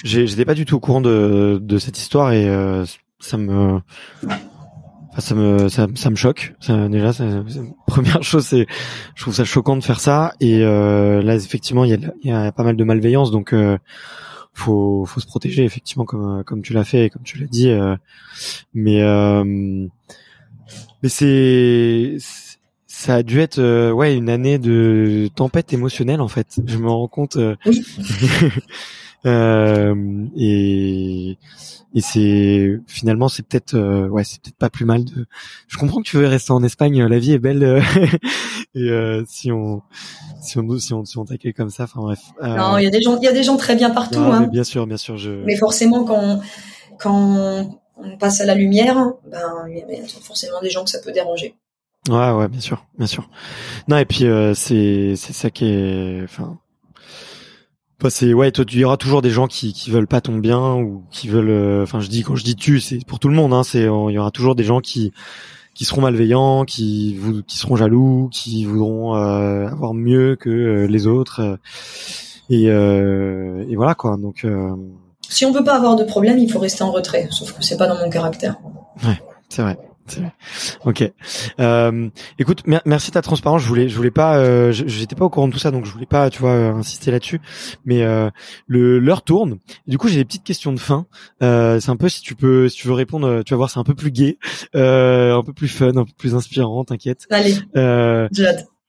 j'étais 0.02 0.44
pas 0.44 0.54
du 0.54 0.66
tout 0.66 0.76
au 0.76 0.80
courant 0.80 1.00
de, 1.00 1.58
de 1.62 1.78
cette 1.78 1.96
histoire 1.96 2.32
et 2.32 2.46
ça 3.18 3.38
me, 3.38 3.80
enfin, 5.14 5.20
ça 5.20 5.34
me, 5.34 5.68
ça, 5.68 5.86
ça 5.94 6.10
me 6.10 6.16
choque. 6.16 6.54
Ça, 6.60 6.88
déjà, 6.88 7.12
ça, 7.12 7.24
première 7.86 8.22
chose, 8.22 8.44
c'est, 8.44 8.66
je 9.14 9.22
trouve 9.22 9.34
ça 9.34 9.44
choquant 9.44 9.76
de 9.76 9.84
faire 9.84 10.00
ça 10.00 10.34
et 10.40 10.62
euh, 10.62 11.22
là, 11.22 11.36
effectivement, 11.36 11.84
il 11.84 11.90
y 11.90 11.94
a, 11.94 11.98
il 12.22 12.30
y 12.30 12.32
a 12.32 12.52
pas 12.52 12.64
mal 12.64 12.76
de 12.76 12.84
malveillance, 12.84 13.30
donc 13.30 13.52
euh, 13.52 13.78
faut, 14.52 15.04
faut 15.06 15.20
se 15.20 15.26
protéger 15.26 15.64
effectivement 15.64 16.04
comme, 16.04 16.44
comme 16.44 16.62
tu 16.62 16.72
l'as 16.72 16.84
fait 16.84 17.06
et 17.06 17.10
comme 17.10 17.22
tu 17.22 17.38
l'as 17.38 17.46
dit. 17.46 17.70
Euh, 17.70 17.96
mais, 18.74 19.02
euh, 19.02 19.44
mais 21.02 21.08
c'est 21.08 22.18
ça 23.04 23.16
a 23.16 23.22
dû 23.22 23.40
être 23.40 23.58
euh, 23.58 23.90
ouais 23.90 24.16
une 24.16 24.30
année 24.30 24.58
de 24.58 25.28
tempête 25.34 25.72
émotionnelle 25.72 26.20
en 26.20 26.28
fait. 26.28 26.60
Je 26.64 26.78
me 26.78 26.88
rends 26.88 27.08
compte. 27.08 27.36
Euh, 27.36 27.56
oui. 27.66 27.84
euh, 29.26 30.26
et 30.36 31.38
et 31.96 32.00
c'est 32.00 32.80
finalement 32.86 33.28
c'est 33.28 33.46
peut-être 33.46 33.74
euh, 33.74 34.08
ouais 34.08 34.24
c'est 34.24 34.42
peut-être 34.42 34.56
pas 34.56 34.70
plus 34.70 34.84
mal 34.84 35.04
de. 35.04 35.26
Je 35.68 35.78
comprends 35.78 36.02
que 36.02 36.08
tu 36.08 36.16
veux 36.16 36.26
rester 36.26 36.52
en 36.52 36.62
Espagne. 36.62 37.04
La 37.04 37.18
vie 37.18 37.32
est 37.32 37.38
belle 37.38 37.82
et 38.74 39.22
si 39.26 39.52
on 39.52 39.82
si 40.42 40.58
on 40.58 40.78
si 40.78 40.92
on 40.92 41.04
si 41.04 41.18
on 41.18 41.24
t'accueille 41.24 41.54
comme 41.54 41.70
ça. 41.70 41.84
Enfin 41.84 42.00
bref. 42.00 42.20
non, 42.42 42.78
il 42.78 42.84
y 42.84 42.86
a 42.86 42.90
des 42.90 43.00
gens 43.00 43.18
il 43.18 43.24
y 43.24 43.28
a 43.28 43.32
des 43.32 43.44
gens 43.44 43.56
très 43.56 43.76
bien 43.76 43.90
partout. 43.90 44.18
Non, 44.18 44.32
hein. 44.32 44.46
bien 44.46 44.64
sûr 44.64 44.86
bien 44.86 44.96
sûr 44.96 45.16
je. 45.16 45.30
Mais 45.44 45.56
forcément 45.56 46.04
quand 46.04 46.40
quand 46.98 47.68
on 47.96 48.16
passe 48.18 48.40
à 48.40 48.46
la 48.46 48.54
lumière, 48.54 49.12
ben 49.30 49.66
il 49.68 49.76
y 49.76 50.00
a 50.00 50.06
forcément 50.22 50.60
des 50.60 50.70
gens 50.70 50.84
que 50.84 50.90
ça 50.90 50.98
peut 51.00 51.12
déranger. 51.12 51.54
Ouais, 52.08 52.30
ouais, 52.32 52.48
bien 52.48 52.60
sûr, 52.60 52.84
bien 52.98 53.06
sûr. 53.06 53.30
Non, 53.88 53.96
et 53.96 54.04
puis 54.04 54.26
euh, 54.26 54.52
c'est 54.52 55.14
c'est 55.16 55.32
ça 55.32 55.48
qui 55.50 55.66
est, 55.66 56.22
enfin, 56.22 56.58
bah, 58.00 58.10
c'est 58.10 58.34
ouais, 58.34 58.50
toi, 58.50 58.64
il 58.70 58.78
y 58.78 58.84
aura 58.84 58.96
toujours 58.96 59.22
des 59.22 59.30
gens 59.30 59.46
qui 59.46 59.72
qui 59.72 59.90
veulent 59.90 60.06
pas 60.06 60.20
ton 60.20 60.36
bien 60.38 60.74
ou 60.74 61.04
qui 61.10 61.28
veulent, 61.28 61.50
euh, 61.50 61.82
enfin, 61.82 62.00
je 62.00 62.08
dis 62.08 62.22
quand 62.22 62.36
je 62.36 62.44
dis 62.44 62.56
tu, 62.56 62.80
c'est 62.80 63.04
pour 63.06 63.18
tout 63.18 63.28
le 63.28 63.34
monde, 63.34 63.52
hein, 63.52 63.62
c'est 63.62 63.82
il 63.82 64.12
y 64.12 64.18
aura 64.18 64.30
toujours 64.30 64.54
des 64.54 64.64
gens 64.64 64.80
qui 64.80 65.12
qui 65.74 65.84
seront 65.84 66.02
malveillants, 66.02 66.64
qui 66.64 67.16
vous 67.16 67.42
qui 67.42 67.58
seront 67.58 67.76
jaloux, 67.76 68.28
qui 68.32 68.64
voudront 68.64 69.16
euh, 69.16 69.66
avoir 69.66 69.94
mieux 69.94 70.36
que 70.36 70.86
les 70.88 71.06
autres, 71.06 71.58
et 72.50 72.64
et 72.64 73.76
voilà 73.76 73.94
quoi. 73.94 74.16
Donc 74.16 74.46
si 75.28 75.44
on 75.46 75.52
veut 75.52 75.64
pas 75.64 75.76
avoir 75.76 75.96
de 75.96 76.04
problème, 76.04 76.38
il 76.38 76.50
faut 76.50 76.58
rester 76.58 76.82
en 76.82 76.92
retrait. 76.92 77.28
Sauf 77.30 77.52
que 77.52 77.64
c'est 77.64 77.76
pas 77.76 77.86
dans 77.86 77.98
mon 77.98 78.10
caractère. 78.10 78.56
Ouais, 79.04 79.20
c'est 79.48 79.62
vrai. 79.62 79.78
Ok. 80.84 81.02
Euh, 81.60 82.08
écoute, 82.38 82.62
merci 82.84 83.10
de 83.10 83.14
ta 83.14 83.22
transparence. 83.22 83.62
Je 83.62 83.68
voulais, 83.68 83.88
je 83.88 83.96
voulais 83.96 84.10
pas, 84.10 84.36
euh, 84.36 84.72
j'étais 84.72 85.16
pas 85.16 85.24
au 85.24 85.30
courant 85.30 85.48
de 85.48 85.52
tout 85.52 85.58
ça, 85.58 85.70
donc 85.70 85.86
je 85.86 85.92
voulais 85.92 86.06
pas, 86.06 86.30
tu 86.30 86.40
vois, 86.40 86.50
euh, 86.50 86.74
insister 86.74 87.10
là-dessus. 87.10 87.40
Mais 87.84 88.02
euh, 88.02 88.30
le 88.66 88.98
l'heure 88.98 89.22
tourne. 89.22 89.58
Du 89.86 89.98
coup, 89.98 90.08
j'ai 90.08 90.16
des 90.16 90.24
petites 90.24 90.44
questions 90.44 90.72
de 90.72 90.80
fin. 90.80 91.06
Euh, 91.42 91.80
c'est 91.80 91.90
un 91.90 91.96
peu 91.96 92.08
si 92.08 92.22
tu 92.22 92.34
peux, 92.34 92.68
si 92.68 92.76
tu 92.76 92.88
veux 92.88 92.94
répondre, 92.94 93.42
tu 93.44 93.52
vas 93.52 93.56
voir, 93.56 93.70
c'est 93.70 93.78
un 93.78 93.84
peu 93.84 93.94
plus 93.94 94.10
gai, 94.10 94.38
euh, 94.74 95.36
un 95.36 95.42
peu 95.42 95.52
plus 95.52 95.68
fun, 95.68 95.96
un 95.96 96.04
peu 96.04 96.12
plus 96.16 96.34
inspirant. 96.34 96.84
T'inquiète. 96.84 97.26
Allez. 97.30 97.56
Euh, 97.76 98.28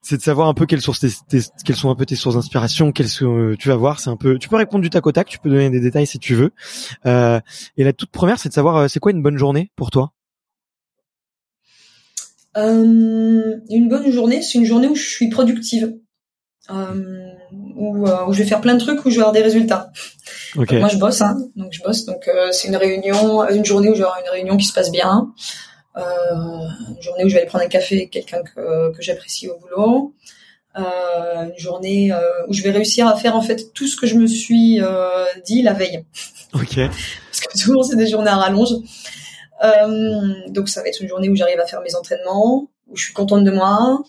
c'est 0.02 0.18
de 0.18 0.22
savoir 0.22 0.48
un 0.48 0.54
peu 0.54 0.68
quelles 0.68 0.82
sources, 0.82 1.00
tes, 1.00 1.40
quelles 1.66 1.76
sont 1.76 1.90
un 1.90 1.96
peu 1.96 2.06
tes 2.06 2.16
sources 2.16 2.36
d'inspiration, 2.36 2.92
quelles 2.92 3.10
sont, 3.10 3.56
tu 3.58 3.70
vas 3.70 3.76
voir, 3.76 4.00
c'est 4.00 4.12
un 4.12 4.18
peu, 4.18 4.38
tu 4.38 4.50
peux 4.50 4.56
répondre 4.56 4.84
du 4.84 4.92
tac 4.92 5.08
au 5.08 5.12
tac, 5.12 5.28
tu 5.28 5.40
peux 5.40 5.50
donner 5.50 5.72
des 5.72 5.80
détails 5.80 6.06
si 6.06 6.20
tu 6.20 6.36
veux. 6.36 6.52
Euh, 7.08 7.40
et 7.76 7.84
la 7.84 7.92
toute 7.92 8.12
première, 8.12 8.38
c'est 8.38 8.50
de 8.50 8.54
savoir, 8.54 8.88
c'est 8.88 9.00
quoi 9.00 9.12
une 9.12 9.24
bonne 9.24 9.40
journée 9.40 9.72
pour 9.76 9.90
toi? 9.90 10.14
Euh, 12.58 13.56
une 13.70 13.90
bonne 13.90 14.12
journée, 14.12 14.42
c'est 14.42 14.58
une 14.58 14.66
journée 14.66 14.88
où 14.88 14.96
je 14.96 15.08
suis 15.08 15.30
productive, 15.30 15.96
euh, 16.70 17.30
où, 17.76 18.08
euh, 18.08 18.26
où, 18.28 18.34
je 18.34 18.40
vais 18.40 18.48
faire 18.48 18.62
plein 18.62 18.76
de 18.76 18.80
trucs, 18.80 19.06
où 19.06 19.10
je 19.10 19.16
vais 19.16 19.22
avoir 19.22 19.34
des 19.34 19.42
résultats. 19.42 19.92
Okay. 20.56 20.80
moi, 20.80 20.88
je 20.88 20.98
bosse, 20.98 21.22
hein, 21.22 21.38
donc 21.56 21.74
je 21.74 21.82
bosse. 21.82 22.06
Donc 22.06 22.30
c'est 22.52 22.68
une 22.68 22.78
réunion, 22.78 23.48
une 23.50 23.66
journée 23.66 23.90
où 23.90 23.94
je 23.94 24.00
vais 24.00 24.06
avoir 24.06 24.22
une 24.22 24.32
réunion 24.32 24.58
qui 24.58 24.66
se 24.66 24.74
passe 24.74 24.92
bien, 24.92 25.32
une 25.96 27.02
journée 27.02 27.26
où 27.26 27.30
je 27.30 27.34
vais 27.34 27.42
aller 27.42 27.50
prendre 27.50 27.66
un 27.66 27.70
café 27.70 27.96
avec 27.98 28.12
quelqu'un 28.12 28.42
que, 28.44 28.92
que 28.92 29.02
j'apprécie 29.02 29.50
au 29.50 29.58
boulot. 29.60 30.16
Euh, 30.78 31.46
une 31.46 31.58
journée 31.58 32.12
euh, 32.12 32.20
où 32.50 32.54
je 32.54 32.62
vais 32.62 32.72
réussir 32.72 33.08
à 33.08 33.16
faire 33.16 33.38
en 33.38 33.42
fait 33.42 33.72
tout 33.74 33.88
ce 33.88 33.96
que 33.96 34.06
je 34.06 34.16
me 34.16 34.28
suis 34.28 34.82
euh, 34.82 35.24
dit 35.46 35.62
la 35.62 35.72
veille. 35.72 36.04
Ok. 36.54 36.76
Parce 36.76 37.40
que 37.40 37.58
souvent 37.58 37.82
c'est 37.84 37.96
des 37.96 38.08
journées 38.08 38.30
à 38.30 38.36
rallonge. 38.36 38.74
Euh, 39.66 40.50
donc 40.50 40.70
ça 40.70 40.82
va 40.82 40.88
être 40.88 41.02
une 41.02 41.08
journée 41.08 41.30
où 41.30 41.36
j'arrive 41.36 41.60
à 41.60 41.66
faire 41.66 41.82
mes 41.82 41.96
entraînements, 41.96 42.70
où 42.88 42.96
je 42.96 43.06
suis 43.06 43.14
contente 43.14 43.44
de 43.44 43.52
moi, 43.52 44.04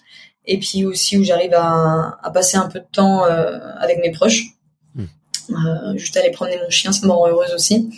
et 0.45 0.59
puis 0.59 0.85
aussi 0.85 1.17
où 1.17 1.25
j'arrive 1.25 1.55
à, 1.55 2.19
à, 2.23 2.31
passer 2.31 2.57
un 2.57 2.69
peu 2.69 2.81
de 2.81 2.87
temps 2.91 3.25
euh, 3.25 3.59
avec 3.79 3.99
mes 3.99 4.11
proches. 4.11 4.45
Mmh. 4.95 5.05
Euh, 5.51 5.97
juste 5.97 6.17
aller 6.17 6.31
promener 6.31 6.59
mon 6.63 6.71
chien, 6.71 6.93
ça 6.93 7.07
me 7.07 7.13
rend 7.13 7.29
heureuse 7.29 7.55
aussi. 7.55 7.91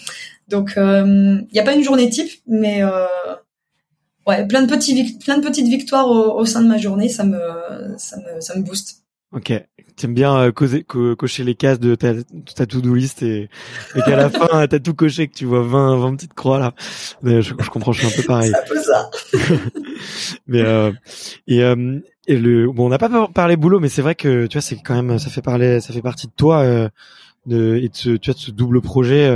Donc 0.49 0.73
il 0.77 0.83
euh, 0.83 1.41
n'y 1.53 1.61
a 1.61 1.63
pas 1.63 1.75
une 1.75 1.83
journée 1.83 2.09
type, 2.09 2.31
mais 2.47 2.83
euh, 2.83 3.07
ouais, 4.27 4.47
plein 4.47 4.63
de 4.63 4.71
petits, 4.71 5.19
plein 5.19 5.39
de 5.39 5.47
petites 5.47 5.69
victoires 5.69 6.09
au, 6.09 6.39
au, 6.39 6.45
sein 6.47 6.63
de 6.63 6.69
ma 6.69 6.79
journée, 6.79 7.09
ça 7.09 7.25
me, 7.25 7.39
ça 7.99 8.17
me, 8.17 8.41
ça 8.41 8.57
me 8.57 8.63
booste. 8.63 9.03
Ok, 9.31 9.53
t'aimes 9.97 10.15
bien 10.15 10.35
euh, 10.39 10.53
causer, 10.53 10.85
co 10.85 11.15
cocher 11.15 11.45
les 11.45 11.55
cases 11.55 11.79
de 11.79 11.95
ta, 11.95 12.15
ta 12.57 12.65
to-do 12.65 12.95
list 12.95 13.23
et, 13.23 13.51
et 13.95 14.01
qu'à 14.01 14.17
la 14.17 14.31
fin 14.31 14.67
t'as 14.67 14.79
tout 14.79 14.95
coché, 14.95 15.29
que 15.29 15.35
tu 15.35 15.45
vois 15.45 15.63
20, 15.63 15.99
20 15.99 16.17
petites 16.17 16.35
croix 16.35 16.59
là. 16.59 16.73
Mais 17.23 17.43
je, 17.43 17.55
je 17.59 17.69
comprends, 17.69 17.93
je 17.93 18.07
suis 18.07 18.15
un 18.15 18.23
peu 18.23 18.27
pareil. 18.27 18.51
C'est 18.51 18.57
un 18.57 18.75
peu 18.75 18.83
ça. 18.83 19.11
mais 20.47 20.63
euh, 20.63 20.93
et, 21.47 21.63
euh, 21.63 21.99
et 22.27 22.39
le 22.39 22.73
bon, 22.73 22.87
on 22.87 22.89
n'a 22.89 22.97
pas 22.99 23.29
parlé 23.29 23.57
boulot, 23.57 23.81
mais 23.81 23.91
c'est 23.91 24.03
vrai 24.03 24.15
que 24.15 24.47
tu 24.47 24.57
vois, 24.57 24.63
c'est 24.63 24.77
quand 24.77 24.95
même, 24.95 25.19
ça 25.19 25.29
fait 25.29 25.43
parler, 25.43 25.81
ça 25.81 25.93
fait 25.93 26.03
partie 26.03 26.27
de 26.27 26.33
toi 26.35 26.63
euh, 26.63 26.89
de 27.45 27.77
et 27.77 27.89
de 27.91 27.97
ce, 27.97 28.11
tu 28.11 28.31
vois, 28.31 28.35
de 28.35 28.41
ce 28.41 28.51
double 28.51 28.81
projet. 28.81 29.29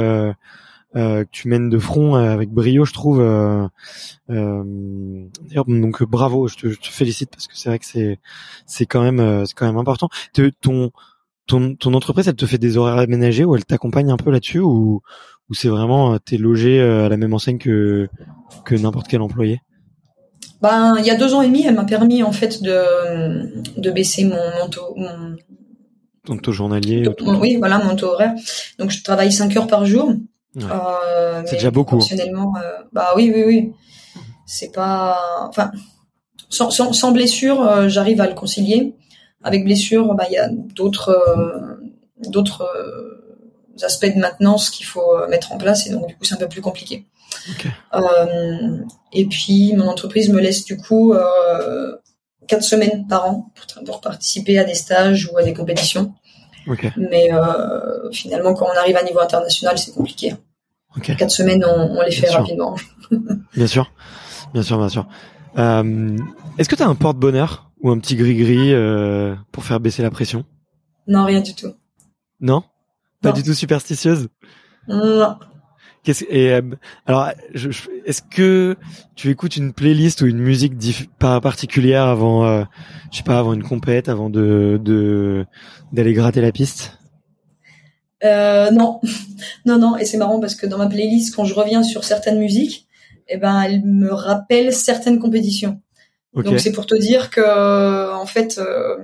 Euh, 0.94 1.24
que 1.24 1.28
tu 1.32 1.48
mènes 1.48 1.70
de 1.70 1.78
front 1.78 2.16
euh, 2.16 2.32
avec 2.32 2.50
brio, 2.50 2.84
je 2.84 2.92
trouve. 2.92 3.20
Euh, 3.20 3.66
euh, 4.30 4.62
donc 5.66 6.02
bravo, 6.02 6.48
je 6.48 6.56
te, 6.56 6.68
je 6.68 6.78
te, 6.78 6.88
félicite 6.88 7.30
parce 7.30 7.46
que 7.46 7.56
c'est 7.56 7.70
vrai 7.70 7.78
que 7.78 7.86
c'est 7.86 8.18
c'est 8.66 8.84
quand 8.84 9.02
même 9.02 9.46
c'est 9.46 9.54
quand 9.54 9.66
même 9.66 9.78
important. 9.78 10.10
Ton 10.60 10.90
ton 11.46 11.74
ton 11.76 11.94
entreprise, 11.94 12.28
elle 12.28 12.34
te 12.34 12.44
fait 12.44 12.58
des 12.58 12.76
horaires 12.76 12.98
aménagés 12.98 13.44
ou 13.44 13.56
elle 13.56 13.64
t'accompagne 13.64 14.10
un 14.10 14.18
peu 14.18 14.30
là-dessus 14.30 14.58
ou 14.58 15.00
ou 15.48 15.54
c'est 15.54 15.68
vraiment 15.68 16.18
t'es 16.18 16.36
logé 16.36 16.80
à 16.80 17.08
la 17.08 17.16
même 17.16 17.32
enseigne 17.32 17.58
que 17.58 18.08
que 18.66 18.74
n'importe 18.74 19.08
quel 19.08 19.22
employé? 19.22 19.62
Ben, 20.60 20.96
il 20.98 21.06
y 21.06 21.10
a 21.10 21.16
deux 21.16 21.34
ans 21.34 21.42
et 21.42 21.48
demi, 21.48 21.64
elle 21.66 21.74
m'a 21.74 21.84
permis 21.84 22.22
en 22.22 22.32
fait 22.32 22.62
de 22.62 23.80
de 23.80 23.90
baisser 23.90 24.24
mon, 24.24 24.36
mon 24.60 24.68
taux 24.68 24.94
mon 24.96 25.36
ton 26.24 26.36
taux 26.36 26.52
journalier. 26.52 27.08
oui, 27.40 27.56
voilà 27.56 27.78
mon 27.78 27.96
taux 27.96 28.08
horaire. 28.08 28.34
Donc 28.78 28.90
je 28.90 29.02
travaille 29.02 29.32
5 29.32 29.56
heures 29.56 29.66
par 29.66 29.86
jour. 29.86 30.12
Euh, 30.56 31.42
c'est 31.46 31.56
déjà 31.56 31.70
beaucoup. 31.70 31.98
Hein. 31.98 32.52
Euh, 32.62 32.82
bah 32.92 33.12
oui, 33.16 33.32
oui, 33.34 33.44
oui. 33.46 33.72
C'est 34.46 34.72
pas, 34.72 35.48
enfin, 35.48 35.70
sans, 36.50 36.70
sans, 36.70 36.92
sans 36.92 37.12
blessure, 37.12 37.62
euh, 37.62 37.88
j'arrive 37.88 38.20
à 38.20 38.26
le 38.26 38.34
concilier. 38.34 38.94
Avec 39.44 39.64
blessure, 39.64 40.14
bah 40.14 40.24
il 40.28 40.34
y 40.34 40.38
a 40.38 40.48
d'autres, 40.48 41.08
euh, 41.08 41.76
d'autres 42.28 42.64
aspects 43.82 44.14
de 44.14 44.20
maintenance 44.20 44.70
qu'il 44.70 44.86
faut 44.86 45.26
mettre 45.28 45.52
en 45.52 45.58
place 45.58 45.86
et 45.88 45.90
donc 45.90 46.06
du 46.06 46.14
coup 46.14 46.24
c'est 46.24 46.34
un 46.34 46.38
peu 46.38 46.48
plus 46.48 46.60
compliqué. 46.60 47.06
Okay. 47.50 47.70
et 49.12 49.24
puis 49.24 49.72
mon 49.72 49.88
entreprise 49.88 50.28
me 50.28 50.38
laisse 50.38 50.64
du 50.64 50.76
coup 50.76 51.14
quatre 52.46 52.62
semaines 52.62 53.06
par 53.08 53.26
an 53.26 53.50
pour, 53.54 53.82
pour 53.84 54.00
participer 54.00 54.58
à 54.60 54.64
des 54.64 54.74
stages 54.74 55.28
ou 55.32 55.38
à 55.38 55.42
des 55.42 55.54
compétitions. 55.54 56.14
Okay. 56.66 56.90
Mais 56.96 57.32
euh, 57.32 58.10
finalement, 58.12 58.54
quand 58.54 58.66
on 58.66 58.78
arrive 58.78 58.96
à 58.96 59.02
niveau 59.02 59.20
international, 59.20 59.78
c'est 59.78 59.92
compliqué. 59.94 60.34
Okay. 60.96 61.16
Quatre 61.16 61.30
semaines, 61.30 61.64
on, 61.64 61.98
on 61.98 62.02
les 62.02 62.12
fait 62.12 62.28
bien 62.28 62.38
rapidement. 62.38 62.76
bien 63.56 63.66
sûr, 63.66 63.90
bien 64.52 64.62
sûr, 64.62 64.78
bien 64.78 64.88
sûr. 64.88 65.08
Euh, 65.58 66.16
Est-ce 66.58 66.68
que 66.68 66.76
tu 66.76 66.82
as 66.82 66.88
un 66.88 66.94
porte-bonheur 66.94 67.70
ou 67.80 67.90
un 67.90 67.98
petit 67.98 68.16
gris-gris 68.16 68.72
euh, 68.74 69.34
pour 69.50 69.64
faire 69.64 69.80
baisser 69.80 70.02
la 70.02 70.10
pression? 70.10 70.44
Non, 71.06 71.24
rien 71.24 71.40
du 71.40 71.54
tout. 71.54 71.72
Non? 72.40 72.62
Pas 73.22 73.30
non. 73.30 73.34
du 73.34 73.42
tout 73.42 73.54
superstitieuse? 73.54 74.28
Non. 74.88 75.36
Qu'est-ce 76.02 76.24
et 76.28 76.52
euh, 76.52 76.62
alors 77.06 77.30
je, 77.54 77.70
je, 77.70 77.82
est-ce 78.04 78.22
que 78.22 78.76
tu 79.14 79.30
écoutes 79.30 79.56
une 79.56 79.72
playlist 79.72 80.20
ou 80.22 80.26
une 80.26 80.40
musique 80.40 80.74
pas 81.20 81.40
particulière 81.40 82.06
avant 82.06 82.44
euh, 82.44 82.64
je 83.12 83.18
sais 83.18 83.22
pas 83.22 83.38
avant 83.38 83.52
une 83.52 83.62
compète 83.62 84.08
avant 84.08 84.28
de 84.28 84.80
de 84.82 85.46
d'aller 85.92 86.12
gratter 86.12 86.40
la 86.40 86.50
piste? 86.50 86.98
Euh, 88.24 88.70
non. 88.70 89.00
Non 89.64 89.78
non 89.78 89.96
et 89.96 90.04
c'est 90.04 90.16
marrant 90.16 90.40
parce 90.40 90.56
que 90.56 90.66
dans 90.66 90.78
ma 90.78 90.88
playlist 90.88 91.34
quand 91.36 91.44
je 91.44 91.54
reviens 91.54 91.84
sur 91.84 92.02
certaines 92.02 92.38
musiques 92.38 92.86
eh 93.28 93.36
ben 93.36 93.62
elle 93.62 93.84
me 93.84 94.12
rappelle 94.12 94.72
certaines 94.72 95.20
compétitions. 95.20 95.80
Okay. 96.34 96.48
donc 96.48 96.60
c'est 96.60 96.72
pour 96.72 96.86
te 96.86 96.94
dire 96.96 97.30
que 97.30 98.12
en 98.14 98.26
fait 98.26 98.58
euh, 98.58 98.96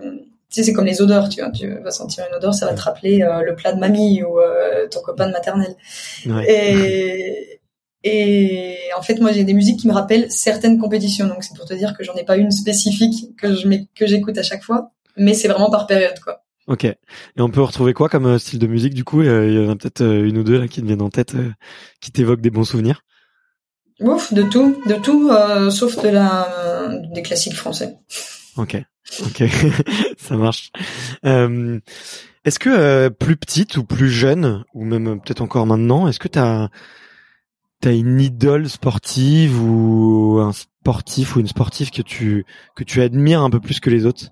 sais, 0.55 0.62
c'est 0.62 0.72
comme 0.72 0.86
les 0.86 1.01
odeurs, 1.03 1.28
tu 1.28 1.40
vois. 1.40 1.51
Tu 1.51 1.68
vas 1.68 1.90
sentir 1.90 2.24
une 2.28 2.36
odeur, 2.36 2.55
ça 2.55 2.66
va 2.66 2.74
te 2.74 2.80
rappeler 2.80 3.22
euh, 3.22 3.42
le 3.42 3.55
plat 3.55 3.72
de 3.72 3.78
mamie 3.78 4.22
ou 4.22 4.40
euh, 4.40 4.88
ton 4.88 5.01
copain 5.01 5.26
de 5.26 5.32
maternelle. 5.32 5.74
Ouais. 6.26 6.44
Et, 6.49 7.61
et 8.05 8.78
en 8.96 9.03
fait, 9.03 9.20
moi, 9.20 9.32
j'ai 9.32 9.44
des 9.44 9.55
musiques 9.55 9.80
qui 9.80 9.88
me 9.88 9.92
rappellent 9.92 10.30
certaines 10.30 10.78
compétitions. 10.78 11.26
Donc, 11.26 11.44
c'est 11.44 11.57
pour 11.57 11.66
te 11.66 11.74
dire 11.74 11.96
que 11.96 12.05
j'en 12.05 12.14
ai 12.14 12.24
pas 12.24 12.36
une 12.36 12.51
spécifique 12.51 13.36
que 13.36 13.55
je 13.55 13.68
que 13.94 14.07
j'écoute 14.07 14.38
à 14.38 14.42
chaque 14.42 14.62
fois, 14.62 14.92
mais 15.16 15.34
c'est 15.34 15.49
vraiment 15.49 15.70
par 15.70 15.86
période, 15.86 16.18
quoi. 16.20 16.44
Ok. 16.66 16.84
Et 16.84 16.96
on 17.38 17.51
peut 17.51 17.62
retrouver 17.62 17.94
quoi 17.94 18.09
comme 18.09 18.26
euh, 18.26 18.38
style 18.38 18.59
de 18.59 18.66
musique 18.66 18.94
du 18.94 19.05
coup? 19.05 19.22
Il 19.22 19.28
y 19.28 19.66
en 19.66 19.70
a 19.70 19.76
peut-être 19.76 20.03
une 20.03 20.38
ou 20.38 20.44
deux 20.44 20.59
là 20.59 20.68
qui 20.68 20.80
te 20.80 20.86
viennent 20.86 21.03
en 21.03 21.11
tête, 21.11 21.34
qui 22.01 22.12
t'évoquent 22.12 22.40
des 22.40 22.51
bons 22.51 22.64
souvenirs? 22.64 23.03
Ouf, 24.01 24.32
de 24.32 24.42
tout, 24.42 24.80
de 24.86 24.94
tout, 24.94 25.28
sauf 25.70 26.01
de 26.03 26.09
la 26.09 26.88
des 27.12 27.22
classiques 27.22 27.57
français. 27.57 27.96
Ok, 28.57 28.76
ok, 29.20 29.42
ça 30.18 30.36
marche. 30.36 30.70
Euh, 31.24 31.80
est-ce 32.44 32.59
que 32.59 32.70
euh, 32.70 33.11
plus 33.11 33.36
petite 33.36 33.76
ou 33.76 33.84
plus 33.84 34.11
jeune, 34.11 34.64
ou 34.74 34.84
même 34.84 35.20
peut-être 35.20 35.42
encore 35.42 35.66
maintenant, 35.66 36.09
est-ce 36.09 36.18
que 36.18 36.28
t'as 36.28 36.68
as 37.84 37.92
une 37.92 38.20
idole 38.20 38.68
sportive 38.68 39.62
ou 39.62 40.38
un 40.40 40.52
sportif 40.52 41.36
ou 41.36 41.40
une 41.40 41.46
sportive 41.46 41.90
que 41.90 42.02
tu 42.02 42.44
que 42.74 42.84
tu 42.84 43.02
admires 43.02 43.42
un 43.42 43.50
peu 43.50 43.61
plus 43.61 43.80
que 43.80 43.90
les 43.90 44.04
autres? 44.06 44.30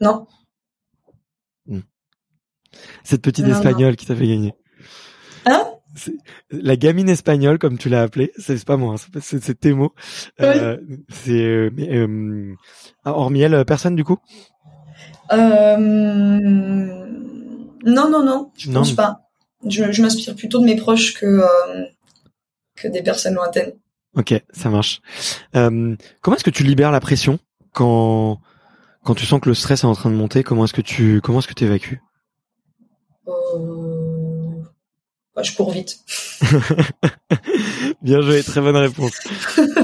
Non. 0.00 0.26
Hmm. 1.66 1.80
Cette 3.04 3.22
petite 3.22 3.46
espagnole 3.46 3.96
qui 3.96 4.06
t'a 4.06 4.16
fait 4.16 4.26
gagner. 4.26 4.54
La 6.50 6.76
gamine 6.76 7.08
espagnole, 7.08 7.58
comme 7.58 7.76
tu 7.76 7.88
l'as 7.88 8.02
appelée, 8.02 8.32
c'est 8.38 8.64
pas 8.64 8.76
moi, 8.76 8.94
hein, 8.94 9.20
c'est 9.20 9.60
tes 9.60 9.72
mots. 9.72 9.94
Euh, 10.40 10.78
c'est 11.10 11.42
euh, 11.44 11.70
euh, 11.78 12.54
hormis 13.04 13.42
elle, 13.42 13.64
personne 13.64 13.94
du 13.94 14.04
coup? 14.04 14.18
Euh, 15.32 15.76
non, 17.84 18.10
non, 18.10 18.22
non, 18.24 18.50
je 18.56 18.68
ne 18.68 18.74
pense 18.74 18.92
pas. 18.92 19.20
Je, 19.68 19.92
je 19.92 20.02
m'inspire 20.02 20.34
plutôt 20.34 20.60
de 20.60 20.64
mes 20.64 20.76
proches 20.76 21.14
que 21.14 21.26
euh, 21.26 21.84
que 22.76 22.88
des 22.88 23.02
personnes 23.02 23.34
lointaines. 23.34 23.72
Ok, 24.16 24.34
ça 24.52 24.68
marche. 24.70 25.00
Euh, 25.56 25.96
comment 26.20 26.36
est-ce 26.36 26.44
que 26.44 26.50
tu 26.50 26.64
libères 26.64 26.90
la 26.90 27.00
pression 27.00 27.38
quand 27.72 28.40
quand 29.04 29.14
tu 29.14 29.26
sens 29.26 29.40
que 29.40 29.48
le 29.48 29.54
stress 29.54 29.84
est 29.84 29.86
en 29.86 29.94
train 29.94 30.10
de 30.10 30.16
monter? 30.16 30.42
Comment 30.42 30.64
est-ce 30.64 30.74
que 30.74 30.80
tu 30.80 31.20
comment 31.22 31.38
est-ce 31.38 31.48
que 31.48 31.54
tu 31.54 31.64
évacues 31.64 32.00
bah, 35.34 35.42
Je 35.42 35.54
cours 35.54 35.70
vite. 35.70 35.98
Bien 38.02 38.20
joué, 38.20 38.42
très 38.42 38.60
bonne 38.60 38.76
réponse. 38.76 39.12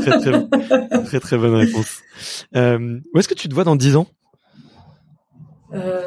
Très 0.01 0.19
très, 0.19 0.33
très, 1.05 1.21
très 1.21 1.39
bonne 1.39 1.55
réponse. 1.55 2.03
où 2.55 3.19
est-ce 3.19 3.29
que 3.29 3.35
tu 3.35 3.49
te 3.49 3.55
vois 3.55 3.65
dans 3.65 3.77
10 3.77 3.97
ans? 3.97 4.07
Euh, 5.75 6.03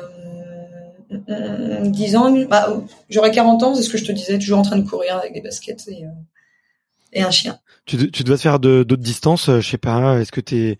10 1.90 2.16
ans, 2.16 2.32
bah, 2.48 2.82
j'aurais 3.10 3.32
40 3.32 3.64
ans, 3.64 3.76
c'est 3.76 3.84
ce 3.84 3.90
que 3.90 3.98
je 3.98 4.06
te 4.06 4.12
disais, 4.12 4.38
toujours 4.40 4.60
en 4.60 4.64
train 4.64 4.78
de 4.78 4.88
courir 4.88 5.18
avec 5.18 5.34
des 5.34 5.42
baskets 5.42 5.88
et, 5.88 6.06
euh, 6.06 6.10
et 7.14 7.22
un 7.22 7.32
chien. 7.32 7.60
Tu, 7.86 8.12
tu 8.12 8.24
dois 8.24 8.38
te 8.38 8.42
faire 8.42 8.60
d'autres 8.60 8.96
distances, 8.96 9.50
euh, 9.50 9.60
je 9.60 9.70
sais 9.70 9.78
pas, 9.78 10.20
est-ce 10.20 10.32
que 10.32 10.42
t'es 10.42 10.78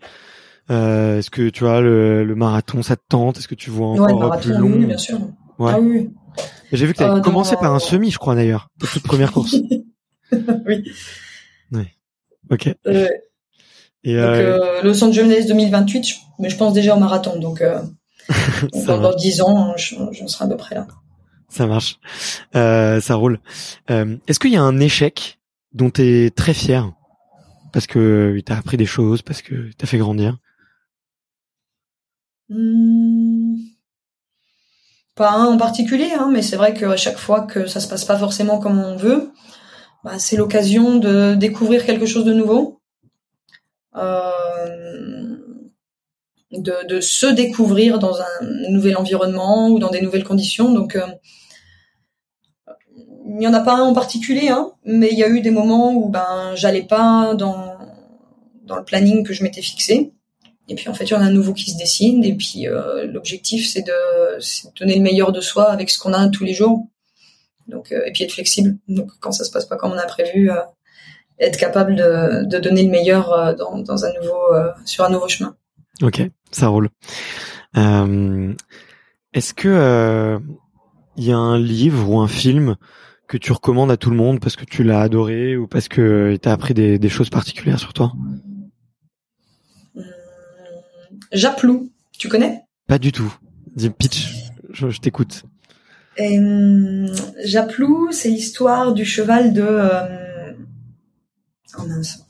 euh, 0.70 1.18
est-ce 1.18 1.30
que 1.30 1.48
tu 1.48 1.64
vois 1.64 1.80
le, 1.80 2.24
le, 2.24 2.34
marathon 2.34 2.82
ça 2.82 2.96
te 2.96 3.02
tente? 3.08 3.38
Est-ce 3.38 3.48
que 3.48 3.54
tu 3.54 3.70
vois 3.70 3.88
encore 3.88 4.06
ouais, 4.06 4.14
marathon, 4.14 4.40
plus 4.40 4.58
long? 4.58 4.72
oui, 4.72 4.86
bien 4.86 4.96
sûr. 4.96 5.18
Ouais. 5.58 5.72
Ah, 5.74 5.80
oui. 5.80 6.10
J'ai 6.72 6.86
vu 6.86 6.92
que 6.92 6.98
tu 6.98 7.04
avais 7.04 7.18
euh, 7.18 7.22
commencé 7.22 7.56
par 7.56 7.74
un 7.74 7.78
semi, 7.78 8.10
je 8.10 8.18
crois 8.18 8.34
d'ailleurs, 8.34 8.68
pour 8.78 8.88
toute 8.88 9.02
première 9.02 9.32
course. 9.32 9.56
oui. 10.32 10.90
Oui. 11.72 11.84
Ok. 12.50 12.74
Euh, 12.86 13.08
et 14.04 14.14
donc, 14.14 14.24
euh, 14.24 14.82
Los 14.82 15.02
Angeles 15.04 15.44
2028, 15.48 16.06
mais 16.38 16.50
je 16.50 16.56
pense 16.56 16.72
déjà 16.72 16.96
au 16.96 16.98
marathon, 16.98 17.38
donc 17.38 17.62
dans, 18.86 18.98
dans 19.00 19.14
10 19.14 19.42
ans, 19.42 19.74
j'en 19.76 20.28
serai 20.28 20.44
à 20.46 20.48
peu 20.48 20.56
près 20.56 20.74
là. 20.74 20.86
Ça 21.52 21.66
marche. 21.66 21.98
Euh, 22.56 23.02
ça 23.02 23.14
roule. 23.16 23.38
Euh, 23.90 24.16
Est-ce 24.26 24.40
qu'il 24.40 24.52
y 24.52 24.56
a 24.56 24.62
un 24.62 24.80
échec 24.80 25.38
dont 25.74 25.90
tu 25.90 26.00
es 26.00 26.30
très 26.30 26.54
fier 26.54 26.90
Parce 27.74 27.86
que 27.86 28.34
il 28.38 28.42
t'a 28.42 28.56
appris 28.56 28.78
des 28.78 28.86
choses, 28.86 29.20
parce 29.20 29.42
que 29.42 29.70
t'a 29.76 29.86
fait 29.86 29.98
grandir? 29.98 30.38
Hmm. 32.48 33.31
Pas 35.14 35.30
un 35.32 35.46
en 35.46 35.56
particulier, 35.58 36.10
hein, 36.18 36.30
mais 36.32 36.42
c'est 36.42 36.56
vrai 36.56 36.72
qu'à 36.74 36.96
chaque 36.96 37.18
fois 37.18 37.42
que 37.42 37.66
ça 37.66 37.80
se 37.80 37.88
passe 37.88 38.04
pas 38.04 38.16
forcément 38.18 38.58
comme 38.58 38.78
on 38.78 38.96
veut, 38.96 39.30
bah, 40.04 40.18
c'est 40.18 40.36
l'occasion 40.36 40.96
de 40.96 41.34
découvrir 41.34 41.84
quelque 41.84 42.06
chose 42.06 42.24
de 42.24 42.32
nouveau. 42.32 42.80
Euh, 43.96 45.36
de, 46.50 47.00
se 47.00 47.26
découvrir 47.26 47.98
dans 47.98 48.20
un 48.20 48.70
nouvel 48.70 48.96
environnement 48.96 49.68
ou 49.68 49.78
dans 49.78 49.90
des 49.90 50.00
nouvelles 50.00 50.24
conditions. 50.24 50.72
Donc, 50.72 50.96
euh, 50.96 51.06
il 53.26 53.36
n'y 53.36 53.46
en 53.46 53.54
a 53.54 53.60
pas 53.60 53.74
un 53.74 53.82
en 53.82 53.94
particulier, 53.94 54.48
hein, 54.48 54.72
mais 54.84 55.08
il 55.10 55.18
y 55.18 55.24
a 55.24 55.28
eu 55.28 55.40
des 55.40 55.50
moments 55.50 55.92
où 55.94 56.08
ben 56.08 56.52
j'allais 56.54 56.82
pas 56.82 57.34
dans 57.34 57.78
dans 58.64 58.76
le 58.76 58.84
planning 58.84 59.24
que 59.24 59.32
je 59.32 59.42
m'étais 59.42 59.62
fixé. 59.62 60.12
Et 60.68 60.74
puis 60.74 60.88
en 60.88 60.94
fait, 60.94 61.04
il 61.04 61.10
y 61.10 61.14
en 61.14 61.20
a 61.20 61.24
un 61.24 61.30
nouveau 61.30 61.52
qui 61.52 61.70
se 61.70 61.78
dessine. 61.78 62.24
Et 62.24 62.34
puis 62.34 62.66
euh, 62.66 63.06
l'objectif, 63.06 63.68
c'est 63.68 63.82
de, 63.82 64.38
donner 64.78 64.96
le 64.96 65.02
meilleur 65.02 65.32
de 65.32 65.40
soi 65.40 65.70
avec 65.70 65.90
ce 65.90 65.98
qu'on 65.98 66.12
a 66.12 66.28
tous 66.28 66.44
les 66.44 66.54
jours. 66.54 66.88
Donc 67.68 67.92
euh, 67.92 68.02
et 68.06 68.12
puis 68.12 68.24
être 68.24 68.32
flexible. 68.32 68.76
Donc 68.88 69.10
quand 69.20 69.32
ça 69.32 69.44
se 69.44 69.50
passe 69.50 69.66
pas 69.66 69.76
comme 69.76 69.92
on 69.92 69.98
a 69.98 70.06
prévu, 70.06 70.50
euh, 70.50 70.60
être 71.38 71.58
capable 71.58 71.96
de, 71.96 72.58
donner 72.58 72.84
le 72.84 72.90
meilleur 72.90 73.56
dans, 73.56 74.04
un 74.04 74.12
nouveau 74.20 74.38
sur 74.84 75.04
un 75.04 75.10
nouveau 75.10 75.28
chemin. 75.28 75.56
Ok, 76.00 76.22
ça 76.52 76.68
roule. 76.68 76.90
Est-ce 77.74 79.54
que 79.54 80.38
il 81.16 81.24
y 81.24 81.32
a 81.32 81.36
un 81.36 81.58
livre 81.58 82.08
ou 82.08 82.20
un 82.20 82.28
film 82.28 82.76
que 83.28 83.38
tu 83.38 83.52
recommandes 83.52 83.90
à 83.90 83.96
tout 83.96 84.10
le 84.10 84.16
monde 84.16 84.40
parce 84.40 84.56
que 84.56 84.64
tu 84.64 84.84
l'as 84.84 85.00
adoré 85.00 85.56
ou 85.56 85.66
parce 85.66 85.88
que 85.88 86.36
t'as 86.36 86.52
appris 86.52 86.74
des, 86.74 87.08
choses 87.08 87.30
particulières 87.30 87.78
sur 87.78 87.92
toi? 87.92 88.12
Japlou, 91.32 91.90
tu 92.18 92.28
connais? 92.28 92.64
Pas 92.86 92.98
du 92.98 93.12
tout. 93.12 93.34
Dis 93.74 93.88
pitch, 93.90 94.34
je, 94.70 94.90
je 94.90 95.00
t'écoute. 95.00 95.44
Euh, 96.20 97.08
Japlou, 97.44 98.12
c'est 98.12 98.28
l'histoire 98.28 98.92
du 98.92 99.04
cheval 99.04 99.52
de. 99.52 99.64
Euh... 99.64 100.52
Oh 101.78 101.82
mince. 101.86 102.24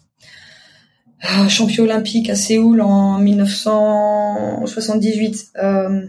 Ah, 1.21 1.47
champion 1.49 1.85
olympique 1.85 2.31
à 2.31 2.37
Séoul 2.37 2.81
en 2.81 3.19
1978. 3.19 5.53
Euh... 5.63 6.07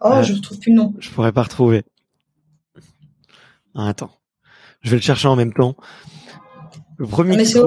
Oh, 0.00 0.22
je 0.22 0.34
retrouve 0.34 0.58
plus 0.58 0.72
le 0.72 0.78
nom. 0.78 0.94
Je 0.98 1.08
pourrais 1.10 1.32
pas 1.32 1.42
retrouver. 1.42 1.84
Ah, 3.74 3.88
attends, 3.88 4.10
je 4.82 4.90
vais 4.90 4.96
le 4.96 5.02
chercher 5.02 5.28
en 5.28 5.36
même 5.36 5.52
temps. 5.52 5.76
Le 7.02 7.08
premier 7.08 7.36
Mais 7.36 7.44
c'est 7.44 7.58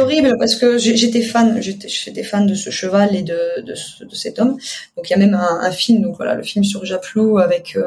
horrible 0.00 0.36
parce 0.36 0.56
que 0.56 0.76
j'étais 0.76 1.22
fan, 1.22 1.62
j'étais 1.62 2.24
fan 2.24 2.44
de 2.44 2.54
ce 2.54 2.70
cheval 2.70 3.14
et 3.14 3.22
de, 3.22 3.60
de, 3.60 3.74
de, 4.04 4.14
cet 4.16 4.40
homme. 4.40 4.56
Donc 4.96 5.08
il 5.08 5.10
y 5.10 5.14
a 5.14 5.16
même 5.16 5.34
un, 5.34 5.60
un, 5.60 5.70
film, 5.70 6.02
donc 6.02 6.16
voilà, 6.16 6.34
le 6.34 6.42
film 6.42 6.64
sur 6.64 6.84
Japlou 6.84 7.38
avec. 7.38 7.76
Euh... 7.76 7.86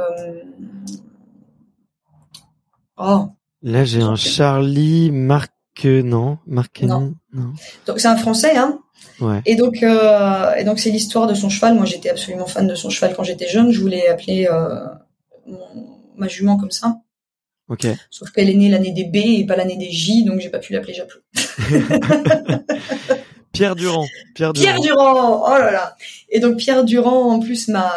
Oh. 2.96 3.28
Là 3.64 3.84
j'ai 3.84 4.02
un 4.02 4.16
Charlie 4.16 5.12
Marc 5.12 5.52
que 5.76 6.02
non, 6.02 6.38
Marc 6.48 6.82
non. 6.84 7.16
non. 7.34 7.52
Donc 7.86 8.00
c'est 8.00 8.08
un 8.08 8.16
Français, 8.16 8.56
hein. 8.56 8.80
Ouais. 9.20 9.42
Et 9.46 9.58
donc 9.58 9.84
euh, 9.84 10.56
et 10.56 10.64
donc 10.64 10.80
c'est 10.80 10.90
l'histoire 10.90 11.28
de 11.28 11.34
son 11.34 11.50
cheval. 11.50 11.76
Moi 11.76 11.84
j'étais 11.84 12.12
absolument 12.12 12.46
fan 12.46 12.66
de 12.66 12.76
son 12.76 12.90
cheval 12.90 13.14
quand 13.14 13.26
j'étais 13.26 13.50
jeune. 13.50 13.72
Je 13.72 13.82
voulais 13.82 14.08
appeler 14.08 14.48
euh, 14.50 14.86
ma 16.16 16.30
jument 16.30 16.56
comme 16.56 16.72
ça. 16.72 16.96
Ok. 17.74 17.88
Sauf 18.12 18.30
qu'elle 18.32 18.50
est 18.52 18.54
née 18.54 18.70
l'année 18.70 18.92
des 18.92 19.06
B 19.06 19.16
et 19.16 19.46
pas 19.46 19.56
l'année 19.56 19.78
des 19.78 19.90
J, 19.90 20.24
donc 20.26 20.40
j'ai 20.40 20.50
pas 20.50 20.60
pu 20.60 20.74
l'appeler 20.74 20.94
Japlou. 20.94 21.22
Pierre 23.52 23.76
Durand. 23.76 24.06
Pierre 24.36 24.54
Durand. 24.54 24.64
Pierre 24.64 24.80
Durand. 24.80 25.44
Oh 25.48 25.58
là 25.58 25.72
là. 25.72 25.96
Et 26.30 26.40
donc 26.40 26.58
Pierre 26.58 26.84
Durand 26.84 27.32
en 27.32 27.40
plus 27.40 27.68
m'a 27.70 27.92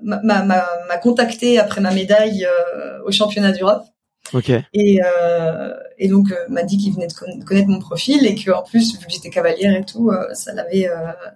m'a 0.00 0.22
m'a 0.22 0.96
contacté 1.02 1.58
après 1.58 1.80
ma 1.80 1.92
médaille 1.92 2.46
euh, 2.46 3.00
au 3.04 3.10
championnat 3.10 3.50
d'Europe. 3.50 3.84
Ok. 4.32 4.50
Et, 4.72 5.00
euh, 5.04 5.74
et 5.98 6.08
donc 6.08 6.30
euh, 6.30 6.36
m'a 6.48 6.62
dit 6.62 6.78
qu'il 6.78 6.92
venait 6.94 7.08
de 7.08 7.44
connaître 7.44 7.68
mon 7.68 7.80
profil 7.80 8.24
et 8.26 8.36
que 8.36 8.52
en 8.52 8.62
plus 8.62 8.98
vu 8.98 9.06
que 9.06 9.12
j'étais 9.12 9.30
cavalière 9.30 9.76
et 9.76 9.84
tout, 9.84 10.10
euh, 10.10 10.32
ça 10.34 10.52
l'avait 10.52 10.88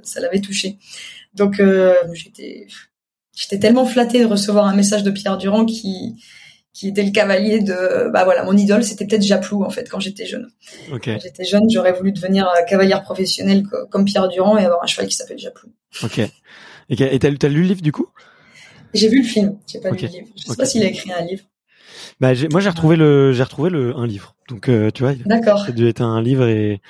ça 0.02 0.20
l'avait 0.20 0.40
touché. 0.40 0.78
Donc 1.34 1.60
j'étais 2.12 2.68
j'étais 3.34 3.58
tellement 3.58 3.84
flattée 3.84 4.20
de 4.20 4.26
recevoir 4.26 4.66
un 4.66 4.74
message 4.74 5.02
de 5.02 5.10
Pierre 5.10 5.38
Durand 5.38 5.64
qui 5.64 6.22
qui 6.78 6.86
était 6.86 7.02
le 7.02 7.10
cavalier 7.10 7.58
de 7.58 8.08
bah 8.12 8.22
voilà 8.22 8.44
mon 8.44 8.56
idole 8.56 8.84
c'était 8.84 9.04
peut-être 9.04 9.24
Japlou 9.24 9.64
en 9.64 9.70
fait 9.70 9.88
quand 9.90 9.98
j'étais 9.98 10.26
jeune. 10.26 10.48
Okay. 10.92 11.14
Quand 11.14 11.20
j'étais 11.20 11.44
jeune 11.44 11.68
j'aurais 11.68 11.92
voulu 11.92 12.12
devenir 12.12 12.48
cavalière 12.68 13.02
professionnelle 13.02 13.64
comme 13.90 14.04
Pierre 14.04 14.28
Durand 14.28 14.56
et 14.56 14.64
avoir 14.64 14.84
un 14.84 14.86
cheval 14.86 15.08
qui 15.08 15.16
s'appelle 15.16 15.40
Japlou. 15.40 15.70
Ok. 16.04 16.20
Et 16.88 17.18
t'as 17.18 17.30
lu, 17.30 17.36
lu 17.42 17.62
le 17.62 17.66
livre 17.66 17.82
du 17.82 17.90
coup? 17.90 18.06
J'ai 18.94 19.08
vu 19.08 19.22
le 19.22 19.28
film, 19.28 19.58
j'ai 19.66 19.80
pas 19.80 19.90
lu 19.90 19.98
le 20.00 20.06
livre. 20.06 20.28
Je 20.36 20.44
sais 20.44 20.56
pas 20.56 20.64
s'il 20.66 20.84
a 20.84 20.86
écrit 20.86 21.10
un 21.12 21.22
livre. 21.22 21.42
Bah, 22.20 22.30
moi 22.52 22.60
j'ai 22.60 22.68
retrouvé 22.68 22.94
le 22.94 23.32
j'ai 23.32 23.42
retrouvé 23.42 23.70
le 23.70 23.96
un 23.96 24.06
livre. 24.06 24.36
Donc 24.48 24.68
euh, 24.68 24.92
tu 24.92 25.02
vois, 25.02 25.14
D'accord. 25.26 25.58
ça 25.58 25.70
a 25.70 25.72
dû 25.72 25.88
être 25.88 26.00
un 26.00 26.22
livre 26.22 26.46
et 26.46 26.80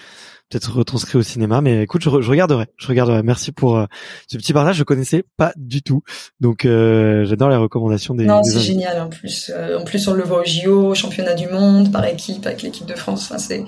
peut-être 0.49 0.75
retranscrit 0.75 1.19
au 1.19 1.23
cinéma. 1.23 1.61
Mais 1.61 1.83
écoute, 1.83 2.03
je, 2.03 2.09
je 2.09 2.31
regarderai. 2.31 2.67
Je 2.77 2.87
regarderai. 2.87 3.23
Merci 3.23 3.53
pour 3.53 3.77
euh, 3.77 3.87
ce 4.27 4.37
petit 4.37 4.53
partage. 4.53 4.77
Je 4.77 4.85
connaissais 4.85 5.25
pas 5.37 5.53
du 5.57 5.83
tout. 5.83 6.03
Donc 6.41 6.65
euh, 6.65 7.25
j'adore 7.25 7.51
les 7.51 7.57
recommandations 7.57 8.15
des. 8.15 8.25
Non, 8.25 8.43
c'est 8.43 8.61
génial. 8.61 9.01
En 9.01 9.09
plus, 9.09 9.53
en 9.77 9.85
plus 9.85 10.07
on 10.09 10.15
le 10.15 10.23
voit 10.25 10.41
au 10.41 10.45
JO, 10.45 10.89
au 10.91 10.95
championnat 10.95 11.35
du 11.35 11.49
monde, 11.49 11.93
par 11.93 12.05
équipe 12.05 12.47
avec 12.47 12.63
l'équipe 12.63 12.87
de 12.87 12.95
France. 12.95 13.25
Enfin, 13.31 13.39
c'est 13.39 13.65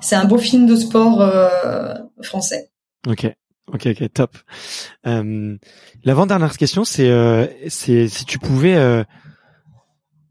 c'est 0.00 0.16
un 0.16 0.24
beau 0.24 0.38
film 0.38 0.66
de 0.66 0.76
sport 0.76 1.22
français. 2.22 2.70
Ok. 3.06 3.26
Ok, 3.72 3.86
ok, 3.86 4.12
top. 4.12 4.36
Euh, 5.06 5.56
L'avant-dernière 6.04 6.56
question, 6.56 6.84
c'est 6.84 7.08
euh, 7.08 7.46
c'est 7.68 8.08
si 8.08 8.26
tu 8.26 8.38
pouvais, 8.38 8.76
euh, 8.76 9.04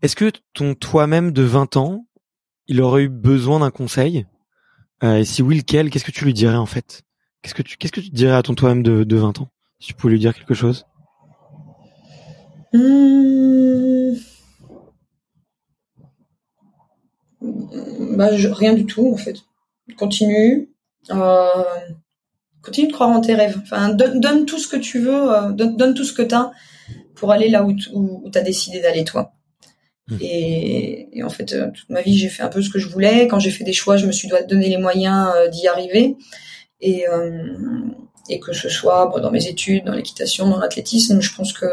est-ce 0.03 0.15
que 0.15 0.31
ton 0.53 0.75
toi-même 0.75 1.31
de 1.31 1.41
20 1.41 1.77
ans, 1.77 2.05
il 2.67 2.79
aurait 2.79 3.03
eu 3.03 3.09
besoin 3.09 3.59
d'un 3.59 3.71
conseil? 3.71 4.19
euh, 4.19 4.32
Et 5.03 5.25
si 5.25 5.41
oui, 5.41 5.57
lequel 5.57 5.89
Qu'est-ce 5.89 6.05
que 6.05 6.11
tu 6.11 6.25
lui 6.25 6.33
dirais 6.33 6.55
en 6.55 6.65
fait? 6.65 7.03
Qu'est-ce 7.41 7.53
que 7.53 7.61
tu 7.61 7.77
qu'est-ce 7.77 7.99
dirais 8.09 8.35
à 8.35 8.41
ton 8.41 8.55
toi-même 8.55 8.83
de, 8.83 9.03
de 9.03 9.15
20 9.17 9.41
ans? 9.41 9.49
Si 9.79 9.89
tu 9.89 9.93
pouvais 9.95 10.13
lui 10.13 10.19
dire 10.19 10.33
quelque 10.33 10.53
chose? 10.53 10.85
Mmh. 12.73 14.13
Bah, 18.15 18.29
rien 18.31 18.73
du 18.73 18.85
tout 18.85 19.11
en 19.13 19.17
fait. 19.17 19.39
Continue. 19.97 20.69
Euh, 21.11 21.63
continue 22.61 22.87
de 22.87 22.93
croire 22.93 23.09
en 23.09 23.21
tes 23.21 23.35
rêves. 23.35 23.61
Donne, 23.95 24.45
tout 24.45 24.57
ce 24.57 24.67
que 24.67 24.77
tu 24.77 24.99
veux, 24.99 25.33
euh, 25.33 25.51
donne, 25.51 25.93
tout 25.93 26.05
ce 26.05 26.13
que 26.13 26.21
tu 26.21 26.33
as 26.33 26.51
pour 27.15 27.31
aller 27.31 27.49
là 27.49 27.63
où, 27.63 27.73
tu 27.73 28.37
as 28.37 28.41
décidé 28.41 28.81
d'aller 28.81 29.03
toi. 29.03 29.33
Hmm. 30.09 30.17
Et, 30.19 31.09
et 31.17 31.23
en 31.23 31.29
fait, 31.29 31.53
euh, 31.53 31.71
toute 31.73 31.89
ma 31.89 32.01
vie, 32.01 32.17
j'ai 32.17 32.27
fait 32.29 32.43
un 32.43 32.49
peu 32.49 32.61
ce 32.61 32.69
que 32.69 32.79
je 32.79 32.89
voulais. 32.89 33.27
Quand 33.27 33.39
j'ai 33.39 33.51
fait 33.51 33.63
des 33.63 33.71
choix, 33.73 33.95
je 33.97 34.05
me 34.05 34.11
suis 34.11 34.27
doit- 34.27 34.43
donné 34.43 34.67
les 34.69 34.77
moyens 34.77 35.29
euh, 35.35 35.47
d'y 35.47 35.67
arriver. 35.67 36.15
Et, 36.81 37.07
euh, 37.07 37.43
et 38.29 38.39
que 38.41 38.51
ce 38.53 38.67
soit 38.69 39.05
bon, 39.07 39.19
dans 39.21 39.31
mes 39.31 39.47
études, 39.47 39.85
dans 39.85 39.93
l'équitation, 39.93 40.49
dans 40.49 40.59
l'athlétisme, 40.59 41.21
je 41.21 41.33
pense 41.35 41.53
que 41.53 41.65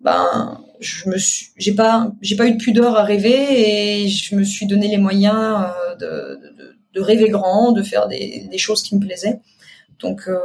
ben 0.00 0.60
je 0.78 1.08
me 1.08 1.16
suis 1.16 1.46
j'ai 1.56 1.72
pas 1.74 2.12
j'ai 2.20 2.36
pas 2.36 2.46
eu 2.46 2.52
de 2.52 2.58
pudeur 2.62 2.96
à 2.96 3.02
rêver 3.02 4.02
et 4.04 4.08
je 4.08 4.34
me 4.34 4.44
suis 4.44 4.66
donné 4.66 4.88
les 4.88 4.98
moyens 4.98 5.34
euh, 5.38 5.94
de, 5.96 6.40
de, 6.58 6.76
de 6.92 7.00
rêver 7.00 7.30
grand 7.30 7.72
de 7.72 7.82
faire 7.82 8.06
des, 8.06 8.46
des 8.50 8.58
choses 8.58 8.82
qui 8.82 8.94
me 8.94 9.00
plaisaient 9.00 9.40
donc 9.98 10.28
euh, 10.28 10.36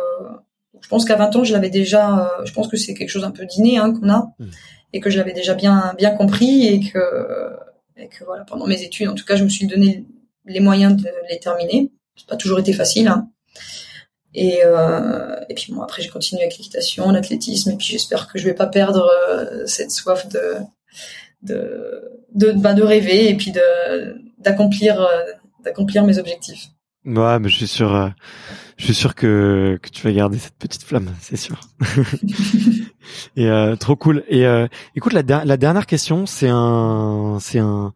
je 0.82 0.88
pense 0.88 1.04
qu'à 1.04 1.18
20 1.18 1.36
ans 1.36 1.44
je 1.44 1.52
l'avais 1.52 1.70
déjà 1.70 2.18
euh, 2.40 2.46
je 2.46 2.54
pense 2.54 2.70
que 2.70 2.78
c'est 2.78 2.94
quelque 2.94 3.10
chose 3.10 3.26
un 3.26 3.32
peu 3.32 3.46
d'inné 3.46 3.78
hein, 3.78 3.92
qu'on 3.94 4.10
a 4.10 4.32
Mm. 4.40 4.46
Et 4.94 5.00
que 5.00 5.10
je 5.10 5.18
l'avais 5.18 5.34
déjà 5.34 5.54
bien 5.54 5.94
bien 5.98 6.12
compris 6.12 6.68
et 6.68 6.80
que 6.80 7.52
et 7.98 8.08
que 8.08 8.24
voilà 8.26 8.44
pendant 8.44 8.68
mes 8.68 8.82
études 8.82 9.10
en 9.10 9.16
tout 9.16 9.26
cas 9.26 9.36
je 9.36 9.44
me 9.44 9.50
suis 9.50 9.68
donné 9.68 10.06
les 10.46 10.60
moyens 10.60 10.96
de 10.96 11.10
les 11.30 11.40
terminer 11.40 11.92
c'est 12.16 12.28
pas 12.28 12.38
toujours 12.38 12.60
été 12.60 12.74
facile 12.74 13.08
hein. 13.08 13.30
Et, 14.34 14.62
euh, 14.64 15.36
et 15.50 15.54
puis 15.54 15.74
bon, 15.74 15.82
après 15.82 16.02
j'ai 16.02 16.10
continué 16.10 16.42
avec 16.42 16.58
l'équitation, 16.58 17.12
l'athlétisme, 17.12 17.72
et 17.72 17.76
puis 17.76 17.88
j'espère 17.88 18.28
que 18.28 18.40
je 18.40 18.46
vais 18.46 18.54
pas 18.54 18.68
perdre 18.68 19.10
euh, 19.30 19.66
cette 19.66 19.92
soif 19.92 20.28
de 20.30 20.56
de 21.44 22.02
de, 22.34 22.52
bah, 22.52 22.74
de 22.74 22.84
rêver 22.84 23.30
et 23.30 23.36
puis 23.36 23.52
de 23.52 24.22
d'accomplir 24.40 25.02
euh, 25.02 25.24
d'accomplir 25.64 26.06
mes 26.06 26.18
objectifs. 26.18 26.70
Ouais, 27.04 27.40
mais 27.40 27.50
je 27.50 27.56
suis 27.56 27.68
sûr, 27.68 28.14
je 28.78 28.86
suis 28.86 28.94
sûr 28.94 29.16
que 29.16 29.78
que 29.82 29.90
tu 29.90 30.04
vas 30.04 30.14
garder 30.14 30.38
cette 30.38 30.56
petite 30.56 30.84
flamme, 30.84 31.14
c'est 31.20 31.36
sûr. 31.36 31.60
Et 33.36 33.48
euh, 33.48 33.76
trop 33.76 33.96
cool. 33.96 34.24
Et 34.28 34.46
euh, 34.46 34.68
écoute, 34.96 35.14
la, 35.14 35.24
der- 35.24 35.46
la 35.46 35.58
dernière 35.58 35.86
question, 35.86 36.26
c'est 36.26 36.50
un, 36.50 37.38
c'est 37.40 37.60
un, 37.60 37.94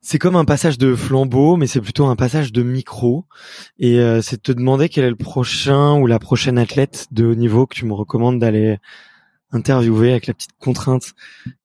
c'est 0.00 0.18
comme 0.18 0.36
un 0.36 0.44
passage 0.44 0.78
de 0.78 0.94
flambeau, 0.94 1.56
mais 1.56 1.66
c'est 1.66 1.80
plutôt 1.80 2.06
un 2.06 2.16
passage 2.16 2.52
de 2.52 2.62
micro. 2.62 3.24
Et 3.78 3.98
euh, 4.00 4.20
c'est 4.22 4.36
de 4.36 4.42
te 4.42 4.52
demander 4.52 4.88
quel 4.88 5.04
est 5.04 5.10
le 5.10 5.16
prochain 5.16 5.94
ou 5.98 6.06
la 6.06 6.18
prochaine 6.18 6.58
athlète 6.58 7.06
de 7.12 7.26
haut 7.26 7.34
niveau 7.34 7.66
que 7.66 7.74
tu 7.76 7.84
me 7.86 7.94
recommandes 7.94 8.38
d'aller 8.38 8.78
interviewer 9.52 10.10
avec 10.12 10.26
la 10.26 10.34
petite 10.34 10.52
contrainte 10.58 11.12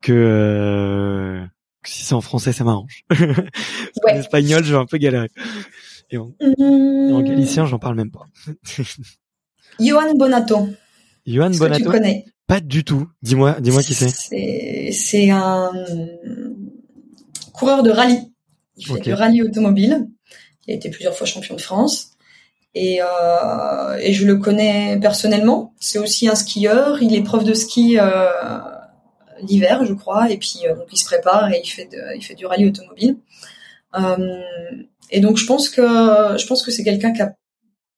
que, 0.01 0.11
euh, 0.13 1.41
que 1.83 1.89
si 1.89 2.03
c'est 2.03 2.13
en 2.15 2.21
français, 2.21 2.51
ça 2.53 2.63
m'arrange. 2.63 3.03
Ouais. 4.05 4.19
espagnol, 4.19 4.63
je 4.63 4.73
vais 4.73 4.79
un 4.79 4.85
peu 4.85 4.97
galérer. 4.97 5.29
Et 6.11 6.17
en, 6.17 6.33
et 6.39 6.45
en 7.11 7.19
Mmh. 7.19 7.23
galicien, 7.23 7.65
j'en 7.65 7.79
parle 7.79 7.95
même 7.95 8.11
pas. 8.11 8.25
Johan 9.79 10.13
Bonato. 10.15 10.69
Johan 11.25 11.49
Est-ce 11.49 11.59
que 11.59 11.65
tu 11.65 11.83
Bonato 11.83 11.91
connais? 11.91 12.25
Pas 12.47 12.61
du 12.61 12.83
tout. 12.83 13.07
Dis-moi, 13.21 13.57
dis-moi 13.59 13.83
qui 13.83 13.93
c'est. 13.93 14.91
C'est 14.91 15.29
un 15.29 15.71
coureur 17.53 17.83
de 17.83 17.91
rallye. 17.91 18.31
Il 18.77 18.87
fait 18.87 19.01
du 19.01 19.13
rallye 19.13 19.41
automobile. 19.41 20.07
Il 20.65 20.73
a 20.73 20.75
été 20.75 20.89
plusieurs 20.89 21.15
fois 21.15 21.27
champion 21.27 21.55
de 21.55 21.61
France. 21.61 22.11
Et, 22.73 22.99
euh, 23.01 23.97
et 23.99 24.13
je 24.13 24.25
le 24.25 24.37
connais 24.37 24.99
personnellement. 24.99 25.73
C'est 25.79 25.97
aussi 25.97 26.27
un 26.27 26.35
skieur. 26.35 27.01
Il 27.01 27.15
est 27.15 27.23
prof 27.23 27.43
de 27.43 27.53
ski 27.53 27.97
euh, 27.99 28.29
l'hiver, 29.41 29.85
je 29.85 29.93
crois. 29.93 30.29
Et 30.29 30.37
puis 30.37 30.59
euh, 30.65 30.75
donc 30.75 30.87
il 30.91 30.97
se 30.97 31.05
prépare 31.05 31.51
et 31.51 31.61
il 31.63 31.67
fait 31.67 31.85
de, 31.85 32.15
il 32.15 32.23
fait 32.23 32.35
du 32.35 32.45
rallye 32.45 32.67
automobile. 32.67 33.17
Euh, 33.95 34.41
et 35.09 35.19
donc 35.19 35.37
je 35.37 35.45
pense 35.45 35.69
que 35.69 35.81
je 35.81 36.45
pense 36.45 36.63
que 36.63 36.71
c'est 36.71 36.83
quelqu'un 36.83 37.13
qui 37.13 37.21
a, 37.21 37.33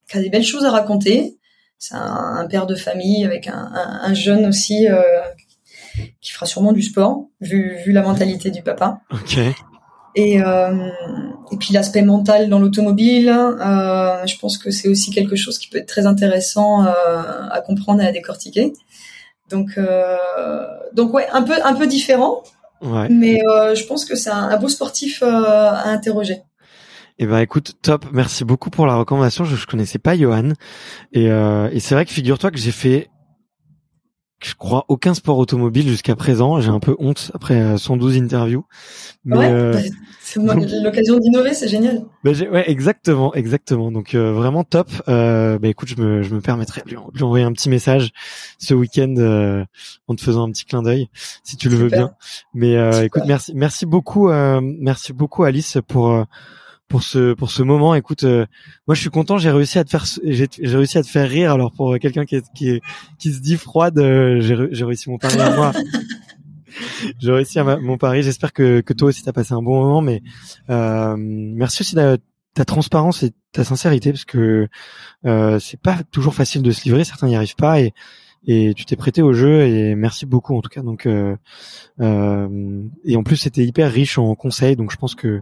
qui 0.10 0.18
a 0.18 0.22
des 0.22 0.30
belles 0.30 0.44
choses 0.44 0.66
à 0.66 0.72
raconter. 0.72 1.39
C'est 1.80 1.96
un, 1.96 2.36
un 2.42 2.46
père 2.48 2.68
de 2.68 2.76
famille 2.76 3.26
avec 3.26 3.48
un, 3.48 3.72
un, 3.74 4.00
un 4.04 4.14
jeune 4.14 4.46
aussi 4.46 4.88
euh, 4.88 5.02
qui 6.22 6.32
fera 6.32 6.46
sûrement 6.46 6.74
du 6.74 6.82
sport, 6.84 7.26
vu, 7.42 7.78
vu 7.86 7.92
la 7.94 8.02
mentalité 8.04 8.52
du 8.52 8.62
papa. 8.62 9.00
Ok. 9.12 9.40
Et, 10.16 10.42
euh, 10.42 10.90
et 11.52 11.58
puis 11.58 11.74
l'aspect 11.74 12.02
mental 12.02 12.50
dans 12.50 12.60
l'automobile, 12.60 13.30
euh, 13.30 14.26
je 14.28 14.38
pense 14.40 14.58
que 14.58 14.72
c'est 14.72 14.88
aussi 14.90 15.12
quelque 15.12 15.36
chose 15.36 15.58
qui 15.60 15.70
peut 15.70 15.78
être 15.78 15.88
très 15.88 16.06
intéressant 16.06 16.84
euh, 16.86 16.92
à 17.52 17.62
comprendre 17.62 18.02
et 18.02 18.08
à 18.08 18.12
décortiquer. 18.12 18.74
Donc, 19.50 19.70
euh, 19.78 20.18
donc 20.94 21.14
ouais, 21.14 21.28
un 21.32 21.44
peu, 21.44 21.54
un 21.64 21.74
peu 21.76 21.88
différent, 21.88 22.44
Ouais. 22.82 23.08
mais 23.10 23.40
euh, 23.46 23.76
je 23.76 23.84
pense 23.86 24.06
que 24.06 24.16
c'est 24.16 24.30
un, 24.30 24.50
un 24.50 24.58
beau 24.58 24.70
sportif 24.70 25.22
euh, 25.22 25.28
à 25.28 25.90
interroger. 25.90 26.44
Eh 27.22 27.26
ben 27.26 27.40
écoute, 27.40 27.74
top. 27.82 28.06
Merci 28.14 28.46
beaucoup 28.46 28.70
pour 28.70 28.86
la 28.88 28.96
recommandation. 28.96 29.44
Je, 29.44 29.56
je 29.58 29.68
connaissais 29.68 30.00
pas 30.00 30.16
Johan. 30.18 30.54
Et, 31.12 31.30
euh, 31.30 31.70
et 31.72 31.80
c'est 31.82 31.94
vrai 31.94 32.06
que 32.06 32.12
figure-toi 32.12 32.50
que 32.50 32.58
j'ai 32.58 32.72
fait, 32.72 33.10
je 34.42 34.54
crois, 34.56 34.86
aucun 34.88 35.14
sport 35.14 35.38
automobile 35.38 35.90
jusqu'à 35.90 36.16
présent. 36.16 36.62
J'ai 36.62 36.70
un 36.70 36.80
peu 36.80 36.96
honte 36.98 37.30
après 37.34 37.60
euh, 37.60 37.76
112 37.78 38.16
interviews. 38.16 38.66
Mais 39.26 39.38
ouais, 39.38 39.52
euh, 39.52 39.74
bah, 39.74 39.80
c'est 40.22 40.40
l'occasion 40.82 41.18
d'innover, 41.20 41.54
c'est 41.54 41.68
génial. 41.68 42.06
bah, 42.24 42.32
j'ai- 42.32 42.48
ouais, 42.48 42.72
exactement, 42.72 43.34
exactement. 43.36 43.92
Donc 43.92 44.16
euh, 44.16 44.32
vraiment 44.32 44.64
top. 44.64 44.90
Euh, 45.10 45.60
bah 45.60 45.68
écoute, 45.68 45.90
je 45.90 46.02
me, 46.02 46.24
je 46.24 46.34
me 46.34 46.40
permettrai 46.40 46.84
de 46.86 46.90
lui, 46.90 46.96
de 46.96 47.18
lui 47.18 47.24
envoyer 47.24 47.44
un 47.44 47.52
petit 47.52 47.68
message 47.68 48.12
ce 48.60 48.74
week-end 48.74 49.14
euh, 49.18 49.66
en 50.08 50.16
te 50.16 50.22
faisant 50.22 50.48
un 50.48 50.52
petit 50.52 50.64
clin 50.64 50.84
d'œil, 50.84 51.10
si 51.44 51.58
tu 51.58 51.68
le 51.68 51.76
veux 51.76 51.90
bien. 51.90 52.12
Mais 52.54 52.78
euh, 52.78 53.04
écoute, 53.04 53.24
merci, 53.28 53.52
merci 53.56 53.86
beaucoup, 53.86 54.30
euh, 54.30 54.62
merci 54.62 55.12
beaucoup 55.12 55.44
Alice 55.44 55.80
pour 55.86 56.12
euh, 56.12 56.24
pour 56.90 57.04
ce 57.04 57.34
pour 57.34 57.52
ce 57.52 57.64
moment. 57.64 57.96
Écoute, 57.96 58.24
euh, 58.26 58.46
moi 58.88 58.96
je 58.96 59.02
suis 59.02 59.10
content, 59.10 59.38
j'ai 59.38 59.52
réussi 59.52 59.80
à 59.80 59.84
te 59.86 59.90
faire 59.92 60.06
j'ai 60.24 60.48
réussi 60.64 60.98
à 60.98 61.04
te 61.04 61.08
faire 61.08 61.30
rire. 61.30 61.54
Alors 61.54 61.72
pour 61.72 61.98
quelqu'un 62.00 62.26
qui 62.26 62.36
est, 62.36 62.46
qui 62.54 62.70
est, 62.70 62.82
qui 63.18 63.32
se 63.32 63.40
dit 63.40 63.56
froide, 63.56 63.98
euh, 64.00 64.42
j'ai 64.42 64.84
réussi 64.86 65.10
mon 65.10 65.18
pari 65.18 65.40
à 65.40 65.56
moi. 65.56 65.72
j'ai 67.20 67.32
réussi 67.32 67.60
à 67.60 67.64
ma- 67.64 67.78
mon 67.78 67.98
pari. 67.98 68.24
J'espère 68.24 68.52
que 68.54 68.82
que 68.82 68.94
toi 68.94 69.10
aussi 69.10 69.24
t'as 69.24 69.32
passé 69.34 69.54
un 69.54 69.62
bon 69.62 69.82
moment. 69.82 70.02
Mais 70.02 70.22
euh, 70.70 71.16
merci 71.18 71.84
aussi 71.84 71.96
de 71.96 72.18
ta 72.56 72.66
transparence 72.66 73.24
et 73.24 73.32
ta 73.52 73.64
sincérité 73.64 74.12
parce 74.12 74.26
que 74.26 74.68
euh, 75.26 75.60
c'est 75.60 75.80
pas 75.80 76.00
toujours 76.12 76.34
facile 76.34 76.62
de 76.64 76.72
se 76.72 76.84
livrer. 76.84 77.04
Certains 77.04 77.28
n'y 77.28 77.36
arrivent 77.36 77.56
pas 77.56 77.80
et 77.80 77.94
et 78.48 78.74
tu 78.74 78.86
t'es 78.86 78.96
prêté 78.96 79.22
au 79.22 79.34
jeu 79.34 79.64
et 79.68 79.96
merci 79.96 80.26
beaucoup 80.26 80.56
en 80.58 80.62
tout 80.62 80.70
cas. 80.70 80.82
Donc 80.82 81.06
euh, 81.06 81.36
euh, 82.00 82.82
et 83.04 83.16
en 83.18 83.24
plus 83.24 83.36
c'était 83.38 83.64
hyper 83.66 83.92
riche 83.92 84.18
en 84.18 84.34
conseils. 84.34 84.76
Donc 84.76 84.92
je 84.92 84.98
pense 84.98 85.14
que 85.14 85.42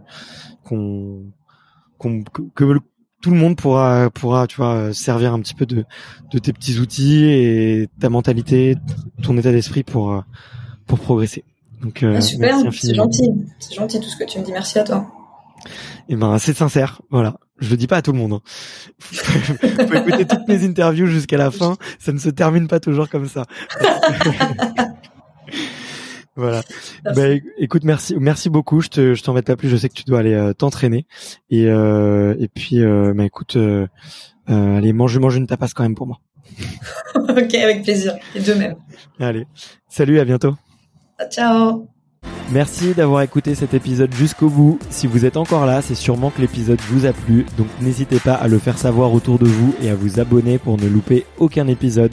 qu'on 0.64 1.22
que, 1.98 2.64
tout 3.20 3.30
le 3.30 3.36
monde 3.36 3.56
pourra 3.56 4.10
pourra 4.10 4.46
tu 4.46 4.56
vois 4.58 4.92
servir 4.94 5.32
un 5.34 5.40
petit 5.40 5.54
peu 5.54 5.66
de 5.66 5.84
de 6.30 6.38
tes 6.38 6.52
petits 6.52 6.78
outils 6.78 7.24
et 7.24 7.88
ta 8.00 8.08
mentalité, 8.10 8.76
ton 9.22 9.36
état 9.36 9.50
d'esprit 9.50 9.82
pour 9.82 10.12
euh, 10.12 10.20
pour 10.86 11.00
progresser. 11.00 11.44
Donc 11.82 12.02
euh, 12.02 12.14
Ah, 12.16 12.20
super, 12.20 12.56
c'est 12.72 12.94
gentil. 12.94 13.30
C'est 13.58 13.74
gentil 13.74 13.98
tout 14.00 14.08
ce 14.08 14.16
que 14.16 14.24
tu 14.24 14.38
me 14.38 14.44
dis. 14.44 14.52
Merci 14.52 14.78
à 14.78 14.84
toi. 14.84 15.06
Et 16.08 16.14
ben 16.16 16.38
c'est 16.38 16.56
sincère, 16.56 17.02
voilà. 17.10 17.38
Je 17.58 17.70
le 17.70 17.76
dis 17.76 17.88
pas 17.88 17.96
à 17.96 18.02
tout 18.02 18.12
le 18.12 18.18
monde. 18.18 18.34
hein. 18.34 18.40
Vous 19.62 19.84
pouvez 19.84 19.98
écouter 19.98 20.24
toutes 20.26 20.46
mes 20.46 20.64
interviews 20.64 21.06
jusqu'à 21.06 21.36
la 21.36 21.50
fin, 21.58 21.76
ça 21.98 22.12
ne 22.12 22.18
se 22.18 22.28
termine 22.30 22.68
pas 22.68 22.78
toujours 22.78 23.08
comme 23.08 23.26
ça. 23.28 23.44
voilà. 26.38 26.62
Merci. 27.04 27.20
Bah, 27.20 27.50
écoute, 27.58 27.84
merci, 27.84 28.16
merci 28.18 28.48
beaucoup. 28.48 28.80
Je 28.80 28.88
te, 28.88 29.14
je 29.14 29.22
t'embête 29.22 29.44
pas 29.44 29.56
plus. 29.56 29.68
Je 29.68 29.76
sais 29.76 29.88
que 29.88 29.94
tu 29.94 30.04
dois 30.04 30.20
aller 30.20 30.34
euh, 30.34 30.52
t'entraîner. 30.54 31.06
Et 31.50 31.66
euh, 31.66 32.34
et 32.38 32.48
puis, 32.48 32.80
euh, 32.80 33.12
bah 33.14 33.24
écoute, 33.24 33.56
euh, 33.56 33.86
euh, 34.48 34.78
allez, 34.78 34.92
mange, 34.92 35.18
mange 35.18 35.36
une 35.36 35.48
tapas 35.48 35.68
quand 35.74 35.82
même 35.82 35.96
pour 35.96 36.06
moi. 36.06 36.20
ok, 37.16 37.54
avec 37.54 37.82
plaisir. 37.82 38.14
Et 38.34 38.40
de 38.40 38.54
même. 38.54 38.76
Allez, 39.18 39.46
salut, 39.88 40.20
à 40.20 40.24
bientôt. 40.24 40.54
Ciao. 41.30 41.88
Merci 42.52 42.94
d'avoir 42.94 43.22
écouté 43.22 43.54
cet 43.54 43.74
épisode 43.74 44.14
jusqu'au 44.14 44.48
bout. 44.48 44.78
Si 44.90 45.06
vous 45.06 45.26
êtes 45.26 45.36
encore 45.36 45.66
là, 45.66 45.82
c'est 45.82 45.94
sûrement 45.94 46.30
que 46.30 46.40
l'épisode 46.40 46.80
vous 46.88 47.04
a 47.04 47.12
plu, 47.12 47.44
donc 47.58 47.66
n'hésitez 47.80 48.20
pas 48.20 48.34
à 48.34 48.48
le 48.48 48.58
faire 48.58 48.78
savoir 48.78 49.12
autour 49.12 49.38
de 49.38 49.44
vous 49.44 49.74
et 49.82 49.90
à 49.90 49.94
vous 49.94 50.18
abonner 50.18 50.58
pour 50.58 50.78
ne 50.78 50.86
louper 50.86 51.26
aucun 51.38 51.66
épisode. 51.66 52.12